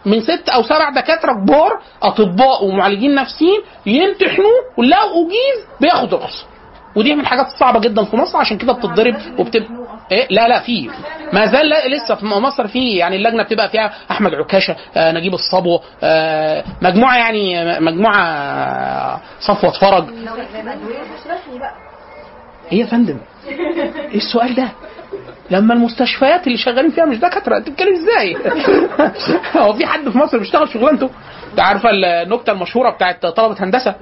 من 0.05 0.21
ست 0.21 0.49
أو 0.49 0.63
سبع 0.63 0.89
دكاترة 0.89 1.33
كبار 1.33 1.79
أطباء 2.03 2.65
ومعالجين 2.65 3.15
نفسيين 3.15 3.61
يمتحنوه 3.85 4.51
ولو 4.77 4.97
أجيز 5.27 5.65
بياخد 5.81 6.13
الرخصه 6.13 6.45
ودي 6.95 7.15
من 7.15 7.21
الحاجات 7.21 7.45
الصعبة 7.47 7.79
جدا 7.79 8.03
في 8.05 8.15
مصر 8.15 8.37
عشان 8.37 8.57
كده 8.57 8.73
بتتضرب 8.73 9.15
وبتبقى 9.39 9.69
إيه؟ 10.11 10.27
لا 10.29 10.47
لا 10.47 10.59
في 10.59 10.89
ما 11.33 11.45
زال 11.45 11.69
لا- 11.69 11.87
لسه 11.87 12.15
في 12.15 12.25
مصر 12.25 12.67
في 12.67 12.95
يعني 12.95 13.15
اللجنة 13.15 13.43
بتبقى 13.43 13.69
فيها 13.69 13.93
أحمد 14.11 14.33
عكاشة 14.33 14.75
آه 14.95 15.11
نجيب 15.11 15.33
الصبو 15.33 15.79
آه 16.03 16.63
مجموعة 16.81 17.17
يعني 17.17 17.79
مجموعة 17.79 18.21
آه، 18.25 19.21
صفوة 19.39 19.71
فرج. 19.71 20.05
إيه 22.71 22.79
يا 22.79 22.85
فندم؟ 22.85 23.17
إيه 23.47 24.15
السؤال 24.17 24.55
ده؟ 24.55 24.69
لما 25.51 25.73
المستشفيات 25.73 26.47
اللي 26.47 26.57
شغالين 26.57 26.91
فيها 26.91 27.05
مش 27.05 27.17
دكاترة 27.17 27.59
تتكلم 27.59 27.93
إزاي؟ 27.93 28.37
هو 29.63 29.73
في 29.73 29.85
حد 29.85 30.09
في 30.09 30.17
مصر 30.17 30.37
بيشتغل 30.37 30.69
شغلانته؟ 30.69 31.09
أنت 31.51 31.59
عارفة 31.59 31.89
النكتة 31.93 32.51
المشهورة 32.51 32.89
بتاعت 32.89 33.25
طلبة 33.25 33.63
هندسة؟ 33.63 33.95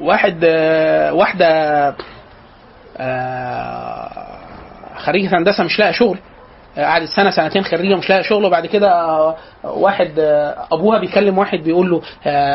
واحد 0.00 0.44
واحدة 1.12 1.48
آه، 2.96 4.10
خريجة 4.96 5.38
هندسة 5.38 5.64
مش 5.64 5.78
لاقي 5.78 5.92
شغل. 5.92 6.18
آه، 6.78 6.84
قعدت 6.84 7.08
سنة 7.08 7.30
سنتين 7.30 7.64
خريجة 7.64 7.96
مش 7.96 8.10
لاقي 8.10 8.24
شغل. 8.24 8.44
وبعد 8.44 8.66
كده 8.66 8.92
آه، 8.92 9.36
واحد 9.64 10.12
أبوها 10.72 10.98
بيكلم 10.98 11.38
واحد 11.38 11.58
بيقول 11.58 11.90
له 11.90 12.02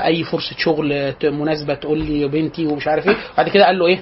أي 0.05 0.23
فرصة 0.23 0.55
شغل 0.57 1.13
مناسبة 1.23 1.73
تقول 1.73 1.97
لي 1.97 2.27
بنتي 2.27 2.67
ومش 2.67 2.87
عارف 2.87 3.07
إيه. 3.07 3.15
بعد 3.37 3.49
كده 3.49 3.65
قال 3.65 3.79
له 3.79 3.85
إيه؟ 3.87 3.99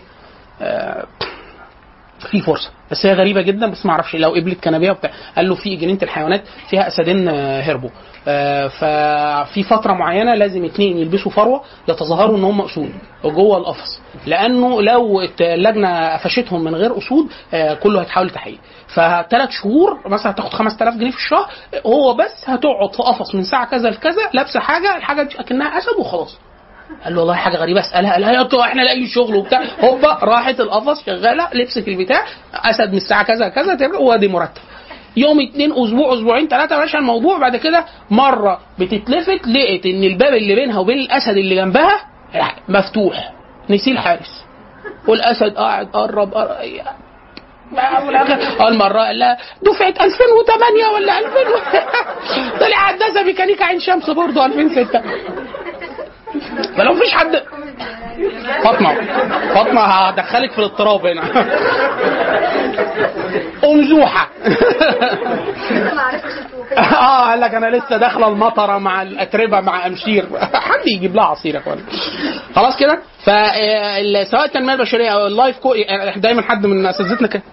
في 2.31 2.41
فرصة. 2.41 2.69
بس 2.91 3.05
هي 3.05 3.13
غريبة 3.13 3.41
جدا 3.41 3.67
بس 3.71 3.85
ما 3.85 3.91
أعرفش 3.91 4.15
لو 4.15 4.29
قبلت 4.29 4.63
كنبيه 4.63 4.91
وبتاع. 4.91 5.11
قال 5.35 5.49
له 5.49 5.55
في 5.55 5.75
جنينه 5.75 5.99
الحيوانات 6.03 6.43
فيها 6.69 6.87
اسدين 6.87 7.27
آه، 7.29 7.61
هربوا. 7.61 7.89
آه، 8.27 8.67
ففي 8.67 9.63
فترة 9.63 9.93
معينة 9.93 10.35
لازم 10.35 10.65
اتنين 10.65 10.97
يلبسوا 10.97 11.31
فروة 11.31 11.61
يتظاهروا 11.87 12.37
إن 12.37 12.43
هم 12.43 12.61
أسود 12.61 12.91
جوه 13.25 13.57
القفص. 13.57 14.01
لأنه 14.25 14.81
لو 14.81 15.21
اللجنة 15.41 16.09
قفشتهم 16.13 16.63
من 16.63 16.75
غير 16.75 16.97
أسود 16.97 17.27
آه، 17.53 17.73
كله 17.73 18.01
هيتحول 18.01 18.27
لتحقيق. 18.27 18.59
فثلاث 18.87 19.49
شهور 19.49 19.99
مثلا 20.09 20.31
هتاخد 20.31 20.53
5000 20.53 20.93
جنيه 20.95 21.11
في 21.11 21.17
الشهر 21.17 21.49
هو 21.85 22.13
بس 22.13 22.43
هتقعد 22.49 22.93
في 22.95 23.03
قفص 23.03 23.35
من 23.35 23.43
ساعة 23.43 23.65
كذا 23.69 23.89
لكذا 23.89 24.21
لابسة 24.33 24.59
حاجة 24.59 24.97
الحاجة 24.97 25.23
دي 25.23 25.39
أكنها 25.39 25.77
أسد 25.77 25.99
وخلاص. 25.99 26.37
قال 27.03 27.13
له 27.15 27.19
والله 27.19 27.35
حاجة 27.35 27.57
غريبة 27.57 27.79
اسألها 27.79 28.11
قال 28.11 28.21
لها 28.21 28.63
إحنا 28.65 28.81
لاقي 28.81 29.07
شغل 29.07 29.35
وبتاع. 29.35 29.63
هوبا 29.83 30.17
راحت 30.23 30.59
القفص 30.59 31.05
شغالة 31.05 31.49
لبست 31.53 31.87
البتاع 31.87 32.25
أسد 32.53 32.91
من 32.91 32.97
الساعة 32.97 33.23
كذا 33.23 33.49
كذا 33.49 33.97
وادي 33.97 34.27
مرتب. 34.27 34.61
يوم 35.17 35.39
اتنين 35.41 35.71
أسبوع 35.71 36.13
أسبوعين 36.13 36.47
ثلاثة 36.47 36.79
ماشي 36.79 36.97
الموضوع. 36.97 37.37
بعد 37.37 37.55
كده 37.55 37.85
مرة 38.09 38.59
بتتلفت 38.79 39.47
لقيت 39.47 39.85
إن 39.85 40.03
الباب 40.03 40.33
اللي 40.33 40.55
بينها 40.55 40.79
وبين 40.79 40.97
الأسد 40.97 41.37
اللي 41.37 41.55
جنبها 41.55 42.01
مفتوح. 42.69 43.33
نسي 43.69 43.91
الحارس 43.91 44.45
والأسد 45.07 45.53
قاعد 45.53 45.87
قرب 45.87 46.33
قرب. 46.33 46.51
أول 48.61 48.77
مرة 48.77 48.99
قال 48.99 49.19
لها 49.19 49.37
دفعة 49.61 49.93
2008 50.05 50.87
ولا 50.95 51.19
2000 51.19 51.29
طلع 52.59 52.91
هندسه 52.91 53.23
ميكانيكا 53.23 53.65
عين 53.65 53.79
شمس 53.79 54.09
برضه 54.09 54.45
2006 54.45 55.01
فلو 56.77 56.93
مفيش 56.93 57.13
حد 57.13 57.41
فاطمة 58.63 58.95
فاطمة 59.53 59.81
هدخلك 59.81 60.51
في 60.51 60.59
الاضطراب 60.59 61.05
هنا. 61.05 61.23
امزوحه 63.63 64.29
آه 66.77 67.29
قال 67.29 67.39
لك 67.41 67.53
أنا 67.55 67.65
لسه 67.77 67.97
داخلة 67.97 68.27
المطرة 68.27 68.77
مع 68.77 69.01
الأتربة 69.01 69.59
مع 69.61 69.87
أمشير. 69.87 70.25
حد 70.53 70.87
يجيب 70.87 71.15
لها 71.15 71.25
عصير 71.25 71.55
يا 71.55 71.59
أخوان. 71.59 71.79
خلاص 72.55 72.77
كده؟ 72.79 72.99
فسواء 73.23 74.45
التنمية 74.45 74.73
البشرية 74.73 75.09
أو 75.09 75.27
اللايف 75.27 75.57
كو 75.57 75.73
دايما 76.15 76.41
حد 76.41 76.65
من 76.65 76.85
أساتذتنا 76.85 77.27
كده 77.27 77.43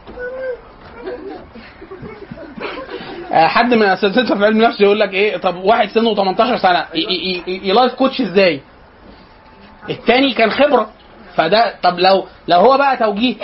آه، 3.23 3.23
حد 3.35 3.74
من 3.74 3.82
اساتذتنا 3.82 4.36
في 4.39 4.44
علم 4.44 4.56
النفس 4.62 4.81
يقول 4.81 5.01
لك 5.01 5.15
إيه 5.15 5.36
طب 5.36 5.56
واحد 5.56 5.89
سنه 5.89 6.15
18 6.15 6.56
سنة 6.56 6.86
يلايف 7.47 7.93
كوتش 7.94 8.20
إزاي؟ 8.20 8.61
التاني 9.90 10.32
كان 10.35 10.51
خبرة 10.51 10.90
فده 11.36 11.74
طب 11.82 11.98
لو 11.98 12.27
لو 12.48 12.61
هو 12.61 12.78
بقى 12.78 12.97
توجيه 12.97 13.35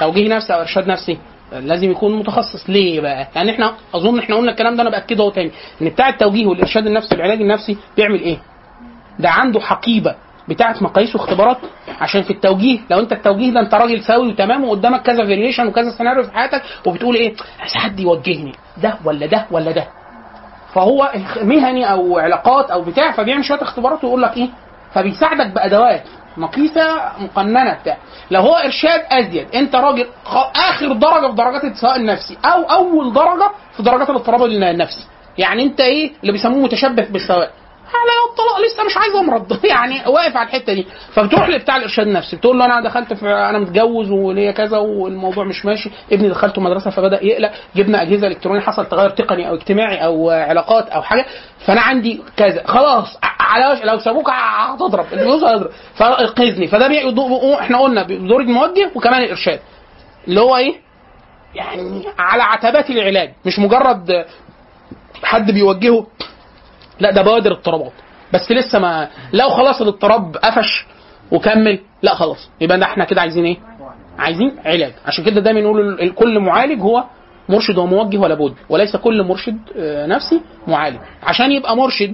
توجيه 0.00 0.28
نفسي 0.28 0.54
أو 0.54 0.60
إرشاد 0.60 0.86
نفسي 0.86 1.18
لازم 1.52 1.90
يكون 1.90 2.18
متخصص 2.18 2.70
ليه 2.70 3.00
بقى؟ 3.00 3.28
يعني 3.36 3.50
إحنا 3.50 3.74
أظن 3.94 4.18
إحنا 4.18 4.36
قلنا 4.36 4.50
الكلام 4.50 4.76
ده 4.76 4.82
أنا 4.82 4.90
بأكده 4.90 5.22
اهو 5.24 5.30
تاني 5.30 5.50
إن 5.82 5.88
بتاع 5.88 6.08
التوجيه 6.08 6.46
والإرشاد 6.46 6.86
النفسي 6.86 7.14
والعلاج 7.14 7.40
النفسي 7.40 7.76
بيعمل 7.96 8.20
إيه؟ 8.20 8.38
ده 9.18 9.30
عنده 9.30 9.60
حقيبة 9.60 10.14
بتاعه 10.48 10.76
مقاييس 10.80 11.14
واختبارات 11.16 11.56
عشان 12.00 12.22
في 12.22 12.30
التوجيه. 12.30 12.78
لو 12.90 13.00
انت 13.00 13.12
التوجيه 13.12 13.52
ده 13.54 13.60
انت 13.60 13.74
راجل 13.74 14.02
سوي 14.02 14.28
وتمام 14.28 14.64
وقدامك 14.64 15.02
كذا 15.02 15.24
variation 15.24 15.66
وكذا 15.66 15.90
سيناريو 15.90 16.22
في 16.22 16.32
حياتك 16.32 16.62
وبتقول 16.86 17.14
إيه؟ 17.16 17.34
عايز 17.60 17.74
حد 17.74 18.00
يوجهني. 18.00 18.52
ده 18.82 18.94
ولا 19.04 19.26
ده 19.26 19.46
ولا 19.50 19.70
ده. 19.70 19.86
فهو 20.74 21.12
مهني 21.42 21.90
أو 21.92 22.18
علاقات 22.18 22.70
أو 22.70 22.82
بتاع 22.82 23.12
فبيعمل 23.12 23.44
شوية 23.44 23.62
اختبارات 23.62 24.04
ويقول 24.04 24.22
لك 24.22 24.36
إيه؟ 24.36 24.48
فبيساعدك 24.94 25.46
بأدوات 25.46 26.02
مقيسة 26.36 27.12
مقننة 27.20 27.72
بتاع. 27.74 27.96
لو 28.30 28.40
هو 28.40 28.54
إرشاد 28.54 29.00
أزيد 29.10 29.46
انت 29.54 29.74
راجل 29.74 30.06
آخر 30.54 30.92
درجة 30.92 31.26
في 31.28 31.34
درجات 31.36 31.64
السواء 31.64 31.96
النفسي 31.96 32.38
أو 32.44 32.62
أول 32.62 33.12
درجة 33.12 33.50
في 33.76 33.82
درجات 33.82 34.10
الاضطراب 34.10 34.42
النفسي. 34.42 35.06
يعني 35.38 35.62
انت 35.62 35.80
إيه؟ 35.80 36.12
اللي 36.20 36.32
بيسموه 36.32 36.58
متشبث 36.58 37.10
بالسواء 37.10 37.50
على 37.94 38.30
الطلاق 38.30 38.60
لسه 38.66 38.84
مش 38.84 38.96
عايز 38.96 39.14
أمرض. 39.14 39.64
يعني 39.72 40.06
واقف 40.06 40.36
على 40.36 40.46
الحتة 40.48 40.72
دي. 40.72 40.86
فبتروح 41.12 41.48
لبتاع 41.48 41.76
الإرشاد 41.76 42.06
النفسي. 42.06 42.36
بتقول 42.36 42.58
له 42.58 42.64
أنا 42.64 42.80
دخلت 42.80 43.12
في 43.12 43.26
أنا 43.26 43.58
متجوز 43.58 44.10
وليا 44.10 44.52
كذا 44.52 44.78
والموضوع 44.78 45.44
مش 45.44 45.64
ماشي. 45.64 45.90
ابني 46.12 46.28
دخلته 46.28 46.62
مدرسة 46.62 46.90
فبدأ 46.90 47.24
يقلق. 47.24 47.52
جبنا 47.76 48.02
أجهزة 48.02 48.26
إلكترونية. 48.26 48.60
حصل 48.60 48.86
تغير 48.86 49.10
تقني 49.10 49.48
أو 49.48 49.54
اجتماعي 49.54 50.04
أو 50.04 50.30
علاقات 50.30 50.88
أو 50.88 51.02
حاجة. 51.02 51.26
فأنا 51.66 51.80
عندي 51.80 52.20
كذا. 52.36 52.66
خلاص 52.66 53.18
على 53.22 53.80
لو 53.84 53.98
سابوك 53.98 54.30
هتضرب. 54.30 55.06
الفلوس 55.12 55.44
هتضرب. 55.44 55.70
فأنقذني. 55.94 56.66
فده 56.66 56.86
إحنا 57.60 57.78
قلنا 57.78 58.02
بدور 58.02 58.40
الموجه 58.40 58.90
وكمان 58.94 59.22
الإرشاد. 59.22 59.60
اللي 60.28 60.40
هو 60.40 60.56
إيه؟ 60.56 60.74
يعني 61.54 62.04
على 62.18 62.42
عتبات 62.42 62.90
العلاج. 62.90 63.30
مش 63.46 63.58
مجرد 63.58 64.26
حد 65.22 65.50
بيوجهه. 65.50 66.06
لا 67.00 67.10
ده 67.10 67.22
بوادر 67.22 67.52
اضطرابات. 67.52 67.92
بس 68.32 68.52
لسه 68.52 68.78
ما 68.78 69.08
لو 69.32 69.48
خلاص 69.48 69.80
الاضطراب 69.82 70.36
قفش 70.36 70.86
وكمل 71.30 71.78
لا 72.02 72.14
خلاص. 72.14 72.50
يبقى 72.60 72.78
ده 72.78 72.84
إحنا 72.86 73.04
كده 73.04 73.20
عايزين 73.20 73.44
إيه؟ 73.44 73.56
عايزين 74.18 74.56
علاج. 74.64 74.92
عشان 75.06 75.24
كده 75.24 75.40
دايما 75.40 75.60
نقول 75.60 76.10
كل 76.16 76.38
معالج 76.40 76.80
هو 76.80 77.04
مرشد 77.48 77.78
وموجه 77.78 78.18
ولا 78.18 78.34
بد 78.34 78.54
وليس 78.68 78.96
كل 78.96 79.22
مرشد 79.22 79.58
آه، 79.76 80.06
نفسي 80.06 80.40
معالج. 80.66 80.98
عشان 81.22 81.52
يبقى 81.52 81.76
مرشد 81.76 82.12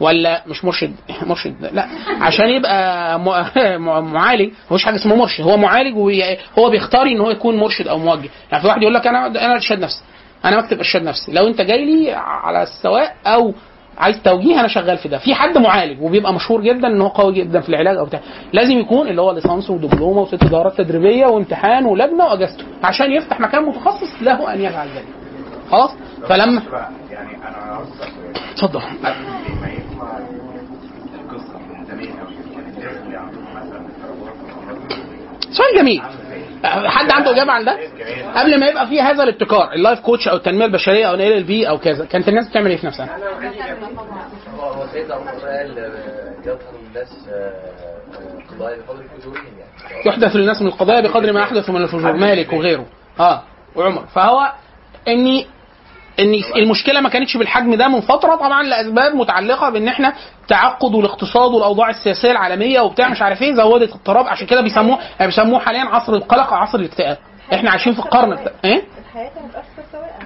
ولا 0.00 0.42
مش 0.46 0.64
مرشد؟ 0.64 0.92
مرشد 1.26 1.54
لا. 1.72 1.86
عشان 2.20 2.48
يبقى 2.48 3.20
معالج 4.02 4.50
مفيش 4.70 4.84
حاجة 4.84 4.94
اسمها 4.96 5.16
مرشد. 5.16 5.44
هو 5.44 5.56
معالج 5.56 5.96
وهو 5.96 6.70
بيختار 6.70 7.06
إن 7.06 7.20
هو 7.20 7.30
يكون 7.30 7.56
مرشد 7.56 7.88
أو 7.88 7.98
موجه. 7.98 8.28
يعني 8.50 8.62
في 8.62 8.68
واحد 8.68 8.82
يقول 8.82 8.94
لك 8.94 9.06
أنا 9.06 9.26
أنا 9.26 9.52
أرشاد 9.54 9.78
نفسي. 9.78 10.02
أنا 10.44 10.60
بكتب 10.60 10.78
إرشاد 10.78 11.02
نفسي. 11.02 11.32
لو 11.32 11.46
أنت 11.46 11.60
جاي 11.60 11.84
لي 11.84 12.12
على 12.12 12.62
السواء 12.62 13.16
أو 13.26 13.54
عايز 13.98 14.22
توجيه 14.22 14.60
أنا 14.60 14.68
شغال 14.68 14.98
في 14.98 15.08
ده. 15.08 15.18
في 15.18 15.34
حد 15.34 15.58
معالج 15.58 16.02
وبيبقى 16.02 16.32
مشهور 16.34 16.60
جدا 16.60 16.88
إن 16.88 17.00
هو 17.00 17.08
قوي 17.08 17.32
جدا 17.34 17.60
في 17.60 17.68
العلاج 17.68 17.96
أو 17.96 18.04
بتاع 18.04 18.20
لازم 18.52 18.78
يكون 18.78 19.08
اللي 19.08 19.22
هو 19.22 19.32
ليسانس 19.32 19.70
ودبلومة 19.70 20.20
وست 20.20 20.44
دورات 20.44 20.78
تدريبية 20.78 21.26
وامتحان 21.26 21.84
ولجنة 21.86 22.24
وأجازته 22.24 22.64
عشان 22.82 23.12
يفتح 23.12 23.40
مكان 23.40 23.62
متخصص 23.62 24.22
له 24.22 24.54
أن 24.54 24.60
يفعل 24.60 24.88
ذلك 24.88 25.06
خلاص؟ 25.70 25.90
فلما 26.28 26.62
يعني 27.10 27.36
أنا 27.48 27.78
اتفضل. 28.52 28.80
سؤال 35.50 35.76
جميل. 35.76 36.02
حد 36.66 37.10
عنده 37.10 37.30
إجابة 37.30 37.52
عن 37.52 37.64
ده؟ 37.64 37.78
قبل 38.34 38.60
ما 38.60 38.66
يبقى 38.66 38.86
في 38.86 39.00
هذا 39.00 39.22
الابتكار 39.22 39.72
ال 39.72 39.78
life 39.78 40.00
coach 40.00 40.28
أو 40.28 40.36
التنمية 40.36 40.64
البشرية 40.64 41.06
أو 41.08 41.14
ال 41.14 41.20
NLP 41.20 41.68
أو 41.68 41.78
كذا 41.78 42.04
كانت 42.04 42.28
الناس 42.28 42.48
بتعمل 42.48 42.70
إيه 42.70 42.76
في 42.76 42.86
نفسها؟ 42.86 43.18
هو 44.58 44.84
يظهر 44.94 45.20
الناس 46.88 47.28
يحدث 50.06 50.36
للناس 50.36 50.62
من 50.62 50.68
القضايا 50.68 51.00
بقدر 51.00 51.32
ما 51.32 51.40
يحدث 51.40 51.70
من 51.70 51.82
الفجور 51.82 52.12
مالك 52.12 52.52
وغيره 52.52 52.86
آه 53.20 53.42
وعمر 53.76 54.06
فهو 54.06 54.52
إني 55.08 55.46
إن 56.20 56.34
المشكلة 56.56 57.00
ما 57.00 57.08
كانتش 57.08 57.36
بالحجم 57.36 57.74
ده 57.74 57.88
من 57.88 58.00
فترة 58.00 58.34
طبعا 58.34 58.62
لأسباب 58.62 59.14
متعلقة 59.14 59.70
بإن 59.70 59.88
إحنا 59.88 60.12
تعقد 60.48 60.94
والاقتصاد 60.94 61.52
والأوضاع 61.54 61.90
السياسية 61.90 62.30
العالمية 62.30 62.80
وبتاع 62.80 63.08
مش 63.08 63.22
عارف 63.22 63.42
إيه 63.42 63.54
زودت 63.54 63.90
اضطراب. 63.92 64.26
عشان 64.26 64.46
كده 64.46 64.60
بيسموه 64.60 64.98
يعني 64.98 65.26
بيسموه 65.30 65.58
حاليا 65.60 65.80
عصر 65.84 66.14
القلق 66.14 66.52
عصر 66.52 66.78
الاكتئاب. 66.78 67.18
إحنا 67.54 67.70
عايشين 67.70 67.92
في 67.92 67.98
القرن 67.98 68.30
بتاع 68.34 68.52
إيه؟ 68.64 68.82
الحياة 69.08 69.30
كانت 69.34 69.54
أكثر 69.54 69.82
سواء 69.92 70.18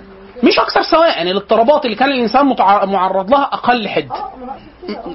مش 0.44 0.58
أكثر 0.58 0.82
سواء 0.82 1.08
يعني 1.08 1.30
الاضطرابات 1.30 1.84
اللي 1.84 1.96
كان 1.96 2.10
الإنسان 2.10 2.46
معرض 2.88 3.30
لها 3.30 3.42
أقل 3.44 3.88
حده 3.88 4.14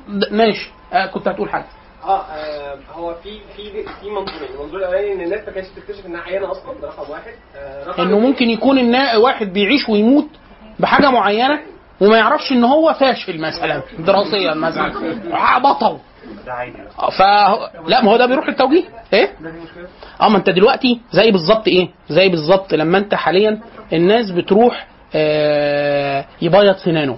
د- 0.07 0.33
ماشي. 0.33 0.69
آه 0.93 1.05
كنت 1.05 1.27
هتقول 1.27 1.49
حاجة. 1.49 1.65
آه 2.03 2.21
آه، 2.21 2.77
هو 2.93 3.13
في 3.23 3.29
في 3.55 3.71
في 4.01 4.09
منظورين 4.09 4.49
المنظور 4.55 4.79
الاولاني 4.79 5.13
إن 5.13 5.21
الناس 5.21 5.47
ما 5.47 5.51
كانتش 5.53 5.69
بتكتشف 5.77 6.05
إنها 6.05 6.21
عيانة 6.21 6.51
أصلا 6.51 6.73
ده 6.81 6.87
رقم 6.87 7.11
واحد. 7.11 7.31
آه، 7.55 7.87
رقم 7.87 8.03
إنه 8.03 8.19
ممكن 8.19 8.49
يكون 8.49 8.77
إن 8.77 9.17
واحد 9.17 9.53
بيعيش 9.53 9.89
ويموت 9.89 10.27
بحاجة 10.79 11.09
معينة 11.11 11.59
وما 12.01 12.17
يعرفش 12.17 12.51
إن 12.51 12.63
هو 12.63 12.93
فاشل 12.93 13.41
مثلا 13.41 13.81
دراسيا 13.99 14.53
مثلا. 14.53 14.93
آه، 15.33 15.57
بطل. 15.57 15.97
ف 17.17 17.21
لا 17.87 18.03
ما 18.03 18.11
هو 18.11 18.17
ده 18.17 18.25
بيروح 18.25 18.47
للتوجيه. 18.47 18.83
إيه؟ 19.13 19.31
آه 20.21 20.29
ما 20.29 20.37
أنت 20.37 20.49
دلوقتي 20.49 21.01
زي 21.11 21.31
بالظبط 21.31 21.67
إيه؟ 21.67 21.89
زي 22.09 22.29
بالظبط 22.29 22.73
لما 22.73 22.97
أنت 22.97 23.15
حاليا 23.15 23.59
الناس 23.93 24.31
بتروح 24.31 24.87
آه 25.15 26.25
يبيض 26.41 26.75
سنانه. 26.75 27.17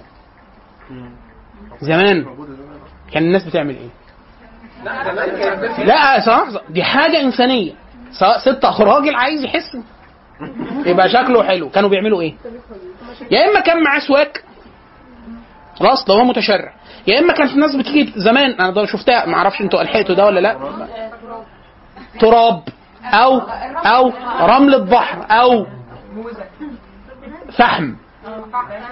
زمان 1.80 2.26
كان 3.12 3.22
الناس 3.22 3.44
بتعمل 3.44 3.76
إيه؟ 3.76 3.88
لا 5.84 6.20
صراحة 6.20 6.60
دي 6.70 6.82
حاجة 6.84 7.20
إنسانية. 7.20 7.72
سواء 8.12 8.38
ست 8.38 8.64
أو 8.64 8.84
راجل 8.84 9.14
عايز 9.14 9.44
يحس. 9.44 9.76
يبقى 10.86 11.08
شكله 11.08 11.42
حلو. 11.42 11.70
كانوا 11.70 11.90
بيعملوا 11.90 12.20
إيه؟ 12.20 12.34
يا 13.30 13.50
إما 13.50 13.60
كان 13.60 13.82
معاه 13.82 13.98
سواك 13.98 14.44
خلاص 15.80 16.04
ده 16.04 16.14
هو 16.14 16.24
متشرع. 16.24 16.72
يا 17.06 17.18
إما 17.18 17.32
كانت 17.32 17.50
الناس 17.52 17.76
بتيجي 17.76 18.12
زمان 18.16 18.50
أنا 18.50 18.70
ده 18.70 18.84
شفتها 18.86 19.26
ما 19.26 19.34
أعرفش 19.36 19.60
أنتوا 19.60 19.82
لحقتوا 19.82 20.14
ده 20.14 20.26
ولا 20.26 20.40
لأ؟ 20.40 20.56
تراب 22.20 22.62
أو 23.04 23.38
أو 23.86 24.12
رملة 24.40 24.78
بحر 24.78 25.26
أو 25.30 25.66
فحم. 27.52 27.92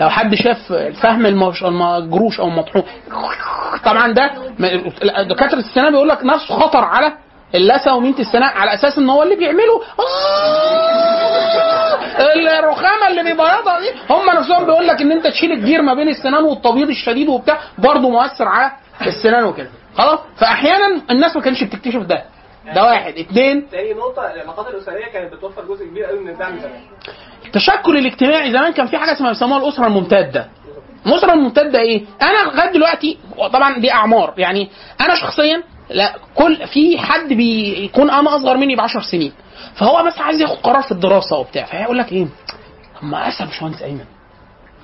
لو 0.00 0.10
حد 0.10 0.34
شاف 0.34 0.72
الفهم 0.72 1.26
المجروش 1.26 2.40
أو 2.40 2.48
المطحون 2.48 2.82
طبعا 3.84 4.12
ده 4.12 4.30
دكاتره 5.30 5.58
السنان 5.58 5.90
بيقول 5.92 6.08
لك 6.08 6.24
نفسه 6.24 6.54
خطر 6.58 6.84
على 6.84 7.12
اللثة 7.54 7.94
ومينة 7.94 8.18
السنان 8.18 8.42
على 8.56 8.74
أساس 8.74 8.98
إن 8.98 9.10
هو 9.10 9.22
اللي 9.22 9.36
بيعمله. 9.36 9.82
آه، 9.98 10.85
الرخامه 12.58 13.08
اللي 13.08 13.22
بيبيضها 13.22 13.80
دي 13.80 13.90
هم 14.10 14.26
نفسهم 14.38 14.64
بيقول 14.64 14.86
لك 14.86 15.00
إن 15.00 15.12
أنت 15.12 15.26
تشيل 15.26 15.52
الجير 15.52 15.82
ما 15.82 15.94
بين 15.94 16.08
السنان 16.08 16.44
والتبييض 16.44 16.88
الشديد 16.88 17.28
وبتاع 17.28 17.58
برضه 17.78 18.08
مؤثر 18.10 18.48
على 18.48 18.72
السنان 19.06 19.44
وكده. 19.44 19.70
خلاص؟ 19.98 20.18
فأحيانا 20.36 21.02
الناس 21.10 21.36
ما 21.36 21.42
كانتش 21.42 21.64
بتكتشف 21.64 22.00
ده. 22.02 22.24
ده 22.74 22.84
واحد. 22.84 23.14
اتنين. 23.18 23.70
تاني 23.70 23.94
نقطة 23.94 24.32
العلاقات 24.34 24.74
الأسرية 24.74 25.06
كانت 25.06 25.32
بتوفر 25.34 25.64
جزء 25.64 25.84
كبير 25.86 26.04
قوي 26.04 26.18
من 26.18 26.28
الدعم 26.28 26.58
زمان. 26.58 26.80
التشكل 27.46 27.96
الاجتماعي 27.96 28.52
زمان 28.52 28.72
كان 28.72 28.86
في 28.86 28.98
حاجة 28.98 29.12
اسمها 29.12 29.30
بيسموها 29.32 29.62
الأسرة 29.62 29.86
الممتدة. 29.86 30.48
الأسرة 31.06 31.32
الممتدة 31.32 31.78
إيه؟ 31.78 32.04
أنا 32.22 32.50
لغاية 32.50 32.72
دلوقتي 32.72 33.18
طبعا 33.52 33.78
دي 33.78 33.92
أعمار. 33.92 34.34
يعني 34.36 34.70
أنا 35.00 35.14
شخصيا 35.14 35.62
لا 35.90 36.14
كل 36.34 36.66
في 36.66 36.98
حد 36.98 37.28
بيكون 37.32 38.10
أنا 38.10 38.36
أصغر 38.36 38.56
مني 38.56 38.76
ب 38.76 38.80
10 38.80 39.00
سنين 39.00 39.32
فهو 39.74 40.04
بس 40.06 40.18
عايز 40.18 40.40
ياخد 40.40 40.56
قرار 40.56 40.82
في 40.82 40.92
الدراسة 40.92 41.36
وبتاع 41.36 41.64
فيقول 41.64 41.98
لك 41.98 42.12
إيه؟ 42.12 42.24
طب 43.00 43.04
ما 43.04 43.28
أسأل 43.28 43.46
باشمهندس 43.46 43.82
أيمن. 43.82 44.04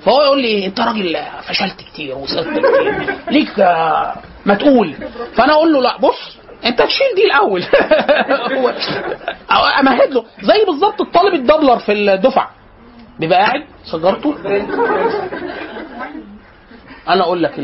فهو 0.04 0.22
يقول 0.22 0.42
لي 0.42 0.66
أنت 0.66 0.80
راجل 0.80 1.16
فشلت 1.42 1.76
كتير 1.80 2.14
وصلت 2.18 2.48
كتير 2.48 3.14
ليك 3.30 3.60
آه، 3.60 4.14
ما 4.46 4.54
تقول. 4.54 4.94
فأنا 5.34 5.52
أقول 5.52 5.72
له 5.72 5.80
لا 5.80 5.96
بص 5.98 6.36
أنت 6.64 6.82
تشيل 6.82 7.06
دي 7.16 7.24
الأول. 7.24 7.62
أمهد 9.80 10.10
له 10.10 10.24
زي 10.42 10.64
بالظبط 10.66 11.00
الطالب 11.00 11.34
الدبلر 11.34 11.78
في 11.78 11.92
الدفعة. 11.92 12.50
بيبقى 13.20 13.38
قاعد 13.38 13.64
سجارته 13.84 14.34
أنا 17.08 17.22
أقول 17.22 17.42
لك 17.42 17.58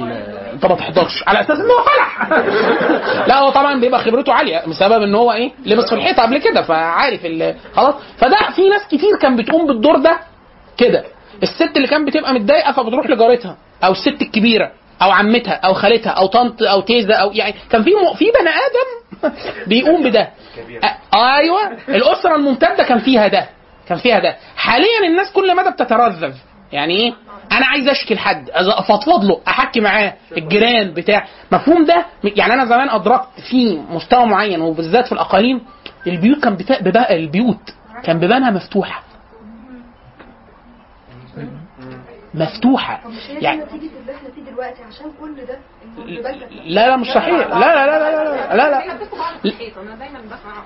انت 0.53 0.67
ما 0.67 0.75
تحضرش. 0.75 1.25
على 1.27 1.41
أساس 1.41 1.59
ان 1.61 1.71
هو 1.71 1.83
فلح. 1.83 2.29
لا 3.29 3.39
هو 3.39 3.51
طبعا 3.51 3.81
بيبقى 3.81 4.01
خبرته 4.01 4.33
عالية 4.33 4.65
بسبب 4.67 5.03
إن 5.03 5.15
هو 5.15 5.33
إيه 5.33 5.53
لبس 5.67 5.89
في 5.89 5.95
الحيطة 5.95 6.23
قبل 6.23 6.39
كده 6.39 6.63
فعارف 6.63 7.21
خلاص. 7.77 7.95
فده 8.19 8.37
في 8.57 8.69
ناس 8.69 8.87
كتير 8.87 9.17
كان 9.23 9.37
بتقوم 9.37 9.67
بالدور 9.67 9.97
ده 9.99 10.19
كده. 10.77 11.05
الست 11.43 11.77
اللي 11.77 11.89
كانت 11.89 12.09
بتبقى 12.09 12.35
متضايقة 12.35 12.73
فبتروح 12.73 13.07
لجارتها 13.07 13.57
أو 13.85 13.93
الست 13.93 14.23
الكبيرة 14.23 14.71
أو 15.03 15.11
عمتها 15.11 15.53
أو 15.55 15.75
خالتها 15.75 16.11
أو 16.11 16.27
طنط 16.27 16.63
أو 16.63 16.81
تيزة 16.81 17.15
أو 17.15 17.31
يعني 17.33 17.55
كان 17.71 17.83
في 17.83 17.91
م... 17.91 18.15
في 18.15 18.25
بني 18.25 18.51
آدم 18.51 19.35
بيقوم 19.69 20.03
بده. 20.03 20.29
أ- 20.85 21.15
أيوه 21.17 21.61
الأسرة 21.89 22.37
الممتدة 22.37 22.85
كان 22.85 22.99
فيها 22.99 23.29
ده 23.29 23.47
كان 23.89 23.99
فيها 23.99 24.19
ده. 24.19 24.37
حاليا 24.57 25.07
الناس 25.07 25.33
كل 25.33 25.57
مدى 25.57 25.71
بتترذذ. 25.71 26.35
يعني 26.73 26.95
إيه؟ 26.97 27.15
أنا 27.53 27.67
عايز 27.67 27.89
اشكي 27.89 28.15
لحد 28.15 28.51
أفضفض 28.55 29.25
له 29.25 29.41
أحكي 29.49 29.81
معاه 29.81 30.15
الجيران 30.37 30.95
بتاع. 30.95 31.27
مفهوم 31.53 31.85
ده؟ 31.85 32.07
يعني 32.25 32.55
أنا 32.55 32.65
زمان 32.65 32.91
أدركت 32.91 33.29
في 33.51 33.79
مستوى 33.91 34.27
معين 34.27 34.61
وبالذات 34.61 35.07
في 35.07 35.13
الأقاليم 35.13 35.61
البيوت 36.07 36.45
كان 36.45 36.57
بتا... 36.57 37.13
البيوت 37.15 37.75
كان 38.05 38.19
بيبانها 38.19 38.51
مفتوحة. 38.51 39.03
مفتوحة. 42.39 43.01
يعني 43.29 43.45
يعني 43.45 43.61
نتيجة 43.63 43.91
كل 45.21 45.35
ده 45.47 45.59
لا 46.65 46.89
لا 46.89 46.97
مش 46.97 47.07
صحيح. 47.15 47.35
لا 47.35 47.59
لا 47.59 47.87
لا 47.87 47.99
لا 47.99 48.25
لا 48.25 48.57
لا, 48.57 48.71
لا. 48.71 48.83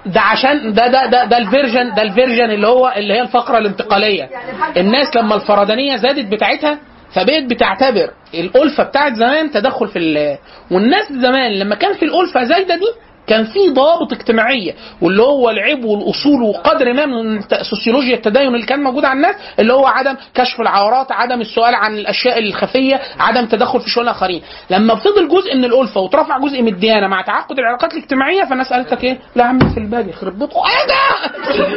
ده 0.07 0.21
عشان 0.21 0.73
ده 0.73 0.87
ده 0.87 1.07
ده 1.07 1.25
ده 1.25 1.39
الفيرجن 1.39 1.95
ده 1.95 2.03
الفيرجن 2.03 2.51
اللي 2.51 2.67
هو 2.67 2.93
اللي 2.97 3.15
هي 3.15 3.21
الفقرة 3.21 3.59
الانتقالية. 3.59 4.29
الناس 4.77 5.17
لما 5.17 5.35
الفردانيه 5.35 5.97
زادت 5.97 6.25
بتاعتها 6.33 6.79
فبقت 7.15 7.43
بتعتبر 7.43 8.11
الألفة 8.35 8.83
بتاعت 8.85 9.15
زمان 9.15 9.51
تدخل 9.51 9.89
في 9.89 9.99
ال- 9.99 10.39
والناس 10.71 11.13
زمان 11.13 11.53
لما 11.59 11.75
كان 11.75 11.93
في 11.95 12.05
الألفة 12.05 12.45
زايدة 12.45 12.77
دي 12.77 12.87
كان 13.27 13.45
في 13.45 13.71
ضوابط 13.71 14.13
اجتماعيه 14.13 14.75
واللي 15.03 15.23
هو 15.23 15.51
العيب 15.51 15.85
والأصول 15.85 16.43
وقدر 16.43 16.93
ما 16.93 17.07
من 17.07 17.41
سوسيولوجيا 17.63 18.17
التدين 18.17 18.55
اللي 18.55 18.67
كان 18.67 18.83
موجود 18.83 19.05
على 19.05 19.17
الناس 19.17 19.37
اللي 19.59 19.73
هو 19.73 19.87
عدم 19.87 20.17
كشف 20.35 20.61
العورات 20.61 21.13
عدم 21.13 21.41
السؤال 21.41 21.75
عن 21.75 21.95
الأشياء 21.95 22.39
الخفية 22.39 23.01
عدم 23.21 23.47
تدخل 23.47 23.81
في 23.81 23.91
شؤون 23.91 24.05
الآخرين. 24.09 24.43
لما 24.71 24.95
فضل 24.95 25.29
جزء 25.29 25.57
من 25.57 25.65
الألفة 25.65 26.01
وترفع 26.01 26.39
جزء 26.39 26.63
من 26.63 26.69
الديانة 26.69 27.07
مع 27.07 27.23
تعقد 27.23 27.59
العلاقات 27.59 27.93
الاجتماعية 27.95 28.45
فالناس 28.45 28.73
قالت 28.73 28.93
لك 28.93 29.05
إيه؟ 29.05 29.19
لا 29.37 29.45
يا 29.45 29.49
عم 29.49 29.59
في 29.75 29.81
الباب 29.81 30.09
يخرب 30.09 30.39
بيتكم. 30.39 30.61
إيه 30.61 30.87
ده؟ 30.87 31.03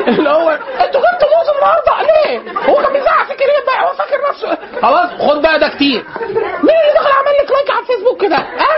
اللي 0.08 0.30
هو 0.30 0.50
أنتوا 0.50 1.02
كنتوا 1.02 1.30
موز 1.38 1.50
النهارده؟ 1.56 2.12
ليه؟ 2.12 2.40
هو 2.70 2.82
كان 2.82 2.94
بيزعق 2.94 3.28
فاكر 3.28 3.44
إيه 3.44 3.66
بقى 3.66 3.90
هو 3.90 3.94
فاكر 3.94 4.18
نفسه. 4.30 4.58
خلاص 4.82 5.10
خد 5.30 5.42
بقى 5.42 5.60
ده 5.60 5.68
كتير. 5.68 6.04
مين 6.64 6.76
اللي 6.82 6.94
دخل 6.96 7.12
عمل 7.12 7.36
لك 7.44 7.52
like 7.52 7.72
على 7.72 7.80
الفيسبوك 7.80 8.22
كده؟ 8.22 8.38
ها؟ 8.38 8.76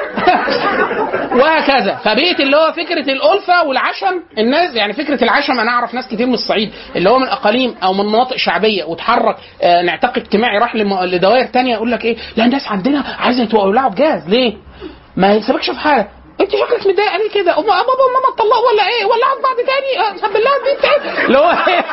وهكذا. 1.42 1.96
فبقيت 1.96 2.40
اللي 2.40 2.57
هو 2.58 2.72
فكرة 2.72 3.12
الألفة 3.14 3.64
والعشم 3.68 4.22
الناس 4.38 4.76
يعني 4.76 4.94
فكرة 4.94 5.24
العشم 5.24 5.60
أنا 5.60 5.72
أعرف 5.72 5.94
ناس 5.94 6.08
كتير 6.08 6.28
من 6.28 6.34
الصعيد 6.34 6.72
اللي 6.96 7.10
هو 7.10 7.20
من 7.20 7.28
اقاليم 7.28 7.76
أو 7.84 7.94
من 7.94 8.06
مناطق 8.06 8.36
شعبية 8.36 8.84
وتحرك 8.84 9.36
آه، 9.62 9.82
نعتقد 9.82 10.18
اجتماعي 10.18 10.58
راح 10.58 10.76
لدوائر 10.76 11.46
تانية 11.46 11.74
يقول 11.74 11.92
لك 11.92 12.06
إيه 12.06 12.18
لا 12.38 12.46
الناس 12.46 12.68
عندنا 12.68 13.04
عايزة 13.20 13.50
يولعوا 13.54 13.90
بجاز 13.92 14.30
ليه؟ 14.30 14.54
ما 15.18 15.34
يسيبكش 15.34 15.70
في 15.70 15.80
حالك 15.80 16.10
انت 16.42 16.52
شكلك 16.52 16.88
متضايقة 16.88 17.18
ليه 17.18 17.30
كده؟ 17.30 17.54
أم- 17.54 17.58
بابا 17.60 18.04
وماما 18.06 18.30
اتطلقوا 18.34 18.68
ولا 18.74 18.88
إيه؟ 18.88 19.06
ولعوا 19.06 19.42
بعض 19.44 19.56
تاني؟ 19.56 20.08
آه، 20.08 20.18
سب 20.18 20.36
الله 20.36 20.50
البيت 20.58 20.82
تاني 20.82 21.26
اللي 21.26 21.38
هو 21.38 21.50
إيه؟ 21.68 21.86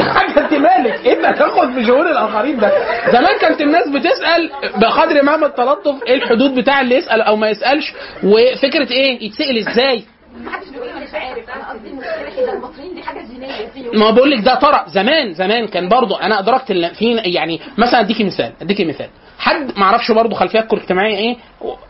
يا 0.00 0.12
حاجة 0.12 0.40
أنت 0.40 0.54
مالك؟ 0.54 1.06
انت 1.06 1.38
تاخد 1.38 1.72
في 1.74 1.86
شؤون 1.86 2.08
الآخرين 2.08 2.58
ده 2.60 2.72
زمان 3.12 3.38
كانت 3.40 3.60
الناس 3.60 3.88
بتسأل 3.88 4.50
بقدر 4.76 5.22
ما 5.22 5.36
من 5.36 5.44
التلطف 5.44 5.94
إيه 6.06 6.14
الحدود 6.14 6.54
بتاع 6.54 6.80
اللي 6.80 6.94
يسأل 6.94 7.22
أو 7.22 7.36
ما 7.36 7.48
يسألش 7.50 7.92
وفكرة 8.24 8.90
إيه؟ 8.92 9.24
يتسأل 9.26 9.58
إزاي؟ 9.68 10.04
محدش 10.44 10.68
بيقول 10.68 10.86
لي 10.88 10.94
مش 10.94 11.14
عارف 11.14 11.50
أنا 11.50 11.70
قصدي 11.70 11.88
المشكلة 11.88 12.36
كده 12.36 12.52
المصريين 12.52 12.94
دي 12.94 13.02
حاجة 13.02 13.20
جينيه 13.20 13.66
فيهم 13.74 13.98
ما 14.00 14.10
بقول 14.10 14.30
لك 14.30 14.44
ده 14.44 14.54
طرأ 14.54 14.84
زمان 14.88 15.34
زمان 15.34 15.66
كان 15.66 15.88
برضو 15.88 16.14
أنا 16.16 16.38
أدركت 16.38 16.72
في 16.72 17.14
يعني 17.24 17.60
مثلا 17.78 18.00
أديكي 18.00 18.24
مثال 18.24 18.52
أديكي 18.62 18.84
مثال 18.84 19.08
حد 19.38 19.72
ما 19.78 19.84
أعرفش 19.84 20.10
برضو 20.12 20.34
خلفياتكم 20.34 20.76
الاجتماعيه 20.76 21.16
إيه 21.16 21.36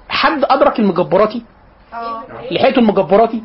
حد 0.08 0.44
أدرك 0.44 0.78
المجبراتي 0.78 1.42
لحقته 2.50 2.78
المجبراتي؟ 2.78 3.42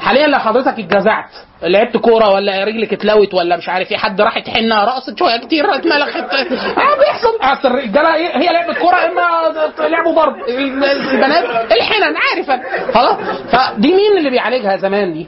حاليا 0.00 0.26
لو 0.26 0.38
حضرتك 0.38 0.78
اتجزعت. 0.78 1.30
لعبت 1.62 1.96
كورة 1.96 2.30
ولا 2.30 2.64
رجلك 2.64 2.92
اتلوت 2.92 3.34
ولا 3.34 3.56
مش 3.56 3.68
عارف 3.68 3.90
إيه 3.90 3.96
حد 3.98 4.20
راح 4.20 4.36
يتحنها 4.36 4.84
رقصت 4.84 5.18
شوية 5.18 5.36
كتير 5.36 5.74
اتملخت 5.74 6.16
آه 6.16 6.98
بيحصل. 6.98 7.38
أصل 7.40 7.68
الرجالة؟ 7.68 8.16
هي 8.16 8.52
لعبت 8.52 8.78
كورة 8.78 8.96
إما 8.96 9.22
لعبوا 9.88 10.12
ضرب 10.12 10.34
البنات 10.48 11.72
الحنن 11.72 12.14
عارفه 12.16 12.62
خلاص. 12.92 13.16
فدي 13.52 13.88
مين 13.92 14.18
اللي 14.18 14.30
بيعالجها 14.30 14.76
زمان 14.76 15.12
دي؟ 15.12 15.26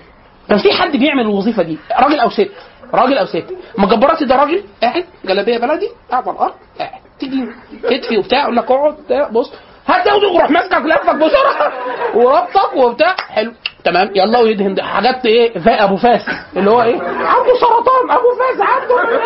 كان 0.48 0.59
في 0.59 0.72
حد 0.72 0.97
بيعمل 0.97 1.20
الوظيفة 1.22 1.62
دي؟ 1.62 1.78
راجل 2.01 2.20
أو 2.20 2.30
ست؟ 2.30 2.51
راجل 2.94 3.18
أو 3.18 3.26
ست. 3.26 3.47
مجبراتي 3.78 4.24
ده 4.24 4.36
راجل 4.36 4.64
قاعد 4.82 5.05
جلابية 5.24 5.59
بلدي 5.59 5.88
قاعد 6.10 6.28
على 6.28 6.36
الأرض 6.36 6.55
قاعد. 6.78 7.01
تيجي 7.20 7.47
كتفي 7.90 8.18
وبتاع 8.18 8.42
يقول 8.42 8.56
لك 8.56 8.70
اقعد 8.70 8.97
بص. 9.32 9.52
هات 9.89 10.07
ياخده 10.07 10.28
يروح 10.35 10.51
ماسكك 10.51 10.82
لفك 10.85 11.15
بسرعة 11.15 11.73
وربطك 12.15 12.77
وبتاع. 12.77 13.16
حلو. 13.31 13.52
تمام. 13.85 14.11
يلا 14.15 14.39
ويدهن. 14.39 14.74
ده. 14.74 14.82
حاجات 14.82 15.27
إيه؟ 15.27 15.59
زي 15.59 15.70
أبو 15.70 15.97
فاس. 15.97 16.20
اللي 16.57 16.70
هو 16.70 16.82
إيه؟ 16.82 17.02
عنده 17.02 17.55
سرطان. 17.61 18.11
أبو 18.11 18.28
فاس 18.39 18.61
عنده. 18.61 19.20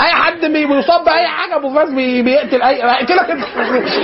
أي 0.00 0.12
حد 0.12 0.40
بي- 0.44 0.66
بيصاب 0.66 1.04
بأي 1.04 1.26
حاجة 1.26 1.56
أبو 1.56 1.74
فاس 1.74 1.90
بي- 1.90 2.22
بيقتل. 2.22 2.62
اي 2.62 2.82
هيقتلك 2.82 3.30
أنت. 3.30 3.44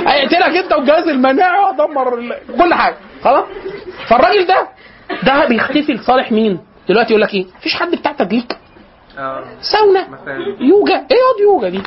هيقتلك 0.08 0.56
أنت 0.56 0.72
والجهاز 0.72 1.08
المناعي 1.08 1.58
ويدمر 1.64 2.14
ال- 2.18 2.36
كل 2.58 2.74
حاجة. 2.74 2.96
خلاص؟ 3.24 3.44
فالراجل 4.08 4.46
ده 4.46 4.68
ده 5.22 5.44
بيختفي 5.44 5.92
لصالح 5.92 6.32
مين؟ 6.32 6.60
دلوقتي 6.88 7.10
يقول 7.10 7.22
لك 7.22 7.34
إيه؟ 7.34 7.46
مفيش 7.58 7.74
حد 7.76 7.90
بتاع 7.90 8.12
تدليك 8.12 8.56
ساونا. 9.72 10.06
يوجا. 10.60 10.94
إيه 10.94 11.16
ياض 11.16 11.40
يوجا 11.40 11.68
دي؟ 11.68 11.78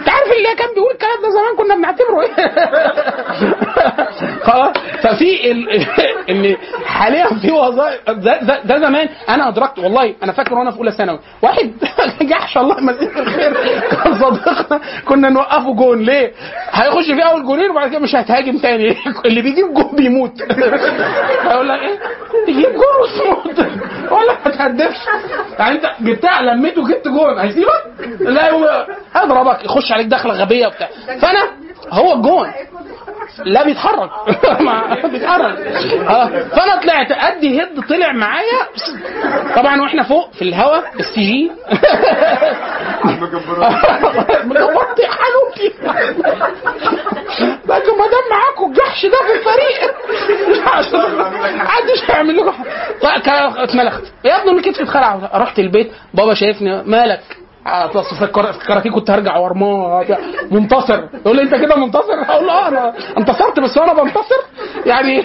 انت 0.00 0.08
عارف 0.08 0.32
اللي 0.36 0.54
كان 0.58 0.68
بيقول 0.74 0.90
الكلام 0.92 1.22
ده 1.22 1.30
زمان 1.30 1.56
كنا 1.58 1.74
بنعتبره 1.74 2.22
إيه؟ 2.22 2.32
ففي 5.02 5.50
ال... 5.52 5.86
إن 6.30 6.56
حاليا 6.84 7.26
في 7.34 7.50
وظائف 7.50 8.10
ده, 8.10 8.40
ده, 8.42 8.60
ده 8.64 8.78
زمان 8.78 9.08
أنا 9.28 9.48
أدركت 9.48 9.78
والله 9.78 10.14
أنا 10.22 10.32
فاكر 10.32 10.54
وأنا 10.54 10.70
في 10.70 10.78
أولى 10.78 10.92
ثانوي. 10.92 11.18
واحد 11.42 11.72
جحش 12.22 12.58
الله 12.58 12.78
يمسيه 12.78 13.14
بالخير. 13.14 13.52
كان 14.04 14.14
صديقنا 14.20 14.80
كنا 15.08 15.28
نوقفه 15.28 15.74
جون. 15.74 16.02
ليه؟ 16.02 16.32
هيخش 16.72 17.06
فيه 17.06 17.22
أول 17.22 17.44
جونين 17.44 17.70
وبعد 17.70 17.90
كده 17.90 17.98
مش 17.98 18.14
هيتهاجم 18.16 18.58
تاني. 18.58 18.96
اللي 19.26 19.42
بيجيب 19.42 19.74
جون 19.74 19.90
بيموت. 19.96 20.42
هيقول 21.42 21.68
لك 21.68 21.80
إيه؟ 21.80 21.98
تجيب 22.46 22.72
جون 22.72 22.96
وتموت 23.02 23.58
ولا 24.10 24.32
ما 24.44 24.50
تهدفش. 24.50 24.98
يعني 25.58 25.74
أنت 25.74 25.86
جبتها 26.00 26.42
لميته 26.42 26.82
وجبت 26.82 27.08
جون. 27.08 27.38
هيسيبك؟ 27.38 27.84
لا 28.20 28.50
هو 28.50 28.86
اضربك 29.16 29.64
يخش 29.64 29.92
عليك 29.92 30.06
دخلة 30.06 30.34
غبية 30.34 30.66
وبتاع. 30.66 30.88
فانا 31.20 31.40
هو 31.90 32.12
الجون 32.12 32.48
لا 33.44 33.64
بيتحرك. 33.64 34.10
بيتحرك. 35.12 35.58
فانا 36.52 36.76
طلعت 36.82 37.12
ادي 37.12 37.60
هيد 37.60 37.80
طلع 37.88 38.12
معايا. 38.12 38.66
طبعا 39.56 39.80
وإحنا 39.82 40.02
فوق 40.02 40.32
في 40.32 40.42
الهواء 40.42 40.84
السي 41.00 41.20
جي 41.20 41.50
مجبرت 44.44 45.00
حالوكي 45.04 45.72
لكن 47.68 47.92
ما 47.98 48.06
دام 48.06 48.24
معاكم 48.30 48.70
الجحش 48.70 49.06
ده 49.06 49.18
في 49.26 49.32
الفريق. 49.38 49.94
محدش 51.56 52.10
هيعمل 52.10 52.36
لكم. 52.36 52.52
فك- 53.00 53.28
اتملخت. 53.58 54.02
يا 54.24 54.40
ابني 54.42 54.52
من 54.52 54.60
كتفي 54.62 54.82
اتخلع 54.82 55.30
رحت 55.34 55.58
البيت 55.58 55.92
بابا 56.14 56.34
شايفني 56.34 56.82
مالك؟ 56.82 57.20
آه، 57.66 57.86
في 58.02 58.24
الكاراتيه 58.24 58.90
كنت 58.90 59.10
هرجع 59.10 59.36
ورماه 59.36 60.04
منتصر. 60.50 61.04
يقول 61.14 61.36
لي 61.36 61.42
أنت 61.42 61.54
كده 61.54 61.76
منتصر؟ 61.76 62.22
أقول 62.28 62.46
له 62.46 62.52
آه، 62.52 62.68
أنا 62.68 62.94
انتصرت 63.18 63.60
بس 63.60 63.78
وأنا 63.78 63.92
بنتصر. 64.02 64.42
يعني 64.86 65.24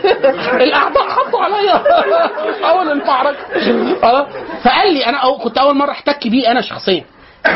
الاعداء 0.64 1.08
حطوا 1.08 1.40
عليا. 1.40 1.82
أول 2.70 2.92
المعركة. 2.92 3.38
آه. 4.04 4.26
فقال 4.64 4.94
لي 4.94 5.06
أنا 5.06 5.18
كنت 5.44 5.58
أول 5.58 5.76
مرة 5.76 5.90
احتك 5.90 6.28
بيه 6.28 6.50
أنا 6.50 6.60
شخصيا 6.60 7.04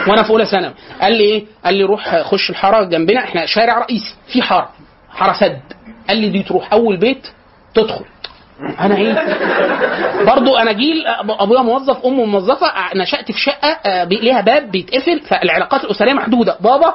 وأنا 0.08 0.22
في 0.22 0.30
أولى 0.30 0.46
ثانوي. 0.46 0.74
قال 1.02 1.12
لي 1.12 1.24
إيه؟ 1.24 1.44
قال 1.64 1.74
لي 1.74 1.84
روح 1.84 2.22
خش 2.22 2.50
الحارة 2.50 2.84
جنبنا 2.84 3.20
إحنا 3.24 3.46
شارع 3.46 3.78
رئيسي 3.78 4.14
في 4.32 4.42
حارة 4.42 4.68
حارة 5.10 5.32
سد. 5.32 5.60
قال 6.08 6.16
لي 6.16 6.28
دي 6.28 6.42
تروح 6.42 6.72
أول 6.72 6.96
بيت 6.96 7.26
تدخل. 7.74 8.04
أنا 8.80 8.96
إيه؟ 8.96 9.14
برضو 10.24 10.56
أنا 10.56 10.72
جيل 10.72 11.06
ابويا 11.40 11.62
موظف 11.62 12.04
امه 12.06 12.24
موظفة 12.24 12.66
نشأت 12.96 13.32
في 13.32 13.38
شقة 13.40 13.68
آه، 13.68 14.04
ليها 14.04 14.40
باب 14.40 14.70
بيتقفل 14.70 15.20
فالعلاقات 15.20 15.84
الأسرية 15.84 16.12
محدودة. 16.12 16.56
بابا 16.60 16.94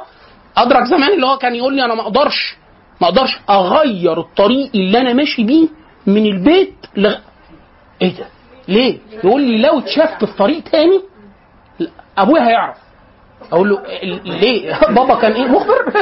أدرك 0.56 0.84
زمان 0.84 1.12
اللي 1.12 1.26
هو 1.26 1.36
كان 1.36 1.54
يقول 1.54 1.76
لي 1.76 1.84
أنا 1.84 1.94
ما 1.94 2.00
أقدرش 2.02 2.56
ما 3.00 3.08
أقدرش 3.08 3.38
أغير 3.50 4.20
الطريق 4.20 4.70
اللي 4.74 5.00
أنا 5.00 5.12
ماشي 5.12 5.44
بيه 5.44 5.68
من 6.06 6.26
البيت 6.26 6.74
لغ... 6.96 7.14
إيه 8.02 8.16
ده؟ 8.16 8.26
ليه؟ 8.68 8.98
يقول 9.24 9.42
لي 9.42 9.62
لو 9.62 9.78
اتشفت 9.78 10.24
في 10.24 10.36
طريق 10.38 10.62
تاني 10.62 11.00
أبويا 12.18 12.48
هيعرف. 12.48 12.76
أقول 13.52 13.68
له 13.70 13.78
ال- 14.02 14.20
ليه؟ 14.40 14.78
بابا 14.88 15.14
كان 15.14 15.32
إيه 15.32 15.44
مخبر؟ 15.46 15.92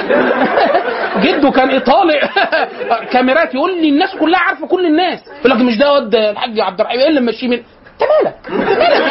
جده 1.24 1.50
كان 1.50 1.78
طالع 1.80 2.20
كاميرات 3.12 3.54
يقول 3.54 3.82
لي 3.82 3.88
الناس 3.88 4.14
كلها 4.20 4.40
عارفة 4.40 4.66
كل 4.66 4.86
الناس. 4.86 5.20
يقول 5.44 5.50
لك 5.58 5.64
مش 5.66 5.78
ده 5.78 5.92
واد 5.92 6.14
الحاج 6.14 6.60
عبد 6.60 6.80
الرحيم؟ 6.80 7.00
إيه 7.00 7.08
اللي 7.08 7.20
ماشيه 7.20 7.48
من 7.48 7.52
أنت 7.56 8.02
مالك؟ 8.24 8.68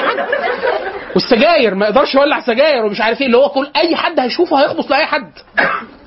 حاج 0.07 0.19
والسجاير 1.15 1.75
ما 1.75 1.85
يقدرش 1.85 2.15
يولع 2.15 2.41
سجاير 2.41 2.85
ومش 2.85 3.01
عارف 3.01 3.21
إيه 3.21 3.27
اللي 3.27 3.37
هو 3.37 3.49
كل 3.49 3.67
أي 3.75 3.95
حد 3.95 4.19
هيشوفه 4.19 4.63
هيخبص 4.63 4.91
لأي 4.91 5.05
حد. 5.05 5.31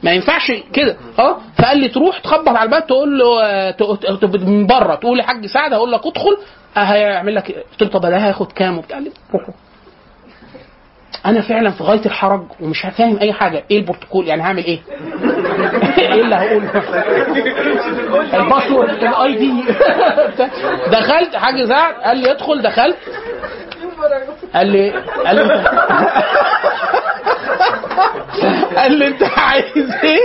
ما 0.03 0.13
ينفعش 0.13 0.53
كده. 0.73 0.97
أه؟ 1.19 1.37
فقال 1.59 1.79
لي 1.79 1.89
تروح 1.89 2.19
تخبط 2.19 2.49
على 2.49 2.63
الباب 2.63 2.87
تقول 2.87 3.19
له 3.19 4.35
من 4.47 4.67
بره 4.67 4.95
تقول 4.95 5.19
لحاج 5.19 5.47
سعد 5.47 5.73
هقول 5.73 5.93
لك 5.93 6.07
ادخل. 6.07 6.37
آه، 6.77 6.81
هيعمل 6.81 7.35
لك 7.35 7.51
إيه؟ 7.51 7.57
قلت 7.73 7.83
له 7.83 7.89
طب 7.89 8.01
ده 8.01 8.17
هياخد 8.17 8.53
كام 8.53 8.79
وبتاع؟ 8.79 9.01
أنا 11.27 11.41
فعلا 11.41 11.71
في 11.71 11.83
غاية 11.85 12.07
الحرج 12.07 12.43
ومش 12.61 12.87
فاهم 12.99 13.19
أي 13.19 13.33
حاجة. 13.33 13.65
إيه 13.71 13.79
البروتوكول؟ 13.79 14.27
يعني 14.29 14.43
هعمل 14.43 14.65
إيه؟ 14.65 14.81
إيه 15.99 16.21
اللي 16.23 16.35
هقوله؟ 16.35 16.71
ال 18.35 18.41
password 18.41 18.91
ال 19.05 19.35
ID 19.35 19.65
دخلت 20.99 21.37
حاج 21.37 21.65
سعد 21.69 21.95
قال 21.95 22.17
لي 22.19 22.31
ادخل 22.31 22.63
دخلت. 22.63 22.97
قال 24.55 24.67
لي 24.67 24.91
قال 25.27 25.37
لي 25.37 25.71
قال 28.77 28.93
لي 28.99 29.07
انت 29.07 29.23
عايز 29.23 29.91
إيه؟ 30.05 30.21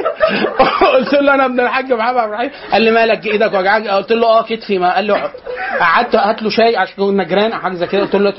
قلت 0.94 1.14
له 1.14 1.34
أنا 1.34 1.46
ابن 1.46 1.60
الحاج 1.60 1.94
محمد 1.94 2.18
عبد 2.18 2.28
الرحيم. 2.34 2.52
قال 2.72 2.82
لي 2.82 2.92
مالك 2.92 3.26
إيدك 3.26 3.54
وجعك؟ 3.54 3.88
قلت 3.88 4.12
له 4.12 4.28
آه 4.28 4.42
كتفي 4.44 4.80
ما. 4.80 4.96
قال 4.96 5.06
لي 5.06 5.30
قعدت 5.80 6.16
هات 6.16 6.44
له 6.44 6.50
شاي 6.50 6.78
عشان 6.78 6.96
كنا 6.96 7.24
جيران 7.24 7.54
حاجة 7.54 7.74
زي 7.74 7.88
كده. 7.88 8.02
قلت 8.02 8.16
له. 8.16 8.34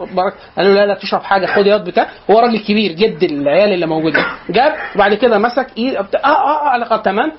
برك- 0.00 0.34
قال 0.56 0.66
له 0.66 0.74
لا 0.74 0.86
لا 0.86 0.94
تشرب 0.94 1.22
حاجة 1.22 1.46
خد 1.46 1.66
ياض 1.66 1.84
بتاع. 1.84 2.06
هو 2.30 2.38
راجل 2.40 2.58
كبير 2.58 2.92
جد 2.92 3.22
العيال 3.22 3.72
اللي 3.72 3.86
موجودين 3.86 4.24
جاب 4.50 4.72
وبعد 4.94 5.14
كده 5.14 5.38
مسك 5.38 5.66
ايد. 5.78 5.94
آه 5.96 6.06
آه 6.24 6.66
آه 6.66 6.70
قال 6.70 6.80
لي 6.80 7.00
تمام. 7.04 7.32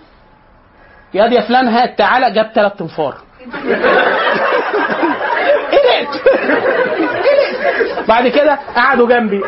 ياض 1.13 1.31
يا 1.31 1.41
فلان 1.41 1.67
هات 1.67 1.97
تعالى. 1.97 2.31
جاب 2.31 2.51
ثلاث 2.55 2.73
تنفار 2.73 3.15
بعد 8.07 8.27
كده 8.27 8.59
قعدوا 8.75 9.07
جنبي. 9.07 9.41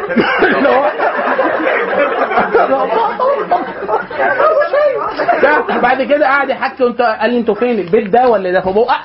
بعد 5.82 6.02
كده 6.04 6.28
قعد 6.28 6.50
يحكي 6.50 6.84
وانت 6.84 7.02
قال 7.02 7.30
لي 7.32 7.38
أنتوا 7.40 7.56
فين؟ 7.56 7.80
البيت 7.80 8.08
ده 8.10 8.28
ولا 8.30 8.52
ده 8.52 8.62
فبقى 8.62 8.96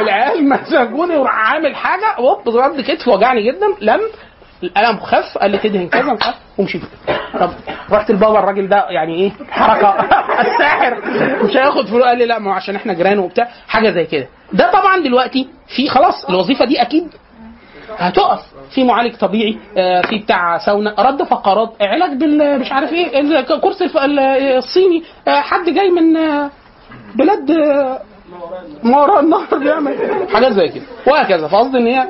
العيال 0.00 0.48
مسكوني 0.48 1.16
وراح 1.16 1.52
عامل 1.52 1.76
حاجة. 1.76 2.14
هوب 2.18 2.48
ضرب 2.48 2.80
كتف 2.80 3.08
وجعني 3.08 3.42
جدا. 3.42 3.66
لم 3.80 4.00
الالم 4.62 4.98
خف 5.00 5.38
قال 5.38 5.50
لي 5.50 5.58
تدهن 5.58 5.88
كذا 5.88 6.12
مش 6.12 6.22
ومشيت 6.58 6.82
طب 7.40 7.50
رحت 7.92 8.10
لبابا 8.10 8.38
الراجل 8.38 8.68
ده 8.68 8.86
يعني 8.90 9.14
إيه؟ 9.14 9.30
حركة. 9.50 9.94
الساحر. 10.40 10.96
مش 11.44 11.56
هياخد 11.56 11.86
فلوس. 11.86 12.02
قال 12.02 12.18
لي 12.18 12.26
لا 12.26 12.38
ما 12.38 12.50
هو 12.50 12.54
عشان 12.54 12.76
إحنا 12.76 12.92
جيران 12.92 13.18
وبتاع. 13.18 13.48
حاجة 13.68 13.90
زي 13.90 14.04
كده. 14.06 14.26
ده 14.52 14.70
طبعا 14.70 14.96
دلوقتي 14.98 15.48
في 15.76 15.88
خلاص 15.88 16.24
الوظيفة 16.24 16.64
دي 16.64 16.82
أكيد 16.82 17.08
هتقف. 17.98 18.40
في 18.74 18.84
معالج 18.84 19.14
طبيعي 19.16 19.58
آه، 19.76 20.00
في 20.02 20.18
بتاع 20.18 20.58
ساونا. 20.58 20.94
رد 20.98 21.22
فقرات 21.22 21.72
علاج 21.80 22.18
بال 22.18 22.58
مش 22.60 22.72
عارف 22.72 22.92
إيه 22.92 23.20
الكورس 23.20 23.82
الف- 23.82 23.96
ال- 23.96 24.18
الصيني. 24.58 25.02
آه، 25.28 25.40
حد 25.40 25.64
جاي 25.70 25.90
من 25.90 26.16
آه، 26.16 26.50
بلاد 27.14 27.50
ما 28.82 28.98
وراء 29.00 29.20
النهر 29.20 29.58
بيعمل 29.58 29.94
حاجات 30.32 30.52
زي 30.52 30.68
كده. 30.68 30.84
وهكذا. 31.06 31.48
فقصدي 31.48 31.78
إن 31.78 31.86
هي 31.86 32.08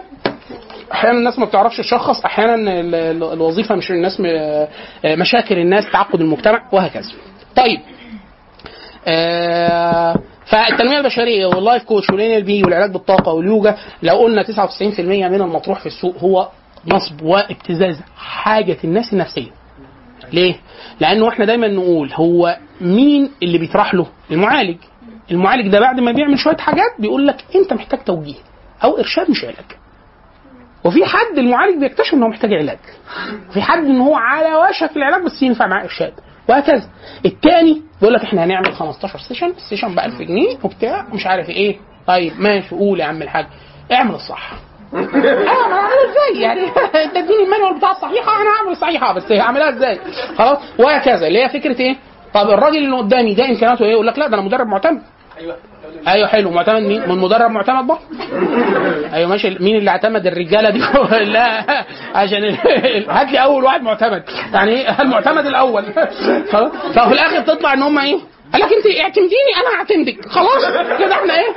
أحيانا 0.92 1.18
الناس 1.18 1.38
ما 1.38 1.44
بتعرفش 1.44 1.76
تشخص 1.76 2.24
أحيانا 2.24 2.54
ال- 2.54 2.94
ال- 2.94 3.32
الوظيفة 3.32 3.74
مش 3.74 3.90
الناس 3.90 4.22
مشاكل 5.04 5.58
الناس 5.58 5.90
تعقد 5.92 6.20
المجتمع 6.20 6.62
وهكذا. 6.72 7.10
طيب. 7.56 7.80
فالتنمية 10.46 10.98
البشرية 10.98 11.46
وال 11.46 11.82
life 11.82 12.10
coach 12.10 12.36
وال 12.36 12.42
NLP 12.42 12.62
والعلاج 12.64 12.90
بالطاقة 12.92 13.32
واليوجا 13.32 13.76
لو 14.02 14.14
قلنا 14.16 14.42
99% 14.42 15.00
من 15.00 15.42
المطروح 15.42 15.80
في 15.80 15.86
السوق 15.86 16.18
هو 16.18 16.48
نصب 16.86 17.22
وابتزاز 17.22 18.00
حاجة 18.16 18.76
الناس 18.84 19.12
النفسية. 19.12 19.50
ليه؟ 20.32 20.54
لأنه 21.00 21.28
إحنا 21.28 21.44
دايما 21.44 21.68
نقول 21.68 22.10
هو 22.14 22.56
مين 22.80 23.30
اللي 23.42 23.58
بيطرح 23.58 23.94
له؟ 23.94 24.06
المعالج. 24.30 24.76
المعالج 25.30 25.68
ده 25.68 25.80
بعد 25.80 26.00
ما 26.00 26.12
بيعمل 26.12 26.38
شوية 26.38 26.56
حاجات 26.56 26.90
بيقول 26.98 27.26
لك 27.26 27.44
أنت 27.56 27.72
محتاج 27.72 28.00
توجيه 28.04 28.34
أو 28.84 28.98
إرشاد 28.98 29.30
مش 29.30 29.44
علاج. 29.44 29.64
وفي 30.84 31.04
حد 31.04 31.38
المعالج 31.38 31.80
بيكتشف 31.80 32.14
إنه 32.14 32.28
محتاج 32.28 32.52
علاج. 32.54 32.78
وفي 33.50 33.62
حد 33.62 33.78
إن 33.84 34.00
هو 34.00 34.14
على 34.14 34.54
وشك 34.54 34.96
العلاج 34.96 35.24
بس 35.24 35.42
ينفع 35.42 35.66
معاه 35.66 35.84
إرشاد. 35.84 36.12
وهكذا. 36.48 36.88
التاني 37.26 37.82
بيقول 38.00 38.14
لك 38.14 38.22
إحنا 38.24 38.44
هنعمل 38.44 38.72
15 38.74 39.18
session 39.18 39.46
ال 39.46 39.52
session 39.52 39.94
ب 39.94 39.98
1000 39.98 40.22
جنيه 40.22 40.56
وبتاع 40.64 41.06
مش 41.12 41.26
عارف 41.26 41.48
إيه. 41.50 41.78
طيب 42.06 42.32
ماشي 42.40 42.74
قول 42.74 43.00
يا 43.00 43.04
عم 43.04 43.22
الحاج. 43.22 43.46
اعمل 43.92 44.14
الصح. 44.14 44.52
آه 44.94 44.96
ما 45.68 45.74
اعمل 45.76 45.92
إزاي؟ 46.10 46.42
يعني 46.42 46.60
انت 47.04 47.16
اديني 47.16 47.44
المانيوال 47.44 47.78
بتاع 47.78 47.90
الصحيحة 47.90 48.42
أنا 48.42 48.50
هعمل 48.50 48.72
الصحيحه 48.72 49.12
بس 49.12 49.32
هعملها 49.32 49.68
إزاي؟ 49.68 50.00
خلاص؟ 50.38 50.58
وهكذا 50.78 51.26
اللي 51.26 51.44
هي 51.44 51.48
فكرة 51.48 51.80
إيه؟ 51.80 51.96
طب 52.34 52.50
الراجل 52.50 52.76
اللي 52.76 52.96
قدامي 52.96 53.34
ده 53.34 53.44
إمكانياته 53.44 53.84
إيه؟ 53.84 53.92
يقول 53.92 54.06
لك 54.06 54.18
لا 54.18 54.28
ده 54.28 54.34
أنا 54.34 54.42
مدرب 54.42 54.66
معتمد. 54.66 55.02
أيوه. 55.40 55.56
أيوه 56.08 56.28
حلو. 56.28 56.50
معتمد 56.50 56.82
مين؟ 56.82 57.08
من 57.08 57.18
مدرب 57.18 57.50
معتمد 57.50 57.86
برضه؟ 57.86 58.00
أيوه 59.14 59.28
ماشي. 59.28 59.56
مين 59.60 59.76
اللي 59.76 59.90
اعتمد 59.90 60.26
الرجالة 60.26 60.70
دي؟ 60.70 60.78
لا 61.32 61.64
عشان 62.14 62.56
هات 63.08 63.28
لي 63.32 63.38
أول 63.42 63.64
واحد 63.64 63.82
معتمد. 63.82 64.22
يعني 64.52 64.70
إيه؟ 64.70 65.02
المعتمد 65.02 65.46
الأول؟ 65.46 65.84
خلاص. 66.52 66.72
ففي 66.94 67.12
الآخر 67.12 67.40
تطلع 67.40 67.72
إن 67.72 67.82
هم 67.82 67.98
إيه؟ 67.98 68.18
قال 68.52 68.62
لك 68.62 68.72
أنت 68.72 68.98
اعتمديني 69.00 69.52
أنا 69.60 69.78
هعتمدك 69.78 70.28
خلاص. 70.28 70.64
كده 70.98 71.14
إحنا 71.14 71.34
إيه؟ 71.34 71.48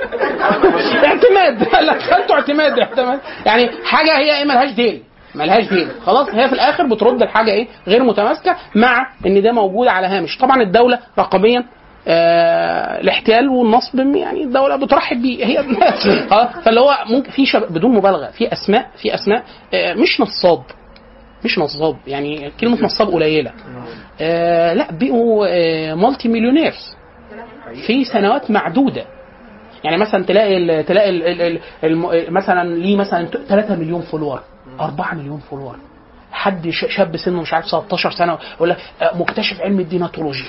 اعتماد. 1.06 1.64
قال 1.64 1.86
لك 1.88 2.00
خدتوا 2.02 2.36
اعتماد 2.36 2.80
اعتماد. 2.80 3.20
يعني 3.46 3.70
حاجة 3.86 4.18
هي 4.18 4.38
إيه؟ 4.38 4.44
ملهاش 4.46 4.72
ديل. 4.72 5.04
ملهاش 5.36 5.66
ديل. 5.70 5.88
خلاص. 6.06 6.30
هي 6.30 6.48
في 6.48 6.54
الآخر 6.54 6.84
بترد 6.88 7.22
الحاجة 7.22 7.52
إيه؟ 7.52 7.68
غير 7.88 8.04
متماسكة 8.04 8.56
مع 8.76 9.08
إن 9.26 9.42
ده 9.42 9.52
موجود 9.52 9.88
على 9.88 10.08
هامش. 10.08 10.38
طبعا 10.38 10.62
الدولة 10.62 11.00
رقميا 11.20 11.66
آه 12.08 13.02
الاحتيال 13.02 13.50
والنصب 13.50 14.00
يعني 14.00 14.44
الدولة 14.44 14.76
بترحب 14.76 15.22
بيه. 15.22 15.46
هي 15.46 15.60
آه، 16.32 16.46
فاللي 16.66 16.80
هو 16.80 16.98
ممكن 17.10 17.32
في 17.32 17.46
شب... 17.46 17.74
بدون 17.74 17.92
مبالغة 17.92 18.28
في 18.32 18.54
أسماء 18.54 18.90
في 19.02 19.14
أسماء 19.14 19.44
آه 19.74 19.94
مش 19.94 20.22
نصاب. 20.22 20.64
مش 21.46 21.60
نصاب 21.60 21.98
يعني 22.08 22.52
كلمة 22.60 22.82
نصاب 22.84 23.10
قليلة. 23.10 23.52
آه 24.22 24.74
لا 24.74 24.88
بقوا 24.92 25.48
آه 25.50 25.94
multi-millionaires 25.94 26.96
في 27.88 28.04
سنوات 28.06 28.52
معدودة. 28.52 29.06
يعني 29.84 29.98
مثلا 29.98 30.24
تلاقي 30.26 30.58
ال 30.58 30.86
تلاقي 30.86 31.10
ال 31.10 31.24
ال 31.24 31.42
ال 31.42 31.60
الم 31.84 32.34
مثلا 32.34 32.76
ليه 32.76 32.96
مثلا 32.98 33.26
3 33.26 33.76
مليون 33.76 34.02
follower 34.02 34.42
4 34.80 35.14
مليون 35.14 35.40
follower 35.40 35.76
حد 36.34 36.70
شاب 36.70 37.18
سنه 37.18 37.42
مش 37.42 37.54
عارف 37.54 37.66
16 37.68 38.12
سنة 38.12 38.38
يقول 38.56 38.70
لك 38.70 38.78
آه، 39.02 39.18
مكتشف 39.18 39.62
علم 39.62 39.80
الديناتولوجي 39.80 40.46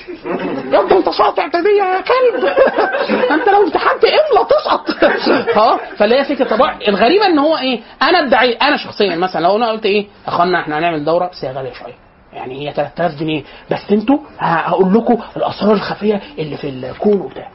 يا 0.71 0.79
ابني 0.79 0.97
انت 0.97 1.09
ساقط 1.09 1.39
اعتديه 1.39 1.83
يا 1.83 2.01
كلب؟ 2.01 2.45
انت 3.39 3.49
لو 3.49 3.63
امتحنت 3.63 4.05
املا 4.05 4.43
تسقط. 4.49 5.03
آه 5.57 5.79
فاللي 5.97 6.19
هي 6.19 6.25
فكرة 6.25 6.45
طبعا. 6.55 6.79
الغريبة 6.87 7.25
إن 7.25 7.39
هو 7.39 7.57
إيه 7.57 7.79
أنا 8.01 8.19
ادعي 8.19 8.53
أنا 8.53 8.77
شخصيا 8.77 9.15
مثلا 9.15 9.41
لو 9.41 9.55
أنا 9.55 9.69
قلت 9.69 9.85
إيه 9.85 10.07
أخوانا 10.27 10.61
إحنا 10.61 10.77
هنعمل 10.79 11.05
دورة 11.05 11.27
بس 11.29 11.45
هي 11.45 11.51
غاليه 11.51 11.73
شوية. 11.73 11.93
يعني 12.33 12.67
هي 12.69 12.73
3000 12.73 13.19
جنيه 13.19 13.43
بس 13.71 13.91
أنتوا 13.91 14.17
هقول 14.39 14.93
لكم 14.93 15.17
الأسرار 15.37 15.73
الخفية 15.73 16.21
اللي 16.39 16.57
في 16.57 16.69
الكون 16.69 17.21
وبتاع. 17.21 17.49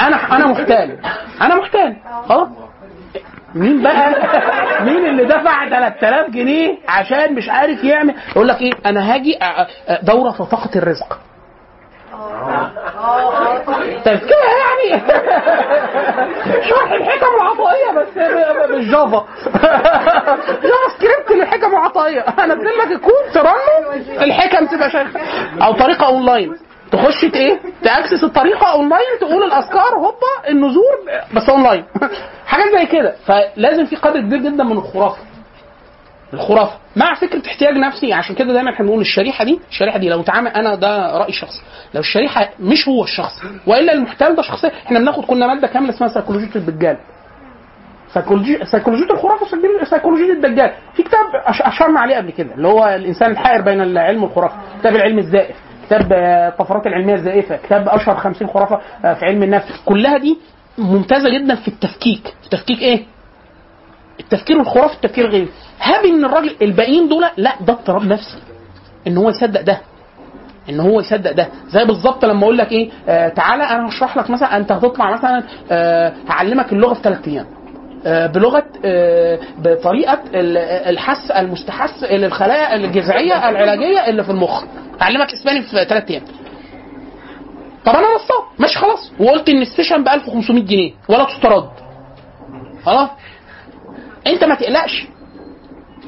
أنا 0.00 0.36
أنا 0.36 0.46
محتال. 0.46 0.98
أنا 1.40 1.54
محتال. 1.54 1.96
خلاص؟ 2.28 2.48
مين 3.54 3.82
بقى؟ 3.82 4.14
مين 4.84 5.06
اللي 5.06 5.24
دفع 5.24 5.68
3000 5.68 6.30
جنيه 6.30 6.78
عشان 6.88 7.34
مش 7.34 7.48
عارف 7.48 7.84
يعمل؟ 7.84 8.14
يقول 8.30 8.48
لك 8.48 8.60
إيه؟ 8.62 8.72
أنا 8.86 9.14
هاجي 9.14 9.38
دورة 10.02 10.30
طاقة 10.30 10.70
الرزق. 10.76 11.18
تذكرة 14.04 14.46
يعني. 14.60 15.02
شرح 16.68 16.92
الحكم 16.92 17.26
العطائية 17.40 17.90
بس 17.96 18.08
بالجافا. 18.70 19.26
جافا 20.62 20.88
سكريبت 20.98 21.30
للحكم 21.30 21.72
العطائية. 21.72 22.20
أنا 22.20 22.54
لك 22.54 22.92
الكود 22.92 23.32
ترنه 23.34 24.22
الحكم 24.24 24.66
تبقى 24.66 24.90
شايفة 24.90 25.20
أو 25.64 25.72
طريقة 25.72 26.06
أونلاين. 26.06 26.56
تخش 26.92 27.24
إيه؟ 27.34 27.60
تاكسس 27.82 28.24
الطريقة 28.24 28.72
أونلاين 28.72 29.18
تقول 29.20 29.42
الأذكار 29.42 29.94
هوبا 29.94 30.48
النذور 30.48 30.96
بس 31.34 31.48
أونلاين. 31.48 31.84
حاجات 32.46 32.66
زي 32.78 32.86
كده. 32.86 33.14
فلازم 33.26 33.84
في 33.86 33.96
قدر 33.96 34.20
كبير 34.20 34.38
جدا 34.38 34.64
من 34.64 34.72
الخرافة. 34.78 35.18
الخرافة. 36.34 36.76
مع 36.96 37.14
فكرة 37.14 37.42
احتياج 37.46 37.74
نفسي 37.74 38.12
عشان 38.12 38.34
كده 38.34 38.52
دايما 38.52 38.70
إحنا 38.74 38.84
بنقول 38.86 39.00
الشريحة 39.00 39.44
دي 39.44 39.60
الشريحة 39.70 39.98
دي 39.98 40.08
لو 40.08 40.22
تعامل 40.22 40.48
أنا 40.50 40.74
ده 40.74 41.18
رأي 41.18 41.32
شخصي. 41.32 41.62
لو 41.94 42.00
الشريحة 42.00 42.48
مش 42.60 42.88
هو 42.88 43.04
الشخص 43.04 43.32
وإلا 43.66 43.92
المحتال 43.92 44.36
ده 44.36 44.42
شخصيه 44.42 44.68
إحنا 44.86 44.98
بناخد 44.98 45.24
كنا 45.24 45.46
مادة 45.46 45.66
كاملة 45.66 45.90
اسمها 45.90 46.08
سيكولوجيه 46.08 46.54
الدجال. 46.56 46.96
سيكولوجي 48.14 48.64
سيكولوجيه 48.64 49.10
الخرافة 49.14 49.46
سيكولوجيه 49.90 50.32
الدجال. 50.32 50.72
في 50.94 51.02
كتاب 51.02 51.20
أشرنا 51.44 52.00
عليه 52.00 52.16
قبل 52.16 52.30
كده 52.30 52.54
اللي 52.54 52.68
هو 52.68 52.86
الإنسان 52.86 53.30
الحائر 53.30 53.60
بين 53.60 53.80
العلم 53.80 54.22
والخرافة. 54.24 54.56
كتاب 54.80 54.96
العلم 54.96 55.18
الزائف. 55.18 55.56
كتاب 55.90 56.12
آه، 56.12 56.48
الطفرات 56.48 56.86
العلمية 56.86 57.14
الزائفة 57.14 57.56
كتاب 57.56 57.88
أشهر 57.88 58.16
50 58.16 58.48
خرافة 58.48 58.80
آه، 59.04 59.14
في 59.14 59.24
علم 59.24 59.42
النفس. 59.42 59.66
كلها 59.84 60.18
دي 60.18 60.38
ممتازة 60.78 61.28
جدا 61.30 61.54
في 61.54 61.68
التفكيك. 61.68 62.34
تفكيك 62.50 62.78
إيه؟ 62.82 63.04
التفكير 64.20 64.60
الخرافي 64.60 64.94
التفكير 64.94 65.24
الغيري 65.24 65.48
هاب 65.80 66.04
إن 66.04 66.24
الراجل 66.24 66.56
الباقيين 66.62 67.08
دول 67.08 67.24
لا 67.36 67.54
ده 67.60 67.72
اضطراب 67.72 68.02
نفسي. 68.04 68.38
إن 69.06 69.16
هو 69.16 69.28
يصدق 69.28 69.60
ده. 69.60 69.80
إن 70.70 70.80
هو 70.80 71.00
يصدق 71.00 71.32
ده. 71.32 71.48
زي 71.68 71.84
بالظبط 71.84 72.24
لما 72.24 72.42
أقول 72.42 72.58
لك 72.58 72.72
إيه 72.72 72.90
آه 73.08 73.28
تعالى 73.28 73.62
أنا 73.62 73.88
هشرح 73.88 74.16
لك 74.16 74.30
مثلا 74.30 74.56
أنت 74.56 74.72
هتطلع 74.72 75.10
مثلا 75.12 75.42
آه 75.70 76.12
هعلمك 76.28 76.72
اللغة 76.72 76.94
في 76.94 77.02
ثلاث 77.02 77.28
أيام. 77.28 77.46
آه 77.46 77.59
بلغة 78.04 78.64
آه 78.84 79.38
بطريقة 79.58 80.18
ال- 80.34 80.56
الحس 80.88 81.30
المستحث 81.30 82.02
للخلايا 82.10 82.74
الجذعية 82.76 83.48
العلاجية 83.48 84.08
اللي 84.08 84.24
في 84.24 84.30
المخ. 84.30 84.64
هعلمك 85.00 85.32
إسباني 85.32 85.62
في 85.62 85.84
ثلاث 85.84 86.10
أيام. 86.10 86.22
طب 87.84 87.92
أنا 87.92 88.06
نصاب. 88.14 88.44
ماشي 88.58 88.78
خلاص. 88.78 89.12
وقلت 89.20 89.48
إن 89.48 89.62
ال 89.62 89.67
session 89.67 90.04
ب 90.04 90.08
1500 90.08 90.62
جنيه. 90.64 90.92
ولا 91.08 91.24
تسترد. 91.24 91.70
خلاص. 92.84 93.10
أنت 94.26 94.44
ما 94.44 94.54
تقلقش. 94.54 95.06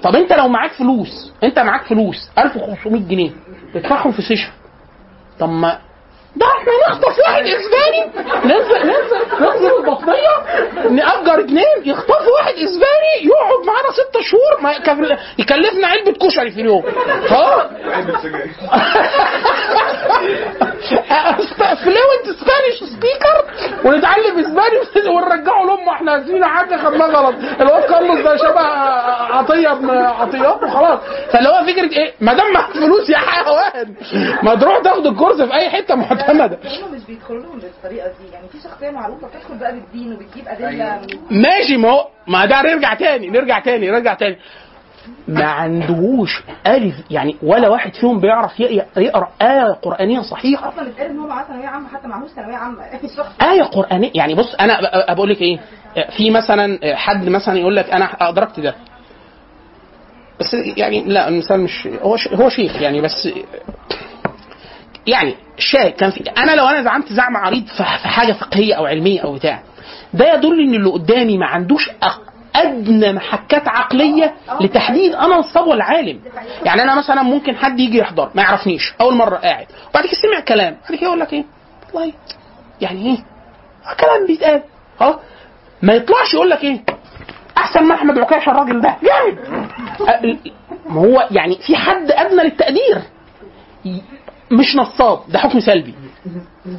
طب 0.02 0.16
أنت 0.16 0.32
لو 0.32 0.48
معاك 0.48 0.72
فلوس 0.72 1.32
أنت 1.44 1.58
معاك 1.58 1.82
فلوس 1.84 2.30
1500 2.38 3.02
جنيه 3.02 3.30
تدفعهم 3.74 4.12
في 4.12 4.22
session. 4.22 4.50
طب 5.38 5.48
ما 5.48 5.78
ده 6.36 6.46
إحنا 6.46 6.72
نخطف 6.88 7.18
واحد 7.18 7.42
اسباني. 7.46 8.02
ننزل 8.44 8.86
ننزل 8.86 9.20
ننزل 9.40 9.76
البطنية 9.78 10.36
نأجر 10.90 11.40
اتنين 11.40 11.64
يخطفوا 11.84 12.32
واحد 12.38 12.54
اسباني 12.54 13.14
يقعد 13.22 13.66
معانا 13.66 13.90
ست 13.92 14.20
شهور 14.20 14.60
ما 14.62 14.72
يكلفنا 15.38 15.86
علبة 15.86 16.12
كشري 16.26 16.50
في 16.50 16.60
اليوم. 16.60 16.84
ها؟ 17.28 17.70
fluent 21.84 22.38
Spanish 22.40 22.84
speaker 22.92 23.44
ونتعلم 23.84 24.38
اسباني 24.38 25.08
ونرجعه 25.16 25.64
لأمه 25.64 25.92
إحنا 25.92 26.18
اسفين 26.20 26.44
حاجة 26.44 26.76
خدناه 26.76 27.06
غلط. 27.06 27.34
الواد 27.60 27.82
كارلوس 27.82 28.18
ده 28.20 28.36
شبه 28.36 28.60
عطية 29.36 29.72
ابن 29.72 29.90
عطيات 29.90 30.62
وخلاص 30.62 31.00
فاللي 31.32 31.48
هو 31.48 31.64
فكرة 31.66 31.98
إيه؟ 31.98 32.12
ما 32.20 32.34
دام 32.34 32.52
معاك 32.52 32.70
فلوس 32.72 33.10
يا 33.10 33.18
حيوان 33.18 33.94
ما 34.42 34.54
تروح 34.54 34.78
تاخد 34.78 35.06
الكورس 35.06 35.42
في 35.42 35.54
أي 35.54 35.70
حتة 35.70 35.94
معتمدة. 35.94 36.58
هم 36.64 36.94
مش 36.94 37.04
بيدخلوا 37.08 37.42
لهم 37.42 37.58
بالطريقة 37.58 38.08
دي. 38.08 38.32
يعني 38.32 38.48
في 38.48 38.58
شخصية 38.68 38.90
معروفة 38.90 39.26
بتدخل 39.26 39.54
بقى 39.58 39.72
بالدين 39.72 40.12
وبتجيب 40.12 40.48
أدلة. 40.48 41.00
من 41.30 41.42
ماشي 41.42 41.76
ما 41.76 41.90
هو 41.90 42.08
ما 42.26 42.46
ده 42.46 42.62
نرجع 42.62 42.94
تاني 42.94 43.30
نرجع 43.30 43.58
تاني 43.58 43.90
نرجع 43.90 44.14
تاني. 44.14 44.38
ما 45.28 45.44
عندهوش 45.44 46.42
ألف 46.66 46.94
يعني 47.10 47.36
ولا 47.42 47.68
واحد 47.68 47.94
فيهم 47.94 48.20
بيعرف 48.20 48.60
يقرأ 48.96 49.28
آية 49.42 49.72
قرآنية 49.72 50.20
صحيحة. 50.20 50.68
أصلا 50.68 50.88
اتقال 50.88 51.10
ان 51.10 51.18
هو 51.18 51.26
معاه 51.26 51.44
ثانويه 51.44 51.66
عامة 51.66 51.88
حتى 51.88 52.08
معهوش 52.08 52.30
ثانوية 52.30 52.56
عامة. 52.56 52.82
آية 53.52 53.62
قرآنية 53.62 54.10
يعني 54.14 54.34
بص 54.34 54.54
أنا 54.54 54.80
ب- 54.80 55.16
بقول 55.16 55.30
لك 55.30 55.40
إيه 55.42 55.58
في 56.16 56.30
مثلا 56.30 56.78
حد 56.96 57.28
مثلا 57.28 57.58
يقول 57.58 57.76
لك 57.76 57.90
أنا 57.90 58.04
أدركت 58.20 58.60
ده. 58.60 58.74
بس 60.40 60.54
يعني 60.54 61.04
لا 61.04 61.28
المثال 61.28 61.60
مش 61.60 61.88
هو 62.02 62.16
هو 62.34 62.48
شيخ 62.48 62.82
يعني 62.82 63.00
بس 63.00 63.28
يعني 65.06 65.34
الشاهد 65.58 65.92
كان 65.92 66.10
في 66.10 66.20
أنا 66.30 66.52
لو 66.56 66.66
أنا 66.66 66.82
زعمت 66.82 67.12
زعم 67.12 67.36
عريض 67.36 67.66
في 67.66 67.82
حاجة 67.84 68.32
فقهية 68.32 68.74
أو 68.74 68.86
علمية 68.86 69.20
أو 69.20 69.32
بتاع 69.34 69.62
ده 70.14 70.34
يدل 70.34 70.60
إن 70.60 70.74
اللي 70.74 70.90
قدامي 70.90 71.38
ما 71.38 71.46
عندوش 71.46 71.90
أدنى 72.56 73.12
محكات 73.12 73.68
عقلية 73.68 74.34
لتحديد 74.60 75.14
أنا 75.14 75.36
نصاب 75.36 75.66
ولا 75.66 75.84
عالم. 75.84 76.20
يعني 76.64 76.82
أنا 76.82 76.94
مثلا 76.98 77.22
ممكن 77.22 77.56
حد 77.56 77.80
يجي 77.80 77.98
يحضر 77.98 78.30
ما 78.34 78.42
يعرفنيش 78.42 78.94
أول 79.00 79.14
مرة 79.14 79.36
قاعد. 79.36 79.66
وبعد 79.90 80.04
كده 80.04 80.14
سمع 80.22 80.40
كلام 80.40 80.76
بعد 80.88 80.98
كده 80.98 81.06
يقول 81.06 81.20
لك 81.20 81.32
إيه؟ 81.32 81.44
والله 81.94 82.12
يعني 82.80 83.06
إيه؟ 83.06 83.18
كلام 84.00 84.26
بيتقال. 84.26 84.62
أه؟ 85.00 85.18
ما 85.82 85.92
يطلعش 85.94 86.34
يقول 86.34 86.50
لك 86.50 86.64
إيه؟ 86.64 86.80
أحسن 87.56 87.82
من 87.84 87.92
أحمد 87.92 88.18
عكاشة 88.18 88.50
الراجل 88.50 88.80
ده. 88.80 88.96
جامد! 89.02 89.38
أ- 90.00 90.50
ما 90.90 91.00
هو 91.00 91.28
يعني 91.30 91.58
في 91.66 91.76
حد 91.76 92.10
أدنى 92.10 92.42
للتقدير. 92.42 93.02
مش 94.50 94.76
نصاب 94.76 95.20
ده 95.28 95.38
حكم 95.38 95.60
سلبي. 95.60 95.94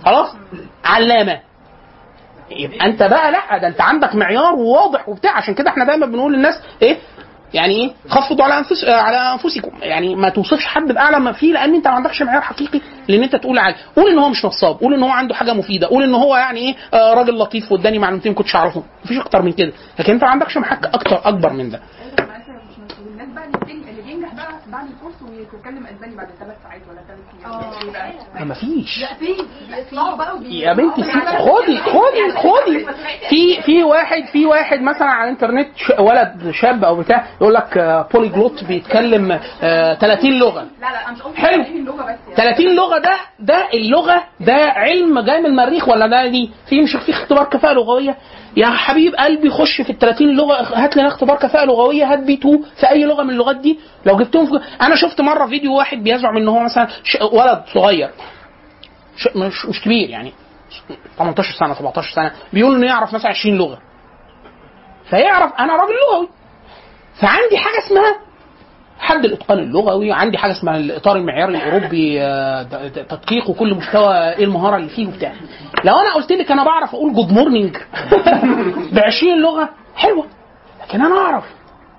خلاص؟ 0.06 0.36
علامة. 0.86 1.40
يبقى 2.52 2.86
انت 2.86 3.03
بقى 3.03 3.32
لا 3.32 3.57
ده 3.57 3.68
انت 3.68 3.82
عندك 3.82 4.15
معيار 4.15 4.53
واضح 4.56 5.10
وبتاع. 5.10 5.32
عشان 5.38 5.53
كده 5.53 5.70
إحنا 5.70 5.86
دايما 5.86 6.06
بنقول 6.06 6.34
للناس 6.34 6.56
إيه 6.82 6.98
يعني 7.53 7.74
إيه 7.76 7.91
خفضوا 8.10 8.45
على 8.45 8.57
انفس 8.57 8.86
على 8.86 9.18
أنفسكم. 9.18 9.72
يعني 9.82 10.15
ما 10.15 10.30
توصفش 10.30 10.65
حد 10.65 10.91
بأعلى 10.91 11.20
ما 11.20 11.32
فيه 11.32 11.53
لأن 11.53 11.74
انت 11.76 11.88
ما 11.88 11.94
عندكش 11.94 12.22
معيار 12.22 12.41
حقيقي 12.41 12.82
لأن 13.07 13.24
انت 13.24 13.36
تقول 13.36 13.60
عليه. 13.60 13.76
قول 13.95 14.11
إن 14.11 14.18
هو 14.20 14.30
مش 14.30 14.45
نصاب 14.45 14.80
قول 14.80 14.94
إن 14.94 15.03
هو 15.03 15.10
عنده 15.10 15.36
حاجة 15.36 15.53
مفيدة 15.53 15.88
قول 15.88 16.03
إن 16.03 16.15
هو 16.15 16.36
يعني 16.36 16.60
إيه 16.60 16.76
آه 16.94 17.14
راجل 17.14 17.38
لطيف 17.38 17.72
واداني 17.72 17.99
معلومتين 17.99 18.34
كنتش 18.34 18.56
أعرفهم. 18.56 18.84
مفيش 19.06 19.18
أكتر 19.18 19.41
من 19.41 19.52
كده. 19.52 19.72
لكن 19.99 20.14
انت 20.14 20.24
ما 20.24 20.30
عندكش 20.30 20.57
محك 20.57 20.86
أكتر 20.86 21.22
أكبر 21.28 21.53
من 21.53 21.70
ده 21.70 21.80
والناس 23.06 23.30
بقى 23.36 23.45
اللي 23.45 23.57
بتنجح 23.57 23.90
اللي 23.90 24.02
بينجح 24.02 24.34
بقى 24.34 24.48
بعد 24.72 24.86
كورس 25.02 25.12
ويتكلم 25.30 25.88
أسباني 25.88 26.16
بعد 26.16 26.28
ثلاث 26.40 26.56
ساعات 26.64 26.82
ولا 26.90 27.02
ثلاث 27.08 27.45
أيام. 27.95 28.16
ما 28.40 28.45
مفيش 28.45 29.02
لا 29.02 29.14
في 29.14 29.26
بيطلعوا 29.76 30.16
بقى 30.18 30.36
وبي- 30.36 30.60
يا 30.60 30.74
بنتي 30.74 31.04
خدي 31.04 31.78
خدي 31.78 32.32
خدي. 32.32 32.86
في 33.30 33.62
في 33.62 33.84
واحد 33.84 34.26
في 34.32 34.45
واحد 34.45 34.82
مثلا 34.82 35.08
على 35.08 35.24
الإنترنت 35.24 35.68
ش- 35.78 36.00
ولد 36.00 36.52
شاب 36.62 36.84
أو 36.84 36.95
بتاع 37.00 37.26
يقول 37.41 37.54
لك 37.54 37.78
بولي 38.14 38.28
جلوت 38.30 38.64
بيتكلم 38.64 39.40
آه، 39.64 39.94
30 39.94 40.40
لغة. 40.40 40.62
لا 40.62 40.68
لا 40.82 41.08
أنا 41.08 41.12
مش 41.12 41.22
حلو. 41.38 41.64
تعليم 41.64 41.78
اللغة 41.78 42.02
بس 42.04 42.20
يعني. 42.40 42.56
30 42.56 42.76
لغة 42.76 42.98
ده 42.98 43.18
ده 43.40 43.68
اللغة 43.74 44.24
ده 44.40 44.54
علم 44.56 45.20
جاي 45.20 45.40
من 45.40 45.45
المريخ 45.45 45.88
ولا 45.90 46.08
ده 46.08 46.28
دي؟ 46.28 46.52
في 46.70 46.82
مش 46.82 46.95
في 47.06 47.12
اختبار 47.12 47.44
كفاءة 47.44 47.74
لغوية؟ 47.74 48.18
يا 48.58 48.68
حبيب 48.68 49.16
قلبي 49.16 49.50
خش 49.50 49.82
في 49.82 49.90
ال 49.90 49.98
30 50.00 50.28
لغة 50.36 50.54
هات 50.84 50.98
لنا 50.98 51.08
اختبار 51.08 51.38
كفاءه 51.38 51.66
لغوية 51.66 52.14
هات 52.14 52.20
بي 52.20 52.34
2 52.34 52.64
في 52.80 52.90
أي 52.90 53.04
لغة 53.06 53.24
من 53.24 53.30
اللغات 53.30 53.56
دي. 53.56 53.80
لو 54.06 54.18
جبتهم 54.18 54.46
في 54.46 54.66
أنا 54.82 54.96
شفت 54.96 55.22
مرة 55.22 55.46
فيديو 55.48 55.76
واحد 55.78 56.04
بيزعم 56.04 56.38
ان 56.38 56.48
هو 56.48 56.60
مثلا 56.60 56.88
ش- 57.04 57.18
ولد 57.22 57.64
صغير 57.74 58.10
ش- 59.18 59.36
مش 59.36 59.66
مش 59.66 59.82
كبير 59.82 60.10
يعني 60.10 60.34
18 61.18 61.54
سنة 61.60 61.74
17 61.74 62.16
سنة 62.16 62.32
بيقول 62.54 62.76
إنه 62.76 62.86
يعرف 62.88 63.14
مثلا 63.14 63.30
20 63.32 63.58
لغة. 63.58 63.78
فيعرف 65.10 65.54
أنا 65.60 65.74
راجل 65.76 65.94
لغوي. 66.12 66.30
فعندي 67.22 67.58
حاجة 67.58 67.78
اسمها 67.88 68.16
حد 68.99 69.26
الاتقان 69.26 69.60
اللغوي 69.60 70.11
عندي 70.11 70.38
حاجة 70.38 70.52
اسمها 70.52 70.78
الإطار 70.78 71.15
المعياري 71.15 71.57
الأوروبي 71.57 72.22
آه، 72.22 72.64
تدقيق 73.10 73.49
وكل 73.49 73.74
مستوى 73.76 74.15
إيه 74.34 74.44
المهارة 74.44 74.76
اللي 74.78 74.90
فيه 74.90 75.07
وبتاع. 75.07 75.32
لو 75.84 75.94
أنا 75.99 76.14
قلت 76.14 76.32
لك 76.32 76.52
أنا 76.52 76.64
بعرف 76.64 76.95
أقول 76.95 77.14
good 77.14 77.32
morning 77.32 77.78
ب 78.91 78.99
20 78.99 79.41
لغة 79.41 79.70
حلوة. 79.95 80.26
لكن 80.84 81.02
أنا 81.02 81.18
أعرف 81.18 81.44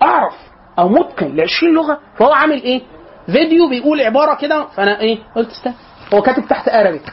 أعرف 0.03 0.35
أو 0.79 0.89
متقن 0.89 1.37
ل 1.37 1.41
20 1.41 1.75
لغة 1.75 1.99
فهو 2.19 2.33
عامل 2.33 2.63
إيه؟ 2.63 2.83
فيديو 3.27 3.69
بيقول 3.69 4.01
عبارة 4.01 4.35
كده 4.35 4.67
فأنا 4.67 5.01
إيه؟ 5.01 5.19
قلت 5.37 5.49
استنى. 5.51 5.75
هو 6.15 6.23
كاتب 6.23 6.49
تحت 6.49 6.69
Arabic 6.69 7.13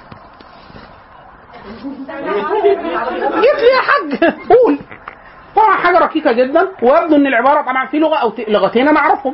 جيت 3.41 3.59
لي 3.61 3.71
يا 3.75 3.81
حاج. 3.81 4.33
قول. 4.49 4.79
طبعا 5.55 5.75
حاجة 5.77 5.97
ركيكه 5.99 6.31
جدا 6.31 6.67
ويبدو 6.83 7.15
إن 7.15 7.27
العبارة 7.27 7.61
طبعا 7.61 7.87
في 7.87 7.97
لغة 7.99 8.15
أو 8.17 8.33
لغتين 8.47 8.87
أنا 8.87 8.99
أعرفهم. 8.99 9.33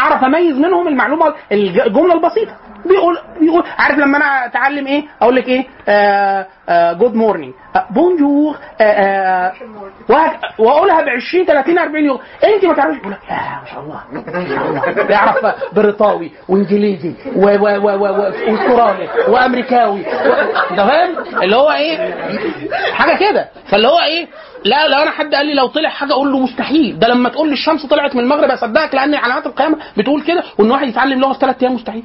اعرف 0.00 0.24
أميز 0.24 0.56
منهم 0.58 0.88
المعلومة 0.88 1.34
الج- 1.52 1.80
الجملة 1.80 2.14
البسيطة. 2.14 2.52
بيقول 2.86 3.18
بيقول 3.40 3.64
عارف 3.78 3.98
لما 3.98 4.16
أنا 4.16 4.46
أتعلم 4.46 4.86
إيه؟ 4.86 5.04
أقول 5.22 5.36
لك 5.36 5.48
إيه؟ 5.48 5.66
good 6.92 7.14
morning 7.14 7.54
bonjour 7.90 8.56
وأقولها 10.58 11.00
ب 11.00 11.08
20 11.08 11.46
30 11.46 11.78
40 11.78 12.04
لغه 12.04 12.20
انت 12.44 12.64
ما 12.64 12.74
تعرفش 12.74 12.96
يقول 12.98 13.12
لك 13.12 13.18
يا 13.30 13.36
ما 13.36 13.64
شاء 13.72 13.80
الله. 13.80 15.02
بيعرف 15.08 15.54
بريطاوي 15.72 16.32
وإنجليزي 16.48 17.14
واسترالي 18.48 19.08
وأمريكاوي. 19.28 20.00
أنت 20.70 20.80
فاهم؟ 20.80 21.42
اللي 21.42 21.56
هو 21.56 21.70
إيه؟ 21.72 22.14
حاجة 22.92 23.16
كده. 23.18 23.48
فاللي 23.70 23.88
هو 23.88 23.98
إيه؟ 24.00 24.26
لا 24.64 24.88
لو 24.88 24.98
أنا 25.02 25.10
حد 25.10 25.34
قال 25.34 25.46
لي 25.46 25.54
لو 25.54 25.66
طلع 25.66 25.88
حاجة 25.88 26.12
أقول 26.12 26.32
له 26.32 26.38
مستحيل. 26.38 26.98
ده 26.98 27.08
لما 27.08 27.28
تقول 27.28 27.48
لي 27.48 27.54
الشمس 27.54 27.86
طلعت 27.86 28.14
من 28.16 28.20
المغرب 28.22 28.50
أصدقك 28.50 28.94
لأن 28.94 29.14
علامات 29.14 29.46
القيامة 29.46 29.76
بتقول 29.96 30.22
كده 30.22 30.42
وإن 30.58 30.70
واحد 30.70 30.88
يتعلم 30.88 31.20
لغه 31.20 31.32
في 31.32 31.38
ثلاث 31.38 31.62
أيام 31.62 31.74
مستحيل. 31.74 32.04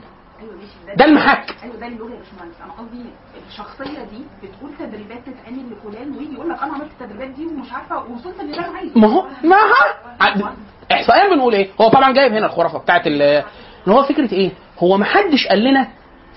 ده 0.96 1.06
المحك. 1.06 1.56
أيوه 1.64 1.76
ده 1.76 1.88
اللغة 1.88 2.10
يا 2.12 2.20
باشمهندس. 2.20 2.56
أنا 2.64 2.74
قصدي 2.74 3.06
الشخصية 3.50 4.04
دي 4.04 4.22
بتقول 4.44 4.72
تدريبات 4.80 5.20
تتعمل 5.26 5.64
لفلان 5.72 6.18
ويجي 6.18 6.34
يقول 6.34 6.50
لك 6.50 6.64
أنا 6.64 6.74
عملت 6.74 6.92
التدريبات 7.02 7.30
دي 7.30 7.46
ومش 7.46 7.72
عارفة 7.74 8.04
وصلت 8.04 8.40
اللي 8.42 8.58
أنا 8.60 8.78
عايزه. 8.78 9.00
ما 9.00 9.08
هو 9.08 9.26
ما 9.44 9.56
هو 9.56 10.50
احصائيا 10.92 11.36
بنقول 11.36 11.54
إيه؟ 11.54 11.70
هو 11.82 11.90
طبعا 11.90 12.12
جايب 12.14 12.34
هنا 12.34 12.46
الخرافة 12.46 12.80
بتاعت 12.80 13.08
إن 13.08 13.44
هو 13.88 14.04
فكرة 14.04 14.34
إيه؟ 14.34 14.52
هو 14.80 14.98
ما 14.98 15.06
حدش 15.06 15.48
قال 15.48 15.64
لنا 15.64 15.88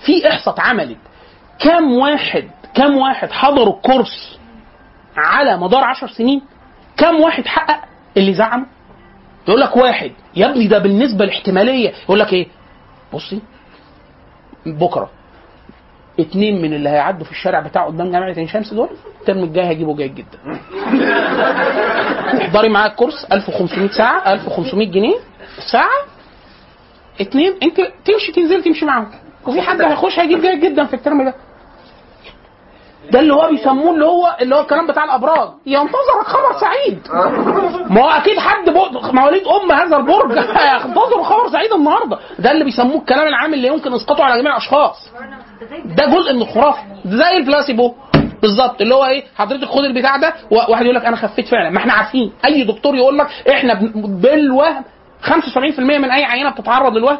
في 0.05 0.29
إحصاء 0.29 0.53
اتعملت. 0.53 0.97
كام 1.59 1.93
واحد 1.93 2.49
كام 2.75 2.97
واحد 2.97 3.31
حضروا 3.31 3.75
الكورس 3.75 4.39
على 5.17 5.57
مدار 5.57 5.83
عشر 5.83 6.07
سنين؟ 6.07 6.41
كام 6.97 7.21
واحد 7.21 7.45
حقق 7.47 7.81
اللي 8.17 8.33
زعمه؟ 8.33 8.65
يقول 9.47 9.61
لك 9.61 9.77
واحد. 9.77 10.11
يا 10.35 10.49
ابني 10.51 10.67
ده 10.67 10.79
بالنسبة 10.79 11.25
لاحتمالية. 11.25 11.93
يقول 12.03 12.19
لك 12.19 12.33
إيه؟ 12.33 12.47
بصي 13.13 13.41
بكرة. 14.65 15.09
اتنين 16.19 16.61
من 16.61 16.73
اللي 16.73 16.89
هيعدوا 16.89 17.25
في 17.25 17.31
الشارع 17.31 17.59
بتاعه 17.59 17.85
قدام 17.85 18.11
جامعة 18.11 18.33
عين 18.37 18.47
شمس 18.47 18.73
دول 18.73 18.89
ال 19.21 19.25
term 19.25 19.43
الجاي 19.43 19.65
هيجيبوا 19.65 19.95
جيد 19.95 20.15
جدا. 20.15 20.59
احضري 22.41 22.69
معايا 22.69 22.91
ال 22.91 22.96
course 22.96 23.25
1500 23.31 23.89
ساعة 23.91 24.33
1500 24.33 24.87
جنيه 24.91 25.15
الساعة 25.57 25.89
اتنين 27.21 27.53
انت 27.63 27.77
تمشي 28.05 28.31
تنزل 28.35 28.63
تمشي 28.63 28.85
معاهم. 28.85 29.07
وفي 29.47 29.61
حد 29.61 29.81
هيخش 29.81 30.19
هيجيب 30.19 30.41
جيد 30.41 30.65
جدا 30.65 30.85
في 30.85 30.93
ال 30.93 30.99
term 30.99 31.23
ده. 31.25 31.33
ده 33.11 33.19
اللي 33.19 33.33
هو 33.33 33.47
بيسموه 33.49 33.93
اللي 33.93 34.05
هو 34.05 34.35
اللي 34.41 34.55
هو 34.55 34.61
الكلام 34.61 34.87
بتاع 34.87 35.03
الأبراج. 35.03 35.49
ينتظرك 35.65 36.25
خبر 36.25 36.59
سعيد. 36.61 37.07
ما 37.91 38.01
هو 38.01 38.09
أكيد 38.09 38.39
حد 38.39 38.69
مواليد 39.13 39.43
أم 39.47 39.71
هذا 39.71 39.97
البرج 39.97 40.37
هينتظروا 40.37 41.23
خبر 41.31 41.49
سعيد 41.51 41.73
النهارده. 41.73 42.19
ده 42.39 42.51
اللي 42.51 42.63
بيسموه 42.63 42.97
الكلام 42.97 43.27
العام 43.27 43.53
اللي 43.53 43.67
يمكن 43.67 43.93
اسقاطه 43.93 44.23
على 44.23 44.41
جميع 44.41 44.51
الأشخاص. 44.51 45.11
ده 45.85 46.05
جزء 46.05 46.33
من 46.33 46.41
الخرافة. 46.41 46.79
زي 47.05 47.37
البلاسيبو. 47.37 47.93
بالظبط. 48.41 48.81
اللي 48.81 48.95
هو 48.95 49.05
إيه؟ 49.05 49.23
حضرتك 49.37 49.65
خد 49.65 49.83
البتاع 49.83 50.17
ده 50.17 50.33
وواحد 50.51 50.83
يقول 50.85 50.95
لك 50.95 51.05
أنا 51.05 51.15
خفيت 51.15 51.47
فعلا. 51.47 51.69
ما 51.69 51.77
إحنا 51.77 51.93
عارفين. 51.93 52.31
أي 52.45 52.63
دكتور 52.63 52.95
يقول 52.95 53.17
لك 53.17 53.27
إحنا 53.49 53.73
بالوهم 54.05 54.83
75% 55.23 55.79
من 55.79 56.11
أي 56.11 56.23
عينة 56.25 56.49
بتتعرض 56.49 56.97
للوهم. 56.97 57.17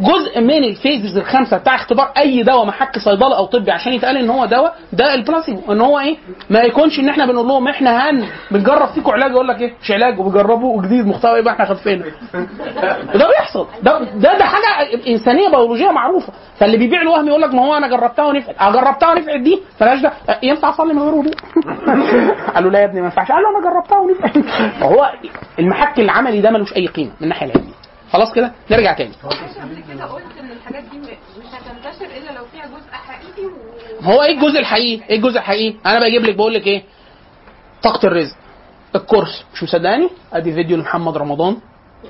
جزء 0.00 0.40
من 0.40 0.64
ال 0.64 0.72
phases 0.72 1.18
الخمسة 1.18 1.56
بتاع 1.58 1.74
اختبار 1.74 2.12
أي 2.18 2.42
دواء 2.42 2.64
محك 2.66 2.98
صيدلة 2.98 3.36
أو 3.36 3.46
طبي 3.46 3.70
عشان 3.70 3.92
يتقال 3.92 4.16
إن 4.16 4.30
هو 4.30 4.44
دواء 4.46 4.74
ده 4.92 5.14
البلاسيبو. 5.14 5.72
إن 5.72 5.80
هو 5.80 5.98
إيه؟ 6.00 6.16
ما 6.50 6.60
يكونش 6.60 6.98
إن 7.00 7.08
إحنا 7.08 7.26
بنقول 7.26 7.48
لهم 7.48 7.68
إحنا 7.68 8.10
هن 8.10 8.26
بنجرب 8.50 8.88
فيكم 8.88 9.10
علاج 9.10 9.30
يقول 9.30 9.48
لك 9.48 9.60
إيه؟ 9.60 9.72
مش 9.82 9.90
علاج 9.90 10.20
وبيجربوا 10.20 10.82
جديد 10.82 11.06
محتوى 11.06 11.38
يبقى 11.38 11.54
إحنا 11.54 11.64
خفينا. 11.64 12.04
وده 13.14 13.28
بيحصل. 13.28 13.66
ده 13.82 13.98
ده 14.04 14.38
ده 14.38 14.44
حاجة 14.44 14.90
إنسانية 15.08 15.48
بيولوجية 15.48 15.90
معروفة. 15.90 16.32
فاللي 16.58 16.76
بيبيع 16.76 17.02
الوهم 17.02 17.28
يقول 17.28 17.40
لك 17.42 17.54
ما 17.54 17.64
هو 17.66 17.74
أنا 17.74 17.88
جربتها 17.88 18.24
ونفعت. 18.26 18.54
آه 18.60 18.70
جربتها 18.72 19.10
ونفعت 19.10 19.40
دي؟ 19.40 19.60
مالهاش 19.80 20.00
ده 20.00 20.12
أه، 20.28 20.38
ينفع 20.42 20.68
أصلي 20.70 20.94
من 20.94 21.02
غير 21.02 21.14
وضوء؟ 21.14 21.32
قالوا 22.54 22.70
لا 22.70 22.78
يا 22.78 22.84
ابني 22.84 23.00
ما 23.00 23.06
ينفعش. 23.06 23.28
قال 23.32 23.42
له 23.42 23.48
أنا 23.50 23.70
جربتها 23.70 23.98
ونفعت. 23.98 24.38
فهو 24.80 25.10
المحك 25.58 26.00
العملي 26.00 26.40
ده 26.40 26.50
ملوش 26.50 26.72
أي 26.76 26.86
قيمة 26.86 27.10
من 27.10 27.22
الناحية 27.22 27.46
العلمية. 27.46 27.79
خلاص 28.12 28.32
كده 28.32 28.52
نرجع 28.70 28.92
تاني 28.92 29.12
قلت 29.12 30.24
إن 30.40 30.50
الحاجات 30.50 30.84
دي 30.84 30.98
مش 30.98 31.46
هتنتشر 31.52 32.04
إلا 32.06 32.32
لو 32.38 32.44
فيها 32.52 32.66
جزء 32.66 32.90
حقيقي. 32.92 33.50
هو 34.02 34.22
إيه 34.22 34.34
الجزء 34.34 34.58
الحقيقي؟ 34.60 35.08
إيه 35.10 35.16
الجزء 35.16 35.38
الحقيقي؟ 35.38 35.76
أنا 35.86 36.00
بجيب 36.00 36.22
لك 36.22 36.34
بقول 36.34 36.54
لك 36.54 36.66
إيه؟ 36.66 36.82
طاقة 37.82 38.06
الرزق 38.06 38.36
الكورس 38.94 39.44
مش 39.54 39.62
مصدقاني؟ 39.62 40.10
أدي 40.32 40.52
فيديو 40.52 40.76
لمحمد 40.76 41.16
رمضان 41.16 41.56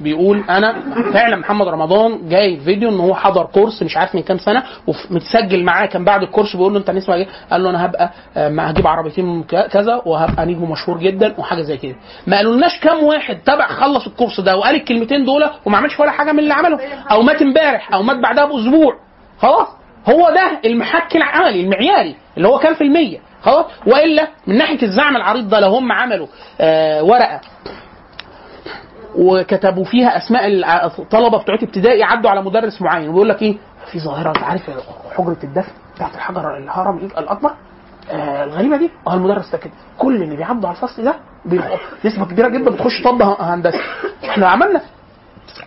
بيقول 0.00 0.44
أنا 0.50 0.74
فعلا 1.12 1.36
محمد 1.36 1.68
رمضان 1.68 2.28
جاي 2.28 2.56
فيديو 2.60 2.88
إن 2.88 3.00
هو 3.00 3.14
حضر 3.14 3.44
كورس 3.44 3.82
مش 3.82 3.96
عارف 3.96 4.14
من 4.14 4.22
كام 4.22 4.38
سنة 4.38 4.62
ومتسجل 4.86 5.64
معاه 5.64 5.86
كان 5.86 6.04
بعد 6.04 6.22
الكورس 6.22 6.56
بيقول 6.56 6.72
له 6.72 6.78
أنت 6.78 6.90
نسمع 6.90 7.14
إيه؟ 7.14 7.26
قال 7.50 7.62
له 7.62 7.70
أنا 7.70 7.84
هبقى 7.86 8.10
آه، 8.36 8.48
هجيب 8.60 8.86
عربيتين 8.86 9.42
كذا 9.44 10.02
وهبقى 10.06 10.46
نجم 10.46 10.70
مشهور 10.70 10.98
جدا 10.98 11.34
وحاجة 11.38 11.62
زي 11.62 11.76
كده. 11.76 11.94
ما 12.26 12.36
قالولناش 12.36 12.80
كام 12.80 13.04
واحد 13.04 13.38
تبع 13.46 13.66
خلص 13.68 14.06
الكورس 14.06 14.40
ده 14.40 14.56
وقال 14.56 14.74
الكلمتين 14.74 15.24
دول 15.24 15.44
وما 15.66 15.76
عملش 15.76 16.00
ولا 16.00 16.10
حاجة 16.10 16.32
من 16.32 16.38
اللي 16.38 16.54
عمله. 16.54 16.78
أو 17.10 17.22
مات 17.22 17.42
امبارح 17.42 17.94
أو 17.94 18.02
مات 18.02 18.16
بعدها 18.16 18.44
بأسبوع. 18.44 18.94
خلاص. 19.38 19.68
هو 20.08 20.30
ده 20.34 20.60
المحك 20.64 21.16
العملي 21.16 21.60
المعياري 21.60 22.14
اللي 22.36 22.48
هو 22.48 22.58
كام 22.58 22.74
في 22.74 22.80
المية. 22.84 23.18
خلاص. 23.42 23.64
وإلا 23.86 24.28
من 24.46 24.56
ناحية 24.58 24.82
الزعم 24.82 25.16
العريض 25.16 25.48
ده 25.48 25.60
لو 25.60 25.68
هم 25.68 25.92
عملوا 25.92 26.26
آه 26.60 27.02
ورقة. 27.04 27.40
وكتبوا 29.14 29.84
فيها 29.84 30.16
أسماء 30.16 30.46
الطلبه 30.98 31.38
بتوع 31.38 31.54
ابتدائي 31.54 32.02
عدوا 32.02 32.30
على 32.30 32.42
مدرس 32.42 32.82
معين. 32.82 33.08
وبيقول 33.08 33.28
لك 33.28 33.42
إيه؟ 33.42 33.56
في 33.92 33.98
ظاهرة 34.00 34.28
أنت 34.28 34.38
عارف 34.42 34.70
حجرة 35.16 35.36
الدفن 35.44 35.72
بتاعت 35.94 36.14
الحجر 36.14 36.56
الهرم 36.56 36.96
الأكبر؟ 36.98 37.50
آه 38.10 38.44
الغريبة 38.44 38.76
دي؟ 38.76 38.90
آه 39.06 39.14
المدرس 39.14 39.50
ده 39.52 39.58
كده 39.58 39.72
كل 39.98 40.22
اللي 40.22 40.36
بيعدوا 40.36 40.68
على 40.68 40.76
الفصل 40.76 41.04
ده 41.04 41.14
نسبة 42.04 42.24
كبيرة 42.24 42.48
جدا 42.48 42.70
بتخش 42.70 43.02
طب 43.04 43.22
هندسة. 43.22 43.78
إحنا 44.24 44.48
عملنا 44.48 44.80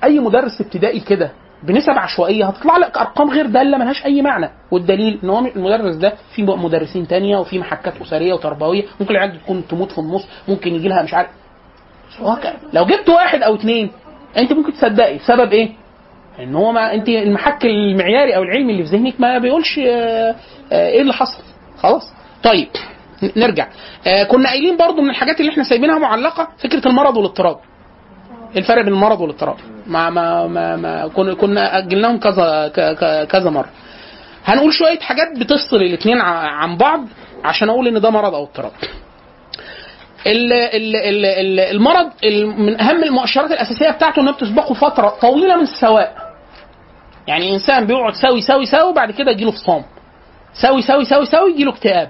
أي 0.04 0.20
مدرس 0.20 0.62
ابتدائي 0.62 1.00
كده 1.00 1.32
بنسب 1.64 1.90
عشوائية 1.98 2.46
هتطلع 2.46 2.78
لك 2.78 2.98
أرقام 2.98 3.30
غير 3.30 3.46
دالة 3.46 3.78
ملهاش 3.78 4.06
أي 4.06 4.22
معنى. 4.22 4.50
والدليل 4.72 5.20
إن 5.24 5.30
هو 5.30 5.40
المدرس 5.40 5.96
ده 5.96 6.14
في 6.36 6.44
مدرسين 6.44 7.08
تانية 7.08 7.38
وفي 7.38 7.60
محكات 7.60 8.02
أسرية 8.02 8.34
وتربوية. 8.34 8.84
ممكن 9.00 9.16
العيال 9.16 9.42
تكون 9.44 9.68
تموت 9.68 9.92
في 9.92 9.98
النص 9.98 10.28
ممكن 10.48 10.76
يجي 10.76 10.88
لها 10.88 11.04
مش 11.04 11.14
عارف 11.14 11.30
وهكذا. 12.22 12.56
لو 12.74 12.86
جبت 12.86 13.10
واحد 13.10 13.42
أو 13.42 13.56
اتنين 13.56 13.92
أنت 14.38 14.54
ممكن 14.54 14.74
تصدقي. 14.74 15.18
بسبب 15.18 15.54
إيه؟ 15.54 15.70
إن 16.40 16.56
هو 16.56 16.72
ما 16.72 16.94
أنت 16.94 17.10
المحك 17.10 17.66
المعياري 17.66 18.36
أو 18.36 18.44
العلمي 18.44 18.72
اللي 18.74 18.84
في 18.84 18.90
ذهنك 18.98 19.22
ما 19.22 19.38
بيقولش 19.38 19.80
آه، 19.80 20.36
آه، 20.72 20.88
إيه 20.90 21.02
اللي 21.02 21.14
حصل. 21.14 21.44
خلاص؟ 21.78 22.14
طيب 22.44 22.68
نرجع. 23.36 23.68
آه، 24.08 24.24
كنا 24.24 24.50
قايلين 24.50 24.78
برضو 24.78 25.02
من 25.02 25.10
الحاجات 25.10 25.40
اللي 25.40 25.52
إحنا 25.52 25.64
سايبينها 25.64 25.98
معلقة 26.00 26.48
فكرة 26.58 26.88
المرض 26.88 27.18
والاضطراب. 27.18 27.58
إيه 28.54 28.60
الفرق 28.60 28.82
بين 28.82 28.94
المرض 28.94 29.22
والاضطراب؟ 29.22 29.56
ما 29.88 30.10
ما 30.10 30.48
ما, 30.48 30.76
ما 30.76 31.08
كنا 31.34 31.78
أجلناهم 31.78 32.20
كذا 32.20 32.68
كذا 33.30 33.50
مرة. 33.50 33.70
هنقول 34.46 34.74
شوية 34.74 35.00
حاجات 35.00 35.40
بتفصل 35.40 35.76
الاثنين 35.76 36.22
عن 36.22 36.78
بعض 36.78 37.06
عشان 37.44 37.70
أقول 37.70 37.88
إن 37.88 38.02
ده 38.02 38.10
مرض 38.10 38.36
أو 38.36 38.44
اضطراب. 38.44 38.72
المرض 40.28 42.12
ال- 42.24 42.48
من 42.48 42.82
أهم 42.82 43.04
المؤشرات 43.04 43.52
الأساسية 43.52 43.90
بتاعته 43.92 44.20
إنها 44.22 44.32
بتسبقه 44.34 44.74
فترة 44.74 45.10
طويلة 45.22 45.56
من 45.56 45.64
السواء 45.64 46.16
يعني 47.28 47.54
إنسان 47.54 47.86
بيقعد 47.86 48.14
سوي 48.14 48.42
سوي 48.42 48.66
سوي 48.66 48.94
بعد 48.94 49.12
كده 49.12 49.32
يجيله 49.32 49.52
فصام. 49.52 49.84
سوي 50.54 50.82
سوي 50.82 51.06
سوي 51.06 51.26
سوي 51.26 51.52
يجيله 51.52 51.72
اكتئاب. 51.72 52.10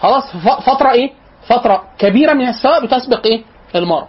خلاص 0.00 0.24
فترة 0.66 0.90
إيه؟ 0.92 1.10
فترة 1.46 1.84
كبيرة 1.98 2.32
من 2.32 2.48
السواء 2.48 2.84
بتسبق 2.86 3.26
إيه؟ 3.26 3.42
المرض. 3.76 4.06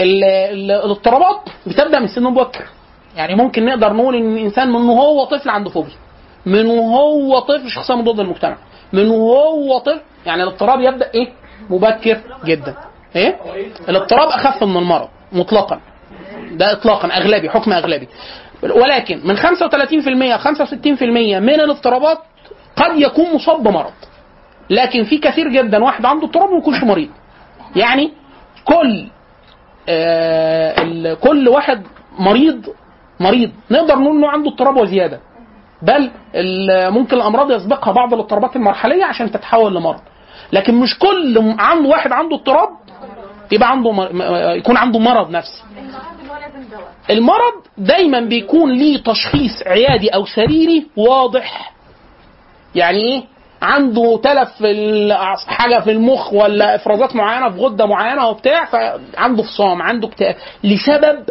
ال- 0.00 0.24
ال- 0.24 0.70
الاضطرابات 0.70 1.40
بتبدأ 1.66 1.98
من 1.98 2.06
سن 2.08 2.22
مبكر. 2.22 2.64
يعني 3.16 3.34
ممكن 3.34 3.64
نقدر 3.64 3.92
نقول 3.92 4.14
إن 4.16 4.36
الإنسان 4.36 4.68
من 4.68 4.88
وهو 4.88 5.24
طفل 5.24 5.50
عنده 5.50 5.70
فوبيا. 5.70 5.94
من 6.46 6.66
وهو 6.66 7.38
طفل 7.38 7.70
شخصية 7.70 7.94
مضادة 7.94 8.22
للمجتمع. 8.22 8.56
من 8.92 9.10
وهو 9.10 9.78
طفل 9.78 10.00
يعني 10.26 10.42
الاضطراب 10.42 10.80
يبدأ 10.80 11.10
إيه؟ 11.14 11.32
مبكر 11.70 12.20
جدا. 12.44 12.74
إيه؟ 13.16 13.36
الاضطراب 13.88 14.28
أخف 14.28 14.64
من 14.64 14.76
المرض 14.76 15.08
مطلقا. 15.32 15.80
ده 16.52 16.72
اطلاقا 16.72 17.08
أغلبي 17.08 17.50
حكم 17.50 17.72
أغلبي. 17.72 18.08
ولكن 18.62 19.20
من 19.24 19.36
35% 19.36 20.36
65% 20.38 21.02
من 21.40 21.60
الاضطرابات 21.60 22.18
قد 22.76 22.96
يكون 22.98 23.34
مصاب 23.34 23.62
بمرض. 23.62 23.92
لكن 24.70 25.04
في 25.04 25.18
كثير 25.18 25.48
جدا 25.48 25.84
واحد 25.84 26.06
عنده 26.06 26.26
اضطراب 26.26 26.48
وما 26.50 26.58
يكونش 26.58 26.82
مريض. 26.84 27.10
يعني 27.76 28.12
كل 28.64 29.06
آه 29.88 31.14
كل 31.14 31.48
واحد 31.48 31.82
مريض 32.18 32.68
مريض. 33.20 33.50
نقدر 33.70 33.98
نقول 33.98 34.16
إنه 34.16 34.28
عنده 34.28 34.50
اضطراب 34.50 34.76
وزيادة. 34.76 35.20
بل 35.82 36.10
ممكن 36.90 37.16
الأمراض 37.16 37.50
يسبقها 37.50 37.92
بعض 37.92 38.14
الاضطرابات 38.14 38.56
المرحلية 38.56 39.04
عشان 39.04 39.30
تتحول 39.30 39.74
لمرض. 39.74 40.00
لكن 40.54 40.74
مش 40.74 40.98
كل 40.98 41.54
عنده 41.58 41.88
واحد 41.88 42.12
عنده 42.12 42.36
اضطراب 42.36 42.68
يبقى 43.52 43.70
عنده 43.70 43.92
م- 43.92 44.16
م- 44.16 44.22
يكون 44.56 44.76
عنده 44.76 44.98
مرض 44.98 45.30
نفسي. 45.30 45.62
المرض 47.10 47.54
دايما 47.78 48.20
بيكون 48.20 48.72
ليه 48.72 49.02
تشخيص 49.02 49.62
عيادي 49.66 50.08
أو 50.08 50.24
سريري 50.26 50.86
واضح. 50.96 51.72
يعني 52.74 52.98
إيه؟ 52.98 53.22
عنده 53.62 54.20
تلف 54.22 54.48
في 54.58 55.14
حاجة 55.48 55.80
في 55.80 55.90
المخ 55.90 56.32
ولا 56.32 56.74
إفرازات 56.74 57.16
معينة 57.16 57.50
في 57.50 57.58
غدة 57.60 57.86
معينة 57.86 58.28
وبتاع 58.28 58.64
فعنده 58.64 59.42
فصام 59.42 59.82
عنده 59.82 60.08
اكتئاب. 60.08 60.36
لسبب 60.64 61.24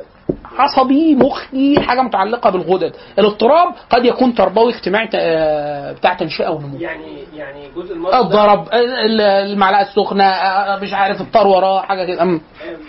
عصبي 0.57 1.15
مخي 1.15 1.79
حاجة 1.79 2.01
متعلقة 2.01 2.49
بالغدد. 2.49 2.95
الاضطراب 3.19 3.73
قد 3.89 4.05
يكون 4.05 4.33
تربوي 4.35 4.73
اجتماعي 4.75 5.09
آه، 5.15 5.91
بتاع 5.91 6.13
تنشئة 6.13 6.49
ونمو 6.49 6.77
يعني 6.79 7.23
يعني 7.35 7.69
جزء 7.75 7.93
المرض 7.93 8.13
الضرب 8.15 8.67
ال- 8.73 9.21
المعلقة 9.21 9.81
السخنة 9.81 10.23
آه، 10.23 10.79
مش 10.79 10.93
عارف 10.93 11.21
الطار 11.21 11.47
وراه 11.47 11.81
حاجة 11.81 12.05
كده. 12.05 12.21
أم. 12.21 12.41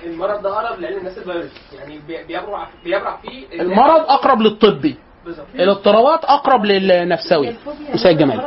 المرض 0.06 0.42
ده 0.42 0.50
أقرب 0.58 0.80
لعلم 0.80 0.98
النفس 0.98 1.18
البيولوجي 1.18 1.48
يعني 1.78 1.98
بي- 2.08 2.24
بيبرع 2.28 2.68
بيبرع 2.84 3.16
فيه 3.16 3.60
المرض 3.62 4.00
أقرب 4.00 4.40
للطبي. 4.40 4.96
الاضطرابات 5.54 6.24
أقرب 6.24 6.64
للنفسي. 6.64 7.54
مساء 7.94 8.12
الجمال. 8.12 8.40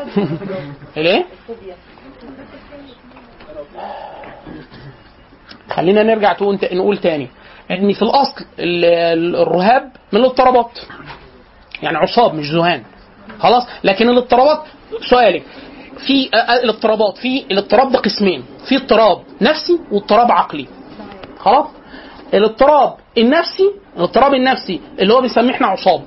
ليه 0.98 1.26
خلينا 5.70 6.04
نرجع 6.04 6.34
تقول 6.34 6.60
نقول 6.74 6.98
تاني. 6.98 7.28
ان 7.72 7.94
في 7.94 8.02
الأصل 8.02 8.46
ال- 8.60 8.86
ال- 8.86 9.36
الرهاب 9.36 9.92
من 10.12 10.20
الاضطرابات. 10.20 10.80
يعني 11.84 11.98
عصاب 11.98 12.34
مش 12.36 12.52
ذهان. 12.52 12.84
خلاص؟ 13.40 13.64
لكن 13.84 14.10
الاضطرابات 14.10 14.64
سؤالي 15.10 15.42
في 16.08 16.30
الاضطرابات 16.64 17.18
في 17.18 17.46
الاضطراب 17.52 17.92
ده 17.92 18.00
قسمين 18.00 18.44
في 18.70 18.76
اضطراب 18.76 19.22
نفسي 19.42 19.80
واضطراب 19.92 20.32
عقلي. 20.32 20.68
خلاص؟ 21.40 21.66
الاضطراب 22.34 22.94
النفسي 23.18 23.72
الاضطراب 23.98 24.34
النفسي 24.34 24.82
اللي 25.00 25.14
هو 25.14 25.22
بنسميه 25.22 25.52
إحنا 25.52 25.68
عصاب. 25.68 26.04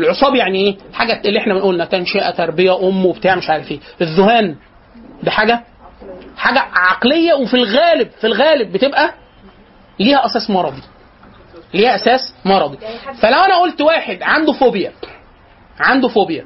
العصاب 0.00 0.34
يعني 0.34 0.58
إيه؟ 0.58 0.76
حاجة 0.92 1.20
اللي 1.24 1.38
إحنا 1.38 1.54
بنقولنا 1.54 1.84
تنشئة 1.84 2.30
تربية 2.30 2.88
أم 2.88 3.06
وبتاع 3.06 3.34
مش 3.34 3.50
عارف 3.50 3.70
إيه. 3.70 3.80
الذهان 4.00 4.56
ده 5.22 5.30
حاجة 5.30 5.64
حاجة 6.36 6.58
عقلية 6.72 7.34
وفي 7.34 7.54
الغالب 7.54 8.08
في 8.20 8.26
الغالب 8.26 8.72
بتبقى 8.72 9.14
ليها 10.00 10.26
أساس 10.26 10.50
مرضي. 10.50 10.82
ليها 11.74 11.94
أساس 11.94 12.34
مرضي. 12.44 12.78
فلو 13.20 13.38
أنا 13.38 13.56
قلت 13.58 13.80
واحد 13.80 14.22
عنده 14.22 14.52
فوبيا 14.52 14.92
عنده 15.80 16.08
فوبيا 16.08 16.44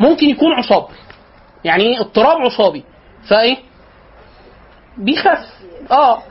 ممكن 0.00 0.26
يكون 0.28 0.52
عصاب 0.52 0.86
يعني 1.64 1.84
إيه؟ 1.84 2.00
اضطراب 2.00 2.36
عصابي. 2.40 2.84
فإيه؟ 3.28 3.56
بيخف 4.98 5.46
آه. 5.90 6.22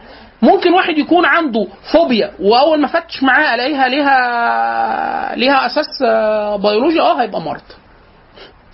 ممكن 0.42 0.74
واحد 0.74 0.98
يكون 0.98 1.26
عنده 1.26 1.68
فوبيا 1.94 2.34
وأول 2.40 2.80
ما 2.82 2.88
أفتش 2.88 3.24
معاه 3.24 3.56
ألاقيها 3.56 3.88
ليها 3.88 5.36
ليها 5.36 5.66
أساس 5.66 6.02
آه، 6.06 6.56
بيولوجي 6.56 7.02
آه 7.02 7.22
هيبقى 7.22 7.42
مرض. 7.42 7.62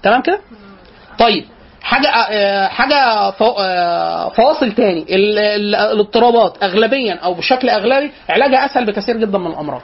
تمام 0.04 0.22
كده؟ 0.22 0.40
طيب. 1.20 1.46
حاجة 1.82 2.08
آه، 2.08 2.68
حاجة 2.68 3.32
فو- 3.32 3.56
آه، 3.60 4.30
فواصل 4.30 4.72
تاني. 4.72 5.02
ال- 5.16 5.40
ال- 5.40 5.76
الاضطرابات 5.76 6.64
اغلبيا 6.64 7.14
أو 7.16 7.34
بشكل 7.34 7.70
أغلبي 7.70 8.12
علاجها 8.30 8.66
أسهل 8.66 8.86
بكثير 8.86 9.18
جدا 9.18 9.38
من 9.38 9.48
الأمراض. 9.48 9.82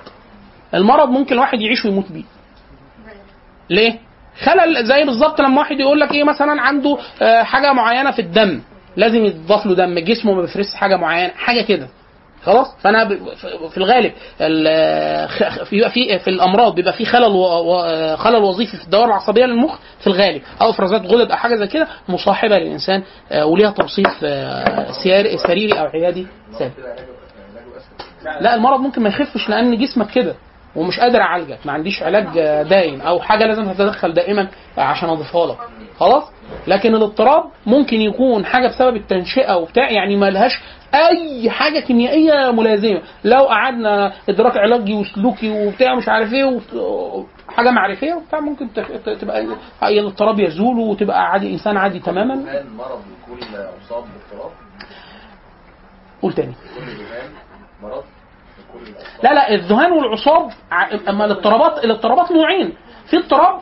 المرض 0.73 1.09
ممكن 1.09 1.33
الواحد 1.33 1.61
يعيش 1.61 1.85
ويموت 1.85 2.11
بيه. 2.11 2.23
ليه؟ 3.69 3.99
خلل 4.43 4.85
زي 4.85 5.03
بالظبط 5.03 5.41
لما 5.41 5.59
واحد 5.59 5.79
يقول 5.79 5.99
لك 5.99 6.11
إيه 6.11 6.23
مثلا 6.23 6.61
عنده 6.61 6.97
آه، 7.21 7.43
حاجة 7.43 7.73
معينة 7.73 8.11
في 8.11 8.19
الدم. 8.21 8.61
لازم 8.97 9.25
يتضاف 9.25 9.65
له 9.65 9.75
دم. 9.75 9.99
جسمه 9.99 10.33
ما 10.33 10.41
بيفرزش 10.41 10.75
حاجة 10.75 10.95
معينة 10.95 11.31
حاجة 11.37 11.61
كده. 11.61 11.87
خلاص؟ 12.45 12.67
فأنا 12.81 13.07
في- 13.69 13.77
الغالب 13.77 14.11
في 15.65 15.89
في 15.89 16.19
في 16.19 16.29
الأمراض 16.29 16.75
بيبقى 16.75 16.93
في 16.93 17.05
خلل 17.05 17.31
خلل 18.17 18.43
وظيفي 18.43 18.77
في 18.77 18.83
الدوائر 18.83 19.05
العصبية 19.07 19.45
للمخ 19.45 19.77
في 19.99 20.07
الغالب. 20.07 20.41
أو 20.61 20.69
افرازات 20.69 21.01
غدد 21.01 21.31
أو 21.31 21.37
حاجة 21.37 21.55
زي 21.55 21.67
كده 21.67 21.87
مصاحبة 22.09 22.57
للإنسان 22.57 23.03
آه، 23.31 23.45
وليها 23.45 23.71
توصيف 23.71 24.07
آه، 24.23 24.91
سريري 25.47 25.79
أو 25.79 25.85
عيادي 25.85 26.27
ثابت 26.59 26.73
لا 28.41 28.55
المرض 28.55 28.79
ممكن 28.79 29.01
ما 29.01 29.09
يخفش 29.09 29.49
لأن 29.49 29.77
جسمك 29.77 30.09
كده. 30.11 30.35
ومش 30.75 30.99
قادر 30.99 31.21
أعالجك 31.21 31.59
ما 31.65 31.71
عنديش 31.71 32.03
علاج 32.03 32.25
دايم 32.69 33.01
أو 33.01 33.19
حاجة 33.19 33.45
لازم 33.45 33.71
تتدخل 33.71 34.13
دائما 34.13 34.47
عشان 34.77 35.09
أضيفها 35.09 35.45
لك. 35.47 35.57
خلاص؟ 35.99 36.23
لكن 36.67 36.95
الاضطراب 36.95 37.43
ممكن 37.65 38.01
يكون 38.01 38.45
حاجة 38.45 38.67
بسبب 38.67 38.95
التنشئة 38.95 39.55
وبتاع 39.57 39.91
يعني 39.91 40.15
ما 40.15 40.29
لهاش 40.29 40.61
أي 40.93 41.49
حاجة 41.49 41.79
كيميائية 41.79 42.51
ملازمة. 42.51 43.01
لو 43.23 43.43
قعدنا 43.43 44.13
إدراك 44.29 44.57
علاجي 44.57 44.93
وسلوكي 44.93 45.49
وبتاع 45.67 45.95
مش 45.95 46.09
عارف 46.09 46.33
إيه 46.33 46.59
حاجة 47.49 47.71
معرفية 47.71 48.13
وبتاع 48.13 48.39
ممكن 48.39 48.67
تبقى 49.21 49.45
الاضطراب 49.83 50.39
يزول 50.39 50.79
وتبقى 50.79 51.31
عادي 51.31 51.53
إنسان 51.53 51.77
عادي 51.77 51.99
تماما. 51.99 52.35
مرض 52.77 53.01
يكون 53.23 53.37
مصاب 53.81 54.03
باضطراب؟ 54.03 54.51
قول 56.21 56.33
تاني. 56.33 56.53
كل 56.75 56.81
مرض 57.83 58.03
لا 59.23 59.33
لا 59.33 59.53
الذهان 59.53 59.91
والعصاب 59.91 60.49
أما 61.09 61.25
الاضطرابات 61.25 61.85
الاضطرابات 61.85 62.31
نوعين. 62.31 62.73
في 63.09 63.17
اضطراب 63.17 63.59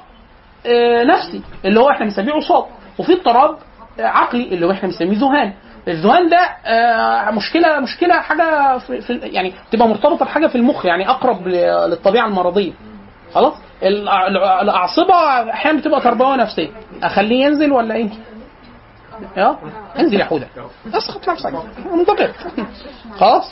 آه، 0.66 1.04
نفسي 1.04 1.42
اللي 1.66 1.80
هو 1.80 1.90
إحنا 1.90 2.06
بنسميه 2.06 2.34
عصاب 2.34 2.66
وفي 3.00 3.14
اضطراب 3.14 3.58
آه، 4.00 4.04
عقلي 4.04 4.44
اللي 4.44 4.66
هو 4.66 4.72
إحنا 4.72 4.90
بنسميه 4.90 5.18
ذهان. 5.18 5.54
الذهان 5.88 6.30
ده 6.30 6.38
آه، 6.66 7.32
مشكلة 7.32 7.80
مشكلة 7.80 8.14
حاجة 8.16 8.78
في 8.78 9.20
يعني 9.24 9.54
تبقى 9.72 9.88
مرتبطة 9.88 10.26
بحاجة 10.26 10.48
في 10.48 10.56
المخ 10.56 10.86
يعني 10.86 11.10
أقرب 11.10 11.48
للطبيعة 11.48 12.28
المرضية. 12.28 12.72
خلاص؟ 13.34 13.54
الأعصبة 14.62 15.16
أحيانا 15.52 15.80
بتبقى 15.80 16.02
تربوية 16.02 16.36
نفسية. 16.36 16.70
أخليه 17.04 17.46
ينزل 17.46 17.72
ولا 17.72 17.96
إيه؟ 17.96 18.10
آه 19.38 19.58
انزل 20.00 20.20
يا 20.20 20.26
حودة. 20.26 20.48
اسقط 20.94 21.30
نفسك. 21.30 21.54
منطقي 21.94 22.30
خلاص؟ 23.20 23.52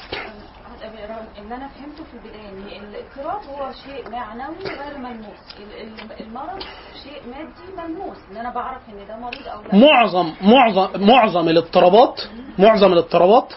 اللي 1.38 1.56
أنا 1.56 1.68
فهمته 1.68 2.04
في 2.04 2.14
البداية 2.14 2.50
ان 2.50 2.84
الاضطراب 2.84 3.42
هو 3.50 3.72
شيء 3.72 4.10
معنوي 4.10 4.56
غير 4.64 4.98
ملموس. 4.98 5.56
ال- 5.60 5.82
ال- 5.82 6.22
المرض 6.28 6.60
شيء 7.04 7.22
مادي 7.32 7.52
ملموس. 7.94 8.18
إن 8.32 8.38
أنا 8.38 8.50
بعرف 8.54 8.82
إن 8.90 9.08
ده 9.08 9.18
مريض 9.18 9.48
أو 9.48 9.62
لا. 9.62 9.76
معظم 9.88 10.34
معظم 10.42 10.88
معظم 11.08 11.50
الاضطرابات 11.50 12.22
معظم 12.60 12.94
الاضطرابات 12.94 13.54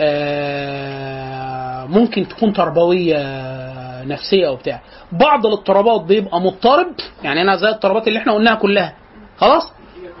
آه، 0.00 1.84
ممكن 1.86 2.28
تكون 2.28 2.52
تربوية 2.52 3.18
نفسية 4.04 4.48
وبتاع 4.48 4.80
بعض 5.12 5.46
الاضطرابات 5.46 6.00
بيبقى 6.00 6.40
مضطرب. 6.40 6.86
يعني 7.22 7.42
أنا 7.42 7.56
زي 7.56 7.68
الاضطرابات 7.68 8.08
اللي 8.08 8.18
إحنا 8.18 8.32
قلناها 8.34 8.54
كلها. 8.54 8.94
خلاص؟ 9.36 9.72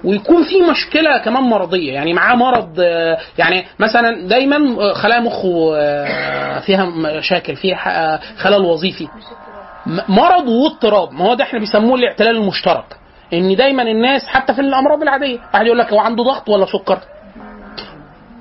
ويكون 0.04 0.44
في 0.44 0.60
مشكلة 0.70 1.18
كمان 1.18 1.42
مرضية. 1.42 1.92
يعني 1.92 2.12
معاه 2.12 2.34
مرض 2.34 2.80
آه، 2.80 3.18
يعني 3.38 3.66
مثلا 3.78 4.28
دايما 4.28 4.56
آه، 4.56 4.92
خلايا 4.92 5.20
مخه 5.20 5.76
آه، 5.76 6.58
فيها 6.60 6.84
مشاكل 7.18 7.56
فيها 7.56 8.20
خلل 8.36 8.64
وظيفي. 8.64 9.08
مرض 10.08 10.48
واضطراب. 10.48 11.12
ما 11.12 11.24
هو 11.24 11.34
ده 11.34 11.44
إحنا 11.44 11.58
بيسموه 11.58 11.94
الاعتلال 11.94 12.36
المشترك. 12.36 12.84
إن 13.32 13.56
دايما 13.56 13.82
الناس 13.82 14.26
حتى 14.26 14.54
في 14.54 14.60
الأمراض 14.60 15.02
العادية 15.02 15.38
واحد 15.54 15.66
يقول 15.66 15.78
لك 15.78 15.92
هو 15.92 15.98
عنده 15.98 16.22
ضغط 16.24 16.48
ولا 16.48 16.66
سكر؟ 16.66 16.98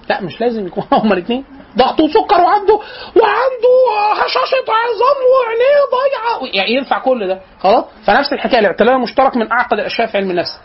لا 0.10 0.22
مش 0.22 0.42
لازم 0.42 0.68
يكون 0.68 0.84
هما 1.04 1.14
الاثنين 1.14 1.44
ضغط 1.78 2.00
وسكر 2.00 2.42
وعنده 2.42 2.74
وعنده 3.16 3.74
هشاشة 4.14 4.66
عظام 4.70 5.18
وعينيه 5.34 5.80
ضايعة. 5.92 6.56
يعني 6.56 6.74
ينفع 6.74 7.00
كل 7.00 7.28
ده 7.28 7.40
خلاص؟ 7.60 7.86
فنفس 8.06 8.34
الحكاية 8.34 8.60
الاعتلال 8.60 8.90
المشترك 8.90 9.38
من 9.38 9.52
أعقد 9.52 9.74
الأشياء 9.80 10.08
في 10.08 10.18
علم 10.18 10.32
النفس. 10.32 10.60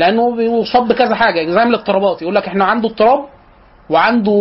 لأنه 0.00 0.36
بيصاب 0.36 0.88
بكذا 0.88 1.14
حاجة 1.14 1.50
زي 1.50 1.62
الاضطرابات. 1.62 2.22
يقول 2.22 2.34
لك 2.34 2.46
إحنا 2.48 2.64
عنده 2.64 2.88
اضطراب 2.88 3.24
وعنده 3.90 4.32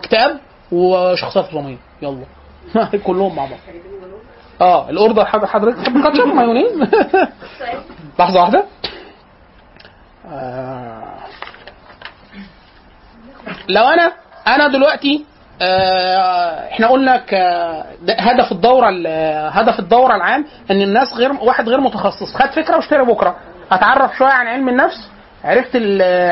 اكتئاب 0.00 0.38
وشخصية 0.72 1.40
فصاميه 1.40 1.76
يلا. 2.02 2.24
كلهم 3.06 3.36
مع 3.36 3.44
بعض. 3.44 3.58
آه 4.60 4.90
الأوردر 4.90 5.24
حضرتك 5.24 5.78
تحب 5.78 6.02
كاتشب 6.02 6.26
مايونيز؟ 6.26 6.72
لحظة 8.18 8.40
واحدة. 8.40 8.64
آه. 10.32 11.02
لو 13.68 13.84
أنا 13.84 14.12
أنا 14.46 14.68
دلوقتي 14.68 15.24
آه، 15.62 16.68
إحنا 16.70 16.86
قلنا 16.88 17.22
هدف 18.18 18.52
الدورة 18.52 18.88
ال- 18.88 19.50
هدف 19.52 19.78
الدورة 19.78 20.16
العام 20.16 20.44
إن 20.70 20.82
الناس 20.82 21.12
غير 21.14 21.32
واحد 21.32 21.68
غير 21.68 21.80
متخصص. 21.80 22.34
خد 22.34 22.50
فكرة 22.50 22.76
واشترى 22.76 23.04
بكرة. 23.04 23.36
هتعرف 23.74 24.16
شوية 24.16 24.28
عن 24.32 24.46
علم 24.46 24.68
النفس. 24.68 25.10
عرفت 25.44 25.76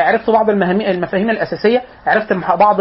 عرفت 0.07 0.29
بعض 0.29 0.49
المفاهيم 0.49 1.29
الأساسية. 1.29 1.81
عرفت 2.07 2.33
بعض 2.33 2.77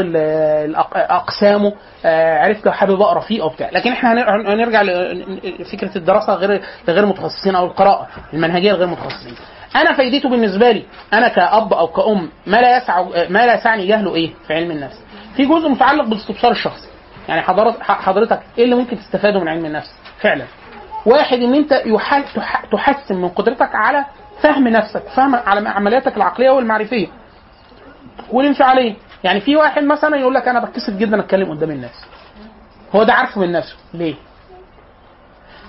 أقسامه. 0.95 1.73
آه، 2.05 2.39
عرفت 2.39 2.66
لو 2.66 2.73
حابب 2.73 3.01
أقرأ 3.03 3.20
فيه 3.20 3.43
أو 3.43 3.49
بتاع. 3.49 3.70
لكن 3.73 3.93
إحنا 3.93 4.12
هن- 4.12 4.47
هنرجع 4.47 4.82
لفكرة 5.59 5.99
الدراسة 5.99 6.35
غير 6.35 6.62
لغير 6.89 7.07
متخصصين 7.07 7.55
أو 7.55 7.66
القراءة 7.66 8.09
المنهجية 8.32 8.73
لغير 8.73 8.87
متخصصين. 8.87 9.35
أنا 9.77 9.93
فايدته 9.93 10.28
بالنسبة 10.28 10.70
لي 10.70 10.85
أنا 11.12 11.28
كأب 11.28 11.73
أو 11.73 11.87
كأم 11.87 12.28
ما 12.47 12.61
لا 12.61 12.77
يسع 12.77 13.03
ما 13.28 13.47
لا 13.47 13.55
يسعني 13.55 13.87
جهله 13.87 14.15
إيه؟ 14.15 14.31
في 14.47 14.55
علم 14.55 14.70
النفس. 14.70 15.05
في 15.37 15.47
جزء 15.47 15.69
متعلق 15.69 16.05
بالاستبصار 16.05 16.51
الشخصي. 16.51 16.89
يعني 17.28 17.43
حضرتك 17.81 18.41
إيه 18.59 18.65
اللي 18.65 18.74
ممكن 18.77 18.99
تستفاده 18.99 19.41
من 19.41 19.49
علم 19.49 19.65
النفس؟ 19.66 19.91
فعلا. 20.20 20.45
واحد 21.07 21.39
إن 21.39 21.55
أنت 21.55 21.73
تحسن 22.73 23.16
من 23.16 23.28
قدرتك 23.28 23.74
على 23.74 24.05
فهم 24.43 24.69
نفسك 24.69 25.03
فهم 25.17 25.35
على 25.35 25.69
عملياتك 25.69 26.17
العقلية 26.17 26.51
والمعرفية 26.51 27.07
والانفعالية. 28.33 28.95
يعني 29.25 29.41
في 29.41 29.57
واحد 29.57 29.85
مثلا 29.85 30.17
يقول 30.17 30.35
لك 30.35 30.49
أنا 30.49 30.65
بتكسف 30.65 30.91
جدا 30.97 31.21
أتكلم 31.21 31.51
قدام 31.51 31.71
الناس. 31.71 32.05
هو 32.95 33.03
ده 33.03 33.12
عارفه 33.12 33.41
من 33.41 33.53
نفسه. 33.53 33.77
ليه؟ 33.95 34.15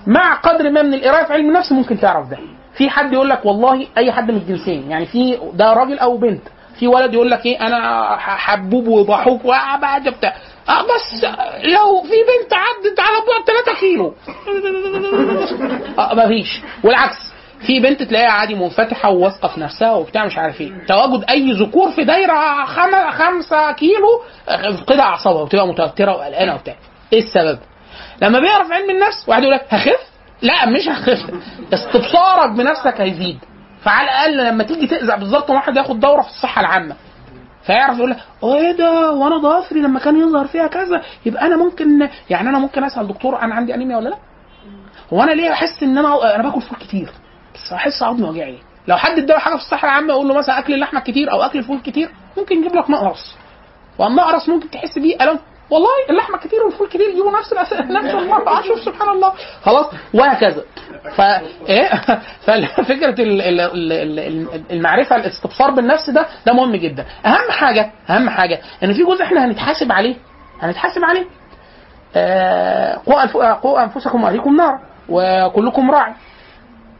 مع 0.06 0.34
قدر 0.34 0.70
ما 0.70 0.82
من 0.82 0.94
القرايه 0.94 1.24
في 1.24 1.32
علم 1.32 1.48
النفس 1.48 1.72
ممكن 1.72 2.00
تعرف 2.00 2.28
ده. 2.28 2.38
في 2.74 2.90
حد 2.90 3.12
يقول 3.12 3.28
لك 3.30 3.44
والله 3.44 3.86
أي 3.98 4.12
حد 4.12 4.30
من 4.30 4.36
الجنسين. 4.36 4.90
يعني 4.90 5.06
في 5.06 5.38
ده 5.54 5.72
راجل 5.72 5.98
أو 5.98 6.16
بنت. 6.16 6.42
في 6.78 6.86
ولد 6.88 7.14
يقول 7.14 7.30
لك 7.30 7.46
إيه 7.46 7.66
أنا 7.66 8.16
حبوب 8.18 8.88
وضحوك 8.88 9.44
وبعد 9.44 10.08
بتاع 10.08 10.34
آه 10.68 10.82
بس 10.82 11.24
لو 11.64 12.02
في 12.02 12.08
بنت 12.08 12.52
عدت 12.54 13.00
على 13.00 13.16
بعد 13.16 13.64
3 13.64 13.80
كيلو. 13.80 14.14
آه 15.98 16.14
مفيش. 16.14 16.62
والعكس. 16.84 17.31
في 17.66 17.80
بنت 17.80 18.02
تلاقيها 18.02 18.30
عادي 18.30 18.54
منفتحة 18.54 19.10
وواثقة 19.10 19.48
في 19.48 19.60
نفسها 19.60 19.92
وبتاع 19.92 20.26
مش 20.26 20.38
عارف 20.38 20.60
إيه. 20.60 20.72
تواجد 20.88 21.24
أي 21.30 21.52
ذكور 21.52 21.90
في 21.90 22.04
دايرة 22.04 22.64
خم... 22.64 23.10
خمسة 23.10 23.72
كيلو 23.72 24.22
قطع 24.86 25.02
أعصابها 25.04 25.42
وتبقى 25.42 25.66
متوترة 25.68 26.12
وقلقانة 26.16 26.54
وبتاع. 26.54 26.74
إيه 27.12 27.18
السبب؟ 27.22 27.58
لما 28.22 28.38
بيعرف 28.40 28.72
علم 28.72 28.90
النفس 28.90 29.28
واحد 29.28 29.42
يقول 29.42 29.54
لك 29.54 29.66
هخف؟ 29.70 30.00
لا 30.42 30.66
مش 30.66 30.88
هخف. 30.88 31.30
استبصارك 31.74 32.50
بنفسك 32.50 33.00
هيزيد. 33.00 33.38
فعلى 33.82 34.08
الأقل 34.08 34.46
لما 34.52 34.64
تيجي 34.64 34.86
تقع 34.86 35.16
بالظبط 35.16 35.50
واحد 35.50 35.76
ياخد 35.76 36.00
دورة 36.00 36.22
في 36.22 36.28
الصحة 36.28 36.60
العامة. 36.60 36.96
فيعرف 37.66 37.98
يقول 37.98 38.10
لك 38.10 38.16
إيه 38.44 38.72
ده؟ 38.72 39.10
وأنا 39.10 39.36
ضافري 39.38 39.80
لما 39.80 40.00
كان 40.00 40.20
يظهر 40.20 40.46
فيها 40.46 40.66
كذا 40.66 41.02
يبقى 41.26 41.46
أنا 41.46 41.56
ممكن 41.56 42.08
يعني 42.30 42.48
أنا 42.48 42.58
ممكن 42.58 42.84
أسأل 42.84 43.08
دكتور 43.08 43.42
أنا 43.42 43.54
عندي 43.54 43.74
أنيميا 43.74 43.96
ولا 43.96 44.08
لا؟ 44.08 44.16
هو 45.12 45.22
أنا 45.22 45.30
ليه 45.30 45.52
أحس 45.52 45.82
إن 45.82 45.98
أنا 45.98 46.34
أنا 46.34 46.42
باكل 46.42 46.60
فول 46.60 46.78
كتير؟ 46.78 47.10
بس 47.54 47.72
أحس 47.72 48.02
عظمي 48.02 48.28
واجعني. 48.28 48.58
لو 48.88 48.96
حد 48.96 49.18
اداله 49.18 49.38
حاجة 49.38 49.54
في 49.56 49.62
الصحة 49.62 49.88
العامة 49.88 50.08
يقول 50.12 50.28
له 50.28 50.34
مثلا 50.34 50.58
أكل 50.58 50.74
اللحمة 50.74 51.00
كتير 51.00 51.32
أو 51.32 51.42
أكل 51.42 51.58
الفول 51.58 51.80
كتير 51.80 52.10
ممكن 52.38 52.58
يجيب 52.58 52.76
لك 52.76 52.90
مقرص. 52.90 53.34
والمقرص 53.98 54.48
ممكن 54.48 54.70
تحس 54.70 54.98
بيه 54.98 55.16
ألم. 55.20 55.38
والله 55.70 55.88
اللحمة 56.10 56.38
كتير 56.38 56.62
والفول 56.62 56.88
كتير 56.88 57.00
يجيبوا 57.08 57.38
نفس 57.38 57.52
الأس... 57.52 57.72
نفس 57.72 58.14
المرض 58.22 58.62
شوف 58.64 58.80
سبحان 58.80 59.08
الله. 59.08 59.32
خلاص 59.62 59.86
وهكذا. 60.14 60.62
ف 61.16 61.20
إيه؟ 61.68 61.88
ففكرة 62.46 63.22
ال- 63.22 63.42
ال- 63.42 63.60
ال- 63.60 64.18
ال- 64.18 64.62
المعرفة 64.70 65.16
الاستبصار 65.16 65.70
بالنفس 65.70 66.10
ده 66.10 66.26
ده 66.46 66.52
مهم 66.52 66.76
جدا. 66.76 67.06
أهم 67.26 67.50
حاجة 67.50 67.90
أهم 68.10 68.30
حاجة 68.30 68.60
إن 68.82 68.92
في 68.92 69.04
جزء 69.04 69.22
إحنا 69.22 69.44
هنتحاسب 69.44 69.92
عليه. 69.92 70.14
هنتحاسب 70.60 71.04
عليه. 71.04 71.26
آه، 72.16 73.00
قوا 73.62 73.82
أنفسكم 73.84 74.24
وأهليكم 74.24 74.56
نارا 74.56 74.80
وكلكم 75.08 75.90
راعي. 75.90 76.12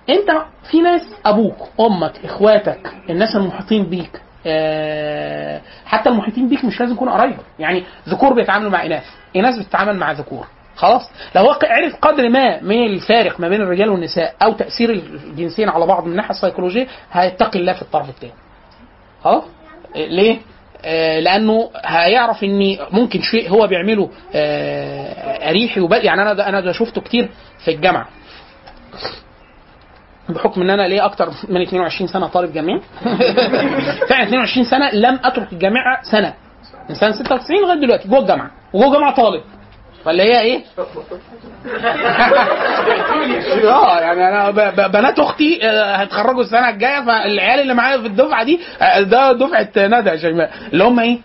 انت 0.08 0.30
في 0.70 0.80
ناس 0.80 1.02
أبوك 1.26 1.56
أمك 1.80 2.12
اخواتك 2.24 2.92
الناس 3.10 3.36
المحيطين 3.36 3.84
بيك 3.86 4.20
آه، 4.46 5.60
حتى 5.86 6.08
المحيطين 6.08 6.48
بيك 6.48 6.64
مش 6.64 6.80
لازم 6.80 6.92
يكونوا 6.94 7.14
قرايبك. 7.14 7.44
يعني 7.58 7.84
ذكور 8.08 8.32
بيتعاملوا 8.32 8.70
مع 8.70 8.86
إناث 8.86 9.04
إناث 9.36 9.58
بتتعامل 9.58 9.96
مع 9.96 10.12
ذكور. 10.12 10.46
خلاص؟ 10.76 11.10
لو 11.36 11.42
هو 11.42 11.58
عرف 11.62 11.96
قدر 11.96 12.28
ما 12.28 12.62
من 12.62 12.86
الفارق 12.86 13.40
ما 13.40 13.48
بين 13.48 13.60
الرجال 13.60 13.88
والنساء 13.90 14.34
أو 14.42 14.52
تأثير 14.52 14.90
الجنسين 14.90 15.68
على 15.68 15.86
بعض 15.86 16.04
من 16.04 16.10
الناحيه 16.10 16.30
السيكولوجية 16.30 16.86
هيتقي 17.12 17.58
الله 17.58 17.72
في 17.72 17.82
الطرف 17.82 18.08
الثاني 18.08 18.32
خلاص؟ 19.24 19.44
ليه؟ 19.96 20.38
آه، 20.84 21.20
لأنه 21.20 21.70
هيعرف 21.84 22.44
إن 22.44 22.76
ممكن 22.90 23.22
شيء 23.22 23.50
هو 23.50 23.66
بيعمله 23.66 24.10
آه، 24.34 25.50
أريحي 25.50 25.80
وب... 25.80 25.92
يعني 25.92 26.22
أنا 26.22 26.32
ده 26.32 26.48
أنا 26.48 26.60
ده 26.60 26.72
شفته 26.72 27.00
كتير 27.00 27.28
في 27.64 27.70
الجامعة. 27.70 28.08
بحكم 30.28 30.62
إن 30.62 30.70
أنا 30.70 30.82
ليا 30.82 31.04
أكتر 31.04 31.28
من 31.48 31.62
22 31.62 32.06
سنة 32.08 32.26
طالب 32.26 32.52
جامعي. 32.52 32.80
فعلا 34.08 34.22
22 34.22 34.64
سنة 34.64 34.90
لم 34.90 35.18
أترك 35.24 35.52
الجامعة 35.52 36.02
سنة. 36.02 36.34
من 36.88 36.94
سنة 36.94 37.12
96 37.12 37.60
لغاية 37.62 37.80
دلوقتي 37.80 38.08
جوه 38.08 38.18
الجامعة. 38.18 38.50
وجوه 38.72 38.88
الجامعة 38.88 39.14
طالب. 39.14 39.42
فاللي 40.04 40.22
هي 40.22 40.40
إيه؟ 40.40 40.60
آه 43.64 44.00
يعني 44.00 44.28
أنا 44.28 44.50
بنات 44.86 45.18
أختي 45.18 45.60
آه، 45.68 45.96
هيتخرجوا 45.96 46.42
السنة 46.42 46.68
الجاية 46.68 47.00
فالعيال 47.06 47.60
اللي 47.60 47.74
معايا 47.74 47.98
في 47.98 48.06
الدفعة 48.06 48.44
دي 48.44 48.60
آه، 48.82 49.00
ده 49.00 49.32
دفعة 49.32 49.68
ندى 49.76 50.10
يا 50.10 50.16
شيماء. 50.16 50.50
اللي 50.72 50.84
هم 50.84 51.00
إيه؟ 51.00 51.18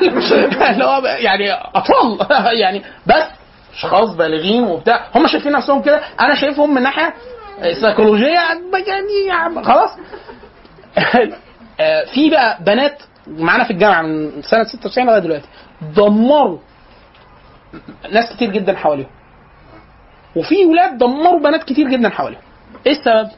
اللي 0.70 0.84
هو 0.84 1.06
يعني 1.06 1.52
أطفال. 1.52 2.18
يعني 2.60 2.82
بس 3.06 3.22
اشخاص 3.74 4.14
بالغين 4.14 4.64
وبتاع. 4.64 5.06
هم 5.14 5.26
شايفين 5.26 5.52
نفسهم 5.52 5.82
كده. 5.82 6.00
أنا 6.20 6.34
شايفهم 6.34 6.74
من 6.74 6.82
ناحية 6.82 7.14
سيكولوجيه 7.80 8.40
يعني 9.28 9.64
خلاص. 9.64 9.90
آه، 11.80 12.04
في 12.14 12.30
بقى 12.30 12.58
بنات 12.64 13.02
معانا 13.26 13.64
في 13.64 13.70
الجامعة 13.70 14.02
من 14.02 14.42
سنة 14.42 14.64
96 14.64 15.06
لغاية 15.06 15.18
دلوقتي. 15.18 15.48
دمروا 15.96 16.58
ناس 18.12 18.32
كتير 18.32 18.50
جدا 18.50 18.76
حواليهم. 18.76 19.10
وفي 20.36 20.66
ولاد 20.66 20.98
دمروا 20.98 21.40
بنات 21.40 21.62
كتير 21.64 21.88
جدا 21.88 22.08
حواليهم. 22.08 22.40
إيه 22.86 22.92
السبب؟ 22.92 23.28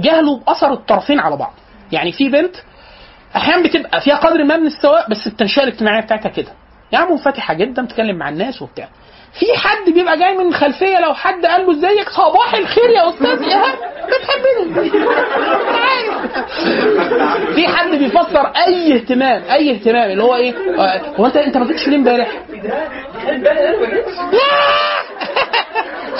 جهلوا 0.00 0.38
بأثر 0.38 0.72
الطرفين 0.72 1.20
على 1.20 1.36
بعض. 1.36 1.52
يعني 1.92 2.12
في 2.12 2.28
بنت 2.28 2.56
أحيانا 3.36 3.62
بتبقى 3.62 4.00
فيها 4.00 4.16
قدر 4.16 4.44
ما 4.44 4.56
من 4.56 4.66
السواء 4.66 5.10
بس 5.10 5.26
التنشئة 5.26 5.62
الاجتماعية 5.62 6.00
بتاعتها 6.02 6.28
كده. 6.28 6.52
يعني 6.92 7.10
منفتحة 7.10 7.54
جدا 7.54 7.84
بتتكلم 7.84 8.16
مع 8.16 8.28
الناس 8.28 8.62
وبتاع. 8.62 8.88
في 9.40 9.46
حد 9.58 9.90
بيبقى 9.94 10.18
جاي 10.18 10.34
من 10.36 10.54
خلفية 10.54 11.00
لو 11.00 11.14
حد 11.14 11.46
قال 11.46 11.66
له 11.66 11.72
ازيك 11.72 12.08
صباح 12.10 12.54
الخير 12.54 12.90
يا 12.90 13.08
أستاذ 13.08 13.42
ايهاب 13.42 13.74
بتحبني؟ 14.06 14.90
في 17.54 17.68
حد 17.68 17.90
بيفسر 17.90 18.52
أي 18.66 18.94
اهتمام 18.94 19.42
أي 19.50 19.70
اهتمام 19.70 20.10
اللي 20.10 20.22
هو 20.22 20.34
إيه؟ 20.36 20.54
آه، 20.78 21.00
هو 21.20 21.26
انت 21.26 21.36
أنت 21.36 21.56
ما 21.56 21.66
جيتش 21.66 21.88
ليه 21.88 21.96
إمبارح؟ 21.96 22.28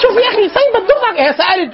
شوف 0.02 0.16
يا 0.16 0.28
أخي 0.28 0.48
سايبة 0.48 0.78
الدفعه 0.78 1.12
هي 1.16 1.32
سألت. 1.32 1.72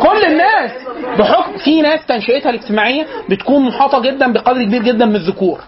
كل 0.00 0.24
الناس 0.24 0.70
بحكم 1.18 1.56
في 1.56 1.82
ناس 1.82 2.06
تنشئتها 2.06 2.50
الاجتماعية 2.50 3.06
بتكون 3.30 3.66
محاطة 3.66 4.00
جدا 4.00 4.32
بقدر 4.32 4.64
كبير 4.64 4.82
جدا 4.82 5.06
من 5.06 5.16
الذكور. 5.16 5.60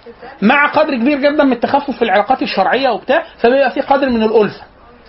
مع 0.42 0.66
قدر 0.66 0.94
كبير 0.94 1.18
جدا 1.18 1.44
من 1.44 1.52
التخفف 1.52 1.90
في 1.96 2.02
العلاقات 2.02 2.42
الشرعية 2.42 2.88
وبتاع 2.90 3.22
فبيبقى 3.38 3.70
في 3.70 3.80
قدر 3.80 4.08
من 4.10 4.22
الألفة. 4.22 4.62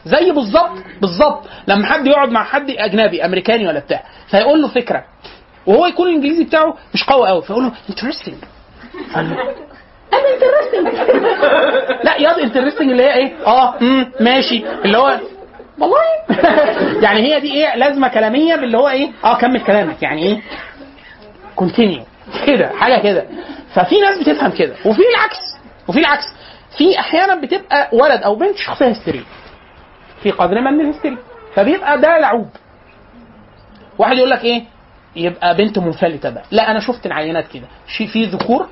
زي 0.06 0.32
بالظبط 0.32 0.72
بالظبط 1.02 1.44
لما 1.68 1.86
حد 1.86 2.08
يقعد 2.08 2.30
مع 2.30 2.44
حد 2.44 2.70
أجنبي 2.70 3.26
أمريكاني 3.26 3.68
ولا 3.68 3.80
بتاع 3.80 4.04
فيقول 4.28 4.62
له 4.62 4.68
فكرة. 4.68 5.04
وهو 5.66 5.86
يكون 5.86 6.08
الإنجليزي 6.08 6.44
بتاعه 6.44 6.78
مش 6.94 7.04
قوي 7.04 7.28
قوي 7.28 7.42
فيقول 7.42 7.64
له 7.64 7.72
interesting 7.90 8.36
أنا 9.16 9.36
interesting 10.14 11.10
لا 12.04 12.16
ياض 12.18 12.40
interesting 12.40 12.92
اللي 12.92 13.04
هي 13.04 13.14
إيه؟ 13.14 13.34
آه 13.48 13.78
امم 13.82 14.12
ماشي. 14.20 14.64
اللي 14.86 14.98
هو 14.98 15.20
والله. 15.82 16.02
يعني 17.06 17.22
هي 17.22 17.40
دي 17.40 17.54
إيه 17.54 17.76
لازمة 17.76 18.08
كلامية 18.08 18.56
باللي 18.56 18.78
هو 18.78 18.88
إيه 18.90 19.12
آه 19.24 19.38
كمل 19.38 19.62
كلامك 19.64 20.04
يعني 20.04 20.24
إيه 20.24 20.42
كونتينيو 21.56 22.04
كده 22.48 22.70
حاجة 22.80 23.02
كده. 23.02 23.26
ففي 23.74 24.00
ناس 24.00 24.18
بتفهم 24.20 24.52
كده 24.52 24.76
وفي 24.86 25.02
العكس 25.16 25.38
وفي 25.88 26.00
العكس. 26.00 26.24
في 26.78 27.00
أحيانا 27.00 27.36
بتبقى 27.36 27.90
ولد 27.94 28.22
أو 28.24 28.36
بنت 28.36 28.58
شخصية 28.58 28.88
هستيرية. 28.88 29.24
في 30.24 30.32
قدر 30.32 30.62
ما 30.62 30.72
من 30.72 30.82
الهستيريا 30.82 31.18
فبيبقى 31.56 32.02
ده 32.02 32.20
لعوب 32.20 32.48
واحد 33.98 34.18
يقول 34.18 34.30
لك 34.30 34.44
إيه 34.44 34.64
يبقى 35.16 35.56
بنت 35.58 35.80
منفلتة 35.80 36.30
بقى. 36.30 36.44
لا 36.52 36.72
أنا 36.72 36.80
شفت 36.80 37.06
العينات 37.06 37.48
كده. 37.48 37.68
في 38.08 38.24
ذكور 38.24 38.68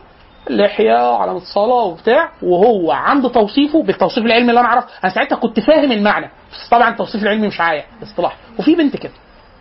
لحية 0.50 1.12
وعلامه 1.14 1.40
صلاه 1.40 1.84
وبتاع 1.84 2.30
وهو 2.44 2.92
عند 2.92 3.30
توصيفه 3.32 3.84
بالتوصيف 3.84 4.26
العلمي 4.26 4.50
اللي 4.50 4.60
أنا 4.60 4.68
اعرف 4.70 4.84
أنا 5.04 5.14
ساعتها 5.14 5.36
كنت 5.36 5.60
فاهم 5.60 5.92
المعنى 5.92 6.30
بس 6.52 6.70
طبعا 6.72 6.90
التوصيف 6.90 7.24
العلمي 7.24 7.48
مش 7.48 7.62
عايا 7.62 7.84
اصطلاح. 8.04 8.36
وفي 8.60 8.76
بنت 8.76 8.98
كده 8.98 9.12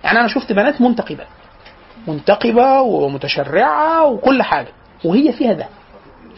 يعني 0.04 0.20
أنا 0.20 0.28
شفت 0.28 0.52
بنات 0.52 0.80
منتقبات 0.80 1.26
منتقبة 2.06 2.80
ومتشرعة 2.80 4.04
وكل 4.06 4.42
حاجة 4.42 4.68
وهي 5.04 5.32
فيها 5.32 5.52
ده. 5.52 5.66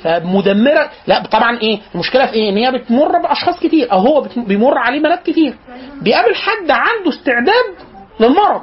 فمدمرة 0.02 0.90
لا 1.06 1.22
طبعا 1.22 1.58
إيه 1.58 1.80
المشكلة 1.94 2.26
في 2.26 2.32
إيه؟ 2.32 2.50
إن 2.50 2.56
هي 2.56 2.72
بتمر 2.78 3.18
بأشخاص 3.22 3.60
كتير 3.60 3.92
أو 3.92 3.98
هو 3.98 4.26
بيمر 4.36 4.78
عليه 4.78 5.00
بنات 5.02 5.22
كتير. 5.22 5.54
بيقابل 6.02 6.34
حد 6.34 6.70
عنده 6.70 7.08
استعداد 7.10 7.74
للمرض 8.20 8.62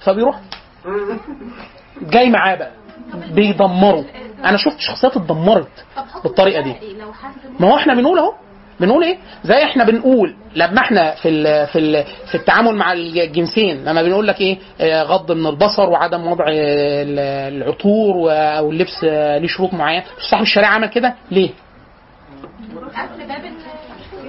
فبيروح 0.00 0.40
جاي 2.02 2.30
معاه 2.30 2.54
بقى. 2.54 2.70
بيدمره 3.14 4.04
أنا 4.44 4.56
شفت 4.56 4.78
شخصيات 4.78 5.16
اتدمرت 5.16 5.84
بالطريقة 6.24 6.60
دي. 6.60 6.74
ما 7.60 7.68
هو 7.72 7.76
إحنا 7.76 7.94
بنقول 7.94 8.18
أهو. 8.18 8.32
بنقول 8.80 9.04
إيه؟ 9.04 9.18
زي 9.44 9.64
إحنا 9.64 9.84
بنقول 9.84 10.34
لما 10.56 10.80
إحنا 10.80 11.14
في 11.14 11.28
ال 11.28 11.66
في 11.66 11.78
ال 11.78 12.04
في 12.26 12.34
التعامل 12.34 12.74
مع 12.74 12.92
الجنسين 12.92 13.84
لما 13.84 14.02
بنقول 14.02 14.26
لك 14.28 14.40
إيه؟ 14.40 14.58
آه، 14.80 15.02
غض 15.02 15.32
من 15.32 15.46
البصر 15.46 15.90
وعدم 15.90 16.26
وضع 16.26 16.44
ال- 16.48 17.18
العطور 17.62 18.32
أو 18.32 18.70
اللبس 18.70 19.04
ليه 19.04 19.46
شروط 19.46 19.74
معينة. 19.74 20.04
صاحب 20.30 20.42
الشريعة 20.42 20.70
عمل 20.70 20.86
كده؟ 20.86 21.14
ليه؟ 21.30 21.50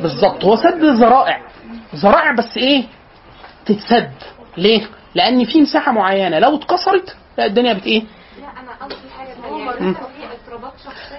بالظبط. 0.02 0.44
هو 0.46 0.56
سد 0.56 0.84
ذرائع 0.84 1.42
ذرائع 1.96 2.32
بس 2.32 2.58
إيه؟ 2.58 2.84
تتسد. 3.66 4.12
ليه؟ 4.58 4.82
لأن 5.16 5.46
في 5.46 5.62
مساحة 5.62 5.92
معينة. 5.92 6.40
لو 6.40 6.56
اتكسرت 6.56 7.16
لا 7.38 7.46
الدنيا 7.46 7.74
بت 7.74 7.86
إيه؟ 7.86 8.04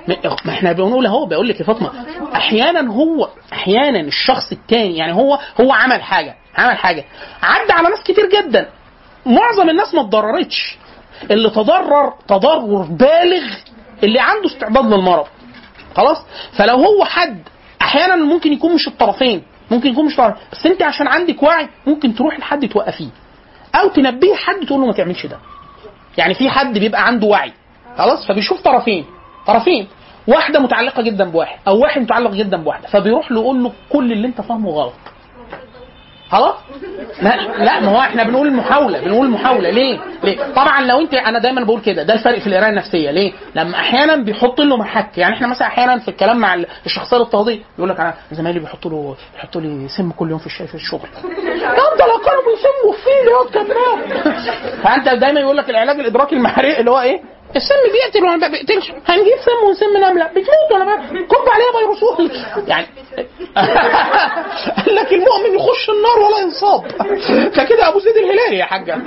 ما 0.08 0.36
ما 0.44 0.52
إحنا 0.52 0.72
بنقول 0.72 1.06
أهو 1.06 1.26
بقول 1.26 1.48
لك 1.48 1.60
يا 1.60 1.64
فاطمة 1.64 1.90
أحيانا 2.34 2.92
هو 2.92 3.28
أحيانا 3.52 4.00
الشخص 4.00 4.52
التاني 4.52 4.96
يعني 4.96 5.12
هو 5.14 5.38
هو 5.60 5.72
عمل 5.72 6.02
حاجة 6.02 6.36
عمل 6.56 6.76
حاجة. 6.78 7.04
عدى 7.42 7.72
على 7.72 7.88
ناس 7.88 8.02
كتير 8.04 8.28
جدا. 8.30 8.68
معظم 9.26 9.70
الناس 9.70 9.94
ما 9.94 10.00
اتضررتش. 10.00 10.76
اللي 11.30 11.50
تضرر 11.50 12.14
تضرر 12.28 12.82
بالغ 12.82 13.54
اللي 14.02 14.20
عنده 14.20 14.46
استعداد 14.46 14.84
للمرض. 14.84 15.26
خلاص؟ 15.96 16.18
فلو 16.52 16.74
هو 16.76 17.04
حد 17.04 17.42
أحيانا 17.82 18.16
ممكن 18.16 18.52
يكون 18.52 18.74
مش 18.74 18.88
الطرفين 18.88 19.42
ممكن 19.70 19.88
يكون 19.90 20.06
مش 20.06 20.16
طرف 20.16 20.36
بس 20.52 20.66
أنت 20.66 20.82
عشان 20.82 21.06
عندك 21.08 21.42
وعي 21.42 21.68
ممكن 21.86 22.14
تروح 22.14 22.38
لحد 22.38 22.68
توقفيه. 22.68 23.10
أو 23.74 23.88
تنبيه 23.88 24.34
حد 24.34 24.66
تقول 24.66 24.80
له 24.80 24.86
ما 24.86 24.92
تعملش 24.92 25.26
ده. 25.26 25.38
يعني 26.18 26.34
في 26.34 26.50
حد 26.50 26.78
بيبقى 26.78 27.06
عنده 27.06 27.26
وعي. 27.26 27.52
خلاص؟ 27.98 28.26
فبيشوف 28.26 28.62
طرفين. 28.62 29.04
طرفين. 29.46 29.88
واحدة 30.28 30.60
متعلقة 30.60 31.02
جدا 31.02 31.30
بواحد 31.30 31.58
أو 31.68 31.78
واحد 31.78 32.00
متعلق 32.00 32.30
جدا 32.30 32.56
بواحدة 32.56 32.88
فبيروح 32.88 33.32
له 33.32 33.40
يقول 33.40 33.62
له 33.62 33.72
كل 33.88 34.12
اللي 34.12 34.26
أنت 34.28 34.40
فاهمه 34.40 34.70
غلط. 34.70 34.92
خلاص 36.30 36.54
ما 37.22 37.28
لا 37.58 37.80
ما 37.80 37.88
هو 37.88 38.00
إحنا 38.00 38.22
بنقول 38.22 38.52
محاولة 38.52 39.00
بنقول 39.00 39.30
محاولة 39.30 39.70
ليه؟ 39.70 39.98
ليه؟ 40.24 40.52
طبعا 40.56 40.80
لو 40.80 41.00
انت 41.00 41.14
أنا 41.14 41.38
دايما 41.38 41.64
بقول 41.64 41.80
كده 41.80 42.02
ده 42.02 42.14
الفرق 42.14 42.38
في 42.38 42.46
القراية 42.46 42.68
النفسية 42.68 43.10
ليه؟ 43.10 43.32
لما 43.54 43.74
أحيانا 43.74 44.16
بيحط 44.16 44.60
له 44.60 44.76
محك 44.76 45.18
يعني 45.18 45.34
إحنا 45.34 45.46
مثلا 45.46 45.66
أحيانا 45.68 45.98
في 45.98 46.08
الكلام 46.08 46.36
مع 46.38 46.54
الشخصية 46.86 47.16
الاضطهاديه 47.16 47.60
يقول 47.78 47.90
لك 47.90 48.00
أنا 48.00 48.14
زمايلي 48.32 48.60
بيحطوا 48.60 48.90
له 48.90 49.16
بيحطوا 49.34 49.60
لي 49.60 49.88
سم 49.88 50.10
كل 50.10 50.30
يوم 50.30 50.38
في 50.38 50.46
الش- 50.46 50.62
في 50.62 50.74
الشغل 50.74 51.08
ده 51.98 52.06
لو 52.06 52.18
كانوا 52.18 52.42
بيسموا 52.48 52.94
فيه 53.04 53.30
يا 53.30 53.64
كمان 53.64 54.22
فأنت 54.82 55.08
دايما 55.08 55.40
يقول 55.40 55.56
لك 55.56 55.70
العلاج 55.70 56.00
الإدراكي 56.00 56.34
المحرق 56.34 56.78
اللي 56.78 56.90
هو 56.90 57.00
إيه؟ 57.00 57.20
السم 57.56 57.74
بيقتل 57.92 58.24
وأنا 58.24 58.36
ما 58.36 58.48
بقتلش 58.48 58.90
هنجيب 59.06 59.34
سم 59.44 59.66
ونسم 59.66 59.96
نملة. 59.96 60.26
بتموت 60.26 60.70
بقى 60.70 60.96
كب 61.08 61.48
عليها 61.52 61.72
فيروسات 61.78 62.68
يعني 62.68 62.86
قال 64.76 64.94
لك 64.94 65.12
المؤمن 65.12 65.54
يخش 65.54 65.90
النار 65.90 66.18
ولا 66.18 66.38
ينصاب. 66.42 66.86
ده 67.56 67.64
كده 67.64 67.88
أبو 67.88 67.98
زيد 67.98 68.16
الهلالي 68.16 68.56
يا 68.58 68.64
حاجة. 68.64 68.98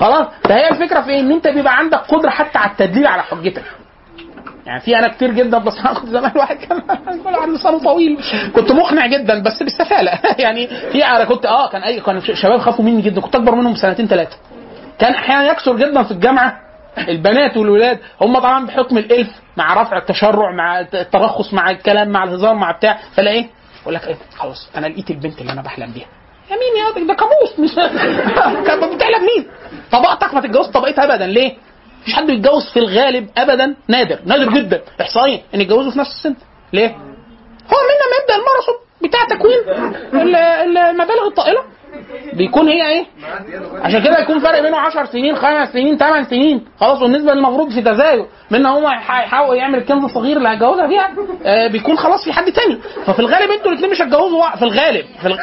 خلاص؟ 0.00 0.26
فهي 0.44 0.68
الفكرة 0.70 1.00
في 1.00 1.10
إيه؟ 1.10 1.20
إن 1.20 1.32
أنت 1.32 1.48
بيبقى 1.48 1.76
عندك 1.78 1.98
قدرة 1.98 2.30
حتى 2.30 2.58
على 2.58 2.70
التدليل 2.70 3.06
على 3.06 3.22
حجتك. 3.22 3.62
يعني 4.66 4.80
في 4.80 4.98
أنا 4.98 5.08
كتير 5.08 5.30
جدا 5.30 5.58
بس 5.58 5.74
كنت 6.00 6.08
زمان 6.10 6.32
واحد 6.36 6.56
كان 6.56 6.82
يقول 7.20 7.34
عن 7.34 7.54
لسانه 7.54 7.78
طويل. 7.78 8.18
كنت 8.54 8.72
مقنع 8.72 9.06
جدا 9.06 9.42
بس 9.42 9.62
بالسفاله 9.62 10.12
يعني 10.44 10.66
في 10.66 11.04
أنا 11.04 11.24
كنت 11.24 11.46
آه 11.46 11.68
كان 11.68 11.82
اي 11.82 12.00
كان 12.00 12.20
شباب 12.20 12.58
خافوا 12.60 12.84
مني 12.84 13.02
جدا. 13.02 13.20
كنت 13.20 13.34
أكبر 13.36 13.54
منهم 13.54 13.72
بسنتين 13.72 14.06
ثلاثة 14.08 14.36
كان 14.98 15.14
أحيانا 15.14 15.50
يكثر 15.52 15.76
جدا 15.76 16.02
في 16.02 16.10
الجامعة. 16.10 16.67
البنات 16.98 17.56
والولاد 17.56 17.98
هم 18.20 18.38
طبعا 18.38 18.66
بحكم 18.66 18.98
الإلف 18.98 19.28
مع 19.56 19.82
رفع 19.82 19.96
التشرع 19.98 20.52
مع 20.52 20.80
الترخص 20.80 21.54
مع 21.54 21.70
الكلام 21.70 22.08
مع 22.08 22.24
الهزار 22.24 22.54
مع 22.54 22.70
بتاع 22.70 22.98
فلا 23.14 23.30
إيه؟ 23.30 23.46
يقول 23.82 23.94
لك 23.94 24.06
إيه؟ 24.08 24.16
خلاص 24.36 24.68
أنا 24.76 24.86
لقيت 24.86 25.10
البنت 25.10 25.40
اللي 25.40 25.52
أنا 25.52 25.62
بحلم 25.62 25.92
بيها. 25.92 26.06
يا 26.50 26.56
مين 26.56 27.00
يا 27.02 27.06
ده 27.06 27.14
كابوس 27.14 27.58
مش 27.58 27.70
بتحلم 28.94 29.20
مين؟ 29.26 29.46
طبقتك 29.92 30.34
ما 30.34 30.40
تتجوز؟ 30.40 30.66
طبقتها 30.66 31.04
ابدا. 31.04 31.26
ليه؟ 31.26 31.56
مفيش 32.02 32.14
حد 32.14 32.26
بيتجوز 32.26 32.70
في 32.72 32.78
الغالب 32.78 33.28
ابدا. 33.38 33.76
نادر 33.88 34.18
نادر 34.24 34.52
جدا. 34.52 34.82
احصائيا. 35.00 35.40
إن 35.54 35.60
يتجوزوا 35.60 35.90
في 35.92 35.98
نفس 35.98 36.10
السن. 36.10 36.34
ليه؟ 36.72 36.88
هو 37.70 37.76
منا 37.88 38.04
ما 38.10 38.16
يبدا 38.22 38.34
الماراثون 38.34 38.74
بتاع 39.02 39.24
تكوين 39.36 39.58
ال- 40.22 40.78
المبالغ 40.78 41.26
الطائلة. 41.26 41.62
بيكون 42.32 42.68
هي 42.68 42.88
إيه؟ 42.88 43.04
عشان 43.82 44.02
كده 44.04 44.18
يكون 44.18 44.38
فرق 44.40 44.60
بينه 44.60 44.76
10 44.76 45.04
سنين 45.04 45.36
5 45.36 45.72
سنين 45.72 45.96
8 45.96 46.22
سنين. 46.28 46.64
خلاص 46.80 47.02
والنسبة 47.02 47.34
للمفروض 47.34 47.70
في 47.70 47.82
تزايد. 47.82 48.26
من 48.50 48.66
هو 48.66 48.88
هيحاول 48.88 49.56
يعمل 49.56 49.78
الكنز 49.78 50.04
الصغير 50.04 50.36
اللي 50.36 50.48
هيتجوزها 50.48 50.88
فيها 50.88 51.10
آه 51.44 51.66
بيكون 51.68 51.96
خلاص 51.98 52.24
في 52.24 52.32
حد 52.32 52.52
تاني. 52.52 52.78
ففي 53.06 53.18
الغالب 53.18 53.50
أنتوا 53.50 53.70
الاثنين 53.70 53.90
مش 53.90 54.00
هتجوزوا 54.02 54.56
في 54.56 54.62
الغالب. 54.62 55.06
في 55.20 55.26
الغ... 55.26 55.36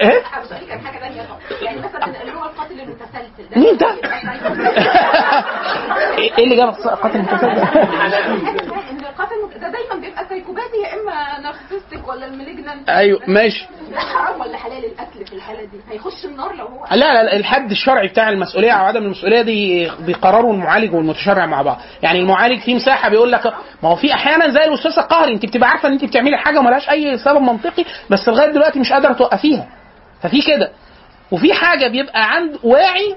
إيه؟ 0.00 0.22
كان 0.68 0.80
حاجة 0.80 0.98
ثانية 0.98 1.22
يعني 1.62 1.78
مثلا 1.78 2.06
اللي 2.22 2.32
هو 2.32 2.44
القاتل 2.44 2.80
المتسلسل 2.80 3.54
ده. 3.54 3.60
مين 3.60 3.76
ده؟ 3.76 3.86
إيه 6.38 6.44
اللي 6.44 6.56
جاب 6.56 6.68
قاتل 7.02 7.16
المتسلسل 7.16 7.46
إن 8.92 8.98
القاتل 9.00 9.60
ده 9.60 9.68
دايما 9.68 9.94
بيبقى 10.00 10.24
سايكوباتي 10.28 10.76
يا 10.84 10.94
إما 10.94 11.40
نارسستيك 11.42 12.08
ولا 12.08 12.26
المليجنانت 12.26 12.88
أيوه 12.88 13.20
ماشي. 13.26 13.66
ده 13.92 13.98
حرام 14.00 14.40
ولا 14.40 14.56
حلال 14.56 14.84
القتل 14.84 15.26
في 15.26 15.32
الحالة 15.32 15.64
دي؟ 15.64 15.80
هيخش 15.90 16.24
النار 16.24 16.54
لو 16.54 16.66
هو 16.66 16.84
لا 16.90 16.96
لا 17.22 17.36
الحد 17.36 17.70
الشرعي 17.70 18.08
بتاع 18.08 18.28
المسؤولية 18.28 18.72
أو 18.72 18.84
عدم 18.84 19.02
المسؤولية 19.04 19.42
دي 19.42 19.90
بيقرروا 20.00 20.52
المعالج 20.52 20.94
والمتشرع 20.94 21.46
مع 21.46 21.62
بعض. 21.62 21.78
يعني 22.02 22.18
المعالج 22.18 22.60
في 22.60 22.74
مساحة 22.74 23.08
بيقول 23.08 23.32
لك 23.32 23.46
ما 23.82 23.88
هو 23.88 23.96
في 23.96 24.14
أحيانا 24.14 24.48
زي 24.48 24.64
الوسواس 24.64 24.98
القهري 24.98 25.32
أنت 25.34 25.46
بتبقى 25.46 25.68
عارفة 25.70 25.88
إن 25.88 25.92
أنت 25.92 26.04
بتعملي 26.04 26.36
حاجة 26.36 26.58
وملهاش 26.58 26.90
أي 26.90 27.18
سبب 27.18 27.40
منطقي 27.40 27.84
بس 28.10 28.28
لغاية 28.28 28.50
دلوقتي 28.50 28.78
مش 28.80 28.92
قادرة 28.92 29.12
توقفيها 29.12 29.68
ففي 30.22 30.42
كده. 30.42 30.72
وفي 31.30 31.54
حاجة 31.54 31.88
بيبقى 31.88 32.30
عند 32.32 32.58
واعي 32.62 33.16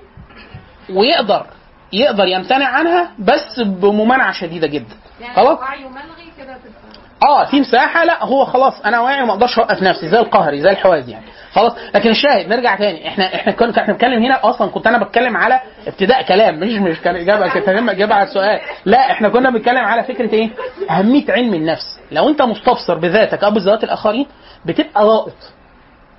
ويقدر 0.89 1.45
يقدر 1.93 2.26
يمتنع 2.27 2.68
عنها 2.68 3.11
بس 3.19 3.60
بممانعة 3.60 4.31
شديدة 4.31 4.68
جدا. 4.68 4.95
يعني 5.22 5.35
خلاص؟ 5.35 5.60
وعي 5.60 5.85
وملغي 5.85 6.31
كده 6.38 6.57
تبقى 6.57 6.85
آه 7.24 7.46
في 7.46 7.60
مساحه 7.60 8.04
لا 8.06 8.24
هو 8.26 8.46
خلاص 8.46 8.74
أنا 8.86 9.00
واعي 9.00 9.22
وما 9.24 9.32
أقدرش 9.34 9.60
أوقف 9.60 9.82
نفسي 9.84 10.10
زي 10.10 10.20
القهري 10.20 10.62
زي 10.62 10.70
الحواز 10.70 11.10
يعني. 11.10 11.26
خلاص 11.54 11.74
لكن 11.96 12.10
الشاهد 12.10 12.48
نرجع 12.50 12.76
تاني. 12.76 13.08
إحنا 13.08 13.36
إحنا 13.36 13.52
كنا 13.52 13.72
إحنا 13.82 13.94
بنتكلم 13.94 14.24
هنا 14.24 14.50
أصلا 14.50 14.72
كنت 14.72 14.88
أنا 14.88 15.04
بتكلم 15.04 15.38
على 15.38 15.60
ابتداء 15.88 16.22
كلام 16.22 16.60
مش 16.60 16.74
مش 16.74 17.02
كان 17.02 17.16
إجابة 17.16 17.48
كانت 17.48 17.90
إجابة 17.90 18.16
على 18.16 18.24
السؤال. 18.28 18.60
لا 18.86 19.12
إحنا 19.12 19.30
كنا 19.30 19.50
بنتكلم 19.50 19.86
على 19.86 20.04
فكرة 20.04 20.34
إيه؟ 20.34 20.50
أهمية 20.90 21.26
علم 21.32 21.54
النفس. 21.54 22.00
لو 22.12 22.30
أنت 22.30 22.42
مستبصر 22.42 22.98
بذاتك 22.98 23.44
أو 23.44 23.52
بذات 23.52 23.84
الآخرين 23.84 24.26
بتبقى 24.66 25.06
ضائط 25.06 25.54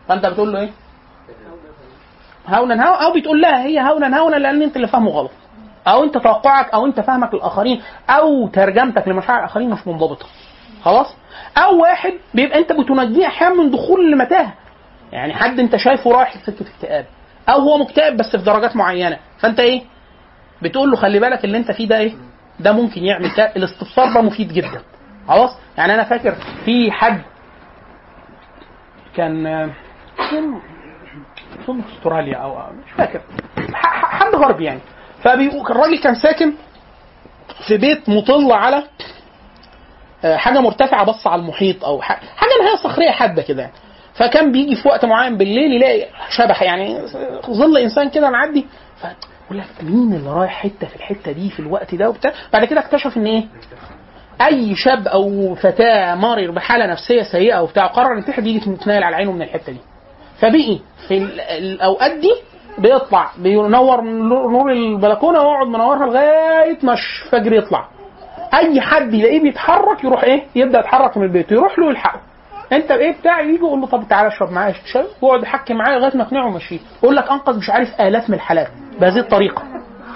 فأنت 0.08 0.26
بتقول 0.26 0.52
له 0.52 0.60
إيه؟ 0.60 0.70
هونا 2.48 2.74
هونا 2.74 3.04
أو 3.06 3.12
بتقول 3.12 3.40
لها 3.40 3.62
هي 3.64 3.80
هونا 3.80 4.18
هونا 4.18 4.36
لأن 4.36 4.62
أنت 4.62 4.76
اللي 4.76 4.86
فاهمه 4.88 5.10
غلط. 5.10 5.30
أو 5.88 6.04
أنت 6.04 6.18
توقعك 6.18 6.74
أو 6.74 6.86
أنت 6.86 7.00
فهمك 7.00 7.34
للآخرين 7.34 7.82
أو 8.10 8.48
ترجمتك 8.48 9.08
لمشاعر 9.08 9.38
الآخرين 9.38 9.70
مش 9.70 9.86
منضبطة. 9.86 10.26
خلاص؟ 10.86 11.16
أو 11.56 11.82
واحد 11.82 12.12
بيبقى 12.34 12.58
أنت 12.58 12.72
بتنجيه 12.72 13.26
أحيانا 13.26 13.54
من 13.54 13.70
دخول 13.70 14.00
المتاهة. 14.00 14.54
يعني 15.12 15.34
حد 15.34 15.60
أنت 15.60 15.76
شايفه 15.76 16.10
رايح 16.12 16.32
في 16.32 16.38
سكة 16.52 16.66
اكتئاب. 16.74 17.06
أو 17.48 17.60
هو 17.60 17.78
مكتئب 17.78 18.16
بس 18.16 18.36
في 18.36 18.42
درجات 18.44 18.76
معينة. 18.76 19.18
فأنت 19.38 19.60
إيه؟ 19.60 19.82
بتقول 20.62 20.90
له 20.90 20.96
خلي 20.96 21.18
بالك 21.20 21.44
اللي 21.44 21.58
أنت 21.58 21.72
فيه 21.72 21.88
ده 21.88 21.98
إيه؟ 21.98 22.14
ده 22.60 22.72
ممكن 22.72 23.04
يعمل 23.04 23.30
كده. 23.30 23.52
الاستفسار 23.56 24.14
ده 24.14 24.20
مفيد 24.20 24.52
جدا. 24.52 24.82
خلاص؟ 25.28 25.50
يعني 25.78 25.94
أنا 25.94 26.04
فاكر 26.04 26.34
في 26.64 26.90
حد 26.90 27.20
كان 29.16 29.70
في 31.66 31.82
أستراليا 31.96 32.36
أو 32.36 32.72
مش 32.72 32.92
فاكر. 32.96 33.20
حد 34.02 34.34
غربي 34.34 34.64
يعني. 34.64 34.80
فبيقول 35.22 35.70
الراجل 35.70 35.98
كان 35.98 36.14
ساكن 36.14 36.52
في 37.68 37.76
بيت 37.76 38.08
مطل 38.08 38.52
على 38.52 38.82
حاجة 40.24 40.60
مرتفعة 40.60 41.04
بص 41.04 41.26
على 41.26 41.40
المحيط 41.42 41.84
أو 41.84 42.02
حاجة 42.02 42.20
اللي 42.60 42.70
هي 42.72 42.76
صخرية 42.76 43.10
حادة 43.10 43.42
كده. 43.42 43.62
يعني. 43.62 43.74
فكان 44.14 44.52
بيجي 44.52 44.74
في 44.76 44.88
وقت 44.88 45.04
معين 45.04 45.36
بالليل 45.36 45.72
يلاقي 45.72 46.06
شبح 46.30 46.62
يعني 46.62 46.98
ظل 47.50 47.76
إنسان 47.78 48.08
كده 48.10 48.30
معدي. 48.30 48.66
فيقول 49.00 49.58
لك 49.58 49.66
مين 49.82 50.14
اللي 50.14 50.30
رايح 50.30 50.52
حتة 50.62 50.86
في 50.86 50.96
الحتة 50.96 51.32
دي 51.32 51.50
في 51.50 51.60
الوقت 51.60 51.94
ده 51.94 52.08
وبتاع؟ 52.08 52.32
بعد 52.52 52.64
كده 52.64 52.80
اكتشف 52.80 53.16
إن 53.16 53.26
إيه؟ 53.26 53.44
أي 54.46 54.74
شاب 54.74 55.08
أو 55.08 55.54
فتاة 55.54 56.14
مرر 56.14 56.50
بحالة 56.50 56.86
نفسية 56.86 57.22
سيئة 57.22 57.60
وبتاع 57.62 57.86
قرر 57.86 58.16
ينتحر 58.16 58.42
بيجي 58.42 58.70
يتنايل 58.70 59.02
على 59.04 59.16
عينه 59.16 59.32
من 59.32 59.42
الحتة 59.42 59.72
دي. 59.72 59.78
فبقي 60.40 60.78
في 61.08 61.18
ال- 61.18 61.40
الأوقات 61.40 62.12
دي 62.12 62.32
بيطلع 62.78 63.30
بينور 63.38 64.00
نور 64.00 64.50
نور 64.50 64.72
البلكونة 64.72 65.38
ويقعد 65.40 65.66
منورها 65.66 66.06
لغاية 66.06 66.78
ما 66.82 66.92
الفجر 66.92 67.52
يطلع. 67.52 67.88
أي 68.54 68.80
حد 68.80 69.14
يلاقيه 69.14 69.40
بيتحرك 69.42 70.04
يروح 70.04 70.24
إيه؟ 70.24 70.42
يبدأ 70.54 70.78
يتحرك 70.78 71.16
من 71.16 71.22
البيت 71.24 71.52
يروح 71.52 71.78
له 71.78 71.90
يلحقه. 71.90 72.20
أنت 72.72 72.90
إيه 72.90 73.16
بتاع؟ 73.20 73.40
يجي 73.40 73.54
يقول 73.56 73.80
له 73.80 73.86
طب 73.86 74.04
تعالى 74.08 74.28
اشرب 74.28 74.50
معايا 74.52 74.74
شاي 74.92 75.04
ويقعد 75.22 75.42
يحكي 75.42 75.74
معاه 75.74 75.98
لغاية 75.98 76.16
ما 76.16 76.22
يقنعه 76.24 76.46
ويمشيه 76.46 76.78
يقول 77.02 77.16
لك 77.16 77.30
أنقذ 77.30 77.58
مش 77.58 77.70
عارف 77.70 78.00
آلاف 78.00 78.28
من 78.30 78.34
الحالات 78.34 78.68
بهذه 79.00 79.18
الطريقة. 79.18 79.62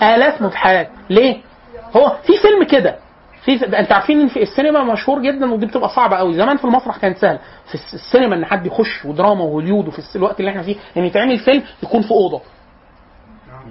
آلاف 0.02 0.40
من 0.42 0.46
الحالات 0.48 0.88
ليه؟ 1.10 1.36
هو 1.96 2.08
في 2.26 2.32
فيلم 2.42 2.64
كده. 2.64 2.96
في 3.44 3.78
أنت 3.78 3.92
عارفين 3.92 4.20
إن 4.20 4.28
في 4.28 4.42
السينما 4.42 4.84
مشهور 4.84 5.22
جدا 5.22 5.52
ودي 5.52 5.66
بتبقى 5.66 5.88
صعبة 5.88 6.16
قوي. 6.16 6.34
زمان 6.34 6.56
في 6.56 6.64
المسرح 6.64 6.96
كانت 6.98 7.18
سهله 7.18 7.38
في 7.68 7.74
الس- 7.74 7.94
السينما 7.94 8.36
إن 8.36 8.44
حد 8.44 8.66
يخش 8.66 9.04
ودراما 9.04 9.44
وهوليود 9.44 9.88
وفي 9.88 10.16
الوقت 10.16 10.40
اللي 10.40 10.50
إحنا 10.50 10.62
فيه 10.62 10.76
إن 10.96 11.04
يتعمل 11.04 11.38
فيلم 11.38 11.62
يكون 11.82 12.02
في 12.02 12.10
أوضة. 12.10 12.40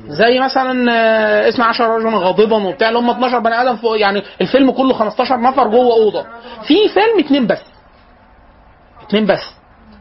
زي 0.07 0.39
مثلا 0.39 0.91
آه، 0.91 1.49
اسم 1.49 1.61
10 1.63 1.87
رجلا 1.97 2.17
غاضبا 2.17 2.55
وبتاع 2.67 2.87
اللي 2.87 2.99
هم 2.99 3.09
12 3.09 3.39
بني 3.39 3.61
آدم 3.61 3.75
فوق 3.75 3.99
يعني 3.99 4.23
الفيلم 4.41 4.71
كله 4.71 4.93
15 4.93 5.37
نفر 5.41 5.67
جوه 5.67 5.93
أوضة. 5.93 6.23
في 6.67 6.89
فيلم 6.93 7.19
اتنين 7.25 7.47
بس. 7.47 7.61
اتنين 9.07 9.25
بس. 9.25 9.39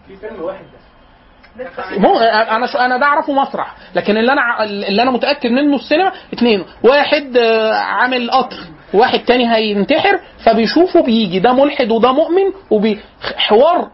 في 0.07 0.17
فيلم 0.17 0.43
واحد 0.43 0.65
بس. 0.65 1.99
مو 1.99 2.19
أنا 2.19 2.85
أنا 2.85 2.97
ده 2.99 3.07
أعرفه 3.07 3.33
مسرح. 3.33 3.75
لكن 3.95 4.17
اللي 4.17 4.33
أنا 4.33 4.65
اللي 4.65 5.03
أنا 5.03 5.11
متأكد 5.11 5.51
منه 5.51 5.77
السينما 5.77 6.13
اتنين. 6.33 6.65
واحد 6.85 7.37
آه، 7.37 7.73
عامل 7.75 8.31
قطر. 8.31 8.57
واحد 8.95 9.19
تاني 9.19 9.55
هينتحر 9.55 10.19
فبيشوفه 10.45 11.03
بيجي. 11.03 11.39
ده 11.39 11.53
ملحد 11.53 11.91
وده 11.91 12.13
مؤمن 12.13 12.53
وبحوار 12.71 13.89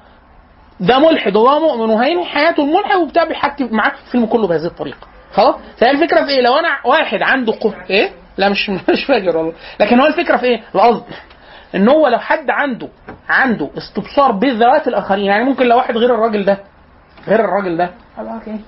ده 0.80 0.98
ملحد 0.98 1.36
وده 1.36 1.58
مؤمن 1.58 1.90
وهينهي 1.90 2.24
حياته 2.24 2.62
الملحد 2.62 2.96
وبتاع 2.96 3.24
بيحكي 3.24 3.64
معاه 3.64 3.92
الفيلم 4.06 4.26
كله 4.26 4.46
بهذه 4.46 4.66
الطريقة. 4.66 5.06
خلاص؟ 5.34 5.54
فهي 5.76 5.90
الفكرة 5.90 6.24
في 6.24 6.30
إيه؟ 6.30 6.40
لو 6.40 6.54
أنا 6.56 6.68
واحد 6.84 7.22
عنده 7.22 7.52
قه... 7.52 7.74
إيه؟ 7.90 8.10
لا 8.36 8.48
مش 8.48 8.70
مش 8.90 9.04
فاكر 9.08 9.36
والله. 9.36 9.52
لكن 9.80 10.00
هو 10.00 10.06
الفكرة 10.06 10.36
في 10.36 10.46
إيه؟ 10.46 10.62
القصد 10.74 11.04
إن 11.74 11.88
هو 11.88 12.08
لو 12.08 12.18
حد 12.18 12.50
عنده 12.50 12.88
عنده 13.28 13.70
استبصار 13.78 14.32
بذوات 14.32 14.88
الآخرين 14.88 15.24
يعني 15.24 15.44
ممكن 15.44 15.66
لو 15.66 15.76
واحد 15.76 15.96
غير 15.96 16.14
الراجل 16.14 16.44
ده 16.44 16.58
غير 17.28 17.40
الراجل 17.40 17.76
ده. 17.76 17.90
إيه 18.48 18.58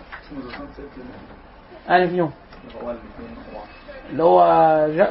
أنا 1.90 2.06
فيهم 2.06 2.30
اللي 4.10 4.22
هو 4.22 4.40
جا... 4.97 5.05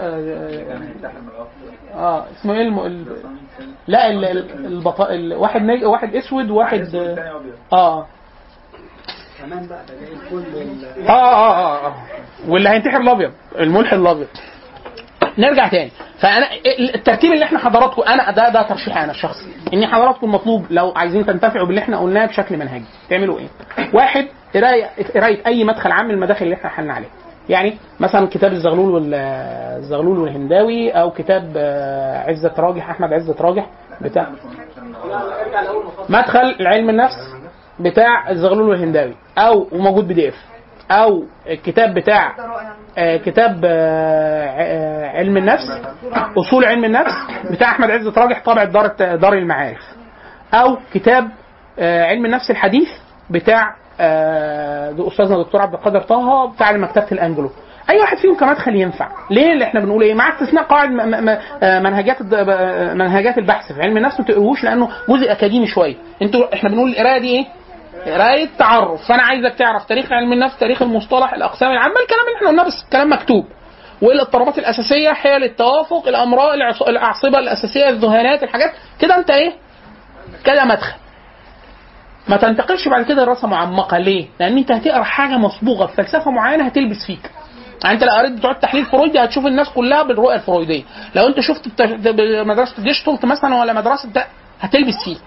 آه 1.94 2.26
اسمه 2.32 2.54
إيه؟ 2.54 2.62
الم... 2.62 2.80
ال... 2.80 3.06
لا 3.88 4.10
ال... 4.10 4.26
ال... 4.26 4.66
البط... 4.66 5.02
ال... 5.02 5.34
واحد 5.34 5.62
نج... 5.62 5.84
واحد 5.86 6.16
أسود 6.16 6.50
وواحد 6.50 6.80
آه. 7.74 8.08
كمان 9.46 9.68
بقى 9.68 9.80
ده 9.88 9.94
جاي 10.00 10.30
كل 10.30 10.38
ال- 10.38 11.08
آه 11.08 11.12
آه 11.12 11.56
آه, 11.56 11.88
آه. 11.88 11.96
واللي 12.48 12.70
هينتحر 12.70 13.02
الأبيض 13.02 13.32
الملحد 13.60 13.98
الأبيض. 13.98 14.28
نرجع 15.38 15.68
تاني. 15.68 15.92
فأنا 16.20 16.48
الترتيب 16.96 17.32
اللي 17.34 17.46
إحنا 17.46 17.60
حضراتكم 17.60 18.02
أنا 18.02 18.32
ده 18.32 18.50
ده 18.50 18.62
ترشيحي 18.62 19.04
أنا 19.04 19.12
الشخصي. 19.12 19.46
إن 19.74 19.86
حضراتكم 19.88 20.32
مطلوب 20.32 20.66
لو 20.70 20.94
عايزين 20.96 21.26
تنتفعوا 21.26 21.66
باللي 21.68 21.82
إحنا 21.82 21.98
قلناه 22.00 22.26
بشكل 22.26 22.58
منهجي. 22.58 22.86
تعملوا 23.10 23.40
إيه؟ 23.40 23.48
واحد 23.94 24.28
قراية 24.56 24.90
قراية 25.16 25.42
أي 25.48 25.64
مدخل 25.64 25.92
عام 25.92 26.06
من 26.06 26.12
المداخل 26.14 26.46
اللي 26.46 26.56
إحنا 26.56 26.70
حلنا 26.70 26.94
عليها 26.94 27.10
يعني 27.50 27.78
مثلا 28.00 28.28
كتاب 28.28 28.52
الزغلول 28.52 28.94
وال 28.94 29.14
الزغلول 29.80 30.20
والهنداوي 30.20 30.92
أو 30.92 31.12
كتاب 31.12 31.54
آه، 31.58 32.30
عزة 32.30 32.54
راجح 32.58 32.90
أحمد 32.90 33.14
عزة 33.14 33.36
راجح 33.42 33.66
بتاع 34.02 34.28
مدخل 36.10 36.68
علم 36.68 36.90
النفس. 36.90 37.35
بتاع 37.80 38.30
الزغلول 38.30 38.70
والهنداوي 38.70 39.14
أو 39.38 39.68
وموجود 39.72 40.08
بي 40.08 40.14
دي 40.14 40.30
إف 40.30 40.36
أو 40.92 41.24
الكتاب 41.50 41.94
بتاع 41.94 42.36
آه، 42.98 43.18
كتاب 43.18 43.62
آه، 43.66 44.46
آه، 44.46 45.18
علم 45.18 45.38
النفس 45.38 45.68
أصول 46.38 46.66
علم 46.66 46.86
النفس 46.86 47.14
بتاع 47.52 47.70
أحمد 47.72 47.92
عزة 47.92 48.14
راجح 48.18 48.44
طابع 48.44 48.64
دار 48.64 48.88
دار 49.16 49.34
المعارف 49.34 49.82
أو 50.54 50.78
كتاب 50.94 51.30
آه، 51.80 52.04
علم 52.06 52.26
النفس 52.26 52.52
الحديث 52.52 52.90
بتاع 53.30 53.76
آه، 54.00 55.08
أستاذنا 55.08 55.38
دكتور 55.38 55.62
عبد 55.62 55.74
القادر 55.74 56.02
طه 56.02 56.52
بتاع 56.54 56.72
مكتبة 56.72 57.08
الأنجلو. 57.12 57.52
أي 57.90 58.00
واحد 58.00 58.18
فيهم 58.18 58.36
كمدخل 58.38 58.76
ينفع. 58.76 59.08
ليه 59.32 59.54
اللي 59.54 59.64
إحنا 59.66 59.80
بنقول 59.80 60.04
إيه؟ 60.04 60.14
مع 60.14 60.30
استثناء 60.34 60.64
قواعد 60.64 60.90
منهجات 61.84 62.18
آه، 62.34 62.94
منهجات 62.94 63.38
البحث. 63.38 63.72
في 63.74 63.82
علم 63.82 63.98
النفس 63.98 64.20
ما 64.20 64.26
تقروش 64.26 64.64
لأنه 64.64 64.90
جزء 65.10 65.32
أكاديمي 65.32 65.68
شوية. 65.68 65.96
أنتوا 66.22 66.54
إحنا 66.54 66.70
بنقول 66.70 66.90
القراية 66.90 67.18
دي 67.18 67.28
إيه؟ 67.28 67.46
قرايه 68.06 68.50
تعرف 68.60 69.08
فأنا 69.08 69.24
عايزك 69.24 69.54
تعرف 69.56 69.86
تاريخ 69.86 70.12
علم 70.12 70.34
النفس 70.34 70.58
تاريخ 70.60 70.82
المصطلح 70.82 71.34
الأقسام 71.34 71.72
العامة 71.72 71.94
الكلام 72.02 72.22
اللي 72.28 72.36
إحنا 72.38 72.48
قلناه 72.50 72.64
بس 72.64 72.86
كلام 72.92 73.14
مكتوب. 73.14 73.46
والاضطرابات 74.02 74.58
الأساسية 74.58 75.14
حيل 75.14 75.44
التوافق 75.44 76.08
الامراض 76.08 76.54
العص- 76.54 76.82
الأعصبة 76.88 77.40
الأساسية 77.40 77.90
الذهانات 77.90 78.44
الحاجات. 78.44 78.72
كده 79.00 79.18
أنت 79.18 79.30
إيه؟ 79.30 79.54
كده 80.46 80.66
مدخل. 80.66 80.94
ما 82.28 82.38
تنتقلش 82.38 82.88
بعد 82.88 83.06
كده 83.06 83.26
دراسه 83.26 83.48
معمقه 83.48 83.98
ليه؟ 83.98 84.28
لأن 84.40 84.58
أنت 84.58 84.72
هتقرأ 84.72 85.04
حاجة 85.04 85.38
مصبوغة 85.38 85.86
بفلسفه 85.86 86.32
معينة 86.32 86.64
هتلبس 86.66 87.06
فيك. 87.08 87.32
يعني 87.84 87.96
أنت 87.96 88.04
لو 88.04 88.12
قريت 88.14 88.32
بتوع 88.32 88.52
التحليل 88.52 88.84
الفرويدي 88.86 89.20
هتشوف 89.24 89.46
الناس 89.46 89.70
كلها 89.70 90.04
بالرؤية 90.04 90.36
الفرويدية، 90.36 90.84
لو 91.16 91.28
أنت 91.28 91.40
شفت 91.40 91.82
مدرسه 92.46 92.84
جيشتولت 92.84 93.26
مثلا 93.26 93.56
ولا 93.62 93.74
مدرسة 93.74 94.10
ده 94.10 94.26
هتلبس 94.60 94.94
فيه. 95.06 95.18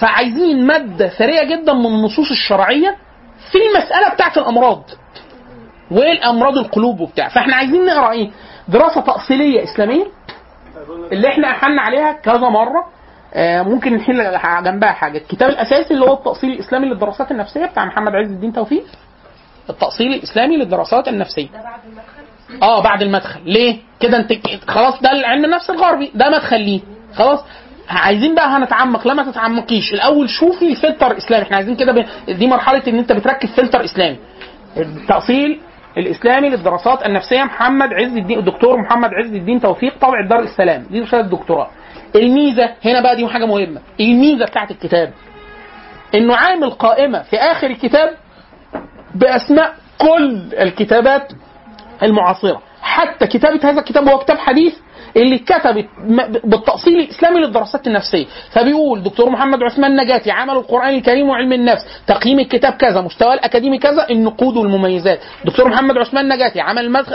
فعايزين 0.00 0.66
مادة 0.66 1.08
ثرية 1.08 1.42
جدا 1.42 1.72
من 1.72 1.86
النصوص 1.86 2.30
الشرعية 2.30 2.96
في 3.52 3.58
المسألة 3.58 4.14
بتاعت 4.14 4.38
الأمراض. 4.38 4.82
والأمراض 5.90 6.58
القلوب 6.58 7.00
وبتاع، 7.00 7.28
فإحنا 7.28 7.56
عايزين 7.56 7.84
نقرأ 7.84 8.10
إيه؟ 8.12 8.30
دراسة 8.68 9.00
تأصيلية 9.00 9.64
إسلامية 9.64 10.06
اللي 11.12 11.28
إحنا 11.28 11.50
إحنا 11.50 11.78
عليها 11.78 12.12
كذا 12.12 12.48
مرة. 12.48 12.86
آه، 13.34 13.62
ممكن 13.62 13.94
نحل 13.96 14.38
جنبها 14.64 14.92
حاجة. 14.92 15.18
الكتاب 15.18 15.50
الأساسي 15.50 15.94
اللي 15.94 16.04
هو 16.04 16.14
التأصيل 16.14 16.50
الإسلامي 16.52 16.86
للدراسات 16.86 17.30
النفسية 17.30 17.66
بتاع 17.66 17.84
محمد 17.84 18.14
عز 18.14 18.30
الدين 18.30 18.52
توفيق. 18.52 18.84
التأصيل 19.70 20.14
الإسلامي 20.14 20.56
للدراسات 20.56 21.08
النفسية. 21.08 21.48
ده 21.48 21.62
بعد 21.62 21.80
المدخل؟ 21.86 22.62
آه 22.62 22.82
بعد 22.82 23.02
المدخل. 23.02 23.40
ليه؟ 23.44 23.76
كده 24.00 24.16
انت 24.16 24.32
خلاص 24.70 25.02
ده 25.02 25.08
علم 25.08 25.44
النفس 25.44 25.70
الغربي. 25.70 26.10
ده 26.14 26.30
مدخل 26.30 26.60
ليه. 26.60 26.80
خلاص. 27.14 27.40
عايزين 27.88 28.34
بقى 28.34 28.48
هنتعمق 28.48 29.06
لا 29.06 29.14
ما 29.14 29.30
تتعمقيش. 29.30 29.94
الأول 29.94 30.28
شوفي 30.30 30.70
الفلتر 30.70 31.10
الاسلامي 31.10 31.42
إحنا 31.44 31.56
عايزين 31.56 31.76
كده 31.76 31.92
ب... 31.92 32.04
دي 32.30 32.46
مرحلة 32.46 32.82
إن 32.88 32.98
أنت 32.98 33.12
بتركب 33.12 33.48
فلتر 33.48 33.84
إسلامي. 33.84 34.16
التأصيل 34.76 35.60
الإسلامي 35.96 36.48
للدراسات 36.48 37.06
النفسية 37.06 37.42
محمد 37.44 37.88
عز 37.92 38.16
الدين 38.16 38.38
الدكتور 38.38 38.76
محمد 38.80 39.10
عز 39.14 39.34
الدين 39.34 39.60
توفيق 39.60 39.98
طبع 40.00 40.20
دار 40.20 40.40
السلام. 40.40 40.86
دي 40.90 41.00
رساله 41.00 41.22
دكتوراه 41.22 41.70
الميزة 42.14 42.70
هنا 42.84 43.00
بقى 43.00 43.16
دي 43.16 43.28
حاجة 43.28 43.46
مهمة. 43.46 43.80
الميزة 44.00 44.44
بتاعت 44.44 44.70
الكتاب. 44.70 45.12
إنه 46.14 46.36
عامل 46.36 46.70
قائمة 46.70 47.22
في 47.22 47.36
آخر 47.36 47.66
الكتاب 47.66 48.14
بأسماء 49.14 49.74
كل 49.98 50.54
الكتابات 50.60 51.32
المعاصرة. 52.02 52.62
حتى 52.82 53.26
كتابة 53.26 53.70
هذا 53.70 53.80
الكتاب 53.80 54.08
هو 54.08 54.18
كتاب 54.18 54.38
حديث 54.38 54.74
اللي 55.16 55.36
اتكتبت 55.36 55.86
م- 56.08 56.32
بالتأصيل 56.44 56.96
الإسلامي 56.98 57.40
للدراسات 57.40 57.86
النفسية. 57.86 58.26
فبيقول 58.50 59.02
دكتور 59.02 59.30
محمد 59.30 59.62
عثمان 59.62 59.96
نجاتي 59.96 60.30
عمل 60.30 60.54
القرآن 60.54 60.94
الكريم 60.94 61.28
وعلم 61.28 61.52
النفس 61.52 61.82
تقييم 62.06 62.38
الكتاب 62.40 62.72
كذا 62.72 63.00
مستوى 63.00 63.34
الأكاديمي 63.34 63.78
كذا 63.78 64.06
النقود 64.10 64.56
والمميزات. 64.56 65.18
دكتور 65.44 65.68
محمد 65.68 65.98
عثمان 65.98 66.28
نجاتي 66.28 66.60
عمل 66.60 66.90
مدخ- 66.92 67.12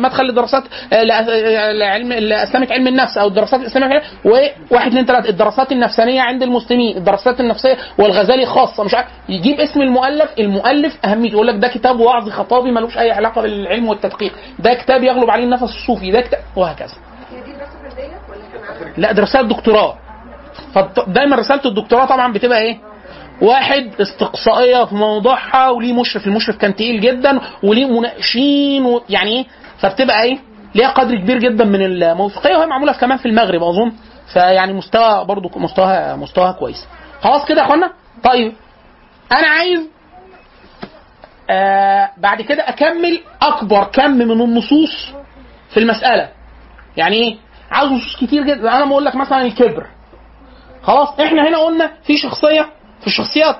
مدخل 0.00 0.24
لدراسات 0.24 0.62
آه، 0.92 1.04
لأ- 1.04 1.28
آه، 1.30 1.72
لعلم 1.72 2.12
لاسلامه 2.12 2.66
علم 2.70 2.86
النفس 2.86 3.18
أو 3.18 3.28
الدراسات 3.28 3.60
الإسلامية. 3.60 4.02
وواحد 4.24 4.88
اثنين 4.90 5.06
ثلاثة 5.06 5.28
الدراسات 5.28 5.72
النفسانية 5.72 6.20
عند 6.20 6.42
المسلمين 6.42 6.96
الدراسات 6.96 7.40
النفسية 7.40 7.76
والغزالي 7.98 8.46
خاصة. 8.46 8.84
مش 8.84 8.94
عارف 8.94 9.06
يجيب 9.28 9.60
اسم 9.60 9.82
المؤلف 9.82 10.30
المؤلف 10.38 10.98
أهميته 11.04 11.32
يقول 11.32 11.46
لك 11.46 11.54
ده 11.54 11.68
كتاب 11.68 12.00
وعظ 12.00 12.28
خطابي 12.30 12.70
ملوش 12.70 12.98
أي 12.98 13.10
علاقة 13.10 13.42
بالعلم 13.42 13.88
والتدقيق. 13.88 14.32
ده 14.58 14.74
كتاب 14.74 15.02
يغلب 15.02 15.30
عليه 15.30 15.44
النفس 15.44 15.62
الصوفي 15.62 16.10
ده 16.10 16.20
كتاب 16.20 16.40
وهكذا. 16.56 16.94
لا 18.96 19.12
ده 19.12 19.22
رساله 19.22 19.48
دكتوراه. 19.48 19.96
فدايما 20.74 21.36
رسالة 21.36 21.64
الدكتوراه 21.64 22.04
طبعا 22.04 22.32
بتبقى 22.32 22.58
إيه؟ 22.60 22.78
واحد 23.42 23.90
استقصائية 24.00 24.84
في 24.84 24.94
موضوعها 24.94 25.70
وليه 25.70 25.92
مشرف. 25.92 26.26
المشرف 26.26 26.56
كان 26.56 26.74
تقيل 26.76 27.00
جدا 27.00 27.40
وليه 27.62 27.86
مناقشين 27.86 28.84
و... 28.86 29.02
يعني 29.08 29.30
إيه؟ 29.30 29.44
فبتبقى 29.78 30.22
إيه؟ 30.22 30.38
ليها 30.74 30.88
قدر 30.88 31.16
كبير 31.16 31.38
جدا 31.38 31.64
من 31.64 31.82
الموثوقية 31.82 32.56
وهي 32.56 32.66
معمولة 32.66 32.92
كمان 32.92 33.18
في 33.18 33.26
المغرب 33.26 33.62
أظن. 33.62 33.92
فيعني 34.32 34.72
مستوى 34.72 35.24
برضو 35.24 35.50
مستواها 35.56 36.16
مستواها 36.16 36.52
كويس. 36.52 36.86
خلاص 37.22 37.44
كده 37.48 37.60
يا 37.60 37.64
إخوانا؟ 37.66 37.92
طيب 38.24 38.52
أنا 39.32 39.46
عايز 39.46 39.80
آه 41.50 42.10
بعد 42.18 42.42
كده 42.42 42.68
أكمل 42.68 43.20
أكبر 43.42 43.84
كم 43.84 44.10
من 44.10 44.30
النصوص 44.40 45.08
في 45.70 45.80
المسألة. 45.80 46.28
يعني 46.96 47.16
إيه؟ 47.16 47.36
عاوز 47.70 48.00
كتير 48.20 48.42
جدا. 48.42 48.76
أنا 48.76 48.84
بقول 48.84 49.04
لك 49.04 49.16
مثلا 49.16 49.42
الكبر. 49.42 49.86
خلاص 50.82 51.20
إحنا 51.20 51.48
هنا 51.48 51.58
قلنا 51.58 51.90
في 52.06 52.16
شخصية 52.16 52.66
في 53.00 53.06
الشخصيات. 53.06 53.56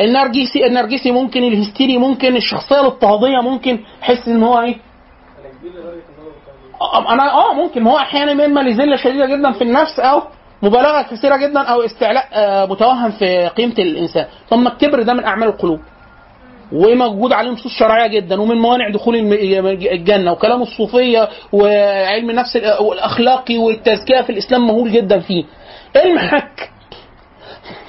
النرجسي 0.00 0.66
النرجسي 0.66 1.10
ممكن 1.12 1.42
الهستيري 1.42 1.98
ممكن 1.98 2.36
الشخصية 2.36 2.80
الاضطهادية 2.80 3.40
ممكن 3.40 3.78
حس 4.00 4.28
إن 4.28 4.42
هو 4.42 4.60
إيه؟ 4.60 4.76
أنا 7.08 7.32
آه 7.32 7.52
ممكن. 7.54 7.86
هو 7.86 7.98
أحيانا 7.98 8.44
اما 8.44 8.60
لذله 8.60 8.96
شديدة 8.96 9.26
جدا 9.26 9.52
في 9.52 9.64
النفس 9.64 10.00
أو 10.00 10.22
مبالغة 10.62 11.02
كثيرة 11.02 11.36
جدا 11.36 11.60
أو 11.60 11.82
استعلاء 11.84 12.28
آه، 12.32 12.66
متوهم 12.66 13.10
في 13.10 13.48
قيمة 13.48 13.74
الإنسان. 13.78 14.26
ثم 14.50 14.66
الكبر 14.66 15.02
ده 15.02 15.14
من 15.14 15.24
أعمال 15.24 15.48
القلوب. 15.48 15.80
وموجود 16.72 17.32
عليه 17.32 17.50
نصوص 17.50 17.72
شرعية 17.72 18.06
جدا 18.06 18.40
ومن 18.40 18.56
موانع 18.56 18.88
دخول 18.88 19.16
الجنة 19.16 20.32
وكلام 20.32 20.62
الصوفية 20.62 21.28
وعلم 21.52 22.30
النفس 22.30 22.56
والاخلاقي 22.80 23.58
والتزكية 23.58 24.20
في 24.20 24.30
الإسلام 24.30 24.66
مهول 24.66 24.92
جدا 24.92 25.18
فيه. 25.18 25.44
المحك 26.04 26.70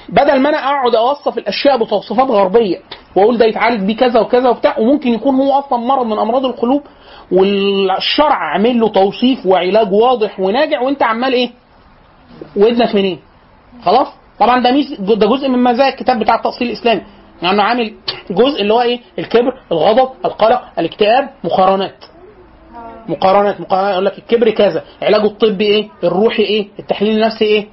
بدل 0.08 0.40
ما 0.40 0.48
أنا 0.48 0.58
أقعد 0.58 0.94
أوصف 0.94 1.38
الأشياء 1.38 1.84
بتوصيفات 1.84 2.28
غربية 2.30 2.78
وأقول 3.16 3.38
ده 3.38 3.46
يتعالج 3.46 3.82
بيه 3.82 3.96
كذا 3.96 4.20
وكذا 4.20 4.48
وبتاع 4.48 4.78
وممكن 4.78 5.10
يكون 5.14 5.34
هو 5.34 5.52
أصلا 5.52 5.78
مرض 5.78 6.06
من 6.06 6.18
أمراض 6.18 6.44
القلوب 6.44 6.82
والشرع 7.32 8.34
عامل 8.52 8.80
له 8.80 8.88
توصيف 8.88 9.46
وعلاج 9.46 9.92
واضح 9.92 10.40
وناجع 10.40 10.80
وأنت 10.80 11.02
عمال 11.02 11.32
إيه؟ 11.32 11.50
ودنك 12.56 12.94
منين؟ 12.94 13.18
خلاص؟ 13.84 14.06
طبعا 14.40 14.60
ده 14.62 14.70
ده 14.98 15.26
جزء 15.26 15.48
من 15.48 15.62
مزايا 15.64 15.88
الكتاب 15.88 16.18
بتاع 16.18 16.34
التأصيل 16.34 16.70
الإسلامي 17.42 17.58
يعني 17.58 17.62
عامل 17.62 17.94
جزء 18.30 18.60
اللي 18.62 18.74
هو 18.74 18.80
إيه؟ 18.82 19.00
الكبر، 19.18 19.60
الغضب، 19.72 20.08
القلق، 20.24 20.62
الاكتئاب، 20.78 21.28
مقارنات. 21.44 22.04
مقارنات 23.08 23.60
مقارنات 23.60 23.92
يقول 23.92 24.04
لك 24.04 24.18
الكبر 24.18 24.50
كذا، 24.50 24.82
علاجه 25.02 25.24
الطبي 25.24 25.64
إيه؟ 25.66 25.88
الروحي 26.04 26.42
إيه؟ 26.42 26.68
التحليل 26.78 27.16
النفسي 27.22 27.44
إيه؟ 27.44 27.66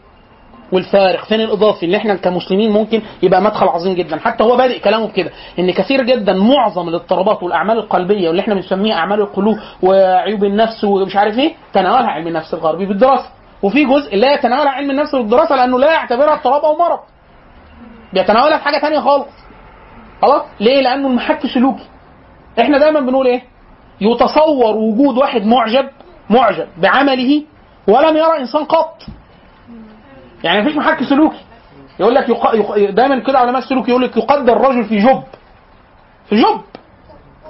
والفارق 0.71 1.25
فين 1.25 1.41
الإضافي 1.41 1.85
اللي 1.85 1.97
إحنا 1.97 2.15
كمسلمين 2.15 2.71
ممكن 2.71 3.01
يبقى 3.23 3.41
مدخل 3.41 3.67
عظيم 3.67 3.93
جدا 3.93 4.19
حتى 4.19 4.43
هو 4.43 4.57
بادئ 4.57 4.79
كلامه 4.79 5.07
بكده 5.07 5.31
إن 5.59 5.71
كثير 5.71 6.03
جدا 6.03 6.33
معظم 6.33 6.89
الاضطرابات 6.89 7.43
والأعمال 7.43 7.77
القلبية 7.77 8.27
واللي 8.27 8.41
إحنا 8.41 8.53
بنسميها 8.53 8.95
أعمال 8.95 9.21
القلوب 9.21 9.57
وعيوب 9.83 10.43
النفس 10.43 10.83
ومش 10.83 11.15
عارف 11.15 11.37
إيه 11.39 11.53
تناولها 11.73 12.07
علم 12.07 12.27
النفس 12.27 12.53
الغربي 12.53 12.85
بالدراسة 12.85 13.25
وفي 13.63 13.85
جزء 13.85 14.15
لا 14.15 14.33
يتناولها 14.33 14.71
علم 14.71 14.91
النفس 14.91 15.15
بالدراسة 15.15 15.55
لأنه 15.55 15.79
لا 15.79 15.91
يعتبرها 15.91 16.33
اضطراب 16.33 16.65
أو 16.65 16.77
مرض 16.77 16.99
بيتناولها 18.13 18.57
في 18.57 18.63
حاجة 18.63 18.77
ثانية 18.81 18.99
خالص 18.99 19.27
خلاص؟ 20.21 20.41
ليه؟ 20.59 20.81
لأنه 20.81 21.07
المحك 21.07 21.47
سلوكي. 21.47 21.83
إحنا 22.59 22.77
دايما 22.77 22.99
بنقول 22.99 23.27
إيه؟ 23.27 23.41
يتصور 24.01 24.75
وجود 24.75 25.17
واحد 25.17 25.45
معجب 25.45 25.89
معجب 26.29 26.67
بعمله 26.77 27.43
ولم 27.87 28.17
يرى 28.17 28.37
إنسان 28.39 28.63
قط. 28.63 29.01
يعني 30.43 30.61
مفيش 30.61 30.75
محك 30.75 31.03
سلوكي. 31.03 31.39
يقول 31.99 32.15
لك 32.15 32.29
يق... 32.29 32.55
يق... 32.55 32.89
دايما 32.89 33.19
كده 33.19 33.39
علماء 33.39 33.57
السلوك 33.57 33.89
يقول 33.89 34.01
لك 34.01 34.17
يقدر 34.17 34.53
الرجل 34.53 34.83
في 34.85 34.97
جب. 34.97 35.23
في 36.29 36.35
جب. 36.35 36.61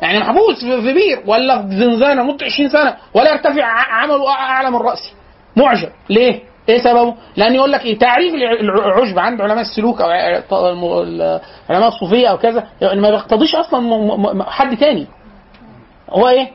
يعني 0.02 0.20
محبوس 0.20 0.66
في 0.66 0.94
بير 0.94 1.24
ولا 1.26 1.62
في 1.68 1.78
زنزانة 1.78 2.24
مدة 2.24 2.46
20 2.46 2.70
سنة 2.70 2.98
ولا 3.14 3.32
يرتفع 3.32 3.64
عمله 3.66 4.30
أعلى 4.30 4.72
من 4.72 4.78
رأسه. 4.78 5.14
معجب. 5.56 5.90
ليه؟ 6.10 6.42
إيه 6.70 6.78
سببه؟ 6.84 7.16
لأن 7.36 7.56
يقول 7.56 7.72
لك 7.72 7.86
إيه 7.86 8.00
تعريف 8.00 8.34
الع- 8.34 8.52
العجب 8.88 9.20
عند 9.20 9.42
علماء 9.42 9.62
السلوك 9.62 10.02
أو 10.02 10.10
علماء 11.70 11.88
الصوفية 11.88 12.28
أو 12.28 12.38
كذا 12.38 12.68
يعني 12.82 13.02
ما 13.02 13.10
بيقتضيش 13.10 13.56
أصلا 13.56 14.44
حد 14.52 14.78
تاني. 14.78 15.08
هو 16.10 16.28
إيه؟ 16.30 16.48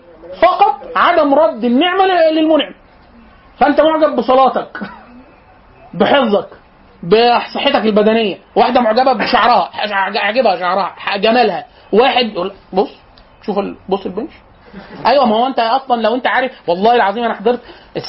فقط 0.43 0.81
عدم 0.97 1.35
رد 1.35 1.65
النعمة 1.65 2.05
للمنعم 2.33 2.75
فأنت 3.59 3.81
معجب 3.81 4.17
بصلاتك 4.17 4.81
بحفظك 5.95 6.49
بصحتك 7.03 7.85
البدنية. 7.85 8.39
واحدة 8.57 8.81
معجبة 8.81 9.13
بشعرها 9.13 9.71
عاجبها 10.19 10.57
شعرها 10.57 11.17
جمالها. 11.17 11.65
واحد 11.93 12.33
بص 12.73 12.91
شوف 13.47 13.59
بص 13.89 14.07
ال 14.07 14.10
bench. 14.10 14.33
أيوه 15.07 15.27
ما 15.27 15.37
هو 15.37 15.47
أنت 15.47 15.59
أصلا 15.59 16.03
لو 16.03 16.15
أنت 16.15 16.27
عارف 16.27 16.53
والله 16.67 16.95
العظيم 16.95 17.25
أنا 17.25 17.35
حضرت 17.35 17.61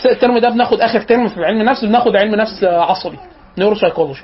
ال 0.06 0.12
term 0.12 0.38
ده 0.38 0.50
بناخد 0.50 0.82
آخر 0.82 1.02
term 1.02 1.28
في 1.28 1.46
علم 1.46 1.62
النفس 1.62 1.86
بناخد 1.86 2.16
علم 2.16 2.36
نفس 2.36 2.64
عصبي 2.64 3.18
neuropsychology 3.58 4.22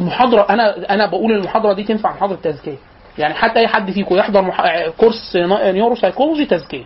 المحاضرة 0.00 0.46
أنا 0.50 0.94
أنا 0.94 1.06
بقول 1.06 1.32
المحاضرة 1.32 1.72
دي 1.72 1.84
تنفع 1.84 2.12
محاضرة 2.14 2.36
تزكيه 2.36 2.76
يعني 3.18 3.34
حتى 3.34 3.60
أي 3.60 3.68
حد 3.68 3.90
فيكم 3.90 4.16
يحضر 4.16 4.42
مح... 4.42 4.62
course 4.96 5.36
neuropsychology 5.72 6.44
تزكية. 6.44 6.84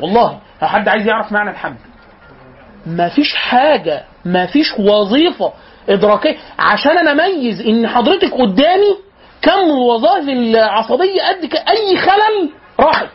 والله 0.00 0.38
لو 0.62 0.68
حد 0.68 0.88
عايز 0.88 1.06
يعرف 1.06 1.32
معنى 1.32 1.50
الحمد 1.50 1.76
ما 2.86 3.08
فيش 3.08 3.34
حاجة 3.34 4.04
ما 4.24 4.46
فيش 4.46 4.78
وظيفة 4.78 5.52
إدراكية. 5.88 6.36
عشان 6.58 6.98
أنا 6.98 7.12
أميز 7.12 7.60
إن 7.60 7.88
حضرتك 7.88 8.32
قدامي 8.34 8.96
كم 9.42 9.70
الوظائف 9.70 10.28
العصبية 10.28 11.22
قد 11.22 11.54
أي 11.68 11.96
خلل 11.96 12.50
راحت. 12.80 13.08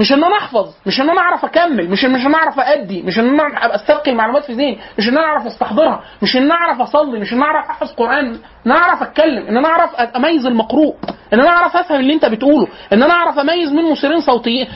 مش 0.00 0.12
ان 0.12 0.24
أنا 0.24 0.36
احفظ 0.36 0.74
مش 0.86 1.00
ان 1.00 1.10
أنا 1.10 1.20
اعرف 1.20 1.44
اكمل 1.44 1.90
مش 1.90 2.04
مش 2.04 2.20
ان 2.20 2.26
أنا 2.26 2.36
اعرف 2.36 2.60
ادي 2.60 3.02
مش 3.02 3.18
ان 3.18 3.28
أنا 3.40 3.64
ابقى 3.64 3.74
استبقي 3.76 4.10
المعلومات 4.10 4.44
في 4.44 4.52
ذهني 4.52 4.78
مش 4.98 5.08
ان 5.08 5.18
أنا 5.18 5.26
اعرف 5.26 5.46
استحضرها 5.46 6.00
مش 6.22 6.36
ان 6.36 6.42
أنا 6.42 6.54
اعرف 6.54 6.80
اصلي 6.80 7.20
مش 7.20 7.32
ان 7.32 7.38
أنا 7.42 7.46
اعرف 7.46 7.66
احفظ 7.70 7.92
قران 7.92 8.26
ان 8.66 8.72
أنا 8.72 8.78
اعرف 8.78 9.02
اتكلم 9.02 9.46
ان 9.46 9.56
أنا 9.56 9.68
اعرف 9.68 9.94
اميز 9.94 10.46
المقروء 10.46 10.96
ان 11.32 11.40
أنا 11.40 11.48
اعرف 11.50 11.76
افهم 11.76 12.00
اللي 12.00 12.12
انت 12.14 12.24
بتقوله 12.24 12.68
ان 12.92 13.02
أنا 13.02 13.12
اعرف 13.14 13.38
اميز 13.38 13.72
من 13.72 13.90
مثيرين 13.90 14.20
صوتيين 14.20 14.66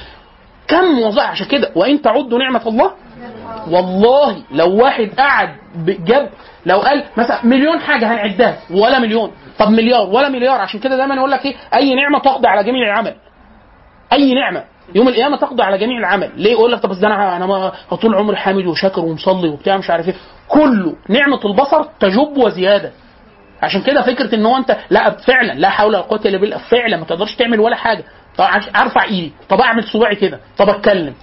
كم 0.68 0.98
وظائف 0.98 1.30
عشان 1.30 1.46
كده 1.46 1.70
وان 1.74 2.02
تعدوا 2.02 2.38
نعمه 2.38 2.62
الله 2.66 2.92
والله 3.70 4.36
لو 4.50 4.76
واحد 4.82 5.10
قعد 5.18 5.48
جاب 5.86 6.30
لو 6.66 6.78
قال 6.78 7.04
مثلا 7.16 7.46
مليون 7.46 7.80
حاجة 7.80 8.12
هنعدها 8.12 8.56
ولا 8.70 8.98
مليون 8.98 9.32
طب 9.58 9.70
مليار 9.70 10.06
ولا 10.08 10.28
مليار 10.28 10.60
عشان 10.60 10.80
كده 10.80 10.96
دايما 10.96 11.14
يقول 11.14 11.30
لك 11.30 11.46
إيه 11.46 11.56
اي 11.74 11.94
نعمه 11.94 12.18
تقضي 12.18 12.48
على 12.48 12.64
جميع 12.64 12.86
العمل 12.86 13.14
اي 14.12 14.34
نعمه 14.34 14.64
يوم 14.94 15.08
القيامة 15.08 15.36
تقضي 15.36 15.62
على 15.62 15.78
جميع 15.78 15.98
العمل. 15.98 16.30
ليه 16.36 16.50
يقول 16.52 16.72
لك 16.72 16.80
طب 16.80 16.88
بس 16.88 16.96
ده 16.98 17.06
أنا 17.06 17.36
أنا 17.36 17.72
طول 18.02 18.14
عمري 18.14 18.36
حامد 18.36 18.66
وشاكر 18.66 19.00
ومصلي 19.00 19.48
وبتاع 19.48 19.76
مش 19.76 19.90
عارف 19.90 20.08
إيه. 20.08 20.14
كله 20.48 20.94
نعمة 21.08 21.40
البصر 21.44 21.82
تجب 22.00 22.36
وزيادة. 22.36 22.92
عشان 23.62 23.82
كده 23.82 24.02
فكرة 24.02 24.34
إن 24.34 24.46
هو 24.46 24.56
أنت 24.56 24.76
لا 24.90 25.10
فعلا 25.10 25.52
لا 25.52 25.68
حول 25.68 25.88
ولا 25.88 25.98
قوة 26.00 26.20
إلا 26.24 26.38
بالله 26.38 26.58
فعلا 26.58 26.96
ما 26.96 27.04
تقدرش 27.04 27.34
تعمل 27.34 27.60
ولا 27.60 27.76
حاجة. 27.76 28.04
طب 28.36 28.44
أرفع 28.76 29.04
إيدي. 29.04 29.32
طب 29.48 29.60
أعمل 29.60 29.84
صباعي 29.84 30.16
كده. 30.16 30.40
طب 30.58 30.68
أتكلم. 30.68 31.14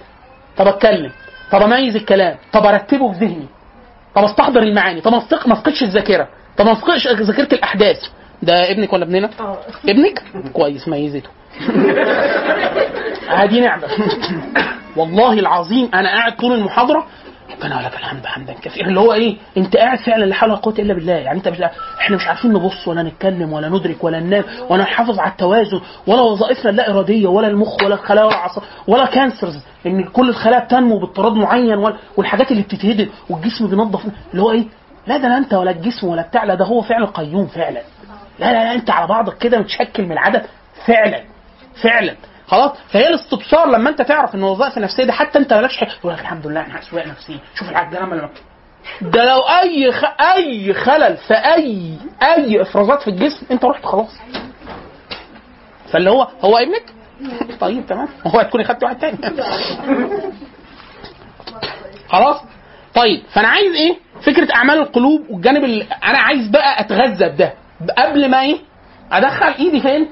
طب 0.56 0.66
أتكلم. 0.66 1.10
طب 1.52 1.62
أميز 1.62 1.96
الكلام. 1.96 2.36
طب 2.52 2.66
أرتبه 2.66 3.12
في 3.12 3.18
ذهني. 3.18 3.46
طب 4.14 4.24
أستحضر 4.24 4.62
المعاني. 4.62 5.00
طب 5.00 5.12
ما 5.12 5.18
افقدش 5.52 5.82
الذاكرة. 5.82 6.28
طب 6.56 6.66
ما 6.66 6.72
افقدش 6.72 7.08
ذاكرة 7.08 7.54
الأحداث. 7.54 7.96
ده 8.42 8.70
ابنك 8.70 8.92
ولا 8.92 9.04
ابننا؟ 9.04 9.30
ابنك؟ 9.88 10.22
كويس 10.52 10.88
ميزته. 10.88 11.28
هذه 13.28 13.60
نعمة. 13.60 13.88
والله 14.96 15.32
العظيم 15.32 15.90
أنا 15.94 16.08
قاعد 16.08 16.36
طول 16.36 16.52
المحاضرة 16.52 17.06
ربنا 17.56 17.76
ولك 17.76 17.94
الحمد 17.94 18.26
حمدا 18.26 18.54
كثيرا. 18.62 18.86
اللي 18.86 19.00
هو 19.00 19.12
إيه؟ 19.12 19.36
أنت 19.56 19.76
قاعد 19.76 19.98
فعلا 19.98 20.24
لا 20.24 20.34
حول 20.34 20.50
ولا 20.50 20.58
قوة 20.58 20.74
إلا 20.78 20.94
بالله. 20.94 21.12
يعني 21.12 21.38
أنت 21.38 21.48
مش 21.48 21.60
إحنا 22.00 22.16
مش 22.16 22.26
عارفين 22.26 22.52
نبص 22.52 22.88
ولا 22.88 23.02
نتكلم 23.02 23.52
ولا 23.52 23.68
ندرك 23.68 24.04
ولا 24.04 24.20
ننام 24.20 24.44
ولا 24.68 24.82
نحافظ 24.82 25.18
على 25.18 25.30
التوازن 25.30 25.80
ولا 26.06 26.20
وظائفنا 26.20 26.70
اللا 26.70 26.90
إرادية 26.90 27.26
ولا 27.26 27.48
المخ 27.48 27.82
ولا 27.84 27.94
الخلايا 27.94 28.26
ولا 28.26 28.34
العصب 28.36 28.62
ولا 28.86 29.06
كانسرز 29.06 29.64
إن 29.86 30.04
كل 30.04 30.28
الخلايا 30.28 30.64
بتنمو 30.64 30.98
باضطراد 30.98 31.32
معين 31.32 31.92
والحاجات 32.16 32.50
اللي 32.50 32.62
بتتهدم 32.62 33.08
والجسم 33.30 33.66
بينظف. 33.66 34.02
اللي 34.30 34.42
هو 34.42 34.50
إيه؟ 34.50 34.64
لا 35.06 35.16
ده 35.16 35.28
لا 35.28 35.38
أنت 35.38 35.54
ولا 35.54 35.70
الجسم 35.70 36.06
ولا 36.08 36.22
بتاع 36.22 36.44
لا 36.44 36.54
ده 36.54 36.64
هو 36.64 36.80
فعلا 36.82 37.06
قيوم 37.06 37.46
فعلا. 37.46 37.80
لا 38.38 38.46
لا 38.52 38.64
لا 38.64 38.74
أنت 38.74 38.90
على 38.90 39.06
بعضك 39.06 39.38
كده 39.38 39.58
متشكل 39.58 40.02
من 40.04 40.12
العدد 40.12 40.42
فعلا. 40.86 41.20
فعلا. 41.82 42.16
خلاص؟ 42.46 42.72
فهي 42.92 43.08
الاستبصار 43.08 43.70
لما 43.70 43.90
أنت 43.90 44.02
تعرف 44.02 44.34
إن 44.34 44.40
الوظائف 44.40 44.76
النفسية 44.76 45.04
دي 45.04 45.12
حتى 45.12 45.38
أنت 45.38 45.52
مالكش 45.52 45.76
حاجة 45.76 45.90
يقول 46.00 46.12
لك 46.12 46.20
الحمد 46.20 46.46
لله 46.46 46.66
أنا 46.66 46.78
اسواق 46.78 47.06
نفسيه 47.06 47.38
شوف 47.54 47.70
العجله 47.70 48.00
لما 48.00 48.28
ده 49.02 49.24
لو 49.24 49.40
أي 49.40 49.92
خ... 49.92 50.04
أي 50.36 50.74
خلل 50.74 51.16
في 51.16 51.34
أي 51.34 51.98
أي 52.22 52.62
إفرازات 52.62 53.02
في 53.02 53.10
الجسم 53.10 53.46
أنت 53.50 53.64
رحت 53.64 53.84
خلاص. 53.84 54.18
فاللي 55.92 56.10
هو 56.10 56.28
هو 56.44 56.56
ابنك 56.58 56.84
طيب 57.60 57.86
تمام. 57.86 58.08
هو 58.26 58.40
هتكوني 58.40 58.64
خدت 58.64 58.82
واحد 58.84 58.98
تاني. 58.98 59.18
خلاص؟ 62.08 62.40
طيب 62.94 63.22
فأنا 63.32 63.48
عايز 63.48 63.74
إيه؟ 63.74 63.96
فكرة 64.22 64.54
أعمال 64.54 64.78
القلوب 64.78 65.30
والجانب 65.30 65.64
اللي 65.64 65.84
أنا 66.04 66.18
عايز 66.18 66.48
بقى 66.48 66.80
أتغذى 66.80 67.28
بده. 67.28 67.52
قبل 67.98 68.30
ما 68.30 68.40
إيه؟ 68.40 68.58
أدخل 69.12 69.46
إيدي 69.58 69.80
فين؟ 69.80 70.08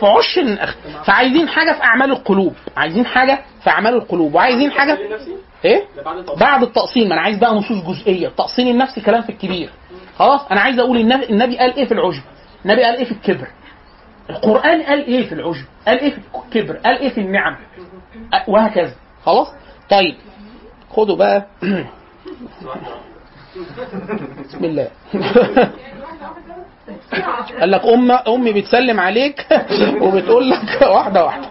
في 0.00 0.06
عش 0.06 0.38
النخ 0.38 0.74
فعايزين 1.04 1.48
حاجة 1.48 1.72
في 1.72 1.84
أعمال 1.84 2.10
القلوب. 2.10 2.54
عايزين 2.76 3.06
حاجة 3.06 3.38
في 3.64 3.70
أعمال 3.70 3.94
القلوب. 3.94 4.34
وعايزين 4.34 4.70
حاجة 4.72 4.98
إيه؟ 5.64 5.84
بعد 6.40 6.62
التقسيم 6.62 7.12
أنا 7.12 7.20
عايز 7.20 7.38
بقى 7.38 7.54
نصوص 7.54 7.84
جزئية. 7.84 8.28
التقسيم 8.28 8.68
النفسي 8.68 9.00
كلام 9.00 9.22
في 9.22 9.28
الكبير. 9.32 9.70
خلاص؟ 10.18 10.40
أنا 10.50 10.60
عايز 10.60 10.78
أقول 10.78 10.98
النبي, 11.00 11.24
النبي 11.30 11.58
قال 11.58 11.74
إيه 11.74 11.84
في 11.84 11.92
العجب؟ 11.94 12.22
النبي 12.64 12.82
قال 12.82 12.96
إيه 12.96 13.04
في 13.04 13.12
الكبر؟ 13.12 13.48
القرآن 14.30 14.82
قال 14.82 15.06
إيه 15.06 15.26
في 15.28 15.34
العجب؟ 15.34 15.64
قال 15.86 16.00
إيه 16.00 16.10
في 16.10 16.18
الكبر؟ 16.44 16.76
قال 16.76 16.98
إيه 16.98 17.08
في 17.08 17.20
النعم؟ 17.20 17.56
وهكذا. 18.48 18.94
خلاص؟ 19.24 19.48
طيب. 19.90 20.16
خدوا 20.90 21.16
بقى. 21.16 21.46
بسم 24.44 24.64
الله. 24.64 24.88
قال 27.60 27.70
لك 27.70 27.84
أم 27.84 28.10
أمي 28.10 28.52
بتسلم 28.52 29.00
عليك 29.00 29.46
وبتقول 30.02 30.50
لك 30.50 30.82
واحدة 30.82 31.24
واحدة. 31.24 31.50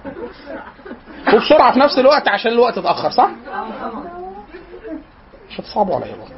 وبسرعة 1.33 1.73
في 1.73 1.79
نفس 1.79 1.99
الوقت 1.99 2.27
عشان 2.27 2.51
الوقت 2.51 2.77
اتأخر 2.77 3.09
صح؟ 3.09 3.29
مش 5.49 5.59
هتصعبوا 5.59 5.95
عليا 5.95 6.15
برضه. 6.15 6.33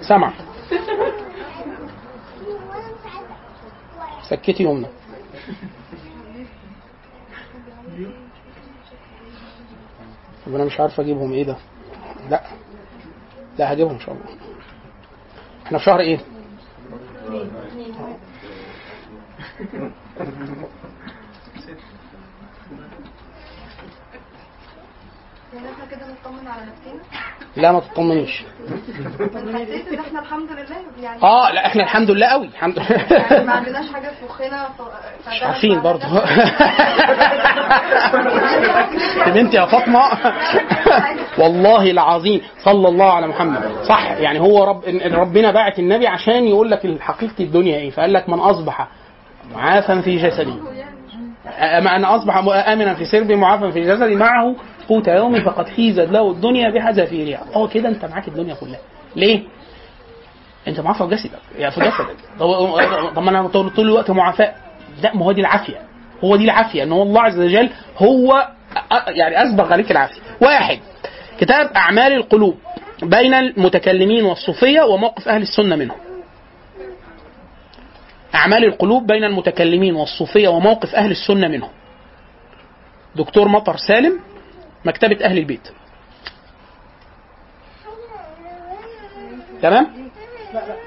سمع 0.00 0.32
سكتي 4.30 4.62
يمنى. 4.62 4.86
طب 10.46 10.54
أنا 10.54 10.64
مش 10.64 10.80
عارف 10.80 11.00
أجيبهم 11.00 11.32
إيه 11.32 11.44
ده؟ 11.44 11.56
لا. 12.30 12.42
لا 13.58 13.72
هجيبهم 13.72 13.92
إن 13.94 14.00
شاء 14.00 14.14
الله. 14.14 14.24
إحنا 15.66 15.78
في 15.78 15.84
شهر 15.84 16.00
إيه؟ 16.00 16.18
يعني 25.56 25.68
إحنا 25.72 25.84
كده 25.90 26.00
نطمن 26.06 26.48
على 26.48 26.62
نفسنا؟ 26.62 27.02
لا 27.56 27.72
ما 27.72 27.80
تطمنيش 27.80 28.44
حسيت 29.54 29.88
إن 29.92 29.98
إحنا 29.98 30.20
الحمد 30.20 30.52
لله؟ 30.52 30.76
يعني 31.02 31.22
آه 31.22 31.52
لا 31.52 31.66
إحنا 31.66 31.82
الحمد 31.82 32.10
لله 32.10 32.26
قوي. 32.26 32.46
الحمد 32.46 32.76
يعني 32.76 33.30
ما 33.30 33.42
لله 33.42 33.52
عندناش 33.58 33.92
حاجة 33.92 34.08
في 34.08 34.24
مخنا 34.24 34.68
مش 35.28 35.42
عارفين 35.42 35.80
برضه. 35.82 36.06
يا 39.26 39.30
بنتي 39.34 39.56
يا 39.56 39.66
فاطمة. 39.66 40.00
والله 41.42 41.90
العظيم 41.90 42.40
صلى 42.64 42.88
الله 42.88 43.12
على 43.12 43.26
محمد. 43.26 43.76
صح 43.88 44.10
يعني 44.10 44.40
هو 44.40 44.64
رب 44.64 44.82
ربنا 45.12 45.50
باعت 45.52 45.78
النبي 45.78 46.06
عشان 46.06 46.44
يقول 46.44 46.70
لك 46.70 47.00
حقيقه 47.00 47.34
الدنيا 47.44 47.76
إيه. 47.76 47.90
فقال 47.90 48.12
لك 48.12 48.28
من 48.28 48.38
أصبح 48.38 48.88
معافا 49.54 50.00
في 50.00 50.16
جسدي 50.16 50.54
أما 51.58 51.96
أن 51.96 52.04
أصبح 52.04 52.36
آمنا 52.68 52.94
في 52.94 53.04
سربي 53.04 53.36
معافا 53.36 53.70
في 53.70 53.80
جسدي 53.80 54.14
معه 54.14 54.54
قوت 54.88 55.08
يومي 55.08 55.40
فقد 55.40 55.68
حيزت 55.68 56.08
له 56.10 56.30
الدنيا 56.30 56.70
بحذافيرها. 56.70 57.44
هو 57.52 57.68
كده 57.68 57.88
أنت 57.88 58.04
معاك 58.04 58.28
الدنيا 58.28 58.54
كلها. 58.54 58.78
ليه؟ 59.16 59.42
أنت 60.68 60.80
معافى 60.80 60.98
في 61.08 61.14
جسدك 61.14 61.38
يعني 61.58 61.72
في 61.74 61.80
جسدك. 61.80 62.16
طب 63.14 63.22
ما 63.22 63.30
أنا 63.30 63.48
طول 63.48 63.72
الوقت 63.78 64.10
معافاة 64.10 64.54
لا 65.02 65.16
ما 65.16 65.24
هو 65.24 65.32
دي 65.32 65.40
العافية. 65.40 65.80
هو 66.24 66.36
دي 66.36 66.44
العافية 66.44 66.82
أن 66.82 66.92
هو 66.92 67.02
الله 67.02 67.22
عز 67.22 67.38
وجل 67.38 67.70
هو 67.98 68.48
يعني 69.08 69.42
أسبغ 69.42 69.72
عليك 69.72 69.90
العافية. 69.90 70.20
واحد 70.40 70.78
كتاب 71.38 71.70
أعمال 71.76 72.12
القلوب 72.12 72.54
بين 73.02 73.34
المتكلمين 73.34 74.24
والصوفية 74.24 74.82
وموقف 74.82 75.28
أهل 75.28 75.42
السنة 75.42 75.76
منهم. 75.76 75.96
أعمال 78.34 78.64
القلوب 78.64 79.06
بين 79.06 79.24
المتكلمين 79.24 79.94
والصوفية 79.94 80.48
وموقف 80.48 80.94
أهل 80.94 81.10
السنة 81.10 81.48
منهم. 81.48 81.70
دكتور 83.16 83.48
مطر 83.48 83.76
سالم 83.76 84.20
مكتبة 84.84 85.24
أهل 85.24 85.38
البيت. 85.38 85.68
تمام؟ 89.62 89.86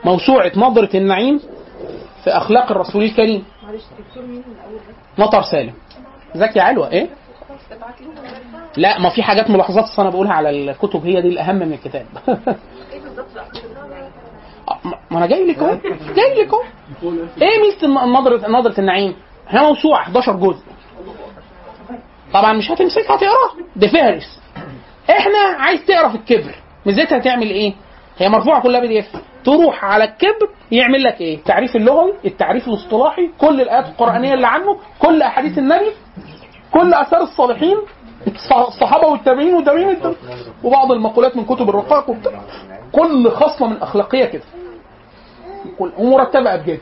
موسوعة 0.06 0.52
نظرة 0.56 0.98
النعيم 0.98 1.40
في 2.24 2.30
أخلاق 2.30 2.72
الرسول 2.72 3.04
الكريم. 3.04 3.46
مطر 5.18 5.42
سالم. 5.42 5.74
زكي 6.36 6.60
علوة 6.60 6.90
إيه؟ 6.92 7.10
لا 8.78 9.00
ما 9.00 9.10
في 9.10 9.24
حاجات 9.24 9.50
ملاحظات 9.50 10.00
أنا 10.00 10.10
بقولها 10.10 10.34
على 10.34 10.50
الكتب 10.50 11.06
هي 11.06 11.22
دي 11.22 11.28
الأهم 11.28 11.56
من 11.56 11.74
الكتاب. 11.74 12.06
ما 15.12 15.18
أنا 15.18 15.26
جاي 15.26 15.48
لك 15.48 15.58
اهو 15.60 15.78
جاي 16.16 16.44
لك 16.44 16.54
اهو 16.54 16.62
إيه 17.42 17.62
ميزة 17.62 17.88
نظره 18.06 18.48
نظرة 18.50 18.80
النعيم؟ 18.80 19.16
هي 19.48 19.60
موسوعة 19.60 20.02
11 20.02 20.34
جزء. 20.34 20.64
طبعا 22.34 22.54
مش 22.54 22.72
هتمسكها 22.72 23.16
تقراها 23.18 23.52
دي 23.76 23.88
فهرس. 23.90 24.40
إحنا 25.10 25.40
عايز 25.60 25.86
تقرأ 25.86 26.10
في 26.10 26.16
الكبر. 26.16 26.56
ميزتها 26.86 27.20
تعمل 27.20 27.50
إيه؟ 27.50 27.74
هي 28.18 28.30
مرفوعة 28.30 28.62
كلها 28.62 28.80
بي 28.82 28.88
دي 28.88 29.00
إف. 29.00 29.06
تروح 29.46 29.86
على 29.86 30.04
الكبر 30.04 30.50
يعمل 30.72 31.04
لك 31.04 31.22
إيه؟ 31.22 31.36
التعريف 31.38 31.76
اللغوي 31.76 32.14
التعريف 32.26 32.68
الاصطلاحي 32.68 33.30
كل 33.38 33.62
الآيات 33.62 33.86
القرآنية 33.86 34.34
اللي 34.34 34.48
عنه 34.48 34.80
كل 35.00 35.22
أحاديث 35.22 35.58
النبي 35.58 35.92
كل 36.74 36.94
آثار 36.94 37.22
الصالحين 37.22 37.78
الص- 38.28 38.68
الصحابة 38.68 39.08
والتابعين 39.08 39.54
وتابعين 39.56 39.90
التابعين 39.90 40.18
وبعض 40.64 40.92
المقولات 40.92 41.38
من 41.38 41.46
كتب 41.46 41.70
الرقاق 41.70 42.16
كل 42.92 43.32
خصله 43.32 43.68
من 43.68 43.74
الاخلاقيه 43.76 44.26
كده. 44.26 44.44
كل 45.80 45.92
ومرتبه 45.98 46.54
ابجدي 46.54 46.80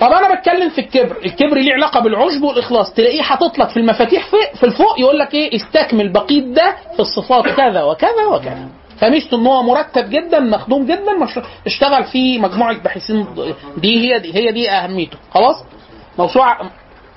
طب 0.00 0.12
أنا 0.12 0.34
بتكلم 0.34 0.68
في 0.70 0.80
الكبر 0.80 1.16
الكبر 1.24 1.56
ليه 1.58 1.72
علاقة 1.74 2.00
بالعجب 2.00 2.42
والإخلاص. 2.42 2.92
تلاقيه 2.94 3.22
حاطط 3.22 3.58
لك 3.58 3.68
في 3.68 3.76
المفاتيح 3.76 4.26
في, 4.30 4.58
في 4.58 4.66
الفوق 4.66 5.00
يقول 5.00 5.18
لك 5.18 5.34
إيه 5.34 5.56
استكمل 5.56 6.12
بقيه 6.12 6.40
ده 6.40 6.76
في 6.94 7.00
الصفات 7.00 7.44
كذا 7.48 7.82
وكذا 7.82 8.26
وكذا. 8.32 8.68
فميزته 9.00 9.36
إن 9.36 9.46
هو 9.46 9.62
مرتب 9.62 10.10
جدا 10.10 10.40
مخدوم 10.40 10.86
جدا 10.86 11.12
اشتغل 11.66 12.04
في 12.04 12.38
مجموعة 12.38 12.82
باحثين 12.82 13.26
دي 13.76 13.98
هي 14.14 14.18
دي 14.18 14.34
هي 14.34 14.52
دي 14.52 14.70
أهميته. 14.70 15.18
خلاص؟ 15.34 15.56
موسوعة 16.18 16.70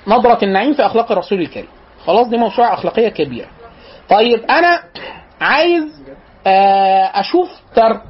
نظرة 0.06 0.44
النعيم 0.44 0.74
في 0.74 0.86
أخلاق 0.86 1.12
الرسول 1.12 1.40
الكريم. 1.40 1.68
خلاص؟ 2.06 2.26
دي 2.28 2.36
موسوعة 2.36 2.74
أخلاقية 2.74 3.08
كبيرة. 3.08 3.48
طيب 4.08 4.44
أنا 4.50 4.82
عايز 5.40 5.84
آه، 6.46 7.10
أشوف 7.20 7.48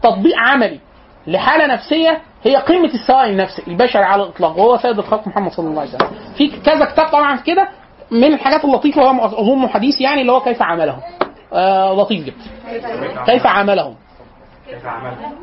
تطبيق 0.03 0.37
عملي. 0.39 0.81
لحالة 1.27 1.67
نفسية 1.67 2.21
هي 2.45 2.57
قمه 2.57 2.91
السواء 2.95 3.31
النفسي 3.31 3.63
البشري 3.69 4.03
على 4.03 4.23
الإطلاق 4.23 4.59
وهو 4.59 4.79
سيد 4.79 4.99
الخلق 4.99 5.27
محمد 5.29 5.53
صلى 5.53 5.69
الله 5.69 5.81
عليه 5.81 5.91
وسلم. 5.95 6.09
في 6.37 6.49
كذا 6.49 6.85
كتاب 6.85 7.09
طبعا 7.09 7.37
كده 7.37 7.69
من 8.11 8.35
الحاجات 8.35 8.65
اللطيفة 8.65 9.03
وهو 9.03 9.25
أظن 9.25 9.69
حديث 9.69 10.01
يعني 10.01 10.21
اللي 10.21 10.33
هو 10.33 10.41
كيف 10.41 10.63
عملهم. 10.63 11.01
آه 11.53 11.95
لطيف 11.95 12.25
جدا. 12.25 12.45
كيف 13.27 13.47
عملهم. 13.47 13.95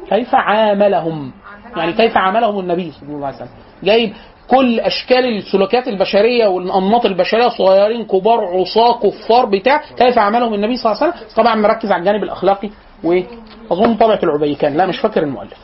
كيف 0.09 0.33
عاملهم. 0.35 1.31
يعني 1.77 1.93
كيف 1.93 2.17
عاملهم 2.17 2.59
النبي 2.59 2.91
صلى 2.91 3.09
الله 3.09 3.27
عليه 3.27 3.35
وسلم. 3.35 3.49
جايب 3.83 4.13
كل 4.47 4.79
أشكال 4.79 5.37
السلوكيات 5.37 5.87
البشرية 5.87 6.47
والأنماط 6.47 7.05
البشرية 7.05 7.49
صغيرين 7.49 8.05
كبار 8.05 8.45
عصاة 8.45 8.99
كفار 8.99 9.45
بتاع 9.45 9.81
كيف 9.97 10.17
عاملهم 10.17 10.53
النبي 10.53 10.75
صلى 10.75 10.91
الله 10.91 11.03
عليه 11.03 11.13
وسلم. 11.13 11.27
طبعا 11.35 11.55
مركز 11.55 11.91
على 11.91 11.99
الجانب 11.99 12.23
الأخلاقي. 12.23 12.69
واظن 13.03 13.97
طبعه 13.97 14.19
العبيكان. 14.23 14.77
لا 14.77 14.85
مش 14.85 14.99
فاكر 14.99 15.23
المؤلف؟ 15.23 15.57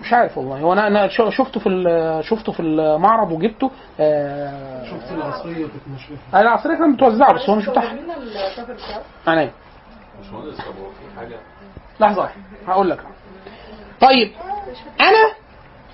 مش 0.00 0.12
عارف 0.12 0.38
والله. 0.38 0.58
هو 0.60 0.72
أنا 0.72 0.86
أنا 0.86 1.08
شفته 1.30 1.60
في 1.60 1.68
ال- 1.68 2.24
شفته 2.24 2.52
في 2.52 2.60
المعرض 2.60 3.32
وجبته 3.32 3.70
آه 4.00 4.84
شفت 4.90 5.12
العصرية 5.12 5.54
كانت 5.66 5.88
مشهوره 5.94 6.18
العصرية 6.42 6.74
كانت 6.78 6.94
متوزعة 7.02 7.32
بس 7.34 7.48
هو 7.50 7.54
مش 7.56 7.68
بتاعها. 7.68 7.92
أنا 9.28 9.50
باشمهندس 10.18 10.56
طب 10.58 10.64
هو 10.64 10.90
في 10.90 11.18
حاجة؟ 11.20 11.36
لحظة 12.00 12.28
هقول 12.66 12.90
لك. 12.90 13.00
طيب 14.00 14.32
أنا 15.00 15.32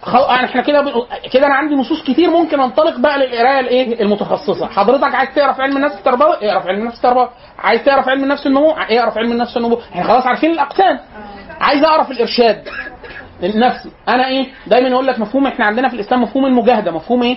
خل... 0.02 0.18
إحنا 0.18 0.62
كده 0.62 0.81
بن... 0.81 0.93
كده 1.32 1.47
أنا 1.47 1.55
عندي 1.55 1.74
نصوص 1.74 2.02
كتير 2.02 2.31
ممكن 2.31 2.60
انطلق 2.60 2.98
بقى 2.98 3.18
للقراية 3.18 3.60
الايه؟ 3.60 4.02
المتخصصة. 4.02 4.66
حضرتك 4.66 5.14
عايز 5.14 5.28
تعرف 5.35 5.60
علم 5.60 5.77
النفس 5.77 5.94
التربوي؟ 5.98 6.35
اقرأ 6.51 6.60
في 6.60 6.68
علم 6.68 6.81
النفس 6.81 6.97
التربوي. 6.97 7.28
عايز 7.59 7.85
تعرف 7.85 8.09
علم 8.09 8.23
النفس 8.24 8.47
النمو؟ 8.47 8.70
اقرأ 8.70 9.10
في 9.10 9.18
علم 9.18 9.32
النفس 9.32 9.56
النمو. 9.56 9.78
إحنا 9.93 10.02
خلاص 10.05 10.27
عارفين 10.27 10.51
الأقسام. 10.51 11.01
عايز 11.60 11.85
أعرف 11.85 12.10
الإرشاد. 12.10 12.68
النفسي 13.43 13.90
أنا 14.09 14.27
إيه؟ 14.28 14.47
دايما 14.66 14.89
يقول 14.89 15.06
لك 15.06 15.18
مفهوم 15.18 15.47
إحنا 15.47 15.64
عندنا 15.64 15.89
في 15.89 15.94
الإسلام 15.94 16.23
مفهوم 16.23 16.47
المجاهدة. 16.47 16.90
مفهوم 16.90 17.23
إيه؟ 17.23 17.36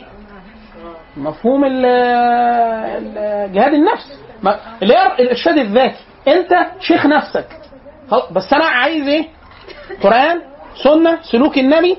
مفهوم 1.17 1.65
جهاد 3.53 3.73
النفس. 3.73 4.19
اللي 4.83 5.13
الإرشاد 5.19 5.57
الذاتي. 5.57 5.99
أنت 6.27 6.49
شيخ 6.79 7.05
نفسك. 7.05 7.45
بس 8.31 8.53
أنا 8.53 8.65
عايز 8.65 9.07
إيه؟ 9.07 9.27
قرآن 10.03 10.41
سنة 10.83 11.17
سلوك 11.31 11.57
النبي 11.57 11.97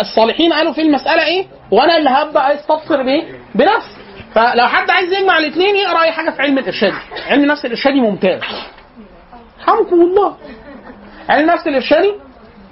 الصالحين 0.00 0.52
قالوا 0.52 0.72
في 0.72 0.80
المسألة 0.80 1.24
إيه؟ 1.26 1.46
وأنا 1.70 1.96
اللي 1.96 2.10
هبدأ 2.10 2.54
استبصر 2.54 3.02
بإيه؟ 3.02 3.24
بنفسي. 3.54 4.04
فلو 4.34 4.66
حد 4.66 4.90
عايز 4.90 5.12
يجمع 5.12 5.38
الاثنين 5.38 5.76
يقرأ 5.76 6.02
أي 6.02 6.12
حاجة 6.12 6.30
في 6.30 6.42
علم 6.42 6.58
الإرشاد. 6.58 6.92
علم 7.28 7.42
النفس 7.42 7.64
الإرشادي 7.64 8.00
ممتاز. 8.00 8.40
حمكم 9.66 10.00
الله 10.00 10.36
علم 11.28 11.50
النفس 11.50 11.66
الإرشادي 11.66 12.12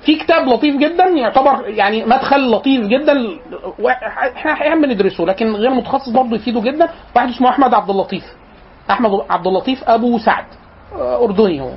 في 0.07 0.17
كتاب 0.17 0.49
لطيف 0.49 0.77
جدا 0.77 1.05
يعتبر 1.05 1.69
يعني 1.69 2.05
مدخل 2.05 2.51
لطيف 2.51 2.87
جدا 2.87 3.13
إحنا 4.37 4.53
أحيانا 4.53 4.87
بندرسه 4.87 5.25
لكن 5.25 5.53
غير 5.55 5.71
متخصص 5.71 6.09
برضه 6.09 6.37
يفيده 6.37 6.61
جدا. 6.61 6.89
واحد 7.17 7.29
اسمه 7.29 7.49
أحمد 7.49 7.75
عبد 7.75 7.91
اللطيف. 7.91 8.25
أحمد 8.91 9.11
عبد 9.31 9.47
اللطيف 9.47 9.85
أبو 9.85 10.19
سعد. 10.19 10.45
أردني 10.95 11.61
هو. 11.61 11.73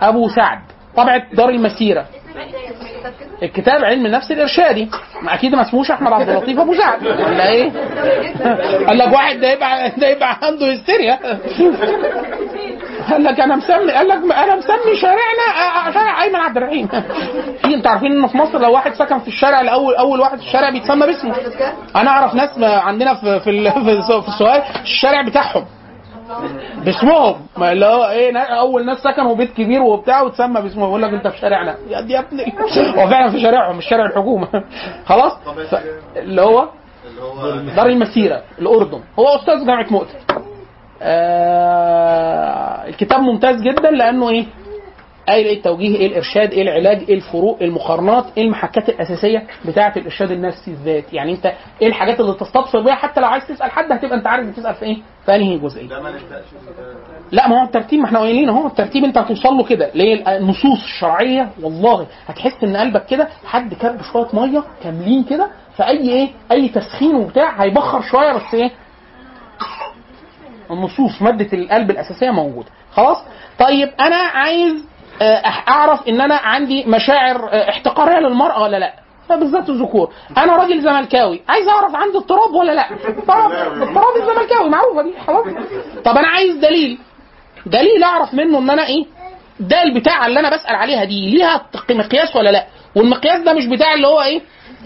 أبو 0.00 0.28
سعد. 0.28 0.58
طبعة 0.96 1.34
دار 1.34 1.48
المسيرة. 1.48 2.06
الكتاب 3.42 3.84
علم 3.84 4.06
النفس 4.06 4.30
الإرشادي. 4.32 4.88
أكيد 5.28 5.54
ما 5.54 5.62
اسموش 5.62 5.90
أحمد 5.90 6.12
عبد 6.12 6.28
اللطيف 6.28 6.58
أبو 6.60 6.74
سعد 6.74 7.06
ولا 7.06 7.48
إيه؟ 7.48 7.70
قال 8.86 8.98
لك 8.98 9.12
واحد 9.12 9.40
ده 9.40 9.52
يبقى 9.52 9.90
ده 9.96 10.08
يبقى 10.08 10.36
عنده 10.42 10.72
هستيريا. 10.72 11.18
قال 13.10 13.24
لك 13.24 13.40
أنا 13.40 13.56
مسمي 13.56 13.92
قال 13.92 14.08
لك 14.08 14.16
أنا 14.36 14.56
مسمي 14.56 14.96
شارعنا 15.00 15.46
آه، 15.56 15.88
آه، 15.88 15.92
شارع 15.92 16.22
أيمن 16.22 16.36
عبد 16.36 16.56
الرحيم. 16.56 16.86
في 17.62 17.74
أنتوا 17.74 17.90
عارفين 17.90 18.12
إن 18.12 18.26
في 18.26 18.36
مصر 18.38 18.58
لو 18.58 18.72
واحد 18.72 18.94
سكن 18.94 19.18
في 19.18 19.28
الشارع 19.28 19.60
الأول 19.60 19.94
أول 19.94 20.20
واحد 20.20 20.38
في 20.38 20.44
الشارع 20.46 20.70
بيتسمى 20.70 21.06
باسمه. 21.06 21.34
أنا 21.96 22.10
أعرف 22.10 22.34
ناس 22.34 22.58
عندنا 22.58 23.14
في 23.14 23.40
في 23.40 23.70
في 24.22 24.28
السؤال 24.28 24.62
الشارع 24.82 25.22
بتاعهم. 25.22 25.64
باسمهم. 26.84 27.34
ما 27.56 27.72
اللي 27.72 27.86
هو 27.86 28.04
إيه 28.04 28.38
أول 28.38 28.86
ناس 28.86 28.98
سكنوا 28.98 29.34
بيت 29.36 29.52
كبير 29.52 29.82
وبتاع 29.82 30.22
وتسمى 30.22 30.60
باسمه 30.60 30.84
يقول 30.84 31.02
لك 31.02 31.12
أنت 31.12 31.28
في 31.28 31.38
شارعنا. 31.38 31.76
يا 31.88 31.98
ابني. 32.18 32.52
هو 33.02 33.08
فعلا 33.10 33.30
في 33.30 33.40
شارعهم 33.40 33.76
مش 33.76 33.84
شارع 33.88 34.06
الحكومة. 34.06 34.48
خلاص؟ 35.10 35.32
ف... 35.70 35.74
اللي 36.16 36.42
هو 36.42 36.68
دار 37.76 37.86
المسيرة 37.86 38.42
الأردن. 38.58 39.00
هو 39.18 39.28
أستاذ 39.28 39.66
جامعة 39.66 39.86
مؤتة 39.90 40.14
آه 41.02 42.88
الكتاب 42.88 43.20
ممتاز 43.20 43.60
جدا 43.62 43.90
لأنه 43.90 44.30
إيه؟ 44.30 44.46
إيه 45.28 45.56
التوجيه 45.56 45.96
إيه 45.96 46.06
الإرشاد 46.06 46.50
إيه 46.52 46.62
العلاج 46.62 47.04
إيه 47.08 47.14
الفروق 47.14 47.58
إيه 47.60 47.66
المقارنات 47.66 48.24
إيه 48.36 48.44
المحكات 48.44 48.88
الأساسية 48.88 49.46
بتاعة 49.64 49.92
الإرشاد 49.96 50.30
النفسي 50.30 50.70
الذاتي؟ 50.70 51.16
يعني 51.16 51.32
أنت 51.32 51.52
إيه 51.82 51.88
الحاجات 51.88 52.20
اللي 52.20 52.34
تستبصر 52.34 52.80
بيها؟ 52.80 52.94
حتى 52.94 53.20
لو 53.20 53.26
عايز 53.28 53.46
تسأل 53.46 53.70
حد 53.70 53.92
هتبقى 53.92 54.14
أنت 54.18 54.26
عارف 54.26 54.46
بتسأل 54.46 54.74
في 54.74 54.82
إيه؟ 54.84 54.96
في 55.26 55.34
أنهي 55.36 55.58
جزئية. 55.58 55.88
لا 57.32 57.48
ما 57.48 57.60
هو 57.60 57.64
الترتيب 57.64 58.00
ما 58.00 58.06
إحنا 58.06 58.18
قايلين 58.18 58.48
أهو 58.48 58.66
الترتيب 58.66 59.04
أنت 59.04 59.18
هتوصل 59.18 59.48
له 59.54 59.64
كده. 59.64 59.90
ليه؟ 59.94 60.36
النصوص 60.36 60.82
الشرعية 60.84 61.48
والله 61.62 62.06
هتحس 62.26 62.64
إن 62.64 62.76
قلبك 62.76 63.06
كده 63.06 63.28
حد 63.44 63.74
كب 63.74 64.02
شوية 64.12 64.28
مية 64.32 64.64
كاملين 64.84 65.24
كده 65.24 65.50
فأي 65.76 66.08
إيه؟ 66.10 66.28
أي 66.52 66.68
تسخين 66.68 67.14
وبتاع 67.14 67.62
هيبخر 67.62 68.00
شوية 68.02 68.32
بس 68.32 68.54
إيه؟ 68.54 68.70
النصوص 70.70 71.22
مادة 71.22 71.58
القلب 71.58 71.90
الأساسية 71.90 72.30
موجودة. 72.30 72.68
خلاص؟ 72.92 73.16
طيب 73.58 73.88
أنا 74.00 74.16
عايز 74.16 74.84
أعرف 75.68 76.08
إن 76.08 76.20
أنا 76.20 76.34
عندي 76.36 76.84
مشاعر 76.84 77.48
آه، 77.52 77.68
احتقارية 77.70 78.18
للمرأة 78.18 78.62
ولا 78.62 78.76
لأ؟ 78.76 78.92
بالذات 79.30 79.68
الذكور. 79.68 80.12
أنا 80.38 80.56
راجل 80.56 80.80
زملكاوي. 80.82 81.42
عايز 81.48 81.68
أعرف 81.68 81.94
عندي 81.94 82.18
اضطراب 82.18 82.54
ولا 82.54 82.72
لأ؟ 82.72 82.86
اضطراب 82.92 83.52
اضطراب 83.82 84.16
الزملكاوي 84.22 84.68
معروفة 84.68 85.02
دي 85.02 85.12
خلاص. 85.26 85.46
طب 86.04 86.16
أنا 86.16 86.28
عايز 86.28 86.56
دليل. 86.56 86.98
دليل 87.66 88.02
أعرف 88.04 88.34
منه 88.34 88.58
إن 88.58 88.70
أنا 88.70 88.86
إيه؟ 88.86 89.04
ده 89.60 89.82
البتاع 89.82 90.26
اللي 90.26 90.40
أنا 90.40 90.50
بسأل 90.50 90.74
عليها 90.74 91.04
دي 91.04 91.30
ليها 91.30 91.66
مقياس 91.90 92.36
ولا 92.36 92.50
لأ؟ 92.50 92.66
والمقياس 92.96 93.40
ده 93.40 93.52
مش 93.52 93.66
بتاع 93.66 93.94
اللي 93.94 94.06
هو 94.06 94.22
إيه؟ 94.22 94.40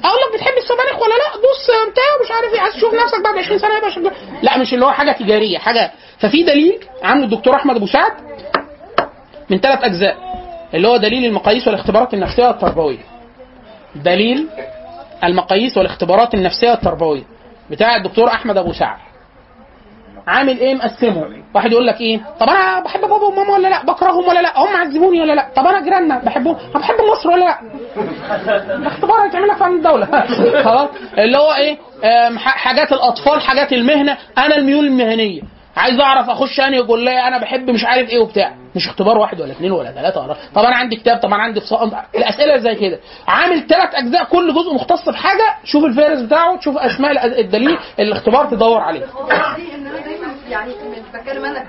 أقول 0.05 0.19
لك 0.29 0.35
بتحب 0.35 0.55
السبانخ 0.57 1.03
ولا 1.03 1.15
لأ؟ 1.15 1.31
بص 1.37 1.91
بتاع 1.93 2.05
مش 2.25 2.31
عارف 2.31 2.55
إيه. 2.55 2.61
عايز 2.61 2.75
تشوف 2.75 2.95
نفسك 2.95 3.21
بعد 3.25 3.39
20 3.39 3.59
سنة 3.59 3.77
يبقى 3.77 3.91
شكلك 3.91 4.13
لأ 4.43 4.59
مش 4.59 4.75
اللي 4.75 4.87
هو 4.87 4.91
حاجة 4.93 5.13
تجارية 5.13 5.59
حاجة. 5.59 5.91
ففي 6.19 6.43
دليل 6.43 6.79
عامله 7.03 7.25
الدكتور 7.25 7.55
أحمد 7.57 7.77
أبو 7.77 7.87
سعد 7.87 8.13
من 9.51 9.59
ثلاث 9.59 9.85
أجزاء. 9.85 10.26
اللي 10.77 10.89
هو 10.89 10.97
دليل 10.97 11.25
المقاييس 11.25 11.67
والاختبارات 11.69 12.15
النفسية 12.15 12.47
والتربوية. 12.49 12.99
دليل 13.97 14.49
المقاييس 15.25 15.77
والاختبارات 15.79 16.35
النفسية 16.35 16.71
والتربوية. 16.71 17.23
بتاع 17.71 17.97
الدكتور 17.97 18.29
أحمد 18.29 18.57
أبو 18.57 18.73
سعد 18.73 18.97
عامل 20.27 20.59
إيه؟ 20.59 20.75
مقسمه. 20.75 21.25
واحد 21.55 21.73
يقول 21.73 21.87
لك 21.87 22.01
إيه؟ 22.01 22.21
طب 22.41 22.49
أنا 22.49 22.81
بحب 22.81 23.01
بابا 23.01 23.25
وماما 23.27 23.53
ولا 23.55 23.69
لأ؟ 23.69 23.85
بكرههم 23.85 24.29
ولا 24.29 24.43
لأ؟ 24.43 24.59
هم 24.59 24.77
عذبوني 24.77 25.21
ولا 25.21 25.33
لأ؟ 25.33 25.49
طب 25.57 25.67
أنا 25.67 25.81
جيراننا 25.81 26.19
بحبهم؟ 26.19 26.57
أنا 26.57 26.79
بحب 26.79 26.95
مصر 27.13 27.31
ولا 27.31 27.45
لأ؟ 27.45 27.59
ده 28.79 28.87
اختبار 28.87 29.21
هيتعمل 29.27 29.49
لك 29.49 29.57
في 29.57 29.67
الدولة. 29.67 30.07
خلاص. 30.69 30.89
اللي 31.19 31.39
هو 31.39 31.53
إيه؟ 31.53 31.79
حاجات 32.39 32.93
الأطفال 32.93 33.41
حاجات 33.41 33.73
المهنة. 33.73 34.17
أنا 34.39 34.57
الميول 34.57 34.87
المهنية. 34.87 35.41
عايز 35.77 36.01
اعرف 36.01 36.31
اخش 36.31 36.61
انهي 36.61 36.83
كلية 36.83 37.29
أنا 37.29 37.39
بحب 37.39 37.71
مش 37.71 37.85
عارف 37.85 38.09
إيه 38.09 38.19
وبتاع. 38.19 38.55
مش 38.77 38.87
اختبار 38.89 39.19
واحد 39.19 39.41
ولا 39.41 39.53
اثنين 39.53 39.73
ولا 39.73 39.93
ثلاثة 39.93 40.21
ولا 40.23 40.37
طب 40.55 40.63
أنا 40.63 40.77
عندي 40.77 40.97
كتاب 40.97 41.19
طب 41.21 41.33
أنا 41.35 41.43
عندي 41.43 41.61
فصائل 41.61 41.93
الاسئلة 42.15 42.57
زي 42.57 42.75
كده. 42.75 43.01
عامل 43.29 43.67
ثلاث 43.67 43.95
اجزاء 43.95 44.25
كل 44.25 44.55
جزء 44.55 44.75
مختص 44.75 45.09
بحاجة 45.09 45.55
شوف 45.65 45.85
الفهرس 45.85 46.21
بتاعه 46.21 46.57
تشوف 46.59 46.77
اسماء 46.79 47.27
الدليل 47.41 47.79
الاختبار 48.01 48.47
تدور 48.51 48.81
عليه. 48.81 49.03
يعني 50.49 50.73
بتكلم 51.15 51.45
أنا 51.45 51.67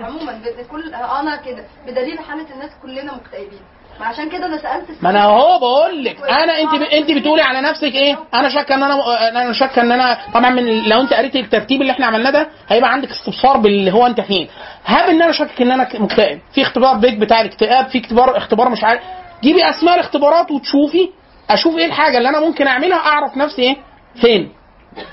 عموما 0.00 0.40
كل 0.70 0.94
أنا 0.94 1.36
كده 1.36 1.64
بدليل 1.86 2.18
حالة 2.18 2.46
الناس 2.54 2.70
كلنا 2.82 3.14
مكتئبين. 3.14 3.60
ما 4.00 4.06
عشان 4.06 4.28
كده 4.28 4.46
أنا 4.46 4.56
سألت 4.56 5.02
ما 5.02 5.10
أنا 5.10 5.24
هو 5.24 5.58
بقول 5.58 6.04
لك. 6.04 6.16
أنا 6.30 6.60
أنت 6.60 6.74
ب... 6.74 6.82
أنت 6.82 7.10
بتقولي 7.10 7.42
على 7.42 7.60
نفسك 7.60 7.94
إيه؟ 7.94 8.18
أنا 8.34 8.48
شاكة 8.48 8.74
إن 8.74 8.82
أنا 8.82 9.28
أنا 9.42 9.52
شاكة 9.52 9.82
إن 9.82 9.92
أنا 9.92 10.18
طبعا 10.34 10.50
من 10.50 10.82
لو 10.88 11.00
أنت 11.00 11.12
قريت 11.14 11.36
الترتيب 11.36 11.80
اللي 11.80 11.92
إحنا 11.92 12.06
عملناه 12.06 12.30
ده 12.30 12.48
هيبقى 12.68 12.92
عندك 12.92 13.10
استبصار 13.10 13.56
باللي 13.56 13.92
هو 13.92 14.06
أنت 14.06 14.20
فين. 14.20 14.48
هاب 14.86 15.08
إن 15.08 15.22
أنا 15.22 15.32
شاكك 15.32 15.62
إن 15.62 15.70
أنا 15.72 15.88
مكتئب. 15.94 16.40
في 16.54 16.62
اختبار 16.62 16.96
بيج 16.96 17.20
بتاع 17.20 17.40
الاكتئاب 17.40 17.88
في 17.88 17.98
اختبار 17.98 18.36
اختبار 18.36 18.68
مش 18.68 18.84
عارف. 18.84 19.00
جيبي 19.42 19.70
أسماء 19.70 19.94
الاختبارات 19.94 20.50
وتشوفي 20.50 21.08
أشوف 21.50 21.76
إيه 21.78 21.86
الحاجة 21.86 22.18
اللي 22.18 22.28
أنا 22.28 22.40
ممكن 22.40 22.66
أعملها 22.66 22.98
اعرف 22.98 23.36
نفسي 23.36 23.62
إيه؟ 23.62 23.76
فين. 24.20 24.52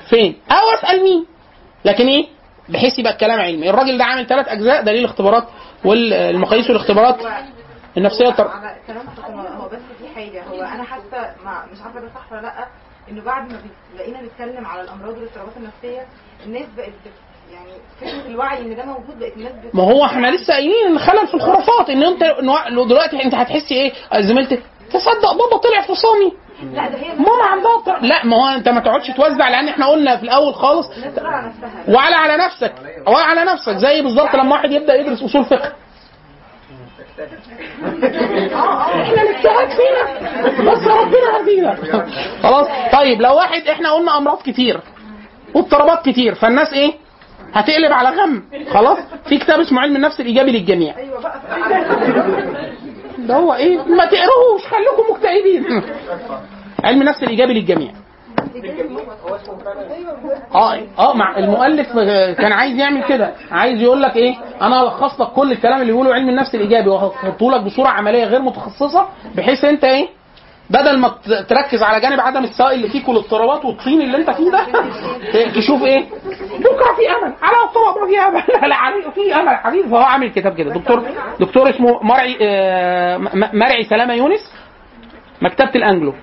فين. 0.10 0.36
أو 0.52 0.74
أسأل 0.80 1.04
مين. 1.04 1.26
لكن 1.86 2.08
إيه؟ 2.08 2.26
بحيث 2.70 3.00
يبقى 3.00 3.14
الكلام 3.14 3.40
علمي. 3.40 3.70
الراجل 3.70 3.98
ده 3.98 4.04
عامل 4.06 4.28
ثلاث 4.28 4.48
أجزاء 4.48 4.82
دليل 4.84 5.00
الاختبارات 5.00 5.44
والمقاييس 5.86 6.70
والاختبارات. 6.70 7.18
النفسية. 7.98 8.26
على 8.40 8.76
كلام 8.88 9.06
فاطمه 9.08 9.48
هو 9.50 9.68
بس 9.70 9.80
في 10.00 10.16
حاجة 10.16 10.44
هو 10.44 10.62
أنا 10.62 10.84
حاسة 10.84 11.32
مش 11.72 11.82
عارفة 11.86 12.00
ده 12.00 12.08
صح 12.16 12.32
ولا 12.32 12.42
لأ 12.42 12.68
إنه 13.12 13.22
بعد 13.24 13.52
ما 13.52 13.60
بقينا 13.98 14.22
نتكلم 14.22 14.66
على 14.66 14.82
الأمراض 14.82 15.18
والاضطرابات 15.18 15.58
النفسية 15.58 16.06
الناس 16.46 16.66
بقت 16.78 16.90
يعني 17.54 17.72
فكرة 18.02 18.28
الوعي 18.32 18.62
إن 18.62 18.76
ده 18.76 18.86
موجود 18.86 19.20
بقت 19.20 19.34
الناس. 19.38 19.52
ما 19.74 19.84
هو 19.84 20.06
إحنا 20.06 20.28
لسه 20.28 20.54
قايلين 20.54 20.88
إن 20.88 21.00
خلل 21.00 21.28
في 21.28 21.34
الخرافات 21.34 21.90
إن 21.90 22.04
أنت 22.04 22.24
دلوقتي 22.90 23.24
أنت 23.24 23.36
هتحسي 23.36 23.74
إيه 23.76 23.94
زميلتك 24.22 24.62
تصدق 24.94 25.32
بابا 25.34 25.58
طلع 25.58 25.82
فصامي 25.82 26.34
لا 26.74 26.90
ده 26.90 26.98
هي 26.98 27.08
ماما 27.14 27.44
عندها. 27.44 28.00
لا 28.02 28.26
ما 28.26 28.38
هو 28.38 28.56
أنت 28.56 28.70
ما 28.70 28.80
تقعدش 28.80 29.08
توزع 29.12 29.50
لأن 29.50 29.68
إحنا 29.68 29.86
قلنا 29.88 30.18
في 30.18 30.24
الأول 30.24 30.54
خالص 30.56 30.88
على 31.18 31.52
وعلى 31.88 32.16
على 32.16 32.38
نفسك 32.46 32.74
وعلى 33.08 33.44
نفسك 33.44 33.78
زي 33.78 34.02
بالظبط 34.02 34.36
لما 34.36 34.52
واحد 34.56 34.72
يبدأ 34.72 34.96
يدرس 34.96 35.24
أصول 35.24 35.46
فقه 35.46 35.74
إحنا 39.02 39.22
الاجتهاد 39.22 39.70
فينا 39.70 40.72
بس 40.72 40.88
ربنا 40.88 41.42
هدينا 41.42 41.76
خلاص 42.44 42.68
طيب 42.94 43.22
لو 43.22 43.36
واحد 43.36 43.62
إحنا 43.68 43.92
قلنا 43.92 44.18
أمراض 44.18 44.42
كتير 44.42 44.82
واضطرابات 45.56 46.10
كتير 46.10 46.36
فالناس 46.36 46.74
إيه؟ 46.74 46.94
هتقلب 47.54 47.92
على 47.92 48.10
غم 48.10 48.44
خلاص؟ 48.74 48.98
في 49.30 49.38
كتاب 49.38 49.60
اسمه 49.60 49.82
علم 49.82 49.96
النفس 49.96 50.20
الإيجابي 50.20 50.52
للجميع. 50.52 50.98
أيوه 50.98 51.22
بقى 51.22 51.42
ده 53.18 53.36
هو 53.36 53.54
إيه؟ 53.54 53.78
ما 53.78 54.06
تقروش 54.06 54.62
خليكم 54.72 55.12
مكتئبين. 55.14 55.84
علم 56.84 57.02
النفس 57.02 57.24
الإيجابي 57.24 57.54
للجميع. 57.54 57.92
آه 60.56 60.80
آه 61.00 61.14
مع 61.14 61.38
المؤلف 61.38 61.88
كان 62.38 62.52
عايز 62.52 62.80
يعمل 62.80 63.04
كده. 63.04 63.32
عايز 63.52 63.82
يقول 63.82 64.02
لك 64.02 64.16
إيه؟ 64.16 64.36
أنا 64.62 64.82
هلخص 64.84 65.22
لك 65.22 65.28
كل 65.28 65.52
الكلام 65.52 65.82
اللي 65.82 65.92
بيقوله 65.92 66.14
علم 66.14 66.30
النفس 66.30 66.56
الإيجابي 66.56 66.90
وهحطه 66.90 67.52
لك 67.52 67.62
بصورة 67.62 67.88
عملية 67.88 68.24
غير 68.26 68.42
متخصصة 68.42 69.08
بحيث 69.36 69.66
أنت 69.66 69.84
إيه؟ 69.84 70.08
بدل 70.70 71.00
ما 71.00 71.08
تركز 71.50 71.84
على 71.84 72.00
جانب 72.02 72.20
عدم 72.20 72.44
السواء 72.44 72.76
اللي 72.76 72.90
فيك 72.90 73.08
والاضطرابات 73.08 73.66
والطين 73.66 74.02
اللي 74.02 74.18
أنت 74.18 74.30
فيه 74.30 74.52
ده 74.52 74.60
تشوف 75.56 75.84
إيه؟ 75.84 76.06
بكره 76.60 76.96
في 76.96 77.10
أمل. 77.12 77.34
على 77.42 77.58
الطلاق 77.68 78.08
في 78.08 78.20
أمل. 78.20 78.44
لا 78.70 79.12
في 79.16 79.36
أمل. 79.36 79.50
حبيبي 79.56 79.90
فهو 79.90 79.98
عامل 80.02 80.32
كتاب 80.32 80.56
كده. 80.56 80.74
دكتور 80.74 81.04
دكتور 81.40 81.70
اسمه 81.70 82.04
مرعي 82.04 82.38
آه، 82.42 83.18
مرعي 83.54 83.84
سلامة 83.84 84.14
يونس 84.14 84.52
مكتبة 85.42 85.72
الأنجلو. 85.76 86.14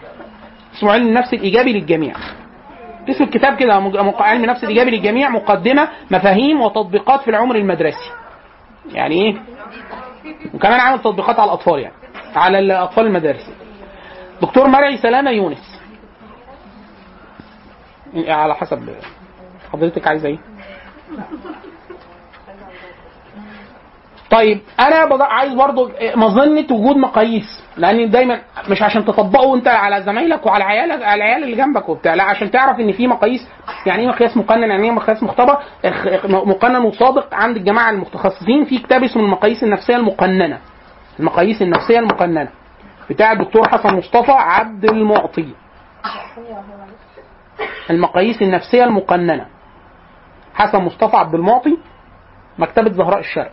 اسمه 0.74 0.92
علم 0.92 1.06
النفس 1.08 1.34
الإيجابي 1.34 1.72
للجميع. 1.72 2.14
اسم 3.08 3.24
الكتاب 3.24 3.56
كده 3.56 3.74
علم 4.18 4.44
النفس 4.44 4.64
الإيجابي 4.64 4.90
للجميع 4.90 5.28
مقدمة 5.28 5.88
مفاهيم 6.10 6.60
وتطبيقات 6.60 7.20
في 7.20 7.30
العمر 7.30 7.56
المدرسي. 7.56 8.10
يعني 8.92 9.14
إيه؟ 9.22 9.36
وكمان 10.54 10.80
عامل 10.80 10.98
تطبيقات 10.98 11.38
على 11.38 11.48
الأطفال 11.48 11.78
يعني 11.78 11.94
على 12.36 12.58
الأطفال 12.58 13.06
المدارس 13.06 13.50
دكتور 14.42 14.68
مرعي 14.68 14.96
سلامة 14.96 15.30
يونس. 15.30 15.80
على 18.16 18.54
حسب 18.54 18.88
حضرتك 19.72 20.06
عايزة 20.08 20.28
إيه؟ 20.28 20.38
طيب 24.30 24.60
أنا 24.80 25.24
عايز 25.24 25.54
برضو 25.54 25.90
مظنة 26.16 26.66
وجود 26.70 26.96
مقاييس. 26.96 27.63
لأن 27.76 28.10
دايما 28.10 28.40
مش 28.70 28.82
عشان 28.82 29.04
تطبقه 29.04 29.54
أنت 29.54 29.68
على 29.68 30.02
زمايلك 30.02 30.46
وعلى 30.46 30.64
عيالك 30.64 31.02
على 31.02 31.14
العيال 31.14 31.42
اللي 31.44 31.56
جنبك 31.56 31.88
وبتاع 31.88 32.14
لا 32.14 32.22
عشان 32.24 32.50
تعرف 32.50 32.80
إن 32.80 32.92
في 32.92 33.06
مقاييس 33.06 33.48
يعني 33.86 34.02
إيه 34.02 34.08
مقياس 34.08 34.36
مقنن 34.36 34.70
يعني 34.70 34.84
إيه 34.84 34.90
مقياس 34.90 35.22
مختبر 35.22 35.58
مقنن 36.24 36.76
وصادق 36.84 37.34
عند 37.34 37.56
الجماعة 37.56 37.90
المتخصصين 37.90 38.64
في 38.64 38.78
كتاب 38.78 39.02
اسمه 39.04 39.22
المقاييس 39.22 39.64
النفسية 39.64 39.96
المقننة. 39.96 40.58
المقاييس 41.20 41.62
النفسية 41.62 41.98
المقننة. 41.98 42.48
بتاع 43.10 43.32
الدكتور 43.32 43.68
حسن 43.68 43.96
مصطفى 43.96 44.32
عبد 44.32 44.84
المعطي. 44.84 45.48
المقاييس 47.90 48.42
النفسية 48.42 48.84
المقننة. 48.84 49.46
حسن 50.54 50.78
مصطفى 50.78 51.16
عبد 51.16 51.34
المعطي 51.34 51.78
مكتبة 52.58 52.90
زهراء 52.92 53.18
الشرق. 53.18 53.50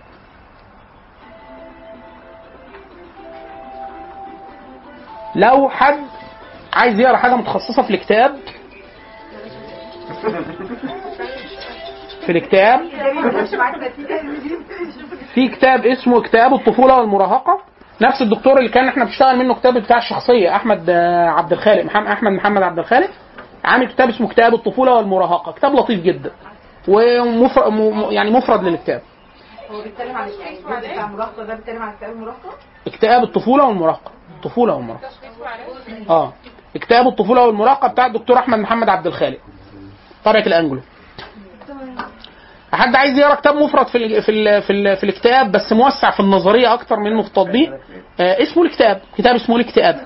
لو 5.36 5.70
حد 5.70 6.00
عايز 6.74 7.00
يقرأ 7.00 7.18
حاجة 7.18 7.36
متخصصة 7.36 7.82
في 7.84 7.90
الكتاب 7.94 8.36
في 12.26 12.32
الكتاب 12.32 12.80
في 15.34 15.48
كتاب 15.48 15.86
اسمه 15.86 16.22
كتاب 16.22 16.54
الطفولة 16.54 16.98
والمراهقة 16.98 17.60
نفس 18.02 18.22
الدكتور 18.22 18.58
اللي 18.58 18.70
كان 18.70 18.88
إحنا 18.88 19.04
بنشتغل 19.06 19.38
منه 19.38 19.54
كتاب 19.56 19.78
بتاع 19.78 19.98
الشخصية 19.98 20.56
أحمد 20.56 20.90
عبد 21.30 21.54
الخالق 21.54 21.84
محمد 21.84 22.08
أحمد 22.08 22.32
محمد 22.32 22.62
عبد 22.64 22.80
الخالق 22.80 23.10
عامل 23.66 23.88
كتاب 23.88 24.10
اسمه 24.10 24.28
كتاب 24.28 24.54
الطفولة 24.54 24.96
والمراهقة 24.96 25.52
كتاب 25.52 25.76
لطيف 25.76 26.02
جدا 26.04 26.32
ومفرد 26.88 27.74
يعني 28.12 28.32
مفرد 28.32 28.64
للكتاب. 28.64 29.02
هو 29.72 29.82
بيتكلم 29.82 30.16
عن 30.16 30.28
الجزء 30.28 30.92
بتاع 30.92 31.06
المراهقة 31.06 31.44
ده 31.44 31.56
بيتكلم 31.56 31.82
عن 31.82 31.90
اكتئاب 31.94 32.12
المراهقة؟ 32.12 32.50
اكتئاب 32.88 33.24
الطفولة 33.24 33.66
والمراهقة 33.66 34.12
الطفولة 34.36 34.76
والمراهقة. 34.76 35.10
آه. 36.10 36.34
اكتئاب 36.76 37.08
الطفولة 37.08 37.46
والمراهقة 37.46 37.88
بتاع 37.88 38.06
الدكتور 38.06 38.38
أحمد 38.38 38.60
محمد 38.60 38.90
عبد 38.90 39.08
الخالق. 39.08 39.38
طبعه 40.26 40.40
الأنجلو. 40.48 40.80
حد 42.74 42.96
عايز 42.96 43.18
يقرأ 43.18 43.36
كتاب 43.36 43.56
مفرد 43.56 43.88
في 43.88 43.98
ال 43.98 44.22
في 44.22 44.32
ال 44.32 44.62
في, 44.62 44.74
ال 44.74 44.98
في 44.98 45.04
الاكتئاب 45.04 45.52
بس 45.52 45.74
موسع 45.74 46.12
في 46.12 46.20
النظرية 46.20 46.74
أكتر 46.74 46.96
منه 47.00 47.22
في 47.22 47.28
التطبيق 47.28 47.74
آه 48.20 48.44
اسمه 48.44 48.64
الاكتئاب 48.64 49.02
كتاب 49.18 49.36
اسمه 49.36 49.56
الاكتئاب. 49.56 50.00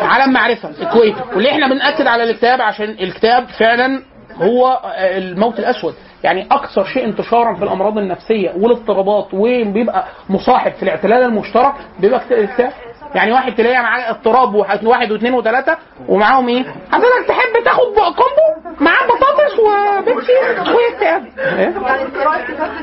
عالم 0.00 0.32
معرفة 0.32 0.68
الكويت. 0.70 1.14
واللي 1.34 1.50
إحنا 1.50 1.68
بنأكد 1.68 2.06
على 2.06 2.22
الاكتئاب 2.24 2.60
عشان 2.60 2.84
الاكتئاب 2.90 3.46
فعلا 3.48 4.02
هو 4.42 4.66
آه، 4.84 5.18
الموت 5.18 5.58
الأسود. 5.58 5.94
يعني 6.24 6.46
أكثر 6.52 6.84
شيء 6.84 7.04
انتشارا 7.04 7.54
في 7.54 7.64
الأمراض 7.64 7.98
النفسية 7.98 8.50
والاضطرابات 8.56 9.28
وبيبقى 9.32 10.04
مصاحب 10.28 10.72
في 10.72 10.82
الاعتلال 10.82 11.22
المشترك 11.22 11.72
بيبقى 12.00 12.20
اكت- 12.20 12.32
اكتئاب. 12.32 12.72
يعني 13.14 13.32
واحد 13.32 13.54
تلاقيه 13.54 13.78
معاه 13.78 14.10
اضطراب 14.10 14.54
واحد 14.54 15.12
واثنين 15.12 15.34
وثلاثة 15.34 15.76
ومعاهم 16.08 16.48
إيه؟ 16.48 16.64
حضرتك 16.92 17.28
تحب 17.28 17.64
تاخد 17.64 17.94
combo؟ 17.94 18.74
معاه 18.80 19.06
بطاطس 19.06 19.58
وبيبسي 19.58 20.32
واكتئاب 20.74 21.26
إيه؟ 21.38 21.74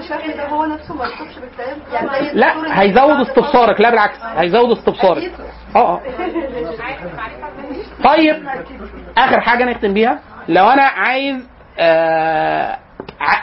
يعني 0.10 0.52
هو 0.52 0.66
نفسه 0.66 0.94
ما 0.94 1.06
يصبش 1.06 1.40
باكتئاب 1.40 1.78
يعني 1.94 2.34
لا 2.34 2.82
هيزود 2.82 3.20
استبصارك. 3.20 3.82
لا 3.82 3.90
بالعكس 3.90 4.18
هيزود 4.24 4.72
استبصارك. 4.78 5.32
آه 5.76 5.80
آه. 5.80 6.02
طيب 8.04 8.48
آخر 9.18 9.40
حاجة 9.42 9.64
نختم 9.64 9.94
بيها. 9.94 10.20
لو 10.48 10.70
أنا 10.70 10.84
عايز 10.84 11.48
آه 11.80 12.78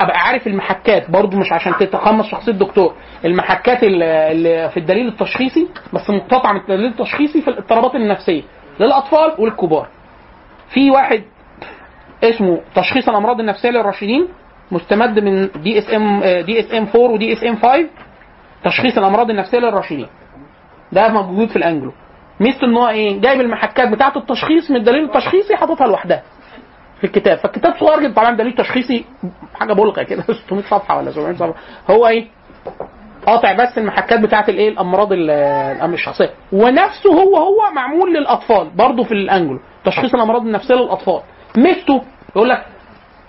أبقى 0.00 0.18
عارف 0.18 0.46
المحكات 0.46 1.10
برضو 1.10 1.36
مش 1.36 1.52
عشان 1.52 1.72
تتقمص 1.80 2.26
شخصية 2.26 2.52
الدكتور 2.52 2.94
المحكات 3.24 3.82
اللي 3.82 4.70
في 4.74 4.76
الدليل 4.76 5.08
التشخيصي 5.08 5.68
بس 5.92 6.10
مقتطعه 6.10 6.52
من 6.52 6.60
الدليل 6.60 6.86
التشخيصي 6.86 7.42
في 7.42 7.48
الاضطرابات 7.48 7.94
النفسية 7.94 8.42
للأطفال 8.80 9.32
وللكبار 9.38 9.88
في 10.74 10.90
واحد 10.90 11.22
اسمه 12.24 12.60
تشخيص 12.74 13.08
الأمراض 13.08 13.40
النفسية 13.40 13.70
للراشدين 13.70 14.28
مستمد 14.72 15.18
من 15.18 15.48
دي 15.62 15.78
اس 15.78 15.94
ام 15.94 16.20
دي 16.24 16.60
اس 16.60 16.74
ام 16.74 16.86
4 16.94 17.00
ودي 17.00 17.32
اس 17.32 17.44
ام 17.44 17.56
5 17.56 17.86
تشخيص 18.64 18.98
الأمراض 18.98 19.30
النفسية 19.30 19.58
للراشدين. 19.58 20.06
ده 20.92 21.08
موجود 21.08 21.48
في 21.48 21.56
الانجلو. 21.56 21.92
ميزته 22.40 22.64
إن 22.64 22.76
هو 22.76 22.88
إيه؟ 22.88 23.20
جايب 23.20 23.40
المحكات 23.40 23.88
بتاعه 23.88 24.12
التشخيص 24.16 24.70
من 24.70 24.76
الدليل 24.76 25.04
التشخيصي 25.04 25.56
حاططها 25.56 25.86
لوحدها. 25.86 26.22
في 27.02 27.08
الكتاب. 27.08 27.38
فالكتاب 27.38 27.74
صغير 27.80 28.00
جدا. 28.00 28.14
طبعا 28.14 28.36
دليل 28.36 28.52
تشخيصي 28.54 29.04
حاجة 29.54 29.72
بالغة 29.72 30.02
كده. 30.02 30.22
600 30.46 30.62
صفحة 30.62 30.96
ولا 30.98 31.10
700 31.10 31.34
صفحة. 31.36 31.54
هو 31.90 32.06
إيه؟ 32.06 32.26
قاطع 33.26 33.52
بس 33.52 33.78
المحكات 33.78 34.20
بتاعه 34.20 34.44
الإيه؟ 34.48 34.68
الأمراض 34.68 35.12
ال- 35.12 35.30
الأمراض 35.76 35.94
الشخصية. 35.94 36.30
ونفسه 36.52 37.10
هو 37.12 37.36
هو 37.36 37.70
معمول 37.74 38.14
للأطفال. 38.14 38.70
برضه 38.76 39.04
في 39.04 39.12
الانجلو 39.12 39.58
تشخيص 39.84 40.14
الأمراض 40.14 40.42
النفسية 40.46 40.74
للأطفال. 40.74 41.20
ميزته 41.56 42.02
يقول 42.36 42.48
لك 42.48 42.64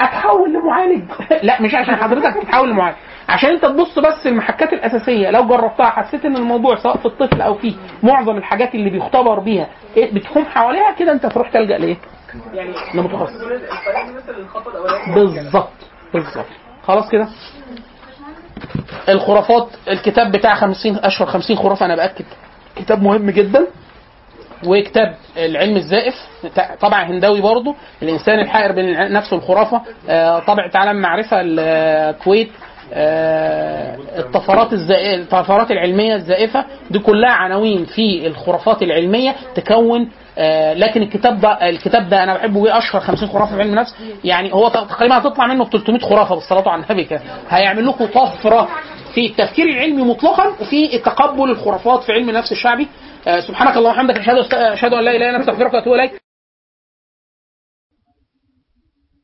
أتحول 0.01 0.53
لمعالج. 0.53 1.03
لا 1.43 1.61
مش 1.61 1.75
عشان 1.75 1.95
حضرتك 1.95 2.33
تتحول 2.43 2.69
لمعالج. 2.69 2.95
عشان 3.29 3.49
أنت 3.49 3.65
تبص 3.65 3.99
بس 3.99 4.27
المحكات 4.27 4.73
الأساسية. 4.73 5.29
لو 5.31 5.47
جربتها 5.47 5.85
حسيت 5.89 6.25
إن 6.25 6.35
الموضوع 6.37 6.75
سواء 6.75 6.97
في 6.97 7.05
الطفل 7.05 7.41
أو 7.41 7.53
في 7.53 7.75
معظم 8.03 8.37
الحاجات 8.37 8.75
اللي 8.75 8.89
بيختبر 8.89 9.39
بيها 9.39 9.67
إيه؟ 9.97 10.13
بتحوم 10.13 10.45
حواليها 10.45 10.91
كده 10.99 11.11
أنت 11.11 11.25
تروح 11.25 11.49
تلجأ 11.49 11.77
لإيه؟ 11.77 11.97
يعني 12.53 12.73
الأولانية. 15.13 15.15
بالظبط 15.15 15.69
بالظبط. 16.13 16.45
خلاص 16.83 17.09
كده؟ 17.09 17.27
الخرافات 19.09 19.67
الكتاب 19.87 20.31
بتاع 20.31 20.55
50 20.55 20.97
أشهر 21.03 21.27
50 21.27 21.55
خرافة 21.57 21.85
أنا 21.85 21.95
بأكد. 21.95 22.25
كتاب 22.75 23.01
مهم 23.03 23.29
جدا. 23.29 23.67
وكتاب 24.67 25.15
العلم 25.37 25.75
الزائف 25.75 26.15
طبع 26.81 27.03
هنداوي 27.03 27.41
برضه. 27.41 27.75
الإنسان 28.01 28.39
الحائر 28.39 28.71
بين 28.71 29.13
نفسه 29.13 29.35
والخرافه 29.35 29.81
آه، 30.09 30.39
طبع 30.39 30.69
عالم 30.75 31.01
معرفة 31.01 31.37
الكويت 31.41 32.47
آه، 32.49 32.72
الطفرات 34.19 34.73
الزائفه 34.73 35.21
الطفرات 35.21 35.71
العلمية 35.71 36.15
الزائفة 36.15 36.65
دي 36.91 36.99
كلها 36.99 37.29
عناوين 37.31 37.85
في 37.85 38.27
الخرافات 38.27 38.81
العلمية 38.83 39.35
تكون 39.55 40.09
آه، 40.37 40.73
لكن 40.73 41.01
الكتاب 41.01 41.39
ده 41.39 41.69
الكتاب 41.69 42.09
ده 42.09 42.23
أنا 42.23 42.33
بحبه 42.33 42.65
إيه 42.65 42.77
أشهر 42.77 43.01
50 43.01 43.29
خرافة 43.29 43.55
في 43.55 43.61
علم 43.61 43.69
النفس. 43.69 43.95
يعني 44.23 44.53
هو 44.53 44.69
تقريبا 44.69 45.17
هتطلع 45.17 45.47
منه 45.47 45.63
ب 45.65 45.69
300 45.69 45.99
خرافه 46.01 46.35
بالصلاه 46.35 46.69
على 46.69 46.83
النبي 46.83 47.03
كده. 47.03 47.21
هيعمل 47.49 47.87
لكم 47.87 48.05
طفرة 48.05 48.69
في 49.13 49.25
التفكير 49.25 49.65
العلمي 49.65 50.01
مطلقا 50.03 50.47
وفي 50.61 50.97
تقبل 50.97 51.51
الخرافات 51.51 52.03
في 52.03 52.11
علم 52.11 52.29
النفس 52.29 52.51
الشعبي. 52.51 52.87
آه، 53.27 53.39
سبحانك 53.39 53.77
اللهم 53.77 53.91
وبحمدك 54.09 54.17
أشهد 54.53 54.93
أن 54.93 55.03
لا 55.03 55.11
إله 55.15 55.29
إلا 55.29 55.37
أنت 55.37 55.49
أستغفرك 55.49 55.73
وأتوب 55.73 55.93
إليك. 55.93 56.22